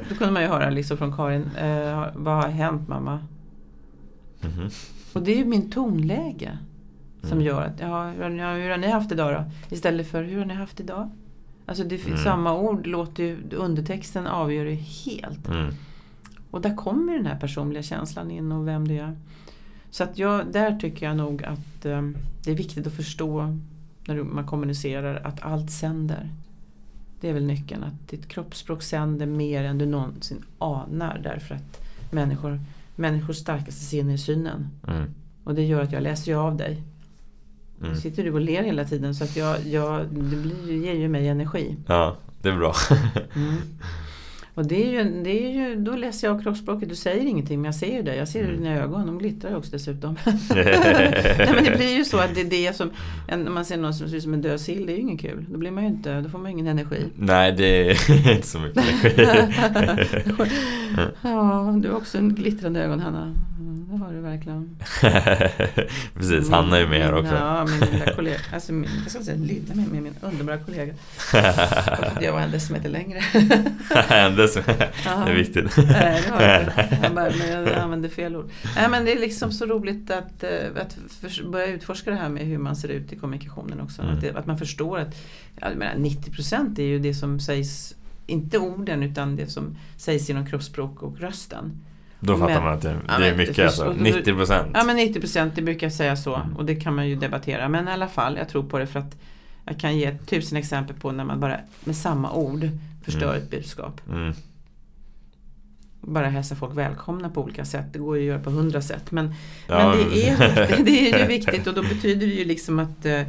då 0.10 0.16
kunde 0.16 0.34
man 0.34 0.42
ju 0.42 0.48
höra 0.48 0.70
liksom 0.70 0.98
från 0.98 1.16
Karin, 1.16 1.50
eh, 1.56 2.06
vad 2.16 2.36
har 2.36 2.50
hänt 2.50 2.88
mamma? 2.88 3.20
Mm. 4.42 4.70
Och 5.14 5.22
det 5.22 5.32
är 5.32 5.38
ju 5.38 5.46
min 5.46 5.72
tonläge 5.72 6.58
som 7.22 7.32
mm. 7.32 7.46
gör 7.46 7.62
att, 7.62 7.80
ja, 7.80 8.10
hur, 8.10 8.24
har, 8.24 8.58
hur 8.58 8.70
har 8.70 8.78
ni 8.78 8.88
haft 8.88 9.12
idag 9.12 9.34
då? 9.34 9.76
Istället 9.76 10.08
för, 10.08 10.24
hur 10.24 10.40
har 10.40 10.46
ni 10.46 10.54
haft 10.54 10.80
idag? 10.80 11.10
Alltså 11.68 11.84
det, 11.84 12.06
mm. 12.06 12.18
samma 12.18 12.58
ord 12.58 12.88
låter 12.88 13.24
ju, 13.24 13.38
undertexten 13.52 14.28
avgör 14.28 14.66
ju 14.66 14.76
helt. 14.76 15.48
Mm. 15.48 15.74
Och 16.52 16.62
där 16.62 16.76
kommer 16.76 17.14
den 17.14 17.26
här 17.26 17.40
personliga 17.40 17.84
känslan 17.84 18.32
in 18.32 18.52
och 18.52 18.68
vem 18.68 18.88
det 18.88 18.98
är. 18.98 19.18
Så 19.90 20.04
att 20.04 20.18
jag, 20.18 20.52
där 20.52 20.80
tycker 20.80 21.06
jag 21.06 21.18
nog 21.18 21.44
att 21.44 21.86
um, 21.86 22.18
det 22.44 22.52
är 22.52 22.56
viktigt 22.56 22.88
att 22.88 22.94
förstå 22.94 23.58
när 24.08 24.24
man 24.24 24.48
kommunicerar 24.48 25.16
att 25.16 25.42
allt 25.42 25.72
sänder. 25.72 26.30
Det 27.22 27.30
är 27.30 27.34
väl 27.34 27.46
nyckeln, 27.46 27.84
att 27.84 28.08
ditt 28.10 28.28
kroppsspråk 28.28 28.84
sänder 28.84 29.26
mer 29.26 29.64
än 29.64 29.78
du 29.78 29.86
någonsin 29.86 30.44
anar 30.58 31.22
därför 31.24 31.56
att 31.56 31.82
människor, 32.12 32.60
människors 32.96 33.38
starkaste 33.38 33.82
sinne 33.82 34.14
är 34.14 34.18
synen. 34.18 34.70
Mm. 34.88 35.14
Och 35.44 35.56
det 35.56 35.64
gör 35.64 35.82
att 35.82 35.92
jag 35.92 36.04
läser 36.04 36.32
ju 36.32 36.38
av 36.38 36.58
dig. 36.58 36.84
Mm. 37.80 37.92
Nu 37.92 37.98
sitter 38.00 38.24
du 38.24 38.32
och 38.34 38.42
ler 38.42 38.64
hela 38.64 38.86
tiden 38.86 39.16
så 39.16 39.24
att 39.24 39.36
jag, 39.36 39.68
jag, 39.68 40.06
det 40.08 40.36
blir, 40.36 40.86
ger 40.86 40.94
ju 40.94 41.08
mig 41.08 41.28
energi. 41.28 41.76
Ja, 41.88 42.18
det 42.42 42.50
är 42.50 42.58
bra. 42.58 42.76
mm. 43.36 43.56
Och 44.58 44.66
det 44.66 44.86
är, 44.86 44.92
ju, 44.92 45.24
det 45.24 45.46
är 45.46 45.52
ju, 45.52 45.76
då 45.76 45.96
läser 45.96 46.28
jag 46.28 46.44
kroppsspråket, 46.44 46.90
du 46.90 46.96
säger 46.96 47.26
ingenting 47.26 47.62
men 47.62 47.66
jag 47.66 47.76
ser 47.76 47.96
ju 47.96 48.02
det. 48.02 48.16
Jag 48.16 48.28
ser 48.28 48.44
mm. 48.44 48.58
dina 48.58 48.76
ögon, 48.76 49.08
de 49.08 49.18
glittrar 49.18 49.56
också 49.56 49.72
dessutom. 49.72 50.18
Nej, 50.56 51.50
men 51.56 51.64
det 51.64 51.78
blir 51.78 51.98
ju 51.98 52.06
så 52.06 52.18
att 52.18 52.36
det 52.36 52.42
är 52.42 52.46
det 52.46 52.76
som, 52.76 52.90
när 53.28 53.50
man 53.50 53.66
ser 53.66 53.78
någon 53.78 53.94
som 53.94 54.10
ser 54.10 54.18
ut 54.18 54.24
som 54.24 54.34
en 54.34 54.42
död 54.42 54.62
sill, 54.62 54.86
det 54.86 54.94
är 54.94 54.96
ju 54.96 55.02
ingen 55.02 55.18
kul. 55.18 55.46
Då 55.50 55.58
blir 55.58 55.72
man 55.72 55.84
ju 55.84 55.90
inte, 55.90 56.22
då 56.22 56.30
får 56.30 56.40
man 56.40 56.52
ingen 56.52 56.68
energi. 56.68 57.06
Nej, 57.16 57.52
det 57.52 57.90
är 57.90 58.32
inte 58.36 58.48
så 58.48 58.60
mycket 58.60 58.78
energi. 58.78 59.14
ja, 61.22 61.76
du 61.82 61.90
har 61.90 61.98
också 61.98 62.18
en 62.18 62.36
glittrande 62.36 62.84
ögon 62.84 63.00
Hanna. 63.00 63.34
Det 63.86 63.98
har 63.98 64.14
du 64.14 64.20
verkligen. 64.20 64.76
Precis, 66.14 66.50
Hanna 66.50 66.78
är 66.78 66.88
med 66.88 67.02
här 67.02 67.14
också. 67.14 67.36
Ja, 67.36 67.66
min 67.66 67.90
lilla 67.92 68.14
kollega, 68.14 68.38
alltså 68.54 68.74
min, 68.74 68.90
jag 69.04 69.12
ska 69.12 69.24
säga 69.24 69.38
lilla, 69.38 69.76
min, 69.76 70.04
min 70.04 70.16
underbara 70.22 70.58
kollega. 70.58 70.94
jag 72.22 72.34
var 72.34 72.40
en 72.40 72.52
decimeter 72.52 72.90
längre. 72.90 73.20
det 73.94 75.32
är 75.32 75.36
viktigt. 75.36 75.78
Nej, 75.78 76.24
det 76.28 76.38
det. 76.38 77.00
Jag, 77.04 77.16
bara, 77.16 77.32
men 77.40 77.50
jag 77.50 77.74
använde 77.74 78.10
fel 78.10 78.36
ord. 78.36 78.50
Nej, 78.76 78.90
men 78.90 79.06
det 79.06 79.12
är 79.12 79.20
liksom 79.20 79.52
så 79.52 79.66
roligt 79.66 80.12
att, 80.12 80.44
eh, 80.44 80.82
att 80.82 80.98
börja 81.52 81.68
utforska 81.68 82.12
det 82.12 82.18
här 82.18 82.30
med 82.30 82.46
hur 82.46 82.58
man 82.58 82.76
ser 82.76 82.90
ut 82.90 83.14
i 83.14 83.16
kommunikationen 83.16 83.82
också. 83.82 84.02
Mm. 84.02 84.14
Att, 84.14 84.22
det, 84.22 84.36
att, 84.36 84.46
man 84.46 84.58
förstår 84.58 85.00
att 85.00 85.16
jag 85.62 85.78
menar, 85.78 85.96
90% 85.96 86.80
är 86.80 86.84
ju 86.84 87.00
det 87.00 87.14
som 87.14 87.40
sägs, 87.40 87.96
inte 88.28 88.58
orden 88.58 89.04
utan 89.04 89.36
det 89.36 89.48
som 89.48 89.78
sägs 89.98 90.30
genom 90.30 90.46
kroppsspråk 90.46 91.04
och 91.04 91.20
rösten. 91.20 91.82
Då 92.20 92.38
fattar 92.38 92.54
men, 92.54 92.64
man 92.64 92.74
att 92.74 92.82
det, 92.82 92.96
det 93.20 93.28
är 93.28 93.36
mycket 93.36 93.66
alltså. 93.66 93.94
90 93.94 94.34
Ja 94.74 94.84
men 94.84 94.96
90 94.96 95.52
det 95.56 95.62
brukar 95.62 95.88
jag 95.88 95.94
säga 95.94 96.16
så. 96.16 96.36
Mm. 96.36 96.56
Och 96.58 96.66
det 96.66 96.76
kan 96.76 96.96
man 96.96 97.08
ju 97.10 97.16
debattera. 97.16 97.70
Men 97.70 97.88
i 97.88 97.92
alla 97.92 98.08
fall, 98.08 98.38
jag 98.38 98.50
tror 98.50 98.64
på 98.64 98.80
det 98.80 98.88
för 98.88 99.00
att 99.00 99.16
Jag 99.66 99.80
kan 99.80 99.98
ge 99.98 100.18
tusen 100.18 100.58
exempel 100.58 100.96
på 100.96 101.12
när 101.12 101.24
man 101.24 101.40
bara 101.40 101.58
med 101.84 101.96
samma 101.96 102.32
ord 102.34 102.70
förstör 103.04 103.30
Mm. 103.30 103.38
ett 103.44 103.52
budskap. 103.52 104.02
Mm. 104.10 104.34
Bara 106.02 106.28
hälsa 106.28 106.56
folk 106.56 106.78
välkomna 106.78 107.30
på 107.30 107.44
olika 107.44 107.66
sätt. 107.66 107.86
Det 107.94 108.00
går 108.00 108.18
ju 108.18 108.24
att 108.24 108.28
göra 108.28 108.40
på 108.40 108.50
hundra 108.50 108.82
sätt. 108.82 109.12
Men, 109.12 109.34
Ja, 109.68 109.96
men 109.96 110.10
det, 110.10 110.30
är 110.30 110.84
det 110.84 111.12
är 111.12 111.20
ju 111.20 111.28
viktigt 111.38 111.68
och 111.68 111.74
då 111.74 111.82
betyder 111.82 112.28
det 112.28 112.34
ju 112.34 112.46
liksom 112.46 112.80
att, 112.80 113.06
eh, 113.06 113.22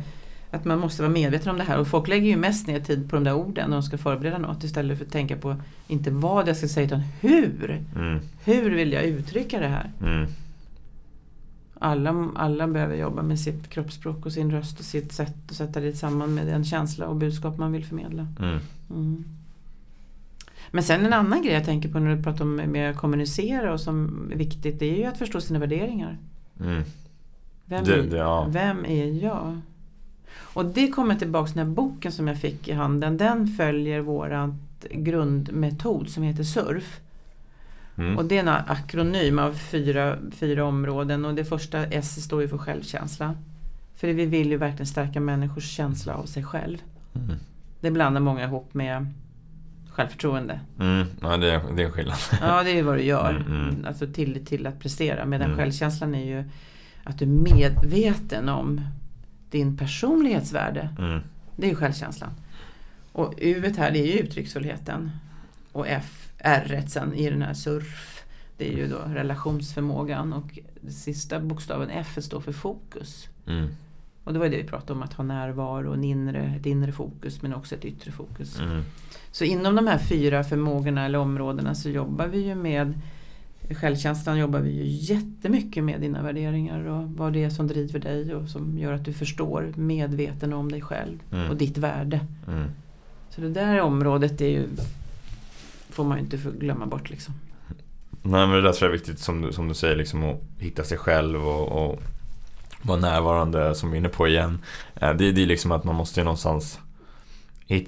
att 0.51 0.65
man 0.65 0.79
måste 0.79 1.03
vara 1.03 1.13
medveten 1.13 1.51
om 1.51 1.59
det 1.59 1.65
här. 1.65 1.79
Och 1.79 1.89
folk 1.89 2.09
lägger 2.09 2.29
ju 2.29 2.37
mest 2.37 2.67
ner 2.67 2.81
tid 2.81 3.11
på 3.11 3.17
de 3.17 3.25
där 3.25 3.35
orden 3.35 3.71
när 3.71 3.77
de 3.77 3.83
ska 3.83 3.99
förbereda 3.99 4.39
något 4.39 4.65
istället 4.65 4.99
för 4.99 5.05
att 5.05 5.13
tänka 5.13 5.37
på 5.37 5.57
inte 5.89 6.11
vad 6.11 6.49
jag 6.49 6.57
ska 6.57 6.69
säga 6.69 6.87
utan 6.87 7.01
hur. 7.21 7.85
Mm. 7.97 8.21
Hur 8.45 8.71
vill 8.71 8.93
jag 8.93 9.05
uttrycka 9.05 9.61
det 9.61 9.69
här? 9.69 9.91
Mm. 10.03 10.27
Alla, 11.81 12.29
alla 12.35 12.67
behöver 12.69 12.97
jobba 12.97 13.23
med 13.23 13.41
sitt 13.41 13.69
kroppsspråk 13.71 14.27
och 14.27 14.33
sin 14.33 14.51
röst 14.51 14.79
och 14.79 14.85
sitt 14.85 15.13
sätt 15.13 15.37
och 15.51 15.57
sätta 15.57 15.81
det 15.81 15.93
samman 15.93 16.35
med 16.35 16.47
den 16.47 16.65
känsla 16.65 17.07
och 17.07 17.17
budskap 17.17 17.59
man 17.59 17.73
vill 17.73 17.85
förmedla. 17.85 18.27
Mm. 18.41 18.59
Mm. 18.91 19.25
Men 20.71 20.83
sen 20.83 21.07
en 21.07 21.13
annan 21.13 21.43
grej 21.43 21.53
jag 21.55 21.65
tänker 21.65 21.89
på 21.89 21.99
när 21.99 22.17
du 22.17 22.23
pratar 22.23 22.45
om 22.45 22.57
med 22.57 22.91
att 22.91 22.97
kommunicera 22.97 23.73
och 23.73 23.81
som 23.81 24.29
är 24.33 24.37
viktigt 24.37 24.79
det 24.79 24.87
är 24.95 24.97
ju 24.99 25.05
att 25.05 25.19
förstå 25.19 25.41
sina 25.41 25.59
värderingar. 25.59 26.19
Mm. 26.61 26.83
Vem, 27.65 27.85
Det- 27.85 28.03
det- 28.03 28.17
ja. 28.17 28.47
vem 28.51 28.85
är 28.85 29.25
jag? 29.25 29.61
Och 30.41 30.65
det 30.65 30.89
kommer 30.89 31.15
tillbaka 31.15 31.47
till 31.47 31.57
den 31.57 31.67
här 31.67 31.75
boken 31.75 32.13
som 32.13 32.29
jag 32.29 32.41
fick 32.41 32.69
i 32.69 32.73
handen. 32.73 33.17
Den 33.17 33.47
följer 33.47 34.01
våran 34.01 34.59
grundmetod 34.91 36.09
som 36.09 36.23
heter 36.23 36.43
SURF. 36.45 37.01
Mm. 37.97 38.19
Och 38.19 38.25
det 38.25 38.37
är 38.37 38.41
en 38.41 38.49
akronym 38.49 39.39
av 39.39 39.53
fyra, 39.53 40.17
fyra 40.33 40.65
områden 40.65 41.25
och 41.25 41.35
det 41.35 41.45
första 41.45 41.85
S 41.87 42.25
står 42.25 42.43
ju 42.43 42.49
för 42.49 42.59
självkänsla. 42.59 43.35
För 43.97 44.09
vi 44.09 44.27
vill 44.27 44.51
ju 44.51 44.57
verkligen 44.57 44.87
stärka 44.87 45.21
människors 45.21 45.71
känsla 45.71 46.15
av 46.15 46.25
sig 46.25 46.45
själv. 46.45 46.79
Mm. 47.15 47.37
Det 47.81 47.91
blandar 47.91 48.21
många 48.21 48.45
ihop 48.45 48.75
med 48.75 49.07
självförtroende. 49.91 50.61
Mm. 50.81 51.07
Ja, 51.23 51.37
det 51.37 51.51
är, 51.51 51.61
det 51.77 51.83
är 51.83 51.91
skillnad. 51.91 52.17
Ja, 52.41 52.63
det 52.63 52.79
är 52.79 52.83
vad 52.83 52.97
du 52.97 53.03
gör. 53.03 53.31
Mm, 53.31 53.69
mm. 53.69 53.85
Alltså 53.87 54.07
tillit 54.07 54.47
till 54.47 54.67
att 54.67 54.81
prestera. 54.81 55.25
Medan 55.25 55.47
Mm. 55.47 55.59
självkänslan 55.59 56.15
är 56.15 56.25
ju 56.25 56.45
att 57.05 57.19
du 57.19 57.25
är 57.25 57.29
medveten 57.29 58.49
om 58.49 58.81
din 59.51 59.77
personlighetsvärde. 59.77 60.89
Mm. 60.99 61.21
Det 61.57 61.67
är 61.67 61.71
ju 61.71 61.77
självkänslan. 61.77 62.31
Och 63.13 63.35
U 63.39 63.73
här 63.77 63.91
det 63.91 63.99
är 63.99 64.07
ju 64.07 64.19
uttrycksfullheten. 64.19 65.11
Och 65.73 65.89
F, 65.89 66.29
R 66.39 66.85
sen 66.89 67.15
i 67.15 67.31
den 67.31 67.43
här 67.43 67.55
surf. 67.55 68.25
Det 68.57 68.73
är 68.73 68.77
ju 68.77 68.89
då 68.89 68.99
relationsförmågan 68.99 70.33
och 70.33 70.59
sista 70.91 71.41
bokstaven 71.41 71.91
F 71.91 72.19
står 72.21 72.41
för 72.41 72.53
fokus. 72.53 73.29
Mm. 73.47 73.69
Och 74.25 74.33
det 74.33 74.39
var 74.39 74.49
det 74.49 74.57
vi 74.57 74.65
pratade 74.65 74.93
om, 74.93 75.03
att 75.03 75.13
ha 75.13 75.25
närvaro, 75.25 75.93
en 75.93 76.05
inre, 76.05 76.55
ett 76.61 76.67
inre 76.67 76.93
fokus 76.93 77.43
men 77.43 77.55
också 77.55 77.75
ett 77.75 77.85
yttre 77.85 78.13
fokus. 78.13 78.61
Mm. 78.61 78.83
Så 79.31 79.45
inom 79.45 79.75
de 79.75 79.87
här 79.87 79.99
fyra 79.99 80.45
förmågorna 80.45 81.05
eller 81.05 81.19
områdena 81.19 81.75
så 81.75 81.91
jobbar 81.91 82.27
vi 82.27 82.39
ju 82.39 82.55
med 82.55 83.01
Självkänslan 83.75 84.39
jobbar 84.39 84.61
vi 84.61 84.71
ju 84.71 85.15
jättemycket 85.15 85.85
med 85.85 86.01
dina 86.01 86.23
värderingar 86.23 86.85
och 86.87 87.11
vad 87.11 87.33
det 87.33 87.45
är 87.45 87.51
som 87.51 87.67
driver 87.67 87.99
dig 87.99 88.35
och 88.35 88.49
som 88.49 88.79
gör 88.79 88.93
att 88.93 89.05
du 89.05 89.13
förstår 89.13 89.73
medveten 89.77 90.53
om 90.53 90.73
dig 90.73 90.81
själv 90.81 91.19
Mm. 91.33 91.51
och 91.51 91.57
ditt 91.57 91.79
värde. 91.79 92.21
Mm. 92.49 92.69
Så 93.31 93.41
det 93.41 93.51
där 93.51 93.81
området 93.81 94.41
är 94.41 94.49
ju 94.49 94.69
får 95.91 96.05
man 96.05 96.19
ju 96.19 96.25
inte 96.25 96.37
glömma 96.59 96.87
bort 96.87 97.11
liksom. 97.11 97.35
Nej 98.23 98.47
men 98.47 98.51
det 98.51 98.63
där 98.63 98.73
tror 98.73 98.89
jag 98.91 98.95
är 98.95 98.99
viktigt 98.99 99.19
som 99.19 99.41
du, 99.43 99.53
som 99.53 99.69
du 99.69 99.75
säger 99.75 99.97
liksom 99.97 100.25
att 100.25 100.41
hitta 100.59 100.85
sig 100.85 100.99
själv 100.99 101.47
och, 101.49 101.85
och 101.91 102.01
vara 102.83 102.99
närvarande 103.01 103.75
som 103.75 103.91
vi 103.91 103.97
är 103.97 103.99
inne 103.99 104.09
på 104.09 104.29
igen. 104.29 104.59
Eh, 104.95 105.13
Det, 105.13 105.33
det 105.33 105.43
är 105.43 105.47
liksom 105.47 105.73
att 105.73 105.85
man 105.85 105.95
måste 105.95 106.21
ju 106.21 106.25
någonstans 106.25 106.79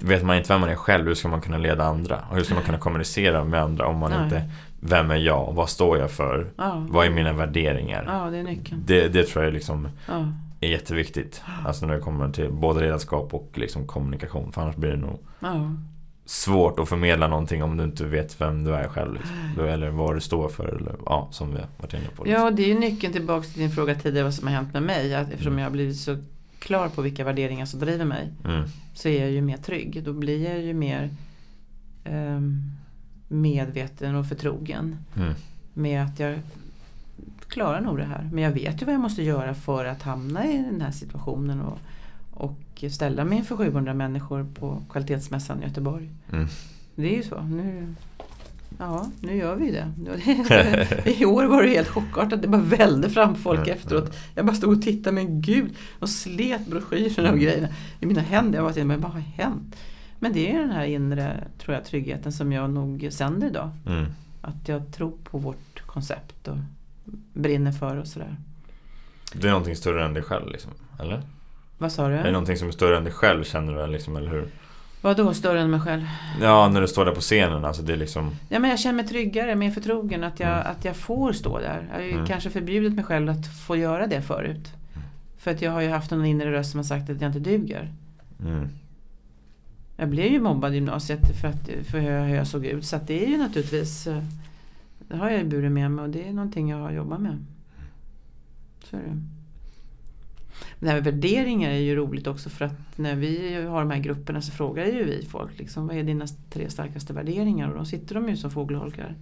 Vet 0.01 0.23
man 0.23 0.37
inte 0.37 0.53
vem 0.53 0.61
man 0.61 0.69
är 0.69 0.75
själv, 0.75 1.07
hur 1.07 1.15
ska 1.15 1.27
man 1.27 1.41
kunna 1.41 1.57
leda 1.57 1.83
andra? 1.83 2.19
Och 2.29 2.35
hur 2.35 2.43
ska 2.43 2.53
man 2.53 2.63
kunna 2.63 2.77
kommunicera 2.77 3.43
med 3.43 3.61
andra 3.61 3.87
om 3.87 3.97
man 3.97 4.11
Nej. 4.11 4.23
inte 4.23 4.49
Vem 4.83 5.11
är 5.11 5.15
jag? 5.15 5.53
Vad 5.53 5.69
står 5.69 5.97
jag 5.97 6.11
för? 6.11 6.47
Ja, 6.57 6.85
Vad 6.89 7.05
är 7.05 7.09
mina 7.09 7.33
värderingar? 7.33 8.03
ja 8.07 8.29
det 8.29 8.37
är 8.37 8.43
nyckeln. 8.43 8.83
Det, 8.85 9.07
det 9.07 9.23
tror 9.23 9.43
jag 9.45 9.53
liksom 9.53 9.87
Ja. 10.07 10.27
är 10.61 10.67
jätteviktigt. 10.69 11.43
Alltså 11.65 11.85
när 11.85 11.93
det 11.93 11.99
kommer 11.99 12.29
till 12.29 12.51
både 12.51 12.79
ledarskap 12.79 13.33
och 13.33 13.51
liksom 13.55 13.87
kommunikation. 13.87 14.51
För 14.51 14.61
annars 14.61 14.75
blir 14.75 14.89
det 14.89 14.97
nog 14.97 15.19
svårt 16.25 16.79
att 16.79 16.89
förmedla 16.89 17.27
någonting 17.27 17.63
om 17.63 17.77
du 17.77 17.83
inte 17.83 18.05
vet 18.05 18.41
vem 18.41 18.63
du 18.63 18.75
är 18.75 18.87
själv. 18.87 19.13
Liksom. 19.13 19.65
Eller 19.67 19.89
vad 19.89 20.15
du 20.15 20.21
står 20.21 20.49
för. 20.49 20.65
Eller, 20.67 20.95
ja, 21.05 21.27
som 21.31 21.51
vi 21.51 21.57
har 21.59 21.67
varit 21.77 21.93
inne 21.93 22.03
på. 22.15 22.23
Liksom. 22.23 22.43
ja, 22.43 22.51
det 22.51 22.63
är 22.63 22.67
ju 22.67 22.79
nyckeln 22.79 23.13
tillbaka 23.13 23.47
till 23.47 23.59
din 23.61 23.71
fråga 23.71 23.95
tidigare 23.95 24.23
vad 24.23 24.33
som 24.33 24.47
har 24.47 24.55
hänt 24.55 24.73
med 24.73 24.83
mig. 24.83 25.15
Att 25.15 25.31
eftersom 25.31 25.57
jag 25.57 25.65
har 25.65 25.71
blivit 25.71 25.97
så 25.97 26.17
klar 26.59 26.89
på 26.89 27.01
vilka 27.01 27.23
värderingar 27.23 27.65
som 27.65 27.79
driver 27.79 28.05
mig. 28.05 28.29
Mm. 28.45 28.63
så 28.93 29.07
är 29.09 29.21
jag 29.21 29.31
ju 29.31 29.41
mer 29.41 29.57
trygg. 29.57 30.03
Då 30.03 30.13
blir 30.13 30.49
jag 30.49 30.59
ju 30.61 30.73
mer 30.73 31.09
ehm, 32.03 32.61
medveten 33.31 34.15
och 34.15 34.25
förtrogen 34.27 34.97
Mm. 35.15 35.33
med 35.73 36.03
att 36.03 36.19
jag 36.19 36.39
klarar 37.47 37.81
nog 37.81 37.97
det 37.97 38.03
här. 38.03 38.29
Men 38.33 38.43
jag 38.43 38.51
vet 38.51 38.81
ju 38.81 38.85
vad 38.85 38.93
jag 38.95 39.01
måste 39.01 39.23
göra 39.23 39.53
för 39.53 39.85
att 39.85 40.01
hamna 40.01 40.45
i 40.45 40.57
den 40.57 40.81
här 40.81 40.91
situationen 40.91 41.61
och, 41.61 41.77
och 42.31 42.83
ställa 42.91 43.25
mig 43.25 43.37
inför 43.37 43.57
700 43.57 43.93
människor 43.93 44.45
på 44.59 44.81
kvalitetsmässan 44.91 45.63
i 45.63 45.65
Göteborg. 45.65 46.09
Mm. 46.31 46.47
Det 46.95 47.13
är 47.13 47.17
ju 47.17 47.23
så. 47.23 47.41
Nu, 47.41 47.95
ja, 48.79 49.07
nu 49.21 49.35
gör 49.35 49.55
vi 49.55 49.71
det. 49.71 49.91
I 51.19 51.25
år 51.25 51.45
var 51.45 51.63
det 51.63 51.69
helt 51.69 51.87
chockartat. 51.87 52.41
Det 52.41 52.47
bara 52.47 52.61
välde 52.61 53.09
fram 53.09 53.35
folk 53.35 53.59
Mm, 53.67 53.73
efteråt. 53.77 54.15
Jag 54.35 54.45
bara 54.45 54.55
stod 54.55 54.77
och 54.77 54.81
tittade, 54.81 55.13
men 55.15 55.41
gud, 55.41 55.71
och 55.99 56.09
slet 56.09 56.67
broschyrerna 56.67 57.31
och 57.31 57.39
grejerna 57.39 57.67
i 57.99 58.05
mina 58.05 58.21
händer. 58.21 58.57
Jag 58.59 58.63
var 58.63 58.71
så, 58.73 58.83
men 58.85 59.01
vad 59.01 59.11
har 59.11 59.19
hänt? 59.19 59.75
Men 60.23 60.33
det 60.33 60.51
är 60.51 60.59
den 60.59 60.71
här 60.71 60.85
inre 60.85 61.43
tror 61.59 61.75
jag, 61.75 61.85
tryggheten 61.85 62.31
som 62.31 62.51
jag 62.51 62.69
nog 62.69 63.07
sänder 63.11 63.47
idag. 63.47 63.69
Mm. 63.87 64.05
Att 64.41 64.67
jag 64.67 64.91
tror 64.91 65.13
på 65.23 65.37
vårt 65.37 65.81
koncept 65.85 66.47
och 66.47 66.57
brinner 67.33 67.71
för 67.71 67.97
och 67.97 68.07
sådär. 68.07 68.35
Det 69.33 69.47
är 69.47 69.51
någonting 69.51 69.75
större 69.75 70.05
än 70.05 70.13
dig 70.13 70.23
själv 70.23 70.51
liksom, 70.51 70.71
eller? 70.99 71.21
Vad 71.77 71.91
sa 71.91 72.05
Är 72.05 72.09
det 72.09 72.23
du? 72.23 72.31
någonting 72.31 72.57
som 72.57 72.67
är 72.67 72.71
större 72.71 72.97
än 72.97 73.03
dig 73.03 73.13
själv 73.13 73.43
känner 73.43 73.73
du 73.75 73.87
liksom, 73.91 74.17
eller 74.17 74.31
hur? 74.31 74.47
Vad 75.01 75.17
då 75.17 75.33
större 75.33 75.61
än 75.61 75.71
mig 75.71 75.79
själv? 75.79 76.03
Ja, 76.41 76.69
när 76.69 76.81
du 76.81 76.87
står 76.87 77.05
där 77.05 77.15
på 77.15 77.21
scenen, 77.21 77.65
alltså 77.65 77.81
det 77.81 77.93
är 77.93 77.97
liksom 77.97 78.31
Ja, 78.49 78.59
men 78.59 78.69
jag 78.69 78.79
känner 78.79 78.95
mig 78.95 79.07
tryggare, 79.07 79.55
mer 79.55 79.71
förtrogen 79.71 80.23
att 80.23 80.39
jag, 80.39 80.49
Mm. 80.53 80.67
att 80.71 80.85
jag 80.85 80.95
får 80.95 81.33
stå 81.33 81.59
där. 81.59 81.87
Jag 81.89 81.95
har 81.97 82.03
ju 82.03 82.11
Mm. 82.11 82.25
kanske 82.25 82.49
förbjudit 82.49 82.93
mig 82.93 83.03
själv 83.05 83.29
att 83.29 83.47
få 83.47 83.75
göra 83.75 84.07
det 84.07 84.21
förut. 84.21 84.69
För 85.37 85.51
att 85.51 85.61
jag 85.61 85.71
har 85.71 85.81
ju 85.81 85.89
haft 85.89 86.11
en 86.11 86.25
inre 86.25 86.51
röst 86.51 86.71
som 86.71 86.77
har 86.77 86.83
sagt 86.85 87.09
att 87.09 87.21
jag 87.21 87.29
inte 87.29 87.39
duger. 87.39 87.93
Mm. 89.97 90.01
Jag 90.03 90.09
blev 90.09 90.31
ju 90.31 90.41
mobbad 90.41 90.71
i 90.71 90.75
gymnasiet 90.75 91.41
för, 91.41 91.47
att, 91.47 91.69
för 91.85 91.99
hur 91.99 92.09
jag- 92.35 92.47
såg 92.47 92.65
ut. 92.65 92.85
Så 92.85 92.99
det 93.07 93.25
är 93.25 93.29
ju 93.29 93.37
naturligtvis 93.37 94.07
eh, 94.07 94.23
Det 95.07 95.17
har 95.17 95.29
jag 95.29 95.47
burit 95.49 95.71
med 95.71 95.91
mig 95.91 96.03
och 96.03 96.09
det 96.09 96.27
är 96.27 96.33
någonting 96.33 96.69
jag 96.69 96.77
har 96.77 96.91
jobbat 96.91 97.21
med. 97.21 97.45
Så 98.83 98.95
är 98.95 98.99
det. 99.01 99.07
Men 100.79 100.85
det 100.85 100.87
här 100.87 100.95
med 100.95 101.03
värderingar 101.03 101.69
är 101.69 101.77
ju 101.79 101.95
roligt 101.95 102.27
också 102.27 102.49
för 102.49 102.65
att 102.65 102.97
när 102.97 103.15
vi 103.15 103.61
har 103.63 103.79
de 103.79 103.91
här 103.91 103.99
grupperna 103.99 104.41
så 104.41 104.51
frågar 104.51 104.85
ju 104.85 105.03
vi 105.03 105.25
folk 105.25 105.59
liksom, 105.59 105.87
vad 105.87 105.97
är 105.97 106.03
dina 106.03 106.25
tre 106.49 106.69
starkaste 106.69 107.13
värderingar? 107.13 107.69
Och 107.69 107.77
då 107.77 107.85
sitter 107.85 108.15
de 108.15 108.29
ju 108.29 108.37
som 108.37 108.51
fågelholkar. 108.51 109.15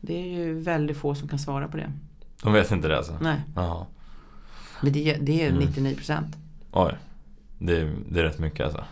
Det 0.00 0.14
är 0.22 0.26
ju 0.38 0.58
väldigt 0.60 0.96
få 0.96 1.14
som 1.14 1.28
kan 1.28 1.38
svara 1.38 1.68
på 1.68 1.76
det. 1.76 1.92
De 2.42 2.52
vet 2.52 2.70
inte 2.72 2.88
det 2.88 2.96
alltså? 2.96 3.18
Nej, 3.20 3.40
Jaha. 3.54 3.86
men 4.82 4.92
det, 4.92 5.14
det 5.20 5.42
är 5.44 5.50
Mm. 5.50 5.64
99 5.64 5.94
procent. 5.94 6.36
Oj. 6.72 6.92
Det 7.58 7.92
det 8.08 8.20
är 8.20 8.24
rätt 8.24 8.38
mycket 8.38 8.64
alltså. 8.66 8.84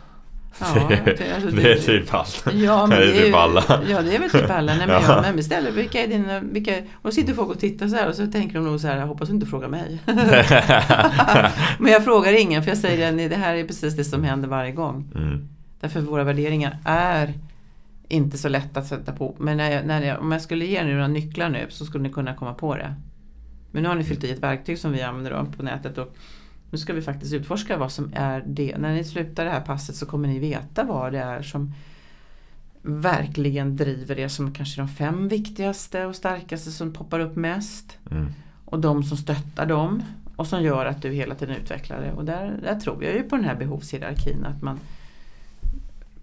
Ja, 0.61 0.89
det, 1.05 1.35
alltså 1.35 1.51
det 1.51 1.73
är 1.73 1.77
typ 1.77 2.15
allt. 2.15 2.45
Ja, 2.55 2.87
men 2.87 2.99
det 2.99 3.19
är 3.19 3.25
typ 3.25 3.35
alla. 3.35 3.65
Ja, 3.69 4.03
det 4.03 4.17
är 4.17 4.19
väl 4.19 4.31
typ 4.31 4.51
alla. 4.51 4.75
Nej, 4.75 4.87
men, 4.87 5.03
Ja. 5.03 5.03
ja. 5.09 5.21
men 5.23 5.39
istället, 5.39 5.75
vilka 5.75 6.03
är 6.05 6.09
dina, 6.09 6.41
vilka, 6.41 6.79
och 6.79 7.03
då 7.03 7.11
sitter 7.11 7.35
folk 7.35 7.51
och 7.51 7.59
tittar 7.59 7.89
så 7.89 7.97
här 7.97 8.09
och 8.09 8.15
så 8.15 8.27
tänker 8.27 8.55
de 8.55 8.65
nog 8.65 8.81
så 8.81 8.87
här, 8.89 8.99
jag 8.99 9.07
hoppas 9.07 9.29
du 9.29 9.35
inte 9.35 9.47
frågar 9.47 9.69
mig. 9.69 10.01
men 11.79 11.93
jag 11.93 12.05
frågar 12.05 12.41
ingen 12.41 12.63
för 12.63 12.71
jag 12.71 12.79
säger 12.79 13.25
att 13.25 13.31
det 13.31 13.37
här 13.37 13.55
är 13.55 13.65
precis 13.65 13.97
det 13.97 14.05
som 14.05 14.25
händer 14.25 14.49
varje 14.49 14.73
gång. 14.73 15.13
mm. 15.15 15.49
Därför 15.81 16.01
våra 16.01 16.25
värderingar 16.25 16.79
är 16.85 17.35
inte 18.09 18.39
så 18.39 18.49
lätta 18.49 18.81
att 18.81 18.87
sätta 18.87 19.13
på. 19.13 19.37
Men 19.39 19.57
när 19.57 19.71
jag, 19.71 19.87
när 19.87 20.03
jag, 20.03 20.21
om 20.21 20.33
jag 20.33 20.43
skulle 20.43 20.65
ge 20.65 20.79
er 20.79 20.85
några 20.85 21.09
nycklar 21.09 21.49
nu 21.49 21.67
så 21.69 21.85
skulle 21.85 22.03
ni 22.03 22.11
kunna 22.13 22.35
komma 22.35 22.55
på 22.55 22.77
det. 22.77 22.95
Men 23.71 23.83
nu 23.83 23.89
har 23.89 23.97
ni 23.97 24.05
fyllt 24.05 24.25
i 24.25 24.31
ett 24.31 24.43
verktyg 24.43 24.79
som 24.79 24.93
vi 24.93 25.03
använder 25.03 25.45
på 25.57 25.63
nätet 25.63 25.99
och 25.99 26.17
nu 26.75 26.79
ska 26.79 26.93
vi 26.93 27.03
faktiskt 27.03 27.35
utforska 27.35 27.77
vad 27.77 27.93
som 27.93 28.13
är 28.15 28.45
det. 28.47 28.79
När 28.79 28.95
ni 28.95 29.05
slutar 29.05 29.45
det 29.45 29.51
här 29.51 29.61
passet 29.61 29.97
så 29.97 30.07
kommer 30.07 30.29
ni 30.29 30.39
veta 30.39 30.85
vad 30.85 31.13
det 31.13 31.19
är 31.19 31.43
som 31.43 31.75
verkligen 32.83 33.77
driver 33.77 34.19
er 34.19 34.29
som 34.29 34.53
kanske 34.53 34.81
de 34.81 34.89
fem 34.89 35.29
viktigaste 35.29 36.07
och 36.07 36.17
starkaste 36.17 36.71
som 36.71 36.93
poppar 36.93 37.21
upp 37.21 37.37
mest. 37.37 37.99
Mm. 38.11 38.27
Och 38.65 38.81
de 38.81 39.03
som 39.03 39.17
stöttar 39.17 39.67
dem 39.67 40.03
och 40.37 40.47
som 40.47 40.63
gör 40.63 40.87
att 40.87 41.03
du 41.03 41.11
hela 41.11 41.35
tiden 41.35 41.57
utvecklar 41.57 42.01
det. 42.01 42.13
Och 42.13 42.25
där, 42.25 42.61
där 42.63 42.81
tror 42.81 43.05
jag 43.05 43.15
ju 43.15 43.23
på 43.23 43.37
den 43.37 43.45
här 43.45 43.55
behovshierarkin 43.55 44.45
att 44.45 44.63
man 44.63 44.79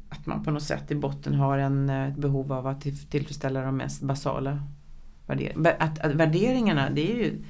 att 0.09 0.25
man 0.25 0.43
på 0.43 0.51
något 0.51 0.63
sätt 0.63 0.91
i 0.91 0.95
botten 0.95 1.33
har 1.33 1.57
en, 1.57 1.89
eh, 1.89 2.07
ett 2.07 2.17
behov 2.17 2.53
av 2.53 2.67
att 2.67 2.81
till- 2.81 3.07
tillfredsställa 3.07 3.61
de 3.61 3.77
mest 3.77 4.01
basala 4.01 4.63
värderingarna. 5.27 5.69
Att, 5.79 5.99
att 5.99 6.11
värderingarna, 6.11 6.89
det 6.89 7.11
är 7.11 7.15
ju 7.15 7.43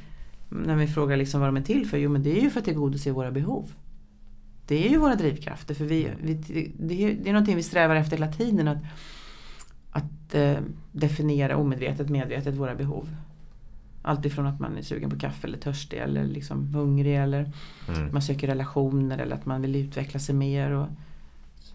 när 0.52 0.76
vi 0.76 0.88
frågar 0.88 1.18
liksom 1.18 1.42
vad 1.42 1.48
de 1.48 1.58
är 1.58 1.62
till 1.62 1.88
för, 1.88 1.98
jo 1.98 2.10
men 2.10 2.24
det 2.24 2.40
är 2.40 2.42
ju 2.42 2.50
för 2.50 2.60
att 2.60 2.66
tillgodose 2.66 3.12
våra 3.12 3.32
behov. 3.32 3.72
det 4.68 4.86
är 4.86 4.90
ju 4.90 4.98
våra 4.98 5.16
drivkrafter. 5.16 5.74
För 5.74 5.86
vi, 5.86 6.12
vi, 6.22 6.34
det, 6.80 7.04
är, 7.04 7.14
det 7.14 7.30
är 7.30 7.34
någonting 7.34 7.56
vi 7.56 7.64
strävar 7.64 7.96
efter 7.96 8.18
hela 8.18 8.32
tiden. 8.32 8.68
Att, 8.68 8.78
att 9.92 10.36
eh, 10.36 10.58
definiera 10.92 11.58
omedvetet, 11.58 12.10
medvetet 12.10 12.56
våra 12.56 12.76
behov. 12.76 13.16
Alltifrån 14.02 14.46
att 14.46 14.60
man 14.60 14.78
är 14.78 14.82
sugen 14.82 15.10
på 15.10 15.20
kaffe 15.20 15.48
eller 15.48 15.58
törstig 15.58 15.98
eller 15.98 16.26
liksom 16.26 16.74
hungrig 16.74 17.18
eller 17.18 17.52
mm. 17.88 18.14
man 18.14 18.22
söker 18.22 18.48
relationer 18.48 19.18
eller 19.18 19.36
att 19.36 19.46
man 19.46 19.62
vill 19.62 19.76
utveckla 19.76 20.20
sig 20.20 20.36
mer. 20.36 20.72
Och, 20.72 20.88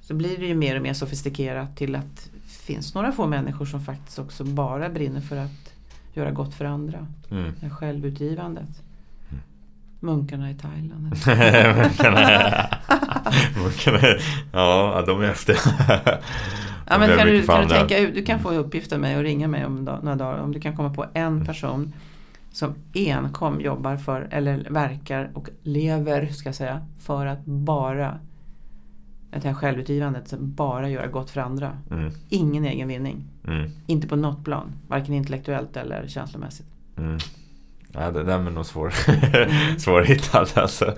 så 0.00 0.14
blir 0.14 0.38
det 0.38 0.46
ju 0.46 0.54
mer 0.54 0.76
och 0.76 0.82
mer 0.82 0.92
sofistikerat 0.92 1.76
till 1.76 1.94
att 1.96 2.30
det 2.32 2.50
finns 2.50 2.94
några 2.94 3.12
få 3.12 3.26
människor 3.26 3.64
som 3.64 3.80
faktiskt 3.80 4.18
också 4.18 4.44
bara 4.44 4.88
brinner 4.88 5.20
för 5.20 5.36
att 5.36 5.75
göra 6.16 6.30
gott 6.30 6.54
för 6.54 6.64
andra. 6.64 7.06
Mm. 7.30 7.52
Det 7.60 7.70
självutgivandet. 7.70 8.82
Mm. 9.30 9.42
Munkarna 10.00 10.50
i 10.50 10.54
Thailand. 10.54 11.02
munkarna, 13.62 13.98
ja, 14.52 15.04
de 15.06 15.22
är 15.22 15.24
efter. 15.24 15.56
ja, 16.86 16.98
men 16.98 17.18
kan, 17.18 17.26
du, 17.26 17.42
kan 17.42 17.62
du 17.62 17.68
tänka 17.68 17.98
ut, 17.98 18.14
du 18.14 18.24
kan 18.24 18.40
få 18.40 18.50
uppgift 18.50 18.92
av 18.92 19.00
mig 19.00 19.16
och 19.16 19.22
ringa 19.22 19.48
mig 19.48 19.66
om 19.66 19.84
några 19.84 20.16
dagar 20.16 20.38
om 20.38 20.52
du 20.52 20.60
kan 20.60 20.76
komma 20.76 20.94
på 20.94 21.04
en 21.14 21.26
mm. 21.26 21.46
person 21.46 21.92
som 22.52 22.74
enkom 22.94 23.60
jobbar 23.60 23.96
för 23.96 24.28
eller 24.30 24.66
verkar 24.70 25.30
och 25.34 25.48
lever 25.62 26.26
ska 26.26 26.48
jag 26.48 26.56
säga 26.56 26.86
för 27.00 27.26
att 27.26 27.44
bara 27.44 28.18
det 29.30 29.44
här 29.44 29.54
självutgivandet, 29.54 30.32
bara 30.38 30.88
göra 30.88 31.06
gott 31.06 31.30
för 31.30 31.40
andra. 31.40 31.78
Mm. 31.90 32.12
Ingen 32.28 32.64
egen 32.64 32.88
vinning. 32.88 33.24
Mm. 33.48 33.70
Inte 33.86 34.08
på 34.08 34.16
något 34.16 34.44
plan, 34.44 34.72
varken 34.88 35.14
intellektuellt 35.14 35.76
eller 35.76 36.08
känslomässigt. 36.08 36.66
Mm. 36.98 37.18
Ja, 37.98 38.10
det 38.10 38.22
där 38.22 38.38
är 38.38 38.50
nog 38.50 38.66
svår, 38.66 38.92
mm. 39.08 39.78
svårhittat 39.78 40.58
alltså. 40.58 40.94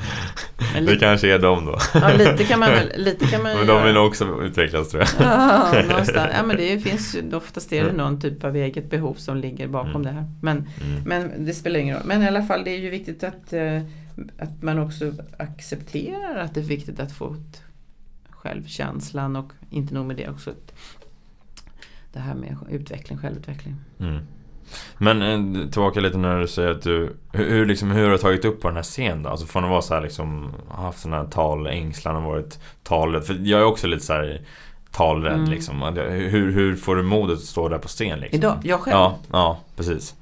det 0.86 0.96
kanske 0.96 1.34
är 1.34 1.38
de 1.38 1.66
då. 1.66 1.78
Ja, 1.94 2.12
lite 2.12 2.44
kan 2.44 2.60
man 2.60 2.70
väl. 2.70 2.92
Lite 2.96 3.26
kan 3.26 3.42
man 3.42 3.56
men 3.58 3.66
de 3.66 3.84
vill 3.84 3.96
också 3.96 4.42
utvecklas 4.42 4.88
tror 4.88 5.02
jag. 5.02 5.26
Ja, 5.28 5.82
någonstans. 5.88 6.32
ja 6.36 6.42
men 6.42 6.56
det 6.56 6.78
finns 6.84 7.14
ju, 7.14 7.36
oftast 7.36 7.72
är 7.72 7.84
det 7.84 7.92
någon 7.92 8.20
typ 8.20 8.44
av 8.44 8.56
eget 8.56 8.90
behov 8.90 9.14
som 9.14 9.36
ligger 9.36 9.68
bakom 9.68 9.90
mm. 9.90 10.02
det 10.02 10.10
här. 10.10 10.24
Men, 10.42 10.56
mm. 10.56 11.02
men 11.04 11.44
det 11.44 11.54
spelar 11.54 11.80
ingen 11.80 11.96
roll. 11.96 12.06
Men 12.06 12.22
i 12.22 12.26
alla 12.26 12.42
fall 12.42 12.64
det 12.64 12.70
är 12.70 12.78
ju 12.78 12.90
viktigt 12.90 13.24
att, 13.24 13.52
eh, 13.52 13.82
att 14.38 14.62
man 14.62 14.78
också 14.78 15.12
accepterar 15.38 16.38
att 16.38 16.54
det 16.54 16.60
är 16.60 16.64
viktigt 16.64 17.00
att 17.00 17.12
få 17.12 17.34
ett 17.34 17.62
självkänslan 18.48 19.36
och 19.36 19.52
inte 19.70 19.94
nog 19.94 20.06
med 20.06 20.16
det 20.16 20.28
också 20.28 20.52
det 22.12 22.18
här 22.18 22.34
med 22.34 22.56
utveckling, 22.70 23.18
självutveckling. 23.18 23.74
Mm. 24.00 24.18
Men 24.98 25.22
eh, 25.22 25.68
tillbaka 25.68 26.00
lite 26.00 26.18
när 26.18 26.40
du 26.40 26.48
säger 26.48 26.70
att 26.70 26.82
du 26.82 27.16
Hur, 27.32 27.66
liksom, 27.66 27.90
hur 27.90 28.04
har 28.04 28.10
du 28.10 28.18
tagit 28.18 28.44
upp 28.44 28.60
på 28.60 28.68
den 28.68 28.76
här 28.76 28.82
scenen 28.82 29.22
då? 29.22 29.30
Alltså 29.30 29.46
från 29.46 29.64
att 29.64 29.70
vara 29.70 29.82
så 29.82 29.94
här 29.94 30.00
liksom 30.00 30.52
Haft 30.70 30.98
sådana 30.98 31.22
här 31.22 31.30
tal, 31.30 31.66
ängslan 31.66 32.16
och 32.16 32.22
varit 32.22 32.60
talrädd 32.82 33.24
För 33.24 33.34
jag 33.42 33.60
är 33.60 33.64
också 33.64 33.86
lite 33.86 34.04
så 34.04 34.12
här 34.12 34.40
Talrädd 34.90 35.34
mm. 35.34 35.50
liksom 35.50 35.82
hur, 35.82 36.52
hur 36.52 36.76
får 36.76 36.96
du 36.96 37.02
modet 37.02 37.38
att 37.38 37.44
stå 37.44 37.68
där 37.68 37.78
på 37.78 37.88
scen 37.88 38.20
liksom? 38.20 38.38
Idag? 38.38 38.58
Jag 38.62 38.80
själv? 38.80 38.94
Ja, 38.94 39.18
ja 39.30 39.58
precis 39.76 40.14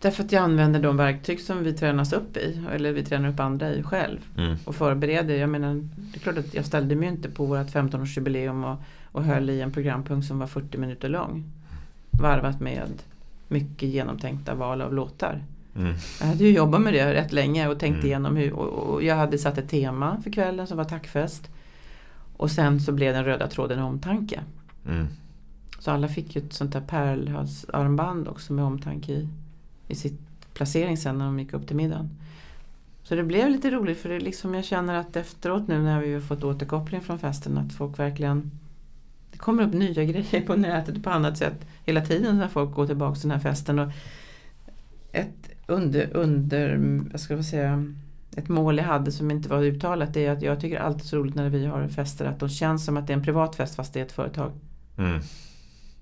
Därför 0.00 0.24
att 0.24 0.32
jag 0.32 0.42
använder 0.42 0.80
de 0.80 0.96
verktyg 0.96 1.40
som 1.40 1.64
vi 1.64 1.72
tränas 1.72 2.12
upp 2.12 2.36
i. 2.36 2.60
Eller 2.72 2.92
vi 2.92 3.04
tränar 3.04 3.28
upp 3.28 3.40
andra 3.40 3.74
i 3.74 3.82
själv. 3.82 4.18
Mm. 4.36 4.56
Och 4.64 4.74
förbereder. 4.74 5.34
Jag 5.34 5.50
menar, 5.50 5.74
det 5.96 6.16
är 6.16 6.20
klart 6.20 6.38
att 6.38 6.54
jag 6.54 6.64
ställde 6.64 6.94
mig 6.96 7.08
inte 7.08 7.30
på 7.30 7.44
vårt 7.44 7.66
15-årsjubileum 7.66 8.72
och, 8.72 8.82
och 9.12 9.24
höll 9.24 9.50
i 9.50 9.60
en 9.60 9.72
programpunkt 9.72 10.26
som 10.26 10.38
var 10.38 10.46
40 10.46 10.78
minuter 10.78 11.08
lång. 11.08 11.44
Varvat 12.10 12.60
med 12.60 12.88
mycket 13.48 13.88
genomtänkta 13.88 14.54
val 14.54 14.82
av 14.82 14.94
låtar. 14.94 15.42
Mm. 15.76 15.94
Jag 16.20 16.26
hade 16.26 16.44
ju 16.44 16.50
jobbat 16.50 16.80
med 16.80 16.92
det 16.92 17.14
rätt 17.14 17.32
länge 17.32 17.68
och 17.68 17.78
tänkt 17.78 17.94
mm. 17.94 18.06
igenom 18.06 18.36
hur, 18.36 18.52
och, 18.52 18.94
och 18.94 19.02
jag 19.02 19.16
hade 19.16 19.38
satt 19.38 19.58
ett 19.58 19.68
tema 19.68 20.20
för 20.22 20.30
kvällen 20.30 20.66
som 20.66 20.76
var 20.76 20.84
tackfest. 20.84 21.50
Och 22.36 22.50
sen 22.50 22.80
så 22.80 22.92
blev 22.92 23.14
den 23.14 23.24
röda 23.24 23.48
tråden 23.48 23.78
omtanke. 23.78 24.40
Mm. 24.88 25.06
Så 25.78 25.90
alla 25.90 26.08
fick 26.08 26.36
ju 26.36 26.42
ett 26.42 26.52
sånt 26.52 26.72
där 26.72 26.80
pärlhalsarmband 26.80 28.28
också 28.28 28.52
med 28.52 28.64
omtanke 28.64 29.12
i 29.12 29.28
i 29.88 29.94
sitt 29.94 30.20
placering 30.54 30.96
sen 30.96 31.18
när 31.18 31.24
de 31.24 31.38
gick 31.38 31.52
upp 31.52 31.66
till 31.66 31.76
middagen. 31.76 32.10
Så 33.02 33.14
det 33.14 33.24
blev 33.24 33.50
lite 33.50 33.70
roligt 33.70 33.98
för 33.98 34.08
det 34.08 34.20
liksom, 34.20 34.54
jag 34.54 34.64
känner 34.64 34.94
att 34.94 35.16
efteråt 35.16 35.68
nu 35.68 35.82
när 35.82 36.00
vi 36.00 36.14
har 36.14 36.20
fått 36.20 36.44
återkoppling 36.44 37.00
från 37.00 37.18
festen 37.18 37.58
att 37.58 37.72
folk 37.72 37.98
verkligen 37.98 38.50
Det 39.32 39.38
kommer 39.38 39.62
upp 39.62 39.72
nya 39.72 40.04
grejer 40.04 40.40
på 40.46 40.56
nätet 40.56 40.96
och 40.96 41.04
på 41.04 41.10
annat 41.10 41.38
sätt 41.38 41.66
hela 41.84 42.00
tiden 42.00 42.38
när 42.38 42.48
folk 42.48 42.74
går 42.74 42.86
tillbaka 42.86 43.20
till 43.20 43.28
den 43.28 43.40
här 43.40 43.50
festen. 43.50 43.78
Och 43.78 43.92
ett 45.12 45.50
under, 45.66 46.16
under 46.16 46.78
vad 47.12 47.20
ska 47.20 47.34
jag 47.34 47.44
säga, 47.44 47.84
ett 48.36 48.48
mål 48.48 48.78
jag 48.78 48.84
hade 48.84 49.12
som 49.12 49.30
inte 49.30 49.48
var 49.48 49.62
uttalat 49.62 50.14
det 50.14 50.26
är 50.26 50.32
att 50.32 50.42
jag 50.42 50.60
tycker 50.60 50.78
alltid 50.78 51.04
så 51.04 51.16
roligt 51.16 51.34
när 51.34 51.48
vi 51.48 51.66
har 51.66 51.88
fester 51.88 52.24
att 52.24 52.40
de 52.40 52.48
känns 52.48 52.84
som 52.84 52.96
att 52.96 53.06
det 53.06 53.12
är 53.12 53.16
en 53.16 53.24
privat 53.24 53.56
fest 53.56 53.74
fast 53.74 53.92
det 53.92 54.00
är 54.00 54.04
ett 54.04 54.12
företag. 54.12 54.52
Mm. 54.98 55.20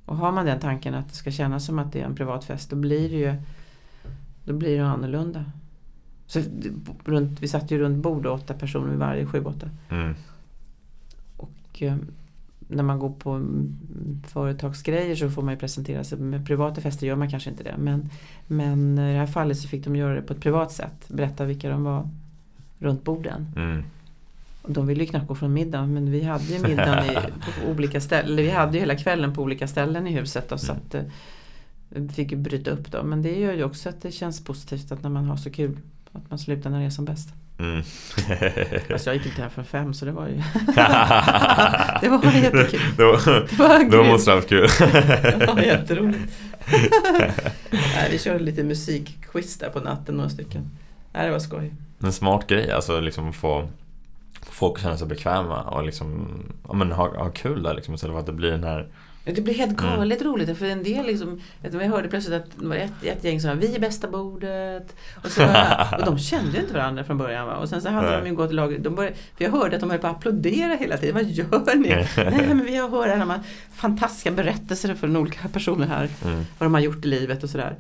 Och 0.05 0.17
har 0.17 0.33
man 0.33 0.47
den 0.47 0.61
tanken 0.61 0.95
att 0.95 1.09
det 1.09 1.15
ska 1.15 1.31
kännas 1.31 1.67
som 1.67 1.79
att 1.79 1.93
det 1.93 2.01
är 2.01 2.05
en 2.05 2.15
privat 2.15 2.45
fest 2.45 2.71
då 2.71 2.77
blir 2.77 3.09
det 3.11 3.17
ju 3.17 3.35
då 4.47 4.53
blir 4.53 4.79
det 4.79 4.87
annorlunda. 4.87 5.45
Så 6.27 6.43
runt, 7.05 7.41
vi 7.41 7.49
satt 7.49 7.71
ju 7.71 7.79
runt 7.79 8.03
bord 8.03 8.27
åtta 8.27 8.55
personer 8.55 8.91
vid 8.91 8.99
varje, 8.99 9.27
sju, 9.27 9.45
åtta. 9.45 9.71
Mm. 9.89 10.15
Och 11.37 11.83
eh, 11.83 11.97
när 12.69 12.83
man 12.83 12.99
går 12.99 13.11
på 13.11 13.47
företagsgrejer 14.27 15.17
så 15.17 15.31
får 15.31 15.43
man 15.43 15.55
ju 15.55 15.61
presentera 15.61 16.05
sig. 16.05 16.19
Med 16.19 16.47
privata 16.47 16.81
fester 16.81 17.07
gör 17.07 17.17
man 17.17 17.31
kanske 17.31 17.51
inte 17.51 17.65
det. 17.65 17.75
Men, 17.79 18.11
men 18.47 18.99
i 18.99 19.13
det 19.13 19.19
här 19.19 19.27
fallet 19.27 19.59
så 19.59 19.69
fick 19.69 19.85
de 19.85 19.97
göra 19.97 20.15
det 20.15 20.23
på 20.23 20.33
ett 20.33 20.41
privat 20.41 20.73
sätt. 20.73 21.09
Berätta 21.09 21.45
vilka 21.45 21.71
de 21.71 21.85
var 21.85 22.09
runt 22.79 23.05
borden. 23.05 23.47
Mm. 23.57 23.83
Och 24.63 24.73
de 24.73 24.87
ville 24.87 25.05
ju 25.05 25.11
knappt 25.11 25.29
gå 25.29 25.35
från 25.35 25.53
middagen 25.53 25.95
men 25.95 26.11
vi 26.11 26.23
hade 26.23 26.45
ju 26.45 26.63
middagen 26.63 27.05
i, 27.05 27.15
på 27.15 27.71
olika 27.71 28.01
ställen. 28.01 28.37
Vi 28.37 28.51
hade 28.51 28.73
ju 28.73 28.81
hela 28.81 28.97
kvällen 28.97 29.35
på 29.35 29.43
olika 29.43 29.69
ställen 29.69 30.07
i 30.07 30.13
huset. 30.13 30.49
Då, 30.49 30.55
mm. 30.55 30.59
så 30.59 30.73
att, 30.73 30.95
eh, 30.95 31.03
fick 32.15 32.33
bryta 32.33 32.71
upp 32.71 32.93
då. 32.93 33.03
Men 33.03 33.23
det 33.23 33.39
gör 33.39 33.53
ju 33.53 33.65
också 33.65 33.89
att 33.89 34.03
det 34.03 34.11
känns 34.11 34.45
positivt 34.45 34.93
att 34.93 35.03
när 35.03 35.11
man 35.11 35.25
har 35.25 35.37
så 35.37 35.51
kul 35.51 35.79
att 36.13 36.31
man 36.31 36.39
slutar 36.39 36.71
när 36.71 36.81
det 36.81 36.87
är 36.87 36.91
som 36.91 37.05
bäst. 37.05 37.29
Mm. 37.59 37.77
alltså 38.93 39.11
jag 39.11 39.17
gick 39.17 39.27
inte 39.27 39.43
hem 39.43 39.51
för 39.51 39.63
fem 39.63 39.95
så 39.95 40.05
det 40.05 40.13
var 40.13 40.29
ju 40.29 40.35
Det 42.01 42.09
var 42.09 42.33
jättekul. 42.33 42.81
då, 42.97 43.19
det 43.51 43.59
var 43.59 43.91
då 43.91 44.05
måste 44.05 44.35
det 44.35 44.43
kul. 44.43 44.69
det 45.39 45.47
var 45.47 45.61
jätteroligt. 45.61 46.33
Nej, 47.71 48.09
vi 48.11 48.19
körde 48.19 48.45
lite 48.45 48.63
musikquiz 48.63 49.59
där 49.59 49.71
på 49.71 49.81
natten 49.81 50.15
några 50.15 50.31
stycken. 50.31 50.71
Nej, 51.13 51.27
det 51.27 51.33
var 51.33 51.39
skoj. 51.39 51.75
En 51.99 52.13
smart 52.13 52.47
grej, 52.47 52.71
alltså 52.73 53.01
liksom 53.01 53.33
få 53.33 53.69
folk 54.41 54.77
att 54.77 54.83
känna 54.83 54.97
sig 54.97 55.07
bekväma 55.07 55.63
och 55.63 55.85
liksom 55.85 56.29
ja, 56.69 56.75
men 56.75 56.93
ha, 56.93 57.19
ha 57.19 57.31
kul 57.31 57.63
där 57.63 57.75
liksom 57.75 57.95
istället 57.95 58.15
för 58.15 58.21
att 58.21 58.27
det 58.27 58.33
blir 58.33 58.51
den 58.51 58.65
här 58.65 58.89
det 59.35 59.41
blev 59.41 59.57
helt 59.57 59.81
mm. 59.81 59.97
galet 59.97 60.21
mm. 60.21 60.33
roligt 60.33 60.59
för 60.59 60.67
en 60.67 60.83
del 60.83 61.07
liksom, 61.07 61.41
jag 61.63 61.81
hörde 61.81 62.09
plötsligt 62.09 62.35
att 62.35 62.61
det 62.61 62.67
var 62.67 62.77
ett, 62.77 62.93
ett 63.03 63.25
gäng 63.25 63.41
som 63.41 63.51
sa 63.51 63.55
vi 63.55 63.75
är 63.75 63.81
bästa 63.81 64.09
bordet. 64.09 64.97
Och, 65.25 65.31
så, 65.31 65.43
och 65.99 66.05
de 66.05 66.19
kände 66.19 66.53
ju 66.53 66.61
inte 66.61 66.75
varandra 66.75 67.05
från 67.05 67.19
början. 67.19 67.47
Va? 67.47 67.57
Och 67.57 67.69
sen 67.69 67.83
så 67.83 67.89
hade 67.89 68.11
Nej. 68.11 68.21
de 68.21 68.27
ju 68.27 68.35
gått 68.35 68.53
lag, 68.53 68.81
de 68.81 68.95
började, 68.95 69.17
för 69.37 69.45
jag 69.45 69.51
hörde 69.51 69.77
att 69.77 69.81
de 69.81 69.91
höll 69.91 69.99
på 69.99 70.07
att 70.07 70.17
applådera 70.17 70.75
hela 70.75 70.97
tiden. 70.97 71.15
Vad 71.15 71.25
gör 71.25 71.75
ni? 71.75 71.89
Nej 72.17 72.47
men 72.47 72.65
vi 72.65 72.77
har 72.77 72.89
hört 72.89 73.09
här 73.09 73.41
fantastiska 73.75 74.31
berättelser 74.31 74.95
från 74.95 75.17
olika 75.17 75.49
personer 75.49 75.87
här. 75.87 76.09
Mm. 76.25 76.47
Vad 76.59 76.67
de 76.67 76.75
har 76.75 76.81
gjort 76.81 77.05
i 77.05 77.09
livet 77.09 77.43
och 77.43 77.51
sådär. 77.51 77.77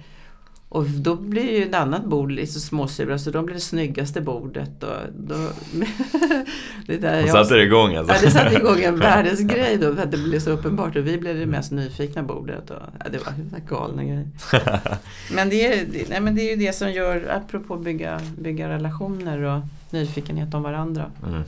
Och 0.77 0.85
då 0.85 1.15
blir 1.15 1.59
ju 1.59 1.65
ett 1.65 1.75
annat 1.75 2.05
bord 2.05 2.31
lite 2.31 2.61
småsura 2.61 3.19
så 3.19 3.31
då 3.31 3.43
blir 3.43 3.55
det 3.55 3.61
snyggaste 3.61 4.21
bordet. 4.21 4.83
Och 4.83 4.97
då, 5.19 5.35
det 6.87 6.97
där, 6.97 7.23
och 7.23 7.29
satte 7.29 7.55
det 7.55 7.63
igång 7.63 7.97
alltså? 7.97 8.15
Ja, 8.15 8.21
det 8.23 8.31
satte 8.31 8.55
igång 8.55 8.81
en 8.81 8.99
världens 8.99 9.41
grej 9.41 9.77
då 9.77 9.95
för 9.95 10.03
att 10.03 10.11
det 10.11 10.19
blev 10.19 10.41
så 10.41 10.51
uppenbart 10.51 10.97
och 10.97 11.07
vi 11.07 11.19
blev 11.19 11.39
det 11.39 11.47
mest 11.47 11.73
nyfikna 11.73 12.23
bordet. 12.23 12.71
Och, 12.71 12.83
ja, 12.99 13.11
det 13.11 13.19
var 13.19 13.33
en 13.33 13.63
galna 13.69 14.05
grej. 14.05 14.27
men, 15.35 15.49
det 15.49 15.67
är, 15.67 15.87
nej, 16.09 16.21
men 16.21 16.35
det 16.35 16.43
är 16.43 16.51
ju 16.51 16.67
det 16.67 16.73
som 16.73 16.93
gör, 16.93 17.29
apropå 17.31 17.77
bygga, 17.77 18.21
bygga 18.39 18.69
relationer 18.69 19.43
och 19.43 19.61
nyfikenhet 19.91 20.55
om 20.55 20.63
varandra. 20.63 21.11
Mm. 21.27 21.43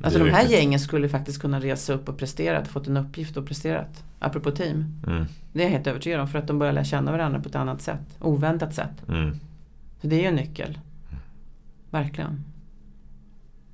Alltså 0.00 0.18
de 0.18 0.30
här 0.30 0.42
viktigt. 0.42 0.58
gängen 0.58 0.80
skulle 0.80 1.08
faktiskt 1.08 1.40
kunna 1.40 1.60
resa 1.60 1.92
upp 1.92 2.08
och 2.08 2.18
prestera, 2.18 2.64
fått 2.64 2.86
en 2.86 2.96
uppgift 2.96 3.36
och 3.36 3.46
presterat. 3.46 4.04
Apropå 4.18 4.50
team. 4.50 5.02
Mm. 5.06 5.24
Det 5.52 5.60
är 5.60 5.64
jag 5.64 5.70
helt 5.70 5.86
övertygad 5.86 6.20
om 6.20 6.28
för 6.28 6.38
att 6.38 6.46
de 6.46 6.58
börjar 6.58 6.72
lära 6.72 6.84
känna 6.84 7.12
varandra 7.12 7.40
på 7.40 7.48
ett 7.48 7.54
annat 7.54 7.82
sätt. 7.82 8.16
Oväntat 8.20 8.74
sätt. 8.74 9.08
Mm. 9.08 9.36
Så 10.00 10.06
det 10.06 10.16
är 10.16 10.20
ju 10.20 10.26
en 10.26 10.34
nyckel. 10.34 10.78
Verkligen. 11.90 12.44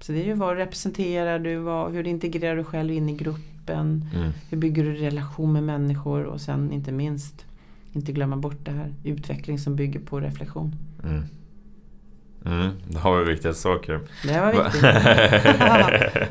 Så 0.00 0.12
det 0.12 0.22
är 0.22 0.26
ju 0.26 0.34
vad 0.34 0.56
representerar 0.56 1.38
du, 1.38 1.56
vad, 1.56 1.92
hur 1.92 2.06
integrerar 2.06 2.56
du 2.56 2.64
själv 2.64 2.92
in 2.92 3.08
i 3.08 3.16
gruppen. 3.16 4.10
Mm. 4.14 4.32
Hur 4.50 4.58
bygger 4.58 4.84
du 4.84 4.94
relation 4.94 5.52
med 5.52 5.62
människor 5.62 6.24
och 6.24 6.40
sen 6.40 6.72
inte 6.72 6.92
minst 6.92 7.46
inte 7.92 8.12
glömma 8.12 8.36
bort 8.36 8.58
det 8.64 8.70
här 8.70 8.94
utveckling 9.04 9.58
som 9.58 9.76
bygger 9.76 10.00
på 10.00 10.20
reflektion. 10.20 10.76
Mm. 11.04 11.24
Mm, 12.44 12.70
det 12.88 12.98
har 12.98 13.18
vi 13.18 13.32
viktiga 13.32 13.54
saker. 13.54 14.00
Det 14.24 14.40
var 14.40 14.52
viktigt. 16.12 16.28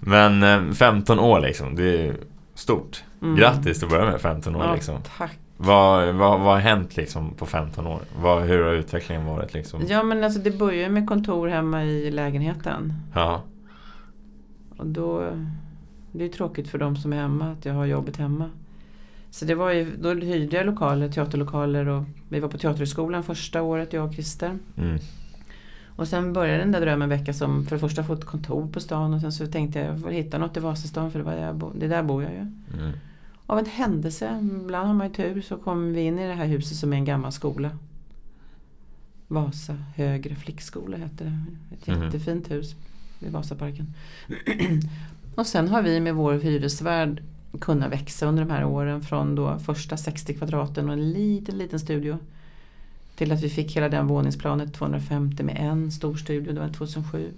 Men 0.00 0.74
15 0.74 1.18
eh, 1.18 1.24
år 1.24 1.40
liksom, 1.40 1.76
det 1.76 2.06
är 2.06 2.14
stort. 2.58 3.04
Mm. 3.22 3.36
Grattis 3.36 3.78
till 3.78 3.86
att 3.86 3.90
börja 3.90 4.10
med 4.10 4.20
15 4.20 4.56
år 4.56 4.64
ja, 4.64 4.74
liksom. 4.74 4.96
Tack. 5.18 5.38
Vad, 5.56 6.14
vad, 6.14 6.40
vad 6.40 6.52
har 6.54 6.58
hänt 6.58 6.96
liksom 6.96 7.34
på 7.34 7.46
15 7.46 7.86
år? 7.86 8.00
Vad, 8.22 8.42
hur 8.42 8.64
har 8.64 8.72
utvecklingen 8.72 9.26
varit? 9.26 9.54
Liksom? 9.54 9.82
Ja 9.88 10.02
men 10.02 10.24
alltså 10.24 10.40
det 10.40 10.58
börjar 10.58 10.88
med 10.88 11.08
kontor 11.08 11.48
hemma 11.48 11.84
i 11.84 12.10
lägenheten. 12.10 12.92
Ja. 13.14 13.42
Och 14.76 14.86
då, 14.86 15.30
det 16.12 16.24
är 16.24 16.28
tråkigt 16.28 16.68
för 16.68 16.78
de 16.78 16.96
som 16.96 17.12
är 17.12 17.16
hemma 17.16 17.52
att 17.52 17.64
jag 17.64 17.74
har 17.74 17.86
jobbet 17.86 18.16
hemma. 18.16 18.50
Så 19.30 19.44
det 19.44 19.54
var 19.54 19.70
ju, 19.70 19.96
då 19.96 20.14
hyrde 20.14 20.56
jag 20.56 20.66
lokaler, 20.66 21.08
teaterlokaler 21.08 21.88
och 21.88 22.04
vi 22.28 22.40
var 22.40 22.48
på 22.48 22.58
Teaterhögskolan 22.58 23.22
första 23.22 23.62
året, 23.62 23.92
jag 23.92 24.04
och 24.04 24.14
Christer. 24.14 24.58
Mm. 24.76 24.98
Och 25.98 26.08
sen 26.08 26.32
började 26.32 26.58
den 26.58 26.72
där 26.72 26.80
drömmen 26.80 27.08
väckas 27.08 27.40
om 27.40 27.66
för 27.66 27.76
det 27.76 27.80
första 27.80 28.04
få 28.04 28.12
ett 28.12 28.24
kontor 28.24 28.68
på 28.72 28.80
stan 28.80 29.14
och 29.14 29.20
sen 29.20 29.32
så 29.32 29.46
tänkte 29.46 29.78
jag 29.78 29.88
jag 29.88 30.00
får 30.00 30.10
hitta 30.10 30.38
något 30.38 30.56
i 30.56 30.60
Vasastan 30.60 31.10
för 31.10 31.18
det, 31.18 31.24
var 31.24 31.32
där, 31.32 31.46
jag 31.46 31.56
bo, 31.56 31.72
det 31.74 31.88
där 31.88 32.02
bor 32.02 32.22
jag 32.22 32.32
ju. 32.32 32.38
Mm. 32.38 32.92
Av 33.46 33.58
en 33.58 33.66
händelse, 33.66 34.38
ibland 34.62 34.86
har 34.86 34.94
man 34.94 35.06
ju 35.08 35.12
tur, 35.14 35.40
så 35.40 35.56
kom 35.56 35.92
vi 35.92 36.00
in 36.00 36.18
i 36.18 36.26
det 36.26 36.34
här 36.34 36.46
huset 36.46 36.76
som 36.76 36.92
är 36.92 36.96
en 36.96 37.04
gammal 37.04 37.32
skola. 37.32 37.70
Vasa 39.28 39.76
högre 39.96 40.34
flickskola 40.34 40.96
heter 40.96 41.24
det. 41.24 41.74
Ett 41.74 41.86
Mhm. 41.86 42.02
jättefint 42.04 42.50
hus 42.50 42.74
vid 43.18 43.32
Vasaparken. 43.32 43.94
och 45.34 45.46
sen 45.46 45.68
har 45.68 45.82
vi 45.82 46.00
med 46.00 46.14
vår 46.14 46.34
hyresvärd 46.34 47.22
kunnat 47.60 47.92
växa 47.92 48.26
under 48.26 48.44
de 48.44 48.50
här 48.50 48.64
åren 48.64 49.00
från 49.02 49.34
då 49.34 49.58
första 49.58 49.96
60 49.96 50.34
kvadraten 50.34 50.86
och 50.86 50.92
en 50.92 51.12
liten, 51.12 51.58
liten 51.58 51.80
studio 51.80 52.18
till 53.18 53.32
att 53.32 53.42
vi 53.42 53.48
fick 53.48 53.76
hela 53.76 53.88
den 53.88 54.06
våningsplanet 54.06 54.74
250 54.74 55.42
med 55.42 55.56
en 55.60 55.92
stor 55.92 56.16
studio, 56.16 56.52
det 56.52 56.60
var 56.60 56.68
2007. 56.68 57.32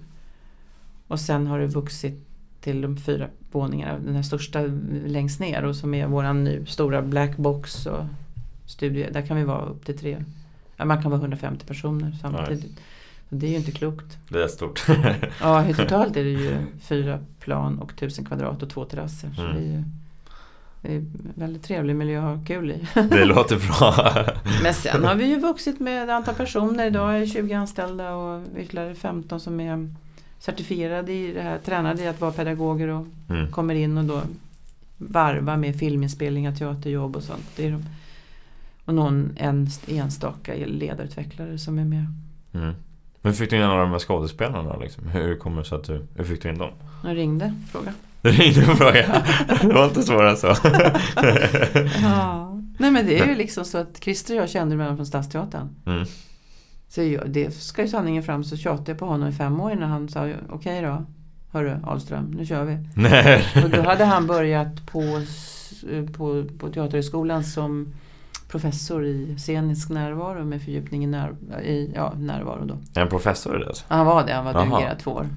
Och 1.08 1.20
sen 1.20 1.46
har 1.46 1.58
det 1.58 1.66
vuxit 1.66 2.26
till 2.60 2.80
de 2.80 2.96
fyra 2.96 3.28
våningarna, 3.52 3.98
den 3.98 4.14
här 4.14 4.22
största 4.22 4.60
längst 5.06 5.40
ner 5.40 5.64
och 5.64 5.76
som 5.76 5.94
är 5.94 6.06
våran 6.06 6.44
nu 6.44 6.66
stora 6.66 7.02
black 7.02 7.36
box 7.36 7.86
och 7.86 8.04
studio. 8.66 9.06
Där 9.12 9.22
kan 9.26 9.36
vi 9.36 9.44
vara 9.44 9.64
upp 9.66 9.84
till 9.86 9.98
tre, 9.98 10.24
ja, 10.76 10.84
man 10.84 11.02
kan 11.02 11.10
vara 11.10 11.20
150 11.20 11.66
personer 11.66 12.16
samtidigt. 12.20 12.80
Så 13.28 13.34
det 13.34 13.46
är 13.46 13.50
ju 13.50 13.56
inte 13.56 13.70
klokt. 13.72 14.18
Det 14.28 14.42
är 14.42 14.48
stort. 14.48 14.86
Ja, 15.40 15.64
totalt 15.76 16.16
är 16.16 16.24
det 16.24 16.30
ju 16.30 16.56
fyra 16.80 17.18
plan 17.40 17.78
och 17.78 17.96
tusen 17.96 18.24
kvadrat 18.24 18.62
och 18.62 18.70
två 18.70 18.84
terrasser. 18.84 19.30
Så 19.36 19.42
Mm. 19.42 19.54
det 19.54 19.60
är 19.60 19.72
ju 19.72 19.82
väldigt 21.34 21.62
trevlig 21.62 21.96
miljö 21.96 22.18
att 22.18 22.38
ha 22.38 22.44
kul 22.46 22.70
i. 22.70 22.86
det 23.10 23.24
låter 23.24 23.56
bra. 23.56 24.24
Men 24.62 24.74
sen 24.74 25.04
har 25.04 25.14
vi 25.14 25.24
ju 25.26 25.40
vuxit 25.40 25.80
med 25.80 26.04
ett 26.04 26.10
antal 26.10 26.34
personer. 26.34 26.86
Idag 26.86 27.16
är 27.16 27.20
det 27.20 27.26
20 27.26 27.54
anställda 27.54 28.14
och 28.14 28.42
ytterligare 28.56 28.94
15 28.94 29.40
som 29.40 29.60
är 29.60 29.94
certifierade 30.38 31.12
i 31.12 31.32
det 31.32 31.42
här, 31.42 31.58
tränade 31.58 32.02
i 32.02 32.08
att 32.08 32.20
vara 32.20 32.32
pedagoger 32.32 32.88
och 32.88 33.06
Mm. 33.28 33.50
kommer 33.50 33.74
in 33.74 33.98
och 33.98 34.04
då 34.04 34.22
varva 34.96 35.56
med 35.56 35.78
filminspelningar, 35.78 36.52
teaterjobb 36.54 37.16
och 37.16 37.22
sånt. 37.22 37.46
Det 37.56 37.66
är 37.66 37.70
de. 37.72 37.84
Och 38.84 38.94
någon 38.94 39.30
en, 39.36 39.68
enstaka 39.88 40.52
ledarutvecklare 40.66 41.58
som 41.58 41.78
är 41.78 41.84
med. 41.84 42.06
Mm. 42.52 42.74
Men 43.22 43.34
fick 43.34 43.50
du 43.50 43.56
in 43.56 43.62
alla 43.62 43.80
de 43.80 43.90
här 43.90 43.98
skådespelarna 43.98 44.76
liksom? 44.76 45.08
Hur 45.08 45.36
kommer 45.36 45.62
det 45.62 45.68
sig 45.68 45.78
att 45.78 45.84
du, 45.84 46.06
hur 46.16 46.24
fick 46.24 46.42
du 46.42 46.48
in 46.48 46.58
dem? 46.58 46.70
Jag 47.04 47.16
ringde 47.16 47.54
fråga. 47.72 47.92
Det 48.22 48.30
ringde 48.30 48.72
och 48.72 48.78
frågade. 48.78 49.22
Det 49.62 49.72
var 49.72 49.84
inte 49.84 50.02
svårare 50.02 50.30
än 50.30 50.36
så. 50.36 50.54
Ja. 52.02 52.46
Nej 52.78 52.90
men 52.90 53.06
det 53.06 53.18
är 53.18 53.26
ju 53.26 53.34
liksom 53.34 53.64
så 53.64 53.78
att 53.78 54.04
Christer 54.04 54.34
och 54.34 54.42
jag 54.42 54.48
kände 54.50 54.76
varandra 54.76 54.96
från 54.96 55.06
Stadsteatern. 55.06 55.68
Mm. 55.86 56.06
Så 56.88 57.02
jag, 57.02 57.30
det 57.30 57.54
ska 57.54 57.82
ju 57.82 57.88
sanningen 57.88 58.22
fram 58.22 58.44
så 58.44 58.56
tjatade 58.56 58.90
jag 58.90 58.98
på 58.98 59.06
honom 59.06 59.28
i 59.28 59.32
fem 59.32 59.60
år 59.60 59.72
innan 59.72 59.90
han 59.90 60.08
sa 60.08 60.32
okej 60.48 60.82
då. 60.82 61.06
Hörru 61.52 61.76
Ahlström, 61.84 62.24
nu 62.24 62.46
kör 62.46 62.64
vi. 62.64 62.78
Nej. 62.94 63.44
Och 63.64 63.70
då 63.70 63.82
hade 63.82 64.04
han 64.04 64.26
börjat 64.26 64.86
på, 64.86 65.02
på, 66.16 66.44
på 66.58 66.68
Teaterhögskolan 66.68 67.44
som 67.44 67.94
professor 68.48 69.04
i 69.04 69.36
scenisk 69.38 69.90
närvaro 69.90 70.44
med 70.44 70.62
fördjupning 70.62 71.04
i, 71.04 71.06
när, 71.06 71.30
i 71.62 71.92
ja, 71.94 72.12
närvaro 72.16 72.64
då. 72.64 73.00
En 73.00 73.08
professor 73.08 73.56
i 73.56 73.58
det 73.58 73.68
alltså? 73.68 73.84
Han 73.88 74.06
var 74.06 74.26
det, 74.26 74.32
han 74.32 74.44
var 74.44 74.54
Aha. 74.54 74.64
dirigerad 74.64 74.98
två 74.98 75.10
år. 75.10 75.28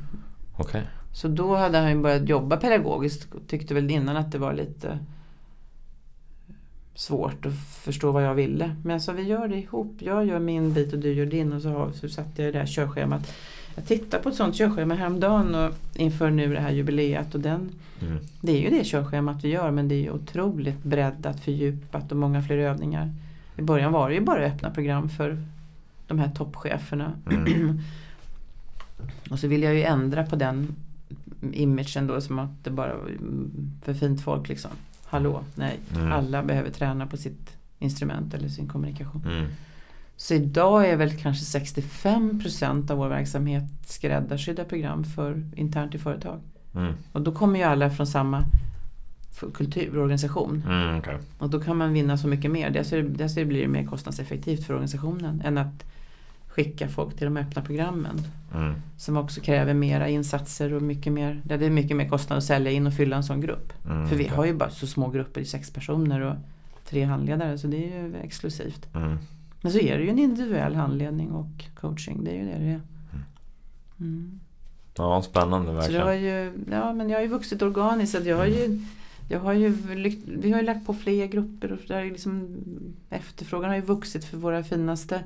Okej. 0.57 0.83
Så 1.13 1.27
då 1.27 1.55
hade 1.55 1.77
han 1.77 1.89
ju 1.89 2.01
börjat 2.01 2.29
jobba 2.29 2.57
pedagogiskt 2.57 3.33
och 3.33 3.47
tyckte 3.47 3.73
väl 3.73 3.91
innan 3.91 4.17
att 4.17 4.31
det 4.31 4.37
var 4.37 4.53
lite 4.53 4.99
svårt 6.95 7.45
att 7.45 7.53
förstå 7.83 8.11
vad 8.11 8.23
jag 8.23 8.35
ville. 8.35 8.75
Men 8.83 9.01
så 9.01 9.11
vi 9.11 9.23
gör 9.23 9.47
det 9.47 9.57
ihop. 9.57 9.95
Jag 9.99 10.25
gör 10.25 10.39
min 10.39 10.73
bit 10.73 10.93
och 10.93 10.99
du 10.99 11.13
gör 11.13 11.25
din 11.25 11.53
och 11.53 11.61
så, 11.61 11.69
har, 11.69 11.91
så 11.91 12.09
satte 12.09 12.43
jag 12.43 12.53
det 12.53 12.59
här 12.59 12.65
körschemat. 12.65 13.33
Jag 13.75 13.85
tittade 13.85 14.23
på 14.23 14.29
ett 14.29 14.35
sånt 14.35 14.55
körschema 14.55 14.95
häromdagen 14.95 15.55
och 15.55 15.73
inför 15.95 16.29
nu 16.29 16.53
det 16.53 16.59
här 16.59 16.71
jubileet 16.71 17.35
och 17.35 17.41
den 17.41 17.71
Mm. 18.01 18.19
det 18.41 18.51
är 18.51 18.61
ju 18.61 18.69
det 18.69 18.85
körschemat 18.85 19.43
vi 19.43 19.49
gör 19.49 19.71
men 19.71 19.87
det 19.87 19.95
är 19.95 20.01
ju 20.01 20.11
otroligt 20.11 20.83
breddat, 20.83 21.39
fördjupat 21.39 22.11
och 22.11 22.17
många 22.17 22.41
fler 22.41 22.57
övningar. 22.57 23.11
I 23.57 23.61
början 23.61 23.91
var 23.91 24.09
det 24.09 24.15
ju 24.15 24.21
bara 24.21 24.45
öppna 24.45 24.71
program 24.71 25.09
för 25.09 25.37
de 26.07 26.19
här 26.19 26.29
toppcheferna. 26.29 27.11
Mm. 27.31 27.79
och 29.29 29.39
så 29.39 29.47
vill 29.47 29.63
jag 29.63 29.75
ju 29.75 29.83
ändra 29.83 30.25
på 30.25 30.35
den 30.35 30.75
imagen 31.53 32.07
då 32.07 32.21
som 32.21 32.39
att 32.39 32.63
det 32.63 32.71
bara 32.71 32.95
var 32.95 33.09
för 33.81 33.93
fint 33.93 34.21
folk 34.21 34.49
liksom. 34.49 34.71
Hallå, 35.05 35.43
nej. 35.55 35.79
Mm. 35.95 36.11
Alla 36.11 36.43
behöver 36.43 36.69
träna 36.69 37.07
på 37.07 37.17
sitt 37.17 37.57
instrument 37.79 38.33
eller 38.33 38.49
sin 38.49 38.67
kommunikation. 38.67 39.21
Mm. 39.25 39.45
Så 40.15 40.33
idag 40.33 40.89
är 40.89 40.95
väl 40.95 41.17
kanske 41.17 41.59
65% 41.59 42.91
av 42.91 42.97
vår 42.97 43.09
verksamhet 43.09 43.63
skräddarsydda 43.85 44.65
program 44.65 45.03
för 45.03 45.43
internt 45.55 45.95
i 45.95 45.99
företag. 45.99 46.39
Mm. 46.75 46.93
Och 47.11 47.21
då 47.21 47.31
kommer 47.31 47.59
ju 47.59 47.65
alla 47.65 47.89
från 47.89 48.07
samma 48.07 48.43
kulturorganisation. 49.53 50.63
Mm, 50.67 50.99
okej. 50.99 51.17
Och 51.37 51.49
då 51.49 51.59
kan 51.59 51.77
man 51.77 51.93
vinna 51.93 52.17
så 52.17 52.27
mycket 52.27 52.51
mer. 52.51 52.69
Dels, 52.69 52.93
är 52.93 53.03
det, 53.03 53.09
dels 53.09 53.35
blir 53.35 53.61
det 53.61 53.67
mer 53.67 53.85
kostnadseffektivt 53.85 54.65
för 54.65 54.73
organisationen 54.73 55.41
än 55.45 55.57
att 55.57 55.85
skicka 56.55 56.87
folk 56.87 57.15
till 57.17 57.25
de 57.25 57.37
öppna 57.37 57.61
programmen. 57.61 58.21
Mm. 58.53 58.73
Som 58.97 59.17
också 59.17 59.41
kräver 59.41 59.73
mera 59.73 60.09
insatser 60.09 60.73
och 60.73 60.81
mycket 60.81 61.13
mer, 61.13 61.41
det 61.43 61.65
är 61.65 61.69
mycket 61.69 61.97
mer 61.97 62.09
kostnad 62.09 62.37
att 62.37 62.43
sälja 62.43 62.71
in 62.71 62.87
och 62.87 62.93
fylla 62.93 63.15
en 63.15 63.23
sån 63.23 63.41
grupp. 63.41 63.73
Mm, 63.85 64.07
För 64.09 64.15
vi 64.15 64.23
okej. 64.23 64.35
har 64.35 64.45
ju 64.45 64.53
bara 64.53 64.69
så 64.69 64.87
små 64.87 65.09
grupper 65.09 65.41
i 65.41 65.45
sex 65.45 65.71
personer 65.71 66.21
och 66.21 66.35
tre 66.89 67.03
handledare 67.03 67.57
så 67.57 67.67
det 67.67 67.77
är 67.77 68.03
ju 68.03 68.15
exklusivt. 68.15 68.87
Mm. 68.95 69.17
Men 69.61 69.71
så 69.71 69.79
är 69.79 69.97
det 69.97 70.03
ju 70.03 70.09
en 70.09 70.19
individuell 70.19 70.75
handledning 70.75 71.31
och 71.31 71.65
coaching. 71.75 72.23
Det 72.23 72.31
är 72.31 72.35
ju 72.35 72.45
det 72.45 72.59
det 72.59 72.71
är. 72.71 72.81
Mm. 73.99 74.39
Ja, 74.97 75.21
spännande 75.21 75.67
Så 75.67 75.73
verkligen. 75.73 76.01
har 76.01 76.13
ju, 76.13 76.51
ja, 76.71 76.93
men 76.93 77.09
jag 77.09 77.17
har 77.17 77.23
ju 77.23 77.27
vuxit 77.29 77.61
organiskt. 77.61 78.17
Så 78.23 78.29
jag 78.29 78.37
har 78.37 78.45
ju, 78.45 78.81
jag 79.29 79.39
har 79.39 79.53
ju, 79.53 79.69
vi 80.25 80.51
har 80.51 80.59
ju 80.59 80.65
lagt 80.65 80.85
på 80.85 80.93
fler 80.93 81.27
grupper 81.27 81.71
och 81.71 81.79
där 81.87 82.01
är 82.01 82.05
liksom, 82.11 82.57
efterfrågan 83.09 83.69
har 83.69 83.75
ju 83.75 83.81
vuxit 83.81 84.25
för 84.25 84.37
våra 84.37 84.63
finaste 84.63 85.23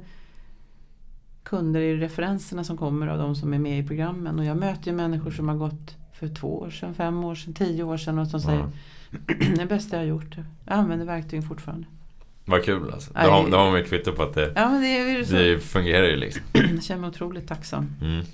kunder 1.49 1.80
i 1.80 1.98
referenserna 1.98 2.64
som 2.64 2.78
kommer 2.78 3.07
av 3.07 3.18
de 3.18 3.36
som 3.36 3.53
är 3.53 3.60
med 3.60 3.80
i 3.80 3.88
programmen. 3.88 4.40
Och 4.40 4.45
jag 4.45 4.57
möter 4.57 4.91
ju 4.91 4.98
människor 4.98 5.32
som 5.32 5.49
har 5.49 5.56
gått 5.56 5.95
för 6.14 6.28
två 6.28 6.60
år 6.60 6.69
sedan, 6.69 6.94
fem 6.94 7.24
år 7.24 7.36
sedan, 7.36 7.53
tio 7.53 7.84
år 7.84 7.98
sedan 7.98 8.19
och 8.19 8.28
som 8.28 8.41
säger 8.41 8.60
Ja. 8.60 8.69
det 9.56 9.61
är 9.61 9.65
bästa 9.65 9.95
jag 9.95 10.03
har 10.03 10.07
gjort. 10.07 10.38
Jag 10.38 10.45
använder 10.78 11.06
verktygen 11.06 11.44
fortfarande. 11.44 11.88
Vad 12.45 12.64
kul 12.64 12.94
alltså. 12.94 13.14
Då 13.14 13.19
har, 13.19 13.49
då 13.49 13.57
har 13.57 13.72
man 13.72 13.80
ju 13.80 13.86
kvitto 13.86 14.11
på 14.11 14.24
att 14.24 14.34
det, 14.34 14.52
Ja 14.56 14.69
det 14.69 14.88
är 14.88 15.53
det 15.53 15.60
fungerar 15.60 16.07
ju 16.07 16.15
liksom. 16.15 16.41
Jag 16.53 16.84
känner 16.84 17.02
mig 17.02 17.10
otroligt 17.10 17.48
tacksam. 17.48 17.90
Mm. 18.02 18.26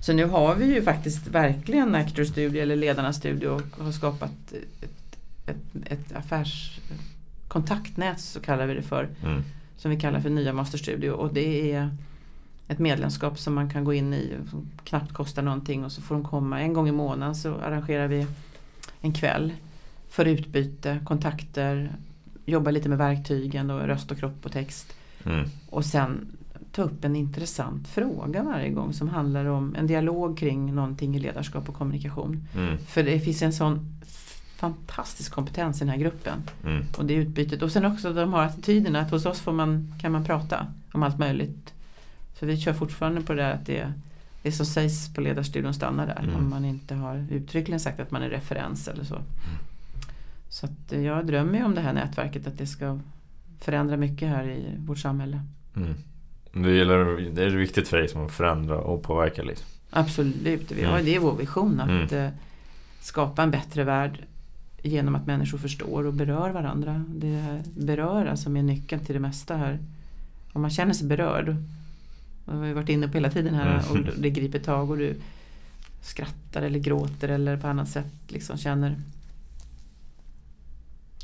Så 0.00 0.12
nu 0.12 0.24
har 0.24 0.54
vi 0.54 0.74
ju 0.74 0.82
faktiskt 0.82 1.26
verkligen 1.26 1.94
Actors 1.94 2.28
Studio 2.28 2.62
eller 2.62 2.76
Ledarnas 2.76 3.16
Studio 3.16 3.48
och 3.48 3.62
har 3.84 3.92
skapat 3.92 4.52
ett, 4.80 5.18
ett, 5.46 5.56
ett 5.84 6.16
affärskontaktnät 6.16 8.20
så 8.20 8.40
kallar 8.40 8.66
vi 8.66 8.74
det 8.74 8.82
för. 8.82 9.08
Mm. 9.24 9.42
Som 9.76 9.90
vi 9.90 10.00
kallar 10.00 10.20
för 10.20 10.30
Nya 10.30 10.52
Master 10.52 10.78
Studio 10.78 11.10
och 11.10 11.34
det 11.34 11.72
är 11.72 11.90
ett 12.70 12.78
medlemskap 12.78 13.38
som 13.38 13.54
man 13.54 13.70
kan 13.70 13.84
gå 13.84 13.94
in 13.94 14.14
i 14.14 14.36
som 14.50 14.68
knappt 14.84 15.12
kostar 15.12 15.42
någonting 15.42 15.84
och 15.84 15.92
så 15.92 16.02
får 16.02 16.14
de 16.14 16.24
komma 16.24 16.60
en 16.60 16.72
gång 16.72 16.88
i 16.88 16.92
månaden 16.92 17.34
så 17.34 17.54
arrangerar 17.54 18.08
vi 18.08 18.26
en 19.00 19.12
kväll 19.12 19.52
för 20.08 20.24
utbyte, 20.24 21.00
kontakter, 21.04 21.92
jobba 22.46 22.70
lite 22.70 22.88
med 22.88 22.98
verktygen 22.98 23.70
och 23.70 23.80
röst 23.80 24.10
och 24.10 24.18
kropp 24.18 24.46
och 24.46 24.52
text. 24.52 24.92
Mm. 25.24 25.48
Och 25.70 25.84
sen 25.84 26.26
ta 26.72 26.82
upp 26.82 27.04
en 27.04 27.16
intressant 27.16 27.88
fråga 27.88 28.42
varje 28.42 28.70
gång 28.70 28.92
som 28.92 29.08
handlar 29.08 29.44
om 29.44 29.74
en 29.74 29.86
dialog 29.86 30.38
kring 30.38 30.74
någonting 30.74 31.16
i 31.16 31.18
ledarskap 31.18 31.68
och 31.68 31.74
kommunikation. 31.74 32.48
Mm. 32.54 32.78
För 32.78 33.02
det 33.02 33.20
finns 33.20 33.42
en 33.42 33.52
sån 33.52 34.00
fantastisk 34.56 35.32
kompetens 35.32 35.76
i 35.76 35.78
den 35.78 35.88
här 35.88 35.96
gruppen. 35.96 36.42
Mm. 36.64 36.84
Och 36.98 37.04
det 37.04 37.14
utbytet. 37.14 37.62
Och 37.62 37.72
sen 37.72 37.84
också 37.84 38.12
de 38.12 38.32
har 38.32 38.42
attityderna 38.42 39.00
att 39.00 39.10
hos 39.10 39.26
oss 39.26 39.40
får 39.40 39.52
man, 39.52 39.94
kan 40.00 40.12
man 40.12 40.24
prata 40.24 40.66
om 40.92 41.02
allt 41.02 41.18
möjligt. 41.18 41.74
För 42.40 42.46
vi 42.46 42.56
kör 42.56 42.72
fortfarande 42.72 43.20
på 43.20 43.32
det 43.34 43.42
där 43.42 43.52
att 43.54 43.66
det, 43.66 43.92
det 44.42 44.52
som 44.52 44.66
sägs 44.66 45.14
på 45.14 45.20
ledarstudion 45.20 45.74
stannar 45.74 46.06
där. 46.06 46.22
Mm. 46.22 46.36
Om 46.36 46.50
man 46.50 46.64
inte 46.64 46.94
har 46.94 47.26
uttryckligen 47.30 47.80
sagt 47.80 48.00
att 48.00 48.10
man 48.10 48.22
är 48.22 48.28
referens 48.30 48.88
eller 48.88 49.04
så. 49.04 49.18
Så 50.48 50.66
att 50.66 50.92
eh, 50.92 51.00
jag 51.00 51.26
drömmer 51.26 51.58
ju 51.58 51.64
om 51.64 51.74
det 51.74 51.80
här 51.80 51.92
nätverket 51.92 52.46
att 52.46 52.58
det 52.58 52.66
ska 52.66 52.98
förändra 53.60 53.96
mycket 53.96 54.28
här 54.28 54.44
i 54.48 54.64
vårt 54.78 54.98
samhälle. 54.98 55.40
Mm. 55.76 55.94
Du 56.52 56.76
gillar, 56.76 57.30
det 57.34 57.44
är 57.44 57.48
viktigt 57.50 57.88
för 57.88 57.96
dig 57.96 58.08
som 58.08 58.26
att 58.26 58.32
förändra 58.32 58.78
och 58.78 59.02
påverka 59.02 59.42
liksom. 59.42 59.66
Absolut, 59.90 60.72
vi 60.72 60.82
har, 60.84 60.92
Mm. 60.92 61.04
det 61.04 61.14
är 61.14 61.20
vår 61.20 61.36
vision 61.36 61.80
att 61.80 61.88
Mm. 62.12 62.24
eh, 62.26 62.30
skapa 63.00 63.42
en 63.42 63.50
bättre 63.50 63.84
värld 63.84 64.24
genom 64.82 65.14
att 65.14 65.26
människor 65.26 65.58
förstår 65.58 66.06
och 66.06 66.14
berör 66.14 66.50
varandra. 66.50 67.04
Det 67.08 67.36
här 67.36 67.62
beröra 67.76 68.36
som 68.36 68.56
är 68.56 68.62
nyckeln 68.62 69.04
till 69.04 69.14
det 69.14 69.20
mesta 69.20 69.56
här. 69.56 69.78
Om 70.52 70.62
man 70.62 70.70
känner 70.70 70.92
sig 70.94 71.06
berörd, 71.08 71.56
och 72.50 72.64
vi 72.64 72.68
har 72.68 72.74
varit 72.74 72.88
inne 72.88 73.08
på 73.08 73.14
hela 73.14 73.30
tiden 73.30 73.54
här, 73.54 73.82
och 73.90 73.98
det 74.18 74.30
griper 74.30 74.58
tag 74.58 74.90
och 74.90 74.98
du 74.98 75.16
skrattar 76.00 76.62
eller 76.62 76.78
gråter 76.78 77.28
eller 77.28 77.56
på 77.56 77.66
annat 77.66 77.88
sätt 77.88 78.12
liksom 78.28 78.58
känner 78.58 78.96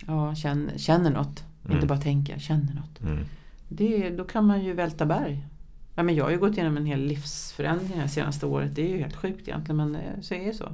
Ja, 0.06 0.34
känner, 0.34 0.78
känner 0.78 1.10
något. 1.10 1.44
Mm. 1.64 1.76
Inte 1.76 1.86
bara 1.86 2.00
tänker, 2.00 2.38
känner 2.38 2.74
något. 2.74 3.00
Mm. 3.00 3.24
Det, 3.68 4.10
då 4.10 4.24
kan 4.24 4.46
man 4.46 4.64
ju 4.64 4.72
välta 4.72 5.06
berg. 5.06 5.46
Ja, 5.94 6.02
men 6.02 6.14
jag 6.14 6.24
har 6.24 6.30
ju 6.30 6.38
gått 6.38 6.52
igenom 6.52 6.76
en 6.76 6.86
hel 6.86 7.00
livsförändring 7.00 8.00
det 8.00 8.08
senaste 8.08 8.46
året. 8.46 8.74
Det 8.74 8.82
är 8.82 8.88
ju 8.88 8.98
helt 8.98 9.16
sjukt 9.16 9.48
egentligen 9.48 9.76
men 9.76 9.94
eh, 9.94 10.20
så 10.20 10.34
är 10.34 10.46
det 10.46 10.54
så. 10.54 10.72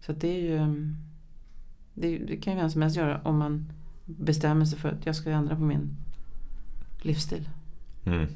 Så 0.00 0.12
det 0.12 0.28
är 0.28 0.40
ju 0.40 0.56
mm, 0.56 0.96
det, 1.94 2.18
det, 2.18 2.36
kan 2.36 2.52
ju 2.52 2.58
vem 2.58 2.70
som 2.70 2.82
helst 2.82 2.96
göra 2.96 3.20
om 3.24 3.38
man 3.38 3.72
bestämmer 4.04 4.64
sig 4.64 4.78
för 4.78 4.88
att 4.88 5.06
jag 5.06 5.16
ska 5.16 5.30
ändra 5.30 5.56
på 5.56 5.62
min 5.62 5.96
livsstil. 7.02 7.48
Mm. 8.06 8.26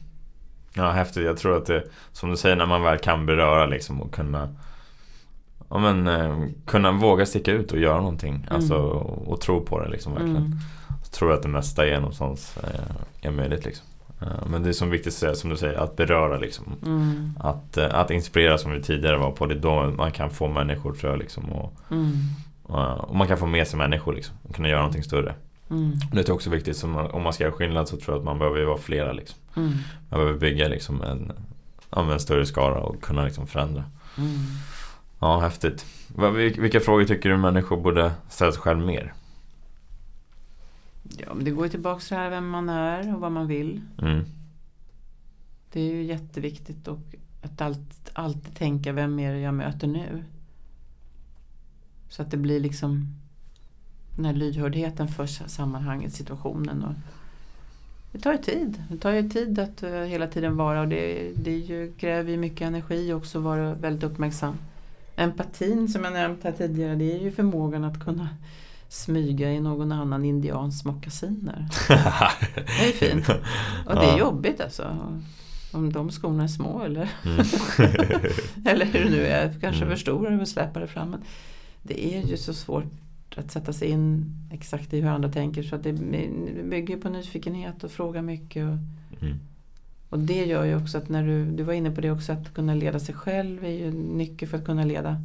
Ja, 0.75 0.91
häftigt. 0.91 1.25
Jag 1.25 1.37
tror 1.37 1.57
att 1.57 1.67
det, 1.67 1.85
som 2.13 2.31
du 2.31 2.37
säger, 2.37 2.57
när 2.57 2.67
man 2.67 2.83
väl 2.83 2.99
kan 2.99 3.27
beröra 3.27 3.67
liksom 3.67 4.03
och 4.03 4.15
kunna 4.15 4.49
ja, 5.71 5.79
men, 5.79 6.07
eh, 6.07 6.49
kunna 6.67 6.93
våga 6.93 7.27
sticka 7.27 7.53
ut 7.53 7.73
och 7.73 7.79
göra 7.79 7.97
någonting. 7.97 8.35
Mm. 8.35 8.47
Alltså, 8.51 8.75
och, 8.75 9.29
och 9.29 9.41
tro 9.41 9.65
på 9.65 9.81
det 9.81 9.89
liksom 9.89 10.13
verkligen. 10.13 10.37
Mm. 10.37 10.59
Så 11.03 11.11
tror 11.11 11.31
jag 11.31 11.37
att 11.37 11.43
det 11.43 11.49
mesta 11.49 11.87
är 11.87 12.01
någonstans 12.01 12.57
eh, 12.57 13.29
är 13.29 13.31
möjligt 13.31 13.65
liksom. 13.65 13.87
Eh, 14.21 14.47
men 14.47 14.63
det 14.63 14.69
är 14.69 14.73
som 14.73 14.91
viktigt 14.91 15.15
som 15.15 15.51
du 15.51 15.57
säger, 15.57 15.79
att 15.79 15.97
beröra 15.97 16.39
liksom. 16.39 16.65
Mm. 16.87 17.33
Att, 17.41 17.77
eh, 17.77 17.95
att 17.95 18.11
inspirera 18.11 18.59
som 18.59 18.73
vi 18.73 18.83
tidigare 18.83 19.17
var 19.17 19.31
på. 19.31 19.47
Det 19.47 19.55
är 19.55 19.59
då 19.59 19.91
man 19.97 20.13
kan 20.13 20.31
få 20.31 20.49
människor 20.49 20.93
tror 20.93 21.13
jag 21.13 21.19
liksom. 21.19 21.53
Och, 21.53 21.75
mm. 21.91 22.13
och 23.03 23.17
man 23.17 23.29
kan 23.29 23.39
få 23.39 23.47
med 23.47 23.69
sig 23.69 23.79
människor 23.79 24.13
liksom. 24.13 24.37
Och 24.43 24.55
kunna 24.55 24.69
göra 24.69 24.81
någonting 24.81 25.03
större. 25.03 25.35
Mm. 25.71 25.93
Det 26.13 26.29
är 26.29 26.33
också 26.33 26.51
viktigt, 26.51 26.77
som, 26.77 26.97
om 26.97 27.23
man 27.23 27.33
ska 27.33 27.45
göra 27.45 27.55
skillnad 27.55 27.89
så 27.89 27.97
tror 27.97 28.15
jag 28.15 28.19
att 28.19 28.25
man 28.25 28.39
behöver 28.39 28.65
vara 28.65 28.79
flera. 28.79 29.13
Liksom. 29.13 29.39
Mm. 29.57 29.73
Man 30.09 30.21
behöver 30.21 30.39
bygga 30.39 30.69
liksom 30.69 31.03
en, 31.03 31.33
en 31.91 32.21
större 32.21 32.47
skara 32.47 32.81
och 32.81 33.03
kunna 33.03 33.25
liksom 33.25 33.47
förändra. 33.47 33.85
Mm. 34.19 34.39
Ja, 35.19 35.41
häftigt. 35.41 35.87
Vilka 36.59 36.81
frågor 36.81 37.05
tycker 37.05 37.29
du 37.29 37.37
människor 37.37 37.81
borde 37.81 38.13
ställa 38.29 38.53
sig 38.53 38.61
själv 38.61 38.87
mer? 38.87 39.13
Ja, 41.19 41.35
men 41.35 41.45
det 41.45 41.51
går 41.51 41.65
ju 41.65 41.71
tillbaka 41.71 42.01
till 42.01 42.15
det 42.15 42.23
här 42.23 42.31
vem 42.31 42.49
man 42.49 42.69
är 42.69 43.15
och 43.15 43.21
vad 43.21 43.33
man 43.33 43.47
vill. 43.47 43.81
Mm. 43.99 44.25
Det 45.73 45.81
är 45.81 45.95
ju 45.95 46.03
jätteviktigt 46.03 46.89
och 46.89 47.01
att 47.43 47.61
alltid, 47.61 48.11
alltid 48.13 48.57
tänka 48.57 48.93
vem 48.93 49.19
är 49.19 49.33
det 49.33 49.41
jag 49.41 49.55
möter 49.55 49.87
nu. 49.87 50.25
Så 52.09 52.23
att 52.23 52.31
det 52.31 52.37
blir 52.37 52.61
liksom 52.61 53.07
den 54.17 54.25
här 54.25 54.33
lyhördheten 54.33 55.09
för 55.09 55.27
sammanhanget, 55.27 56.15
situationen. 56.15 56.85
Och 56.85 56.95
det 58.13 58.19
tar 58.19 58.33
ju 58.33 58.39
tid. 58.39 58.83
Det 58.89 58.99
tar 58.99 59.11
ju 59.11 59.29
tid 59.29 59.59
att 59.59 59.83
uh, 59.83 59.91
hela 59.91 60.27
tiden 60.27 60.57
vara 60.57 60.81
och 60.81 60.89
det, 60.89 61.33
det 61.37 61.57
ju, 61.57 61.93
kräver 61.93 62.31
ju 62.31 62.37
mycket 62.37 62.61
energi 62.61 63.13
också 63.13 63.39
att 63.39 63.45
vara 63.45 63.75
väldigt 63.75 64.05
uppmärksam. 64.05 64.57
Empatin 65.17 65.89
som 65.89 66.05
jag 66.05 66.13
nämnt 66.13 66.45
här 66.45 66.53
tidigare 66.53 66.95
det 66.95 67.13
är 67.13 67.19
ju 67.19 67.33
förmågan 67.33 67.85
att 67.85 68.05
kunna 68.05 68.29
smyga 68.89 69.53
i 69.53 69.61
någon 69.61 69.93
annan 69.93 70.25
indians 70.25 70.85
mockasiner. 70.85 71.69
det 72.57 72.89
är 72.89 72.93
fint. 72.93 73.29
Och 73.87 73.95
det 73.95 74.07
är 74.07 74.19
jobbigt 74.19 74.61
alltså. 74.61 74.97
Om 75.73 75.93
de 75.93 76.11
skorna 76.11 76.43
är 76.43 76.49
små 76.49 76.83
eller, 76.83 77.11
mm. 77.25 77.39
eller 78.67 78.87
hur 78.87 79.05
det 79.05 79.11
nu 79.11 79.27
är. 79.27 79.61
Kanske 79.61 79.83
mm. 79.85 79.89
för 79.89 79.97
stora 79.97 80.41
och 80.41 80.49
släppa 80.49 80.81
det 80.81 80.87
fram. 80.87 81.11
Men 81.11 81.23
det 81.83 82.15
är 82.15 82.23
ju 82.23 82.37
så 82.37 82.55
svårt 82.55 82.85
att 83.39 83.51
sätta 83.51 83.73
sig 83.73 83.89
in 83.89 84.35
exakt 84.51 84.95
i 84.95 85.01
hur 85.01 85.09
andra 85.09 85.29
tänker. 85.29 85.63
Så 85.63 85.77
att 85.77 85.83
det 85.83 85.93
bygger 86.65 86.97
på 86.97 87.09
nyfikenhet 87.09 87.85
och 87.85 87.91
fråga 87.91 88.23
mycket. 88.23 88.69
Och, 88.69 89.23
mm. 89.23 89.39
och 90.09 90.19
det 90.19 90.45
gör 90.45 90.65
ju 90.65 90.77
också 90.77 90.99
att 90.99 91.09
när 91.09 91.27
du, 91.27 91.45
du 91.45 91.63
var 91.63 91.73
inne 91.73 91.91
på 91.91 92.01
det 92.01 92.11
också, 92.11 92.33
att 92.33 92.55
kunna 92.55 92.75
leda 92.75 93.01
sig 93.01 93.15
själv 93.15 93.65
är 93.65 93.69
ju 93.69 93.91
nyckeln 93.91 94.51
för 94.51 94.59
att 94.59 94.65
kunna 94.65 94.85
leda 94.85 95.23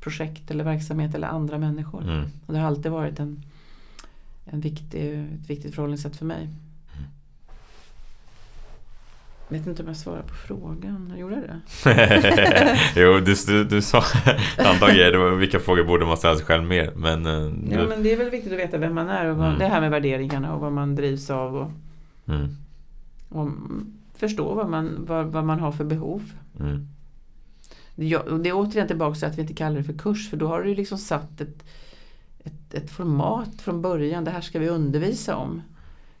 projekt 0.00 0.50
eller 0.50 0.64
verksamhet 0.64 1.14
eller 1.14 1.28
andra 1.28 1.58
människor. 1.58 2.02
Mm. 2.02 2.24
Och 2.46 2.52
det 2.52 2.58
har 2.58 2.66
alltid 2.66 2.92
varit 2.92 3.20
en, 3.20 3.42
en 4.44 4.60
viktig, 4.60 5.14
ett 5.14 5.50
viktigt 5.50 5.74
förhållningssätt 5.74 6.16
för 6.16 6.26
mig. 6.26 6.48
Jag 9.48 9.58
vet 9.58 9.66
inte 9.66 9.82
om 9.82 9.88
jag 9.88 9.96
svarar 9.96 10.22
på 10.22 10.34
frågan. 10.34 11.14
Gjorde 11.16 11.34
jag 11.34 11.44
det? 11.44 12.78
jo, 12.96 13.20
du, 13.20 13.34
du, 13.46 13.64
du 13.64 13.82
sa 13.82 14.02
antagligen 14.58 15.38
vilka 15.38 15.60
frågor 15.60 15.84
borde 15.84 16.06
man 16.06 16.16
ställa 16.16 16.36
sig 16.36 16.44
själv 16.44 16.64
mer. 16.64 16.92
Men, 16.96 17.26
uh, 17.26 17.54
ja, 17.70 17.86
men 17.88 18.02
det 18.02 18.12
är 18.12 18.16
väl 18.16 18.30
viktigt 18.30 18.52
att 18.52 18.58
veta 18.58 18.78
vem 18.78 18.94
man 18.94 19.08
är 19.08 19.30
och 19.30 19.36
vad, 19.36 19.46
mm. 19.46 19.58
det 19.58 19.66
här 19.66 19.80
med 19.80 19.90
värderingarna 19.90 20.54
och 20.54 20.60
vad 20.60 20.72
man 20.72 20.94
drivs 20.94 21.30
av. 21.30 21.56
Och, 21.56 21.70
mm. 22.28 22.56
och 23.28 23.48
förstå 24.14 24.54
vad 24.54 24.68
man, 24.68 25.04
vad, 25.06 25.26
vad 25.26 25.44
man 25.44 25.60
har 25.60 25.72
för 25.72 25.84
behov. 25.84 26.22
Mm. 26.60 26.88
Ja, 27.94 28.20
och 28.20 28.40
det 28.40 28.48
är 28.48 28.54
återigen 28.54 28.86
tillbaka 28.86 29.14
till 29.14 29.28
att 29.28 29.38
vi 29.38 29.42
inte 29.42 29.54
kallar 29.54 29.76
det 29.76 29.84
för 29.84 29.92
kurs 29.92 30.30
för 30.30 30.36
då 30.36 30.46
har 30.46 30.62
du 30.62 30.74
liksom 30.74 30.98
satt 30.98 31.40
ett, 31.40 31.64
ett, 32.44 32.74
ett 32.74 32.90
format 32.90 33.60
från 33.62 33.82
början. 33.82 34.24
Det 34.24 34.30
här 34.30 34.40
ska 34.40 34.58
vi 34.58 34.68
undervisa 34.68 35.36
om. 35.36 35.62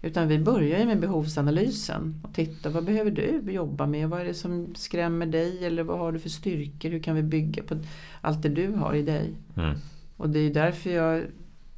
Utan 0.04 0.28
vi 0.28 0.38
börjar 0.38 0.78
ju 0.78 0.86
med 0.86 1.00
behovsanalysen 1.00 2.20
och 2.22 2.34
titta 2.34 2.70
vad 2.70 2.84
behöver 2.84 3.10
du 3.10 3.52
jobba 3.52 3.86
med? 3.86 4.08
Vad 4.08 4.20
är 4.20 4.24
det 4.24 4.34
som 4.34 4.74
skrämmer 4.74 5.26
dig? 5.26 5.66
Eller 5.66 5.82
vad 5.82 5.98
har 5.98 6.12
du 6.12 6.18
för 6.18 6.28
styrkor? 6.28 6.90
Hur 6.90 7.02
kan 7.02 7.16
vi 7.16 7.22
bygga 7.22 7.62
på 7.62 7.76
allt 8.20 8.42
det 8.42 8.48
du 8.48 8.72
har 8.72 8.94
i 8.94 9.02
dig? 9.02 9.34
Mm. 9.56 9.76
Och 10.16 10.30
det 10.30 10.38
är 10.38 10.54
därför 10.54 10.90
jag 10.90 11.24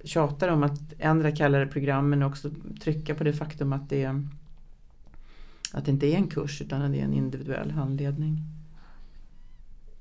tjatar 0.04 0.48
om 0.48 0.62
att 0.62 0.80
ändra 0.98 1.32
kallare 1.32 1.66
program 1.66 2.10
men 2.10 2.22
också 2.22 2.50
trycka 2.80 3.14
på 3.14 3.24
det 3.24 3.32
faktum 3.32 3.72
att 3.72 3.88
det, 3.88 4.06
att 5.72 5.84
det 5.84 5.90
inte 5.90 6.06
är 6.06 6.16
en 6.16 6.28
kurs 6.28 6.62
utan 6.62 6.82
att 6.82 6.92
det 6.92 7.00
är 7.00 7.04
en 7.04 7.14
individuell 7.14 7.70
handledning. 7.70 8.42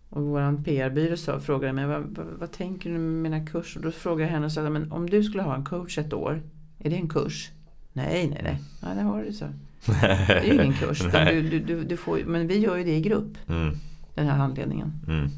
Och 0.10 0.23
vår 0.23 0.64
PR-byrå 0.64 1.39
frågade 1.39 1.73
mig 1.73 1.85
vad, 1.85 2.03
vad, 2.03 2.26
vad, 2.26 2.52
tänker 2.52 2.89
du 2.89 2.97
med 2.97 3.31
mina 3.31 3.45
kurser? 3.45 3.81
Då 3.81 3.91
frågade 3.91 4.23
jag 4.23 4.30
henne 4.30 4.45
och 4.45 4.52
sa 4.52 4.69
men 4.69 4.91
om 4.91 5.10
du 5.10 5.23
skulle 5.23 5.43
ha 5.43 5.56
en 5.56 5.65
coach 5.65 5.97
ett 5.97 6.14
år, 6.14 6.41
är 6.80 6.89
det 6.89 6.95
en 6.95 7.10
kurs? 7.10 7.52
Nej, 7.96 8.28
nej, 8.28 8.42
nej. 8.44 8.62
Ja, 8.82 8.88
det 8.88 9.02
har 9.02 9.24
du 9.24 9.34
så. 9.34 9.46
Det 10.02 10.08
är 10.28 10.44
ju 10.44 10.54
ingen 10.54 10.74
kurs. 10.74 11.00
Du, 11.00 11.42
du, 11.42 11.60
du, 11.60 11.84
du, 11.84 11.98
får, 11.98 12.20
men 12.26 12.48
vi 12.48 12.58
gör 12.58 12.78
ju 12.78 12.84
det 12.84 12.96
i 12.96 13.02
grupp. 13.02 13.38
Mm. 13.48 13.78
Den 14.16 14.28
här 14.28 14.38
handledningen. 14.38 14.94
Mm. 15.08 15.30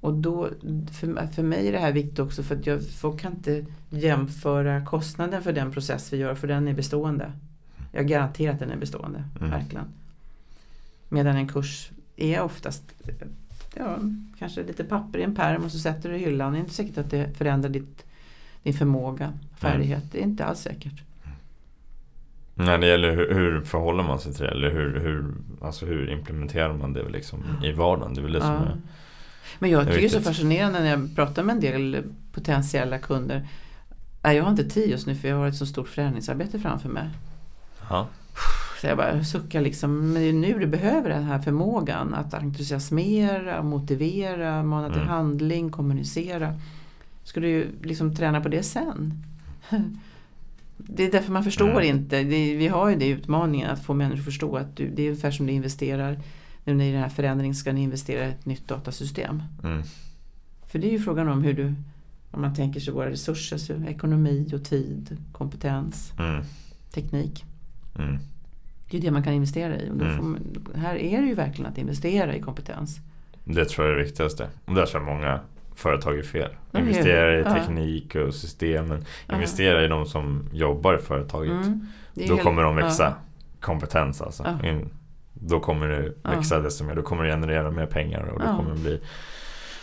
Och 0.00 0.14
då, 0.14 0.48
för, 0.92 1.26
för 1.26 1.42
mig 1.42 1.68
är 1.68 1.72
det 1.72 1.78
här 1.78 1.92
viktigt 1.92 2.18
också 2.18 2.42
för 2.42 2.56
att 2.56 2.66
jag 2.66 2.86
folk 2.86 3.20
kan 3.20 3.32
inte 3.32 3.66
jämföra 3.90 4.84
kostnaden 4.84 5.42
för 5.42 5.52
den 5.52 5.72
process 5.72 6.12
vi 6.12 6.16
gör 6.16 6.34
för 6.34 6.48
den 6.48 6.68
är 6.68 6.74
bestående. 6.74 7.32
Jag 7.92 8.08
garanterar 8.08 8.52
att 8.52 8.60
den 8.60 8.70
är 8.70 8.76
bestående, 8.76 9.24
mm. 9.40 9.50
verkligen. 9.50 9.86
Medan 11.08 11.36
en 11.36 11.48
kurs 11.48 11.90
är 12.16 12.40
oftast 12.40 12.94
ja, 13.74 13.98
kanske 14.38 14.62
lite 14.62 14.84
papper 14.84 15.18
i 15.18 15.22
en 15.22 15.34
pärm 15.34 15.64
och 15.64 15.72
så 15.72 15.78
sätter 15.78 16.08
du 16.08 16.16
i 16.16 16.18
hyllan. 16.18 16.52
Det 16.52 16.58
är 16.58 16.60
inte 16.60 16.74
säkert 16.74 16.98
att 16.98 17.10
det 17.10 17.36
förändrar 17.36 17.70
ditt, 17.70 18.04
din 18.62 18.74
förmåga, 18.74 19.32
färdighet. 19.56 19.98
Mm. 19.98 20.08
Det 20.12 20.18
är 20.18 20.22
inte 20.22 20.44
alls 20.44 20.60
säkert. 20.60 21.02
Nej, 22.54 22.78
det 22.78 22.86
gäller 22.86 23.16
hur, 23.16 23.34
hur 23.34 23.60
förhåller 23.60 24.02
man 24.02 24.18
sig 24.18 24.34
till 24.34 24.44
det? 24.44 24.50
Eller 24.50 24.70
hur, 24.70 25.00
hur, 25.00 25.24
alltså 25.66 25.86
hur 25.86 26.10
implementerar 26.10 26.74
man 26.74 26.92
det 26.92 27.08
liksom 27.08 27.44
i 27.64 27.72
vardagen? 27.72 28.14
Det 28.14 28.20
är 28.20 28.22
väl 28.22 28.32
det 28.32 28.38
ja. 28.38 28.44
som 28.44 28.54
är 28.54 28.76
Men 29.58 29.70
jag 29.70 29.86
tycker 29.86 30.00
det 30.00 30.06
är 30.06 30.08
så 30.08 30.20
fascinerande 30.20 30.80
när 30.80 30.90
jag 30.90 31.16
pratar 31.16 31.42
med 31.42 31.54
en 31.54 31.60
del 31.60 32.02
potentiella 32.32 32.98
kunder. 32.98 33.48
jag 34.22 34.42
har 34.42 34.50
inte 34.50 34.64
tid 34.64 34.90
just 34.90 35.06
nu 35.06 35.14
för 35.14 35.28
jag 35.28 35.36
har 35.36 35.46
ett 35.46 35.56
så 35.56 35.66
stort 35.66 35.88
förändringsarbete 35.88 36.58
framför 36.58 36.88
mig. 36.88 37.08
Ja. 37.88 38.06
Så 38.80 38.86
jag 38.86 38.96
bara 38.96 39.24
suckar 39.24 39.60
liksom, 39.60 40.12
men 40.12 40.22
det 40.22 40.28
är 40.28 40.32
nu 40.32 40.58
du 40.58 40.66
behöver 40.66 41.10
den 41.10 41.22
här 41.22 41.38
förmågan 41.38 42.14
att 42.14 42.34
entusiasmera, 42.34 43.62
motivera, 43.62 44.62
mana 44.62 44.88
till 44.88 44.96
mm. 44.96 45.08
handling, 45.08 45.70
kommunicera. 45.70 46.54
Ska 47.24 47.40
du 47.40 47.48
ju 47.48 47.68
liksom 47.82 48.14
träna 48.14 48.40
på 48.40 48.48
det 48.48 48.62
sen. 48.62 49.24
Det 50.76 51.06
är 51.06 51.12
därför 51.12 51.32
man 51.32 51.44
förstår 51.44 51.70
mm. 51.70 51.96
inte. 51.96 52.22
Det, 52.22 52.56
vi 52.56 52.68
har 52.68 52.88
ju 52.88 52.96
det 52.96 53.08
utmaningen 53.08 53.70
att 53.70 53.84
få 53.84 53.94
människor 53.94 54.18
att 54.18 54.24
förstå 54.24 54.56
att 54.56 54.76
du, 54.76 54.88
det 54.88 55.02
är 55.02 55.08
ungefär 55.08 55.30
som 55.30 55.46
du 55.46 55.52
investerar 55.52 56.18
nu 56.64 56.84
i 56.84 56.92
den 56.92 57.02
här 57.02 57.08
förändringen 57.08 57.54
ska 57.54 57.72
ni 57.72 57.82
investera 57.82 58.26
i 58.26 58.30
ett 58.30 58.46
nytt 58.46 58.68
datasystem. 58.68 59.42
Mm. 59.64 59.82
För 60.66 60.78
det 60.78 60.88
är 60.88 60.92
ju 60.92 60.98
frågan 60.98 61.28
om 61.28 61.42
hur 61.42 61.54
du, 61.54 61.74
om 62.30 62.40
man 62.40 62.54
tänker 62.54 62.80
sig 62.80 62.94
våra 62.94 63.10
resurser, 63.10 63.58
så 63.58 63.74
ekonomi 63.88 64.50
och 64.54 64.64
tid, 64.64 65.16
kompetens, 65.32 66.12
mm. 66.18 66.44
teknik. 66.90 67.44
Mm. 67.98 68.18
Det 68.90 68.96
är 68.96 69.00
det 69.00 69.10
man 69.10 69.22
kan 69.22 69.32
investera 69.32 69.80
i. 69.80 69.90
Och 69.90 70.00
mm. 70.00 70.16
man, 70.16 70.38
här 70.74 70.96
är 70.96 71.20
det 71.20 71.26
ju 71.26 71.34
verkligen 71.34 71.72
att 71.72 71.78
investera 71.78 72.36
i 72.36 72.40
kompetens. 72.40 73.00
Det 73.44 73.64
tror 73.64 73.86
jag 73.86 73.94
är 73.94 73.98
det 73.98 74.04
viktigaste. 74.04 74.48
Och 74.64 74.74
där 74.74 74.86
tror 74.86 75.02
jag 75.02 75.14
många 75.14 75.40
företag 75.74 76.18
är 76.18 76.22
fel. 76.22 76.50
Investera 76.74 77.40
i 77.40 77.44
teknik 77.44 78.14
och 78.14 78.34
systemen. 78.34 79.04
Investera 79.32 79.84
i 79.84 79.88
de 79.88 80.06
som 80.06 80.48
jobbar 80.52 80.94
i 80.94 80.98
företaget. 80.98 81.50
Mm. 81.50 81.86
Då 82.14 82.22
helt, 82.22 82.42
kommer 82.42 82.62
de 82.62 82.76
växa 82.76 83.14
kompetens 83.60 84.20
alltså. 84.20 84.58
Ja. 84.62 84.80
då 85.32 85.60
kommer 85.60 85.88
det 85.88 86.12
växa 86.22 86.60
desto 86.60 86.84
mer. 86.84 86.94
Då 86.94 87.02
kommer 87.02 87.24
det 87.24 87.30
generera 87.30 87.70
mer 87.70 87.86
pengar 87.86 88.22
och 88.22 88.40
då 88.40 88.46
kommer 88.46 88.70
det 88.70 88.80
bli 88.80 89.00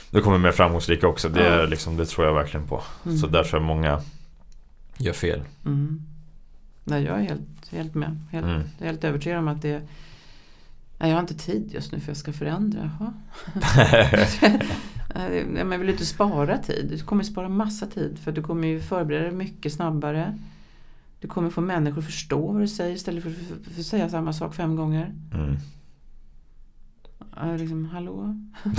då 0.09 0.21
kommer 0.21 0.37
mer 0.37 0.51
framgångsrika 0.51 1.07
också. 1.07 1.29
Det, 1.29 1.47
är 1.47 1.67
liksom, 1.67 1.97
det 1.97 2.05
tror 2.05 2.27
jag 2.27 2.33
verkligen 2.33 2.67
på. 2.67 2.81
Mm. 3.05 3.17
Så 3.17 3.27
där 3.27 3.43
tror 3.43 3.61
jag 3.61 3.67
många 3.67 4.01
gör 4.97 5.13
fel. 5.13 5.41
Mm. 5.65 6.01
Nej, 6.83 7.03
jag 7.03 7.19
är 7.19 7.23
helt, 7.23 7.71
helt 7.71 7.95
med. 7.95 8.19
Helt, 8.31 8.45
mm. 8.45 8.61
Jag 8.77 8.87
är 8.87 8.91
helt 8.91 9.03
övertygad 9.03 9.39
om 9.39 9.47
att 9.47 9.61
det 9.61 9.81
Nej, 10.99 11.09
jag 11.09 11.15
har 11.15 11.21
inte 11.21 11.37
tid 11.37 11.71
just 11.73 11.91
nu 11.91 11.99
för 11.99 12.09
jag 12.09 12.17
ska 12.17 12.33
förändra. 12.33 12.91
men 15.47 15.71
jag 15.71 15.79
vill 15.79 15.89
inte 15.89 16.05
spara 16.05 16.57
tid. 16.57 16.87
Du 16.89 17.03
kommer 17.03 17.23
spara 17.23 17.49
massa 17.49 17.85
tid 17.85 18.19
för 18.19 18.31
du 18.31 18.41
kommer 18.41 18.67
ju 18.67 18.81
förbereda 18.81 19.23
dig 19.23 19.33
mycket 19.33 19.73
snabbare. 19.73 20.37
Du 21.19 21.27
kommer 21.27 21.49
få 21.49 21.61
människor 21.61 21.99
att 21.99 22.05
förstå 22.05 22.51
vad 22.51 22.61
du 22.61 22.67
säger 22.67 22.95
istället 22.95 23.23
för 23.23 23.31
att 23.79 23.85
säga 23.85 24.09
samma 24.09 24.33
sak 24.33 24.55
fem 24.55 24.75
gånger. 24.75 25.13
Mm. 25.33 25.57
Liksom, 27.57 27.85
hallå? 27.85 28.35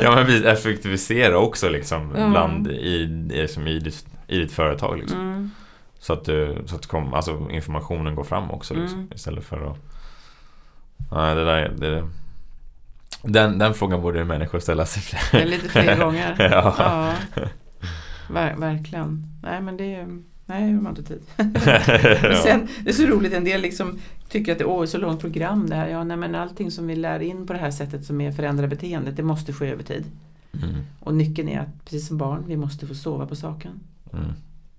ja 0.00 0.14
men 0.14 0.26
vi 0.26 0.46
effektiviserar 0.46 1.34
också 1.34 1.68
liksom 1.68 2.16
mm. 2.16 2.30
bland 2.30 2.68
i, 2.68 3.28
i, 3.34 3.48
som 3.48 3.66
i, 3.66 3.78
ditt, 3.78 4.06
i 4.26 4.38
ditt 4.38 4.52
företag. 4.52 4.98
Liksom. 4.98 5.20
Mm. 5.20 5.50
Så 5.98 6.12
att, 6.12 6.24
du, 6.24 6.62
så 6.66 6.76
att 6.76 6.86
kom, 6.86 7.14
alltså, 7.14 7.50
informationen 7.50 8.14
går 8.14 8.24
fram 8.24 8.50
också 8.50 8.74
liksom, 8.74 8.98
mm. 8.98 9.12
istället 9.14 9.44
för 9.44 9.70
att 9.70 9.78
Nej, 11.12 11.34
det 11.34 11.44
där 11.44 11.68
det, 11.68 12.08
den, 13.22 13.58
den 13.58 13.74
frågan 13.74 14.02
borde 14.02 14.24
människor 14.24 14.58
ställa 14.58 14.86
sig 14.86 15.02
fler. 15.02 15.46
Lite 15.46 15.68
fler 15.68 15.96
gånger. 16.04 16.36
ja. 16.38 16.74
ja. 16.78 17.42
Ver, 18.30 18.56
verkligen. 18.56 19.26
Nej 19.42 19.60
men 19.60 19.76
det 19.76 20.06
Nej, 20.46 20.72
jag 20.72 20.80
har 20.80 20.88
inte 20.88 21.02
tid. 21.02 21.20
men 21.36 22.36
sen, 22.42 22.68
det 22.84 22.90
är 22.90 22.92
så 22.92 23.06
roligt, 23.06 23.32
en 23.32 23.44
del 23.44 23.60
liksom 23.60 23.98
tycker 24.28 24.52
att 24.52 24.58
det 24.58 24.64
är 24.64 24.86
så 24.86 24.98
långt 24.98 25.20
program 25.20 25.68
det 25.68 25.76
här. 25.76 25.88
Ja, 25.88 26.04
nej, 26.04 26.16
men 26.16 26.34
allting 26.34 26.70
som 26.70 26.86
vi 26.86 26.96
lär 26.96 27.20
in 27.20 27.46
på 27.46 27.52
det 27.52 27.58
här 27.58 27.70
sättet 27.70 28.04
som 28.04 28.20
är 28.20 28.32
förändra 28.32 28.66
beteendet, 28.66 29.16
det 29.16 29.22
måste 29.22 29.52
ske 29.52 29.66
över 29.66 29.82
tid. 29.82 30.04
Mm. 30.52 30.74
Och 31.00 31.14
nyckeln 31.14 31.48
är 31.48 31.60
att, 31.60 31.84
precis 31.84 32.08
som 32.08 32.18
barn, 32.18 32.44
vi 32.46 32.56
måste 32.56 32.86
få 32.86 32.94
sova 32.94 33.26
på 33.26 33.36
saken. 33.36 33.72
Mm. 34.12 34.32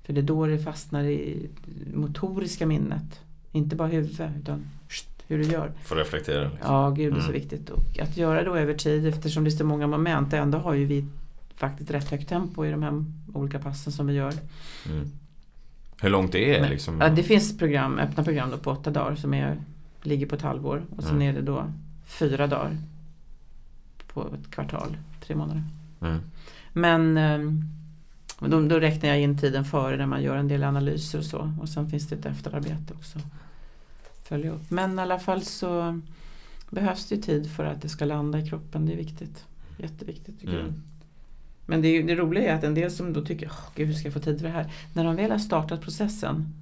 För 0.04 0.14
det 0.14 0.22
är 0.22 0.24
då 0.24 0.46
det 0.46 0.60
fastnar 0.60 1.04
i 1.04 1.50
motoriska 1.94 2.66
minnet. 2.66 3.20
Inte 3.52 3.76
bara 3.76 3.88
huvudet, 3.88 4.32
utan 4.40 4.64
hur 5.28 5.38
du 5.38 5.44
gör. 5.44 5.72
Får 5.84 5.96
reflektera. 5.96 6.44
Liksom. 6.44 6.74
Ja, 6.74 6.90
gud 6.90 7.14
det 7.14 7.18
är 7.18 7.22
så 7.22 7.30
mm. 7.30 7.42
viktigt. 7.42 7.70
Och 7.70 8.00
att 8.00 8.18
göra 8.18 8.44
då 8.44 8.56
över 8.56 8.74
tid 8.74 9.08
eftersom 9.08 9.44
det 9.44 9.50
är 9.50 9.52
så 9.52 9.64
många 9.64 9.88
moment. 9.88 10.34
Ändå 10.34 10.58
har 10.58 10.74
ju 10.74 10.86
vi 10.86 11.06
faktiskt 11.56 11.92
rätt 11.92 12.10
högt 12.10 12.30
tempo 12.30 12.66
i 12.66 12.72
de 12.72 12.84
här 12.84 13.06
olika 13.34 13.60
passen 13.60 13.94
som 13.94 14.08
vi 14.08 14.14
gör. 14.14 14.34
Mm. 14.90 15.12
Hur 16.02 16.10
långt 16.10 16.32
det 16.32 16.56
är 16.56 16.62
Men, 16.62 16.70
liksom? 16.70 17.02
Ja, 17.02 17.10
det 17.10 17.24
finns 17.24 17.58
program, 17.58 18.00
öppna 18.00 18.24
program 18.24 18.52
då 18.52 18.58
på 18.58 18.72
åtta 18.72 18.92
dagar 18.92 19.16
som 19.16 19.34
är, 19.34 19.58
ligger 20.02 20.26
på 20.26 20.36
ett 20.36 20.42
halvår. 20.42 20.84
Och 20.98 21.04
sen 21.04 21.16
mm. 21.16 21.30
är 21.30 21.34
det 21.34 21.42
då 21.42 21.72
fyra 22.06 22.48
dagar 22.48 22.78
på 24.14 24.22
ett 24.22 24.52
kvartal, 24.52 24.98
tre 25.22 25.36
månader. 25.36 25.64
Mm. 26.02 26.20
Men 26.74 27.18
ehm, 27.18 27.64
då, 28.40 28.62
då 28.62 28.80
räknar 28.80 29.10
jag 29.10 29.22
in 29.22 29.38
tiden 29.38 29.66
före 29.66 29.98
när 29.98 30.06
man 30.06 30.24
gör 30.24 30.36
en 30.36 30.48
del 30.48 30.64
analyser 30.64 31.20
och 31.20 31.26
så. 31.26 31.52
Och 31.62 31.70
sen 31.70 31.90
finns 31.90 32.08
det 32.08 32.16
ett 32.16 32.26
efterarbete 32.26 32.94
också 32.94 33.20
följa 34.28 34.52
upp. 34.52 34.72
Men 34.72 35.00
i 35.00 35.02
alla 35.02 35.20
fall 35.20 35.42
så 35.42 36.02
behövs 36.70 37.06
det 37.06 37.18
tid 37.18 37.52
för 37.52 37.66
att 37.66 37.82
det 37.82 37.90
ska 37.90 38.06
landa 38.06 38.40
i 38.40 38.50
kroppen. 38.50 38.86
Det 38.86 38.94
är 38.94 38.98
viktigt. 38.98 39.46
Jätteviktigt 39.78 40.40
tycker 40.40 40.54
mm. 40.54 40.66
jag. 40.66 40.74
Men 41.66 41.82
det, 41.82 42.02
det 42.02 42.16
roliga 42.16 42.52
är 42.52 42.56
att 42.56 42.64
en 42.64 42.74
del 42.74 42.92
som 42.92 43.14
då 43.14 43.26
tycker, 43.26 43.48
oh, 43.48 43.60
gud 43.76 43.88
hur 43.88 43.94
ska 43.94 44.06
jag 44.06 44.14
få 44.14 44.20
tid 44.20 44.40
för 44.40 44.48
det 44.48 44.54
här? 44.54 44.72
När 44.94 45.04
de 45.04 45.16
väl 45.16 45.32
har 45.32 45.38
startat 45.38 45.82
processen, 45.82 46.54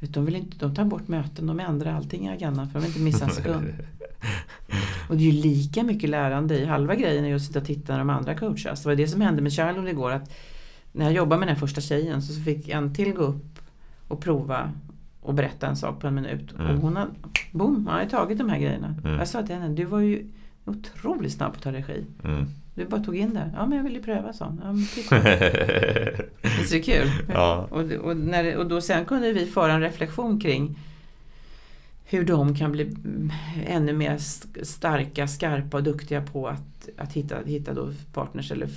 de, 0.00 0.24
vill 0.24 0.36
inte, 0.36 0.56
de 0.58 0.74
tar 0.74 0.84
bort 0.84 1.08
möten, 1.08 1.46
de 1.46 1.60
ändrar 1.60 1.92
allting 1.92 2.26
i 2.26 2.30
agendan 2.30 2.70
för 2.70 2.74
de 2.74 2.80
vill 2.80 2.90
inte 2.90 3.00
missa 3.00 3.24
en 3.24 3.30
sekund. 3.30 3.66
Och 5.08 5.16
det 5.16 5.22
är 5.22 5.32
ju 5.32 5.42
lika 5.42 5.82
mycket 5.82 6.10
lärande 6.10 6.58
i 6.58 6.64
halva 6.64 6.94
grejen 6.94 7.24
är 7.24 7.34
att 7.34 7.42
sitta 7.42 7.58
och 7.58 7.64
titta 7.64 7.92
när 7.92 7.98
de 7.98 8.10
andra 8.10 8.34
coachas. 8.34 8.82
Det 8.82 8.88
var 8.88 8.96
det 8.96 9.08
som 9.08 9.20
hände 9.20 9.42
med 9.42 9.52
Charlotte 9.52 9.88
igår. 9.88 10.10
Att 10.10 10.32
när 10.92 11.04
jag 11.04 11.14
jobbade 11.14 11.40
med 11.40 11.48
den 11.48 11.56
här 11.56 11.60
första 11.60 11.80
tjejen 11.80 12.22
så 12.22 12.42
fick 12.42 12.68
en 12.68 12.94
till 12.94 13.12
gå 13.12 13.22
upp 13.22 13.58
och 14.08 14.20
prova 14.20 14.72
och 15.24 15.34
berätta 15.34 15.66
en 15.66 15.76
sak 15.76 16.00
på 16.00 16.06
en 16.06 16.14
minut. 16.14 16.54
Mm. 16.58 16.70
Och 16.70 16.82
hon 16.82 16.96
har, 16.96 17.08
boom, 17.52 17.74
hon 17.74 17.86
har 17.86 18.04
tagit 18.04 18.38
de 18.38 18.48
här 18.48 18.58
grejerna. 18.58 18.94
Mm. 19.04 19.18
Jag 19.18 19.28
sa 19.28 19.42
till 19.42 19.54
henne, 19.54 19.74
du 19.74 19.84
var 19.84 20.00
ju 20.00 20.26
otroligt 20.64 21.32
snabb 21.32 21.52
på 21.52 21.56
att 21.56 21.62
ta 21.62 21.72
regi. 21.72 22.04
Mm. 22.24 22.46
Du 22.74 22.84
bara 22.84 23.04
tog 23.04 23.16
in 23.16 23.34
det. 23.34 23.50
Ja 23.54 23.66
men 23.66 23.76
jag 23.78 23.84
vill 23.84 23.94
ju 23.94 24.02
pröva 24.02 24.32
sånt. 24.32 24.60
Ja, 24.64 24.72
det 25.10 26.72
är 26.72 26.82
kul. 26.82 27.10
Ja. 27.28 27.68
Och, 27.70 27.92
och, 27.92 28.16
när, 28.16 28.56
och 28.56 28.66
då 28.66 28.80
sen 28.80 29.04
kunde 29.04 29.32
vi 29.32 29.46
föra 29.46 29.72
en 29.72 29.80
reflektion 29.80 30.40
kring 30.40 30.78
hur 32.04 32.24
de 32.24 32.54
kan 32.54 32.72
bli 32.72 32.96
ännu 33.66 33.92
mer 33.92 34.18
starka, 34.64 35.28
skarpa 35.28 35.76
och 35.76 35.82
duktiga 35.82 36.22
på 36.22 36.48
att, 36.48 36.88
att 36.96 37.12
hitta, 37.12 37.36
hitta 37.46 37.74
då 37.74 37.92
partners 38.12 38.52
eller 38.52 38.68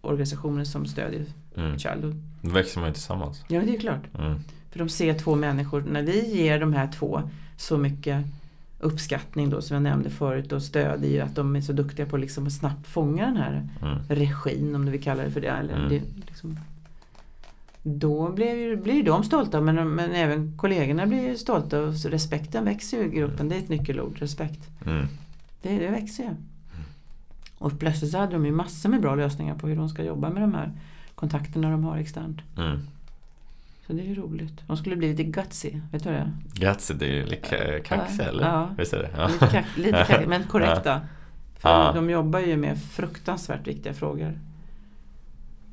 organisationer 0.00 0.64
som 0.64 0.86
stödjer 0.86 1.24
mm. 1.56 1.78
Child. 1.78 2.22
Då 2.42 2.50
växer 2.50 2.80
man 2.80 2.88
ju 2.88 2.92
tillsammans. 2.92 3.44
Ja 3.48 3.60
det 3.60 3.76
är 3.76 3.80
klart. 3.80 4.14
Mm. 4.18 4.40
För 4.78 4.84
de 4.84 4.90
ser 4.90 5.14
två 5.14 5.34
människor, 5.34 5.80
när 5.80 6.02
vi 6.02 6.36
ger 6.36 6.60
de 6.60 6.72
här 6.72 6.92
två 6.92 7.22
så 7.56 7.78
mycket 7.78 8.24
uppskattning 8.80 9.50
då 9.50 9.62
som 9.62 9.74
jag 9.74 9.82
nämnde 9.82 10.10
förut 10.10 10.52
och 10.52 10.62
stöd 10.62 11.04
i 11.04 11.20
att 11.20 11.34
de 11.34 11.56
är 11.56 11.60
så 11.60 11.72
duktiga 11.72 12.06
på 12.06 12.16
liksom 12.16 12.46
att 12.46 12.52
snabbt 12.52 12.86
fånga 12.86 13.26
den 13.26 13.36
här 13.36 13.68
mm. 13.82 13.98
regin 14.08 14.74
om 14.74 14.84
du 14.84 14.90
vill 14.90 15.02
kalla 15.02 15.22
det 15.22 15.30
för 15.30 15.40
det. 15.40 15.48
Eller 15.48 15.76
mm. 15.76 15.88
det 15.88 16.02
liksom, 16.26 16.58
då 17.82 18.32
blir, 18.32 18.76
blir 18.76 19.02
de 19.02 19.24
stolta 19.24 19.60
men, 19.60 19.94
men 19.94 20.12
även 20.12 20.58
kollegorna 20.58 21.06
blir 21.06 21.34
stolta 21.34 21.80
och 21.80 21.94
respekten 21.94 22.64
växer 22.64 23.04
i 23.04 23.08
gruppen. 23.08 23.48
Det 23.48 23.54
är 23.54 23.58
ett 23.58 23.68
nyckelord, 23.68 24.18
respekt. 24.18 24.68
Mm. 24.86 25.06
Det, 25.62 25.78
det 25.78 25.90
växer 25.90 26.24
ju. 26.24 26.30
Och 27.58 27.78
plötsligt 27.78 28.10
så 28.10 28.18
hade 28.18 28.32
de 28.32 28.46
ju 28.46 28.52
massor 28.52 28.88
med 28.88 29.00
bra 29.00 29.14
lösningar 29.14 29.54
på 29.54 29.68
hur 29.68 29.76
de 29.76 29.88
ska 29.88 30.04
jobba 30.04 30.30
med 30.30 30.42
de 30.42 30.54
här 30.54 30.72
kontakterna 31.14 31.70
de 31.70 31.84
har 31.84 31.96
externt. 31.96 32.38
Mm. 32.56 32.78
Så 33.88 33.94
det 33.94 34.02
är 34.02 34.06
ju 34.06 34.14
roligt. 34.14 34.62
De 34.66 34.76
skulle 34.76 34.96
bli 34.96 35.08
lite 35.08 35.22
gutsy, 35.22 35.80
vet 35.92 36.04
du 36.04 36.10
vad 36.10 36.18
det 36.18 36.24
är? 36.24 36.32
Gutsy, 36.54 36.94
det 36.94 37.06
är 37.06 37.12
ju 37.12 37.26
lite 37.26 37.80
kaxiga 37.84 38.24
ja, 38.24 38.30
eller? 38.30 38.44
Ja. 38.44 38.74
Visst 38.78 38.92
är 38.92 38.98
det? 38.98 39.10
Ja. 39.16 39.28
Lite, 39.28 39.46
kax, 39.46 39.76
lite 39.76 40.04
kax, 40.08 40.26
men 40.26 40.44
korrekta. 40.48 41.00
För 41.58 41.68
ja. 41.68 41.92
de 41.94 42.10
jobbar 42.10 42.40
ju 42.40 42.56
med 42.56 42.82
fruktansvärt 42.82 43.66
viktiga 43.66 43.94
frågor. 43.94 44.38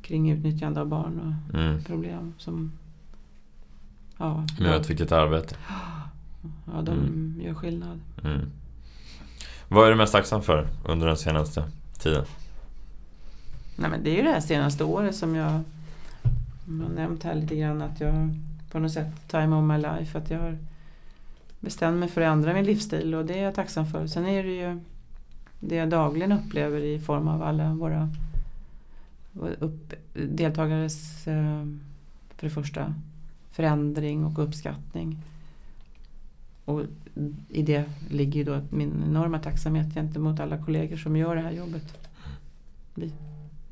Kring 0.02 0.32
utnyttjande 0.32 0.82
av 0.82 0.88
barn 0.88 1.20
och 1.50 1.60
mm. 1.60 1.84
problem 1.84 2.34
som... 2.38 2.72
Ja, 4.18 4.46
de 4.58 4.66
gör 4.66 4.80
ett 4.80 4.90
viktigt 4.90 5.12
arbete. 5.12 5.56
Ja, 6.66 6.82
de 6.82 6.92
mm. 6.92 7.42
gör 7.42 7.54
skillnad. 7.54 8.00
Mm. 8.24 8.52
Vad 9.68 9.86
är 9.86 9.90
du 9.90 9.96
mest 9.96 10.14
tacksam 10.14 10.42
för 10.42 10.68
under 10.86 11.08
den 11.08 11.18
senaste 11.18 11.64
tiden? 12.00 12.26
Nej 13.76 13.90
men 13.90 14.04
det 14.04 14.10
är 14.10 14.16
ju 14.16 14.22
det 14.22 14.32
här 14.32 14.40
senaste 14.40 14.84
året 14.84 15.16
som 15.16 15.36
jag 15.36 15.62
jag 16.66 16.74
har 16.74 16.90
nämnt 16.90 17.24
här 17.24 17.36
lite 17.36 17.56
grann 17.56 17.82
att 17.82 18.00
jag 18.00 18.30
på 18.72 18.80
något 18.80 18.92
sätt 18.92 19.28
time 19.28 19.56
of 19.56 19.64
my 19.64 19.78
life. 19.78 20.18
Att 20.18 20.30
jag 20.30 20.40
har 20.40 20.58
bestämt 21.60 21.98
mig 21.98 22.10
för 22.10 22.22
att 22.22 22.32
ändra 22.32 22.54
min 22.54 22.66
livsstil 22.66 23.16
och 23.16 23.26
det 23.26 23.40
är 23.40 23.44
jag 23.44 23.56
tacksam 23.56 23.86
för. 23.86 24.08
Sen 24.08 24.26
är 24.26 24.44
det 24.44 24.56
ju 24.56 24.80
det 25.60 25.76
jag 25.76 25.90
dagligen 25.90 26.32
upplever 26.32 26.80
i 26.80 27.00
form 27.00 27.28
av 27.28 27.44
alla 27.44 27.74
våra 27.74 28.10
upp, 29.60 29.94
deltagares, 30.14 31.28
eh, 31.28 31.66
för 32.36 32.48
det 32.48 32.50
första, 32.50 32.94
förändring 33.52 34.26
och 34.26 34.40
uppskattning. 34.40 35.18
Och 36.66 36.82
i 37.50 37.62
det 37.62 37.86
ligger 38.10 38.40
ju 38.40 38.44
då 38.44 38.62
min 38.70 39.04
enorma 39.08 39.40
tacksamhet 39.40 39.94
gentemot 39.94 40.40
alla 40.40 40.58
kollegor 40.58 40.98
som 40.98 41.18
gör 41.18 41.36
det 41.36 41.42
här 41.42 41.52
jobbet. 41.52 42.10
Vi 42.94 43.12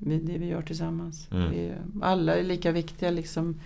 det 0.03 0.37
vi 0.37 0.45
gör 0.45 0.61
tillsammans. 0.61 1.27
Mm. 1.31 1.73
alla 2.01 2.35
är 2.35 2.43
lika 2.43 2.71
viktiga 2.71 3.11
liksom, 3.11 3.59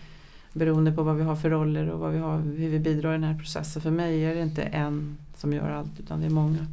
beroende 0.53 0.91
på 0.91 1.03
vad 1.03 1.15
vi 1.15 1.23
har 1.23 1.35
för 1.35 1.49
roller 1.49 1.89
och 1.89 1.99
vad 1.99 2.11
vi 2.11 2.19
har, 2.19 2.37
hur 2.37 2.69
vi 2.69 2.79
bidrar 2.79 3.09
i 3.09 3.13
den 3.13 3.23
här 3.23 3.39
processen. 3.39 3.81
För 3.81 3.91
mig 3.91 4.25
är 4.25 4.35
det 4.35 4.41
inte 4.41 4.61
en 4.61 5.17
som 5.35 5.53
gör 5.53 5.69
allt 5.69 5.99
utan 5.99 6.19
det 6.19 6.25
är 6.25 6.29
många. 6.29 6.67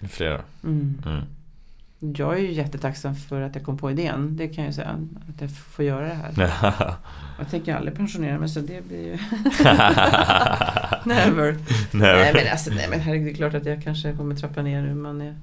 Är 0.00 0.08
flera. 0.08 0.40
Mm. 0.64 1.02
Mm. 1.06 1.24
Jag 2.16 2.34
är 2.38 2.42
ju 2.42 2.52
jättetacksam 2.52 3.14
för 3.14 3.40
att 3.40 3.54
jag 3.54 3.64
kom 3.64 3.78
på 3.78 3.90
idén. 3.90 4.36
Det 4.36 4.48
kan 4.48 4.64
jag 4.64 4.74
säga. 4.74 4.98
Att 5.28 5.40
jag 5.40 5.50
får 5.50 5.84
göra 5.84 6.06
det 6.06 6.14
här. 6.14 6.32
jag 7.38 7.50
tänker 7.50 7.74
aldrig 7.74 7.96
pensionera 7.96 8.38
mig 8.38 8.48
så 8.48 8.60
det 8.60 8.88
blir 8.88 9.04
ju... 9.04 9.12
Never. 11.04 11.58
Never. 11.96 12.16
Nej 12.16 12.32
men 12.34 12.52
alltså 12.52 12.70
nej 12.74 12.86
men 12.90 13.00
herregud, 13.00 13.26
det 13.26 13.30
är 13.30 13.34
klart 13.34 13.54
att 13.54 13.66
jag 13.66 13.82
kanske 13.82 14.12
kommer 14.12 14.34
trappa 14.34 14.62
ner 14.62 14.82
nu. 14.82 14.90
Är 14.90 15.36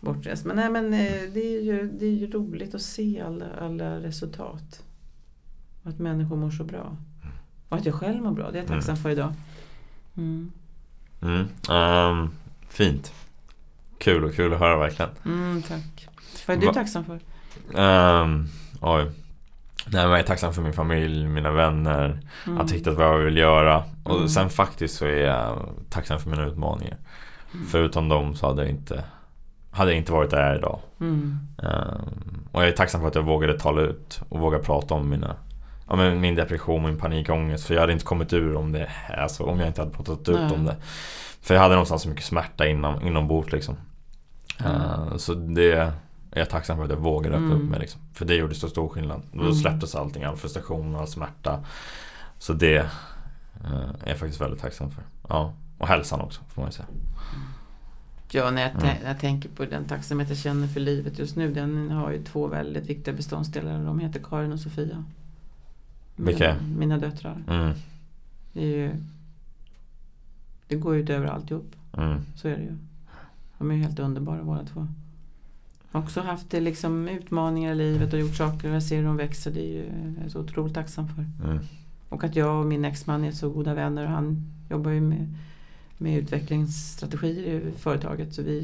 bortrest. 0.00 0.44
Men, 0.44 0.56
nej, 0.56 0.70
men 0.70 0.84
eh, 0.84 1.32
det, 1.32 1.56
är 1.56 1.62
ju, 1.62 1.90
det 1.92 2.06
är 2.06 2.14
ju 2.14 2.30
roligt 2.30 2.74
att 2.74 2.82
se 2.82 3.20
alla, 3.20 3.46
alla 3.60 4.00
resultat. 4.00 4.82
Att 5.82 5.98
människor 5.98 6.36
mår 6.36 6.50
så 6.50 6.64
bra. 6.64 6.96
Och 7.68 7.76
att 7.76 7.86
jag 7.86 7.94
själv 7.94 8.22
mår 8.22 8.32
bra. 8.32 8.50
Det 8.50 8.58
är 8.58 8.62
jag 8.62 8.68
tacksam 8.68 8.92
mm. 8.92 9.02
för 9.02 9.10
idag. 9.10 9.32
Mm. 10.16 10.52
Mm. 11.22 11.48
Um, 11.70 12.30
fint. 12.68 13.12
Kul 13.98 14.24
och 14.24 14.34
kul 14.34 14.52
att 14.52 14.60
höra 14.60 14.78
verkligen. 14.78 15.10
Mm, 15.24 15.62
tack. 15.62 16.08
Vad 16.46 16.56
är 16.56 16.60
du 16.60 16.66
Va 16.66 16.74
tacksam 16.74 17.04
för? 17.04 17.20
Um, 17.80 18.48
oj. 18.80 19.10
Nej, 19.86 20.02
jag 20.02 20.18
är 20.18 20.22
tacksam 20.22 20.54
för 20.54 20.62
min 20.62 20.72
familj, 20.72 21.26
mina 21.26 21.50
vänner, 21.50 22.20
mm. 22.46 22.60
att 22.60 22.72
hitta 22.72 22.90
vad 22.90 23.06
jag 23.06 23.18
vill 23.18 23.36
göra. 23.36 23.84
Och 24.04 24.16
mm. 24.16 24.28
sen 24.28 24.50
faktiskt 24.50 24.96
så 24.96 25.04
är 25.04 25.26
jag 25.26 25.68
tacksam 25.90 26.20
för 26.20 26.30
mina 26.30 26.46
utmaningar. 26.46 26.96
Mm. 27.54 27.66
Förutom 27.66 28.08
dem 28.08 28.34
så 28.34 28.46
hade 28.46 28.62
jag 28.62 28.70
inte 28.70 29.04
hade 29.70 29.90
jag 29.90 29.98
inte 29.98 30.12
varit 30.12 30.30
där 30.30 30.40
jag 30.40 30.48
är 30.48 30.58
idag. 30.58 30.78
Mm. 31.00 31.38
Um, 31.56 32.48
och 32.52 32.62
jag 32.62 32.68
är 32.68 32.72
tacksam 32.72 33.00
för 33.00 33.08
att 33.08 33.14
jag 33.14 33.22
vågade 33.22 33.58
tala 33.58 33.80
ut 33.82 34.20
och 34.28 34.40
våga 34.40 34.58
prata 34.58 34.94
om 34.94 35.10
mina 35.10 35.36
ja, 35.88 35.96
men 35.96 36.20
min 36.20 36.34
depression, 36.34 36.82
min 36.82 36.98
panikångest. 36.98 37.64
För 37.64 37.74
jag 37.74 37.80
hade 37.80 37.92
inte 37.92 38.04
kommit 38.04 38.32
ur 38.32 38.56
om 38.56 38.72
det, 38.72 38.90
alltså, 39.18 39.44
om 39.44 39.58
jag 39.58 39.68
inte 39.68 39.80
hade 39.80 39.92
pratat 39.92 40.28
ut 40.28 40.36
Nej. 40.36 40.52
om 40.52 40.64
det. 40.64 40.76
För 41.40 41.54
jag 41.54 41.62
hade 41.62 41.74
någonstans 41.74 42.02
så 42.02 42.08
mycket 42.08 42.24
smärta 42.24 42.66
inom, 42.66 43.02
inombords 43.02 43.52
liksom. 43.52 43.76
Mm. 44.64 44.80
Uh, 44.80 45.16
så 45.16 45.34
det 45.34 45.72
är 45.72 45.92
jag 46.30 46.50
tacksam 46.50 46.76
för 46.76 46.84
att 46.84 46.90
jag 46.90 46.96
vågade 46.96 47.36
öppna 47.36 47.46
mm. 47.46 47.62
upp 47.62 47.70
mig 47.70 47.80
liksom. 47.80 48.00
För 48.12 48.24
det 48.24 48.34
gjorde 48.34 48.54
så 48.54 48.68
stor 48.68 48.88
skillnad. 48.88 49.22
Då 49.32 49.40
mm. 49.40 49.54
släpptes 49.54 49.94
allting, 49.94 50.24
all 50.24 50.36
frustration 50.36 50.94
och 50.94 51.00
all 51.00 51.08
smärta. 51.08 51.64
Så 52.38 52.52
det 52.52 52.78
uh, 53.64 53.90
är 54.04 54.08
jag 54.08 54.18
faktiskt 54.18 54.40
väldigt 54.40 54.60
tacksam 54.60 54.90
för. 54.90 55.02
Ja, 55.28 55.54
och 55.78 55.88
hälsan 55.88 56.20
också 56.20 56.40
får 56.48 56.62
man 56.62 56.68
ju 56.68 56.72
säga. 56.72 56.88
Ja, 58.32 58.50
när 58.50 58.62
jag, 58.62 58.82
mm. 58.82 58.96
jag, 59.04 59.20
tänker 59.20 59.48
på 59.48 59.64
den 59.64 59.84
tacksamhet 59.84 60.28
jag 60.28 60.38
känner 60.38 60.66
för 60.66 60.80
livet 60.80 61.18
just 61.18 61.36
nu. 61.36 61.54
Den 61.54 61.90
har 61.90 62.10
ju 62.10 62.22
två 62.22 62.46
väldigt 62.46 62.86
viktiga 62.86 63.14
beståndsdelar. 63.14 63.84
De 63.84 63.98
heter 63.98 64.20
Karin 64.20 64.52
och 64.52 64.60
Sofia. 64.60 65.04
Vilka? 66.16 66.54
Mina, 66.54 66.78
mina 66.78 66.98
döttrar. 66.98 67.42
Mm. 67.48 67.72
Det, 68.52 68.60
ju, 68.60 68.92
det 70.68 70.76
går 70.76 70.96
ut 70.96 71.10
över 71.10 71.26
alltihop. 71.26 71.76
Mm. 71.92 72.20
Så 72.36 72.48
är 72.48 72.56
det 72.56 72.62
ju. 72.62 72.76
De 73.58 73.70
är 73.70 73.74
ju 73.74 73.82
helt 73.82 73.98
underbara 73.98 74.42
båda 74.42 74.64
två. 74.64 74.86
Också 75.92 76.20
haft 76.20 76.50
det 76.50 76.60
liksom 76.60 77.08
utmaningar 77.08 77.72
i 77.72 77.74
livet 77.74 78.12
och 78.12 78.20
gjort 78.20 78.36
saker 78.36 78.68
och 78.68 78.74
jag 78.74 78.82
ser 78.82 78.96
hur 78.96 79.04
de 79.04 79.16
växer. 79.16 79.50
Det 79.50 79.60
är 79.60 79.72
ju, 79.72 79.84
jag 80.16 80.26
är 80.26 80.28
så 80.28 80.40
otroligt 80.40 80.74
tacksam 80.74 81.08
för. 81.08 81.48
Mm. 81.48 81.58
Och 82.08 82.24
att 82.24 82.36
jag 82.36 82.60
och 82.60 82.66
min 82.66 82.84
exman 82.84 83.24
är 83.24 83.32
så 83.32 83.50
goda 83.50 83.74
vänner. 83.74 84.04
Och 84.04 84.10
han 84.10 84.52
jobbar 84.70 84.90
ju 84.90 85.00
med, 85.00 85.34
med 85.98 86.18
utvecklingsstrategier 86.18 87.54
i 87.54 87.72
företaget. 87.78 88.34
Så 88.34 88.42
vi 88.42 88.58
är 88.58 88.62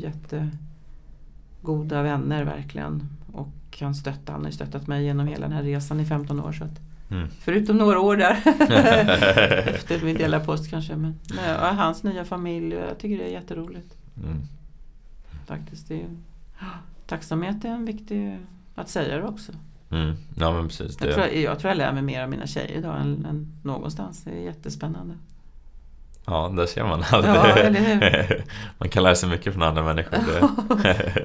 jättegoda 1.63 2.03
vänner 2.03 2.45
verkligen. 2.45 3.09
Och 3.33 3.49
han, 3.81 3.95
stöttar, 3.95 4.33
han 4.33 4.45
har 4.45 4.51
stöttat 4.51 4.87
mig 4.87 5.05
genom 5.05 5.27
hela 5.27 5.49
den 5.49 5.57
här 5.57 5.63
resan 5.63 6.01
i 6.01 6.05
15 6.05 6.41
år. 6.41 6.53
Så 6.53 6.65
Mm. 7.11 7.29
Förutom 7.41 7.77
några 7.77 8.01
år 8.01 8.17
där. 8.17 8.33
Efter 9.75 10.05
min 10.05 10.17
dela 10.17 10.41
post 10.41 10.71
kanske. 10.71 10.97
Men, 10.97 11.19
och 11.37 11.77
hans 11.77 12.03
nya 12.03 12.25
familj. 12.25 12.75
Jag 12.75 12.99
tycker 12.99 13.19
det 13.19 13.25
är 13.25 13.33
jätteroligt. 13.33 13.97
Mm. 14.25 14.41
Faktiskt. 15.47 15.89
Det 15.89 16.01
är, 16.01 16.07
tacksamhet 17.07 17.65
är 17.65 17.69
en 17.69 17.85
viktig 17.85 18.39
att 18.75 18.89
säga 18.89 19.17
det 19.17 19.25
också. 19.25 19.53
Mm. 19.91 20.17
Ja 20.37 20.53
men 20.53 20.69
precis. 20.69 20.97
Jag, 21.01 21.15
tror, 21.15 21.27
jag 21.27 21.59
tror 21.59 21.71
jag 21.71 21.79
lär 21.79 21.93
mig 21.93 22.03
mer 22.03 22.23
av 22.23 22.31
mina 22.31 22.47
tjejer 22.47 22.79
idag 22.79 23.01
än, 23.01 23.27
än 23.27 23.53
någonstans. 23.63 24.23
Det 24.23 24.31
är 24.31 24.43
jättespännande. 24.43 25.15
Ja, 26.27 26.53
där 26.57 26.67
ser 26.67 26.85
man. 26.85 27.05
Ja, 27.13 28.43
man 28.79 28.89
kan 28.89 29.03
lära 29.03 29.15
sig 29.15 29.29
mycket 29.29 29.53
från 29.53 29.63
andra 29.63 29.83
människor. 29.83 30.19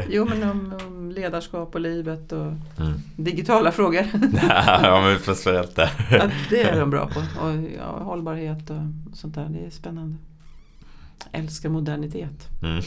jo, 0.09 0.25
men 0.25 0.43
om, 0.43 0.73
om, 0.87 1.11
ledarskap 1.11 1.75
och 1.75 1.81
livet 1.81 2.31
och 2.31 2.45
mm. 2.45 3.01
digitala 3.15 3.71
frågor. 3.71 4.05
ja, 4.83 5.01
men 5.01 5.19
speciellt 5.19 5.75
där. 5.75 5.89
ja, 6.11 6.29
det 6.49 6.63
är 6.63 6.79
de 6.79 6.89
bra 6.89 7.07
på. 7.07 7.19
Och 7.19 7.55
ja, 7.77 8.03
hållbarhet 8.03 8.69
och 8.69 8.81
sånt 9.17 9.35
där. 9.35 9.47
Det 9.49 9.65
är 9.65 9.69
spännande. 9.69 10.15
Jag 11.31 11.41
älskar 11.41 11.69
modernitet. 11.69 12.47
Mm. 12.63 12.81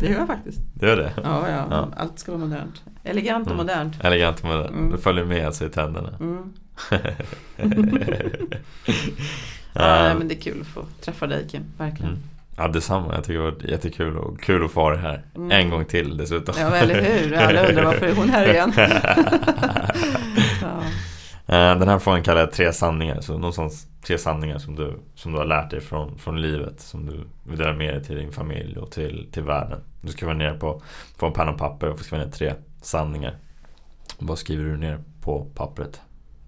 det 0.00 0.06
gör 0.06 0.18
jag 0.18 0.26
faktiskt. 0.26 0.60
Det 0.74 0.86
gör 0.86 0.96
det? 0.96 1.12
Ja, 1.16 1.48
ja, 1.48 1.66
ja. 1.70 1.88
allt 1.96 2.18
ska 2.18 2.32
vara 2.32 2.40
modernt. 2.40 2.82
Elegant 3.04 3.46
och 3.46 3.52
mm. 3.52 3.66
modernt. 3.66 4.04
Elegant 4.04 4.40
och 4.40 4.44
modernt. 4.44 4.70
Mm. 4.70 4.90
Det 4.90 4.98
följer 4.98 5.24
med 5.24 5.46
alltså 5.46 5.66
i 5.66 5.68
tänderna. 5.68 6.18
Mm. 9.74 10.04
Ja, 10.04 10.14
men 10.14 10.28
det 10.28 10.34
är 10.34 10.40
kul 10.40 10.60
att 10.60 10.66
få 10.66 10.84
träffa 11.00 11.26
dig 11.26 11.48
Kim, 11.48 11.64
verkligen. 11.78 12.12
Mm. 12.12 12.22
Ja 12.56 12.68
detsamma, 12.68 13.14
jag 13.14 13.24
tycker 13.24 13.38
det 13.38 13.50
var 13.50 13.70
jättekul 13.70 14.16
och 14.18 14.40
kul 14.40 14.64
att 14.64 14.70
få 14.70 14.80
vara 14.80 14.96
här. 14.96 15.22
Mm. 15.36 15.50
En 15.50 15.70
gång 15.70 15.84
till 15.84 16.16
dessutom. 16.16 16.54
Ja 16.58 16.76
eller 16.76 17.02
hur, 17.02 17.34
alla 17.38 17.68
undrar 17.68 17.84
varför 17.84 18.06
är 18.06 18.14
hon 18.14 18.28
här 18.28 18.52
igen. 18.52 18.72
ja. 20.62 20.82
Eh, 21.46 21.78
den 21.78 21.88
här 21.88 21.98
frågan 21.98 22.22
kallar 22.22 22.40
jag 22.40 22.52
tre 22.52 22.72
sanningar. 22.72 23.20
Så 23.20 23.32
någonstans 23.32 23.86
tre 24.02 24.18
sanningar 24.18 24.58
som 24.58 24.76
du, 24.76 24.98
som 25.14 25.32
du 25.32 25.38
har 25.38 25.44
lärt 25.44 25.70
dig 25.70 25.80
från, 25.80 26.18
från 26.18 26.42
livet. 26.42 26.80
Som 26.80 27.06
du 27.06 27.20
vill 27.50 27.58
dela 27.58 27.72
med 27.72 27.94
dig 27.94 28.04
till 28.04 28.16
din 28.16 28.32
familj 28.32 28.78
och 28.78 28.90
till, 28.90 29.28
till 29.32 29.42
världen. 29.42 29.80
Du 30.00 30.12
ska 30.12 30.26
vara 30.26 30.36
ner 30.36 30.54
på, 30.54 30.82
på 31.18 31.26
en 31.26 31.32
penna 31.32 31.50
och 31.50 31.58
papper 31.58 31.90
och 31.90 32.00
skriva 32.00 32.24
ner 32.24 32.30
tre 32.30 32.54
sanningar. 32.82 33.34
Vad 34.18 34.38
skriver 34.38 34.64
du 34.64 34.76
ner 34.76 34.98
på 35.20 35.46
pappret 35.54 36.00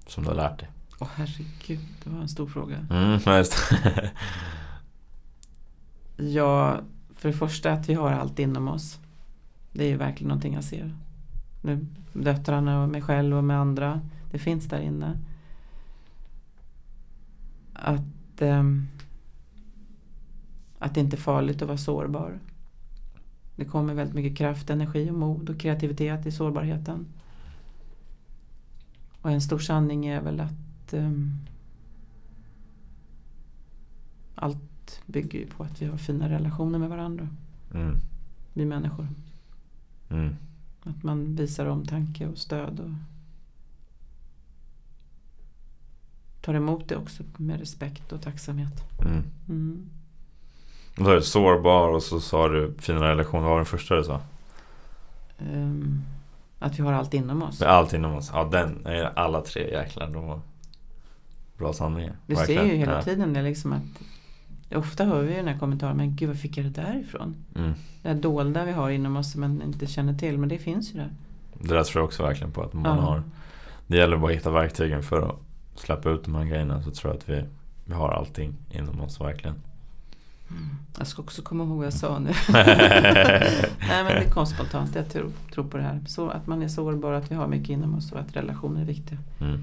som 0.07 0.25
du 0.25 0.31
har 0.31 0.37
lärt 0.37 0.59
dig? 0.59 0.69
Åh 1.03 1.09
oh, 1.09 1.11
herregud, 1.15 1.81
det 2.05 2.11
var 2.11 2.21
en 2.21 2.29
stor 2.29 2.47
fråga. 2.47 2.87
Mm, 2.91 3.21
just. 3.27 3.55
ja, 6.17 6.81
för 7.15 7.29
det 7.29 7.35
första 7.35 7.73
att 7.73 7.89
vi 7.89 7.95
har 7.95 8.11
allt 8.11 8.39
inom 8.39 8.69
oss. 8.69 8.99
Det 9.73 9.85
är 9.85 9.89
ju 9.89 9.97
verkligen 9.97 10.29
någonting 10.29 10.55
jag 10.55 10.65
ser. 10.65 10.97
Nu, 11.63 11.87
döttrarna 12.13 12.83
och 12.83 12.89
mig 12.89 13.03
själv 13.03 13.37
och 13.37 13.45
med 13.45 13.59
andra. 13.59 14.01
Det 14.31 14.39
finns 14.39 14.69
där 14.69 14.81
inne. 14.81 15.19
Att, 17.73 18.41
um, 18.41 18.89
att 20.79 20.95
det 20.95 21.01
inte 21.01 21.17
är 21.17 21.21
farligt 21.21 21.63
att 21.63 21.69
vara 21.69 21.79
sårbar. 21.79 22.39
Det 23.57 23.65
kommer 23.65 23.95
väldigt 23.95 24.17
mycket 24.17 24.39
kraft, 24.39 24.71
energi 24.71 25.11
och 25.11 25.15
mod 25.15 25.51
och 25.51 25.61
kreativitet 25.61 26.27
i 26.27 26.33
sårbarheten. 26.33 27.07
Och 29.23 29.31
en 29.31 29.41
stor 29.41 29.59
sanning 29.59 30.07
är 30.07 30.21
väl 30.21 30.41
att 30.41 30.72
um, 30.95 31.39
allt 34.35 35.01
bygger 35.07 35.39
ju 35.39 35.47
på 35.47 35.63
att 35.63 35.83
vi 35.83 35.87
har 35.87 35.97
fina 35.97 36.29
relationer 36.29 36.79
med 36.79 36.89
varandra. 36.89 37.29
Mm. 37.75 37.97
Vi 38.53 38.65
människor. 38.65 39.09
Mm. 40.11 40.37
Att 40.83 41.03
man 41.03 41.35
visar 41.35 41.67
omtanke 41.67 42.27
och 42.27 42.39
stöd 42.39 42.81
och 42.81 42.91
tar 46.41 46.55
emot 46.55 46.89
det 46.89 46.97
också 46.97 47.23
med 47.37 47.61
respekt 47.61 48.13
och 48.13 48.23
tacksamhet. 48.23 49.01
Mm. 49.01 49.23
Mm. 49.49 49.91
Du 50.97 51.05
sa 51.05 51.21
sårbar 51.21 51.89
och 51.89 52.03
så 52.03 52.21
sa 52.21 52.49
du 52.49 52.75
fina 52.79 53.01
relationer. 53.01 53.43
Vad 53.43 53.51
var 53.51 53.57
den 53.57 53.67
första 53.67 53.97
du 53.97 54.05
sa? 54.05 54.21
Um, 55.39 56.03
att 56.59 56.79
vi 56.79 56.83
har 56.83 56.93
allt 56.93 57.15
inom 57.15 57.43
oss. 57.43 57.63
Allt 57.63 57.93
inom 57.93 58.15
oss. 58.15 58.31
Ja, 58.33 58.45
den. 58.45 58.87
Alla 59.15 59.41
tre 59.41 59.71
jäklar. 59.71 60.11
De 60.11 60.43
bra 61.59 61.73
sanningar. 61.73 62.17
Du 62.27 62.37
ser 62.37 62.65
ju 62.65 62.75
hela 62.75 62.93
ja. 62.93 63.03
tiden 63.03 63.33
det 63.33 63.43
liksom 63.43 63.73
att 63.73 64.03
Ofta 64.75 65.05
hör 65.05 65.23
vi 65.23 65.35
den 65.35 65.49
här 65.49 65.59
kommentaren, 65.59 65.97
men 65.97 66.17
gud 66.17 66.29
var 66.29 66.37
fick 66.37 66.57
jag 66.57 66.67
det 66.67 66.83
där 66.83 67.01
ifrån? 67.01 67.35
Mm. 67.57 67.73
Det 68.03 68.09
här 68.09 68.15
dolda 68.15 68.65
vi 68.65 68.73
har 68.73 68.91
inom 68.91 69.17
oss 69.17 69.33
som 69.33 69.41
man 69.41 69.63
inte 69.63 69.87
känner 69.87 70.15
till, 70.15 70.39
men 70.39 70.49
det 70.49 70.59
finns 70.59 70.95
ju 70.95 70.99
där. 70.99 71.11
Det 71.55 71.75
där 71.75 71.85
tror 71.85 72.01
jag 72.01 72.05
också 72.07 72.23
verkligen 72.23 72.53
på 72.53 72.63
att 72.63 72.73
man 72.73 72.85
ja. 72.85 73.03
har 73.03 73.23
Det 73.87 73.97
gäller 73.97 74.17
bara 74.17 74.31
att 74.31 74.37
hitta 74.37 74.51
verktygen 74.51 75.03
för 75.03 75.23
att 75.23 75.37
släppa 75.75 76.11
ut 76.11 76.25
de 76.25 76.35
här 76.35 76.45
grejerna 76.45 76.83
så 76.83 76.91
tror 76.91 77.13
jag 77.13 77.19
att 77.19 77.29
vi, 77.29 77.45
vi 77.85 77.95
har 77.95 78.09
allting 78.09 78.55
inom 78.71 79.01
oss 79.01 79.21
verkligen. 79.21 79.57
Mm. 80.51 80.69
Jag 80.99 81.07
ska 81.07 81.23
också 81.23 81.43
komma 81.43 81.65
ihåg 81.65 81.77
vad 81.77 81.87
jag 81.87 81.93
sa 81.93 82.19
nu. 82.19 82.31
Nej 82.53 84.05
men 84.05 84.07
det 84.07 84.31
kom 84.31 84.47
spontant, 84.47 84.95
jag 84.95 85.09
tror, 85.09 85.31
tror 85.55 85.65
på 85.65 85.77
det 85.77 85.83
här. 85.83 86.01
Så 86.07 86.29
att 86.29 86.47
man 86.47 86.63
är 86.63 86.69
sårbar, 86.69 87.13
att 87.13 87.31
vi 87.31 87.35
har 87.35 87.47
mycket 87.47 87.71
inom 87.71 87.95
oss 87.95 88.13
och 88.13 88.21
att 88.21 88.37
relationer 88.37 88.81
är 88.81 88.85
viktiga. 88.85 89.19
Mm. 89.41 89.61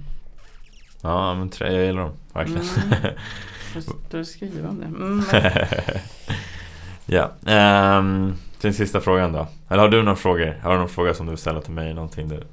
Ja 1.01 1.35
men 1.35 1.49
tre, 1.49 1.73
jag 1.73 1.85
gillar 1.85 2.01
dem, 2.01 2.11
verkligen. 2.33 2.61
Mm. 2.61 3.13
Du 4.09 4.25
skriver 4.25 4.69
om 4.69 4.79
det. 4.79 4.85
Mm, 4.85 5.23
ja. 7.05 7.31
Um, 7.97 8.33
till 8.59 8.75
sista 8.75 9.01
frågan 9.01 9.33
då. 9.33 9.47
Eller 9.69 9.81
har 9.81 9.89
du 9.89 10.03
några 10.03 10.15
frågor? 10.15 10.59
Har 10.63 10.71
du 10.71 10.79
någon 10.79 10.89
fråga 10.89 11.13
som 11.13 11.25
du 11.25 11.29
vill 11.29 11.39
ställa 11.39 11.61
till 11.61 11.73
mig? 11.73 11.93
Någonting 11.93 12.27
du 12.27 12.43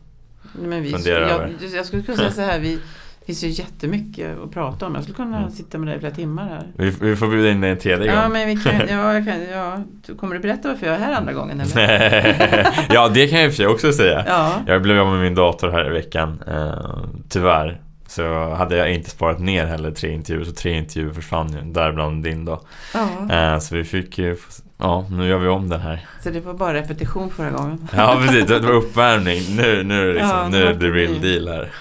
men 0.53 0.83
vi, 0.83 0.91
funderar 0.93 1.21
jag, 1.21 1.31
över? 1.31 1.77
Jag 1.77 1.87
skulle 1.87 2.03
kunna 2.03 2.17
säga 2.17 2.31
så 2.31 2.41
här. 2.41 2.59
Vi, 2.59 2.75
det 3.21 3.27
finns 3.27 3.45
ju 3.45 3.49
jättemycket 3.49 4.39
att 4.39 4.51
prata 4.51 4.87
om. 4.87 4.95
Jag 4.95 5.03
skulle 5.03 5.17
kunna 5.17 5.39
mm. 5.39 5.51
sitta 5.51 5.79
med 5.79 5.89
dig 5.89 5.97
i 5.97 5.99
flera 6.01 6.15
timmar 6.15 6.49
här. 6.49 6.67
Vi, 6.77 6.91
vi 7.01 7.17
får 7.17 7.29
bjuda 7.29 7.51
in 7.51 7.61
dig 7.61 7.71
en 7.71 7.79
tredje 7.79 8.07
gång. 8.07 8.17
Ja, 8.17 8.29
men 8.29 8.49
vi 8.49 8.57
kan, 8.57 8.73
ja, 8.89 9.15
jag 9.15 9.25
kan, 9.25 9.43
ja. 9.43 9.83
Kommer 10.17 10.35
du 10.35 10.41
berätta 10.41 10.69
varför 10.69 10.87
jag 10.87 10.95
är 10.95 10.99
här 10.99 11.13
andra 11.13 11.33
gången? 11.33 11.61
Eller? 11.61 12.87
ja, 12.95 13.09
det 13.09 13.29
kan 13.29 13.39
jag 13.39 13.47
i 13.47 13.49
och 13.49 13.53
för 13.53 13.57
sig 13.57 13.67
också 13.67 13.93
säga. 13.93 14.25
Ja. 14.29 14.63
Jag 14.67 14.83
blev 14.83 15.01
av 15.01 15.13
med 15.13 15.21
min 15.21 15.35
dator 15.35 15.71
här 15.71 15.87
i 15.87 15.93
veckan. 15.93 16.43
Uh, 16.49 17.05
tyvärr. 17.29 17.81
Så 18.07 18.55
hade 18.55 18.77
jag 18.77 18.93
inte 18.95 19.11
sparat 19.11 19.41
ner 19.41 19.67
heller 19.67 19.91
tre 19.91 20.13
intervjuer 20.13 20.45
så 20.45 20.53
tre 20.53 20.79
intervjuer 20.79 21.13
försvann 21.13 21.53
ju, 21.53 21.73
däribland 21.73 22.25
din 22.25 22.45
då. 22.45 22.61
Ja. 22.95 23.35
Eh, 23.35 23.59
så 23.59 23.75
vi 23.75 23.85
fick 23.85 24.19
ju, 24.19 24.37
ja 24.79 25.07
nu 25.11 25.29
gör 25.29 25.39
vi 25.39 25.49
om 25.49 25.69
den 25.69 25.81
här. 25.81 26.07
Så 26.23 26.31
det 26.31 26.41
var 26.41 26.55
bara 26.55 26.75
repetition 26.75 27.31
förra 27.31 27.51
gången? 27.51 27.89
Ja 27.97 28.19
precis, 28.21 28.47
det 28.47 28.59
var 28.59 28.73
uppvärmning. 28.73 29.57
Nu, 29.57 29.83
nu, 29.83 30.13
liksom, 30.13 30.31
ja, 30.31 30.49
nu 30.49 30.63
är 30.63 30.75
det 30.75 30.91
real 30.91 31.21
deal 31.21 31.49
här. 31.49 31.73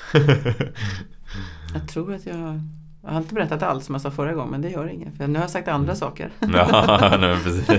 jag 1.73 1.88
tror 1.88 2.14
att 2.14 2.26
jag 2.26 2.61
jag 3.06 3.11
har 3.11 3.18
inte 3.18 3.34
berättat 3.34 3.64
allt 3.64 3.84
som 3.84 3.95
jag 3.95 4.02
sa 4.02 4.11
förra 4.11 4.34
gången 4.34 4.52
men 4.52 4.61
det 4.61 4.69
gör 4.69 4.88
inget 4.89 5.18
för 5.18 5.27
nu 5.27 5.39
har 5.39 5.43
jag 5.43 5.52
sagt 5.52 5.68
andra 5.68 5.91
mm. 5.91 5.95
saker. 5.95 6.30
ja, 6.39 7.18
nej, 7.19 7.38
precis. 7.43 7.69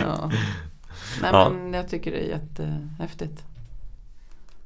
ja. 0.00 0.30
Nej 1.22 1.32
men 1.32 1.74
jag 1.74 1.88
tycker 1.88 2.10
det 2.10 2.18
är 2.18 2.28
jättehäftigt 2.28 3.42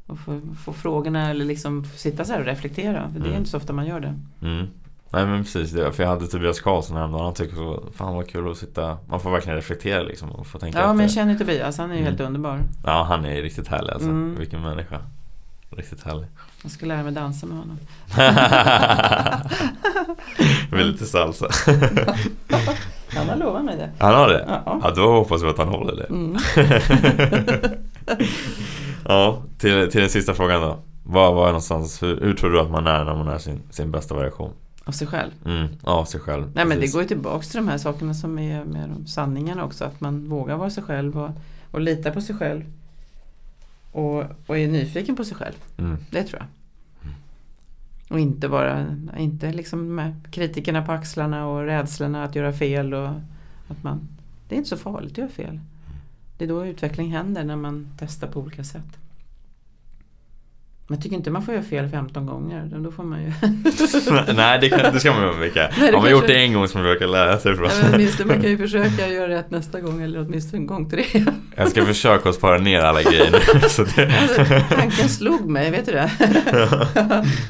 och 0.08 0.18
få, 0.18 0.40
få 0.64 0.72
frågorna 0.72 1.30
eller 1.30 1.44
liksom 1.44 1.84
sitta 1.84 2.24
så 2.24 2.32
här 2.32 2.40
och 2.40 2.46
reflektera. 2.46 3.10
För 3.12 3.20
det 3.20 3.24
är 3.26 3.28
mm. 3.28 3.38
inte 3.38 3.50
så 3.50 3.56
ofta 3.56 3.72
man 3.72 3.86
gör 3.86 4.00
det. 4.00 4.14
Mm. 4.42 4.66
Nej 5.10 5.26
men 5.26 5.42
precis, 5.44 5.70
det, 5.70 5.92
för 5.92 6.02
jag 6.02 6.10
hade 6.10 6.26
Tobias 6.26 6.60
Karlsson 6.60 6.96
häromdagen 6.96 7.24
Han 7.24 7.34
tycker 7.34 7.56
så, 7.56 7.82
fan 7.96 8.14
vad 8.14 8.28
kul 8.28 8.50
att 8.50 8.56
sitta 8.56 8.98
Man 9.08 9.20
får 9.20 9.30
verkligen 9.30 9.56
reflektera 9.56 10.02
liksom 10.02 10.30
och 10.30 10.46
få 10.46 10.58
tänka 10.58 10.78
Ja 10.78 10.84
efter. 10.84 10.94
men 10.94 11.02
jag 11.02 11.10
känner 11.12 11.34
Tobias, 11.34 11.78
han 11.78 11.90
är 11.90 11.94
ju 11.94 12.00
Mm. 12.00 12.10
helt 12.10 12.20
underbar 12.20 12.60
Ja 12.84 13.02
han 13.08 13.24
är 13.24 13.42
riktigt 13.42 13.68
härlig 13.68 13.92
alltså, 13.92 14.08
Mm. 14.08 14.36
vilken 14.38 14.60
människa 14.62 14.98
Riktigt 15.76 16.02
härlig 16.04 16.26
Jag 16.62 16.70
ska 16.70 16.86
lära 16.86 17.02
mig 17.02 17.12
dansa 17.12 17.46
med 17.46 17.58
honom 17.58 17.78
Med 20.70 20.86
lite 20.86 21.06
salsa 21.06 21.46
Han 23.08 23.28
har 23.28 23.36
lovat 23.36 23.64
mig 23.64 23.76
det 23.76 23.90
Han 23.98 24.14
har 24.14 24.28
det? 24.28 24.44
Ja. 24.48 24.80
Ja 24.82 24.90
då 24.96 25.12
hoppas 25.12 25.42
vi 25.42 25.48
att 25.48 25.58
han 25.58 25.68
håller 25.68 25.96
det 25.96 26.04
Mm. 26.04 26.36
Ja, 29.08 29.42
till, 29.58 29.90
till 29.90 30.00
den 30.00 30.10
sista 30.10 30.34
frågan 30.34 30.60
då 30.60 30.78
Var, 31.04 31.34
var 31.34 31.46
någonstans, 31.46 32.02
hur, 32.02 32.20
hur 32.20 32.34
tror 32.34 32.50
du 32.50 32.60
att 32.60 32.70
man 32.70 32.86
är 32.86 33.04
när 33.04 33.14
man 33.14 33.28
är 33.28 33.38
sin, 33.38 33.60
sin 33.70 33.90
bästa 33.90 34.14
version? 34.14 34.52
Av 34.84 34.92
sig 34.92 35.06
själv 35.06 35.30
Mm, 35.44 35.68
av 35.82 36.04
sig 36.04 36.20
själv 36.20 36.42
Nej 36.54 36.64
men 36.64 36.68
det 36.68 36.74
precis. 36.74 36.92
går 36.92 37.02
ju 37.02 37.08
tillbaks 37.08 37.48
till 37.48 37.56
de 37.60 37.68
här 37.68 37.78
sakerna 37.78 38.14
som 38.14 38.38
är 38.38 38.64
med 38.64 39.04
sanningarna 39.06 39.64
också. 39.64 39.84
Att 39.84 40.00
man 40.00 40.28
vågar 40.28 40.56
vara 40.56 40.70
sig 40.70 40.82
själv 40.82 41.18
och, 41.18 41.30
och 41.70 41.80
lita 41.80 42.10
på 42.10 42.20
sig 42.20 42.36
själv. 42.36 42.62
Och, 43.92 44.24
och 44.46 44.58
är 44.58 44.68
nyfiken 44.68 45.16
på 45.16 45.24
sig 45.24 45.36
själv. 45.36 45.54
mm. 45.78 45.96
Det 46.10 46.22
tror 46.22 46.38
jag. 46.40 46.48
Och 48.10 48.20
inte 48.20 48.48
bara, 48.48 48.86
inte 49.18 49.52
liksom 49.52 49.94
med 49.94 50.14
kritikerna 50.30 50.82
på 50.82 50.92
axlarna 50.92 51.46
och 51.46 51.64
rädslorna 51.64 52.24
att 52.24 52.34
göra 52.34 52.52
fel. 52.52 52.94
Och 52.94 53.08
att 53.68 53.82
man, 53.82 54.08
det 54.48 54.54
är 54.54 54.56
inte 54.56 54.68
så 54.70 54.76
farligt 54.76 55.12
att 55.12 55.18
göra 55.18 55.28
fel. 55.28 55.60
Det 56.38 56.44
är 56.44 56.48
då 56.48 56.66
utveckling 56.66 57.12
händer 57.12 57.44
när 57.44 57.56
man 57.56 57.88
testar 57.98 58.28
på 58.28 58.40
olika 58.40 58.64
sätt. 58.64 58.84
Jag 60.90 61.02
tycker 61.02 61.16
inte 61.16 61.30
man 61.30 61.42
får 61.42 61.54
göra 61.54 61.64
fel 61.64 61.88
15 61.88 62.26
gånger. 62.26 62.70
Då 62.78 62.90
får 62.90 63.04
man 63.04 63.22
ju 63.22 63.32
Nej 64.34 64.58
det, 64.60 64.68
kan, 64.68 64.92
det 64.92 65.00
ska 65.00 65.12
man 65.12 65.24
undvika 65.24 65.62
Har 65.72 65.82
man 65.82 65.92
kanske- 65.92 66.10
gjort 66.10 66.26
det 66.26 66.34
en 66.34 66.52
gång 66.52 66.68
så 66.68 66.78
man 66.78 66.86
försöka 66.86 67.06
lära 67.06 67.38
sig 67.38 67.56
från 67.56 67.68
Ja, 67.68 67.74
men 67.82 67.94
åtminstone 67.94 68.32
man 68.32 68.42
kan 68.42 68.50
ju 68.50 68.58
försöka 68.58 69.08
göra 69.08 69.28
rätt 69.28 69.50
nästa 69.50 69.80
gång 69.80 70.02
eller 70.02 70.20
åtminstone 70.20 70.62
en 70.62 70.66
gång 70.66 70.90
tre. 70.90 71.04
Jag 71.56 71.68
ska 71.68 71.84
försöka 71.84 72.28
att 72.28 72.34
spara 72.34 72.58
ner 72.58 72.80
alla 72.80 73.02
grejer 73.02 73.40
så 73.68 73.84
det... 73.84 74.18
Alltså, 74.22 74.44
tanken 74.76 75.08
slog 75.08 75.48
mig, 75.48 75.70
vet 75.70 75.86
du 75.86 75.92
det? 75.92 76.10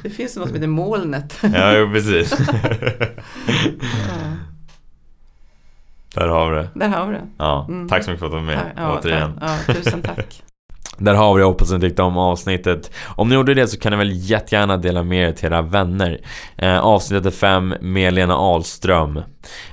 det 0.02 0.10
finns 0.10 0.36
något 0.36 0.48
som 0.48 0.55
heter 0.56 0.69
molnet. 0.69 1.39
Ja, 1.43 1.77
jo, 1.78 1.90
precis 1.93 2.36
Ja, 4.09 4.36
Där 6.18 6.28
har 6.28 6.50
vi 6.50 6.56
det 6.56 6.68
där 6.74 6.88
har 6.88 7.06
vi 7.06 7.12
det. 7.12 7.22
Ja, 7.38 7.66
Mm. 7.68 7.88
tack 7.88 8.04
så 8.04 8.10
mycket 8.10 8.18
för 8.20 8.26
att 8.26 8.32
du 8.32 8.36
var 8.36 8.44
med 8.44 8.72
Ja, 8.76 8.98
återigen 8.98 9.38
ja, 9.40 9.74
tusen 9.74 10.02
tack. 10.02 10.42
Där 10.98 11.14
har 11.14 11.34
vi 11.34 11.40
det, 11.40 11.46
hoppas 11.46 11.72
ni 11.72 11.80
tyckte 11.80 12.02
om 12.02 12.18
avsnittet. 12.18 12.90
Om 13.16 13.28
ni 13.28 13.34
gjorde 13.34 13.54
det 13.54 13.66
så 13.66 13.78
kan 13.78 13.92
ni 13.92 13.98
väl 13.98 14.10
jättegärna 14.12 14.76
dela 14.76 15.02
med 15.02 15.28
er 15.28 15.32
till 15.32 15.46
era 15.46 15.62
vänner. 15.62 16.20
Eh, 16.56 16.78
Avsnittet 16.78 17.34
5 17.34 17.74
med 17.80 18.14
Lena 18.14 18.36
Ahlström. 18.36 19.20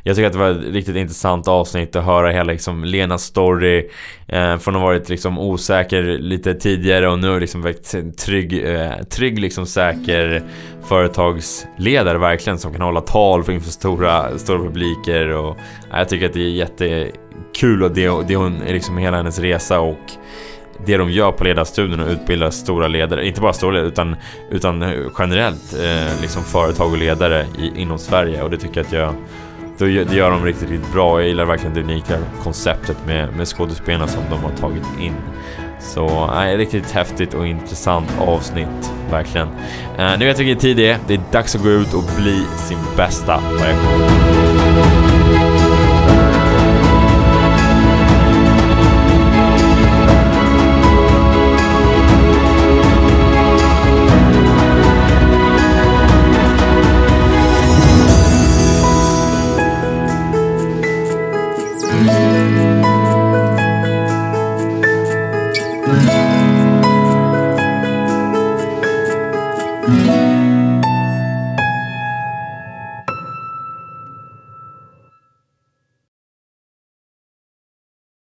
Jag 0.03 0.15
tycker 0.15 0.27
att 0.27 0.34
det 0.34 0.39
var 0.39 0.49
ett 0.49 0.73
riktigt 0.73 0.95
intressant 0.95 1.47
avsnitt 1.47 1.95
att 1.95 2.06
höra 2.06 2.31
hela 2.31 2.52
liksom 2.52 2.84
Lenas 2.84 3.23
story 3.23 3.89
eh, 4.27 4.57
Från 4.57 4.76
att 4.76 4.81
ha 4.81 4.88
varit 4.88 5.10
liksom 5.10 5.39
osäker 5.39 6.03
lite 6.03 6.53
tidigare 6.53 7.10
och 7.10 7.19
nu 7.19 7.39
liksom 7.39 7.61
varit 7.61 8.18
trygg, 8.18 8.64
eh, 8.65 9.03
trygg 9.10 9.39
liksom 9.39 9.65
säker 9.65 10.43
företagsledare 10.88 12.18
verkligen 12.18 12.60
som 12.60 12.72
kan 12.72 12.81
hålla 12.81 13.02
tal 13.02 13.43
för 13.43 13.52
inför 13.52 13.72
stora, 13.72 14.38
stora 14.38 14.60
publiker 14.60 15.27
och 15.30 15.57
eh, 15.91 15.97
jag 15.97 16.10
tycker 16.10 16.26
att 16.26 16.34
det 16.34 16.41
är 16.41 16.49
jättekul 16.49 17.84
och 17.84 17.91
det, 17.91 18.27
det 18.27 18.35
hon, 18.35 18.60
liksom 18.68 18.97
hela 18.97 19.18
hennes 19.18 19.39
resa 19.39 19.80
och 19.80 20.11
det 20.85 20.97
de 20.97 21.11
gör 21.11 21.31
på 21.31 21.43
ledarstudion 21.43 21.99
och 21.99 22.10
utbildar 22.10 22.49
stora 22.49 22.88
ledare, 22.88 23.27
inte 23.27 23.41
bara 23.41 23.53
stora 23.53 23.72
ledare 23.72 23.88
utan, 23.88 24.15
utan 24.52 24.93
generellt 25.19 25.73
eh, 25.73 26.22
liksom 26.22 26.43
företag 26.43 26.91
och 26.91 26.97
ledare 26.97 27.45
i, 27.60 27.81
inom 27.81 27.99
Sverige 27.99 28.43
och 28.43 28.49
det 28.49 28.57
tycker 28.57 28.77
jag 28.77 28.85
att 28.85 28.93
jag 28.93 29.14
då 29.77 29.88
gör, 29.88 30.06
det 30.06 30.15
gör 30.15 30.31
de 30.31 30.45
riktigt, 30.45 30.69
riktigt 30.69 30.93
bra. 30.93 31.19
Jag 31.19 31.27
gillar 31.27 31.45
verkligen 31.45 31.73
det 31.73 31.81
unika 31.81 32.18
konceptet 32.43 32.97
med, 33.06 33.34
med 33.38 33.47
skådespelarna 33.47 34.07
som 34.07 34.23
de 34.30 34.39
har 34.39 34.52
tagit 34.52 34.84
in. 34.99 35.14
Så 35.80 36.27
nej, 36.27 36.57
riktigt 36.57 36.91
häftigt 36.91 37.34
och 37.34 37.47
intressant 37.47 38.07
avsnitt, 38.19 38.91
verkligen. 39.11 39.47
Eh, 39.97 40.19
nu 40.19 40.26
vet 40.26 40.39
jag 40.39 40.45
vilken 40.45 40.61
tid 40.61 40.77
det 40.77 40.89
är. 40.89 40.97
Det 41.07 41.14
är 41.14 41.22
dags 41.31 41.56
att 41.56 41.64
gå 41.64 41.69
ut 41.69 41.93
och 41.93 42.03
bli 42.18 42.43
sin 42.57 42.80
bästa 42.97 43.41
version. 43.60 44.55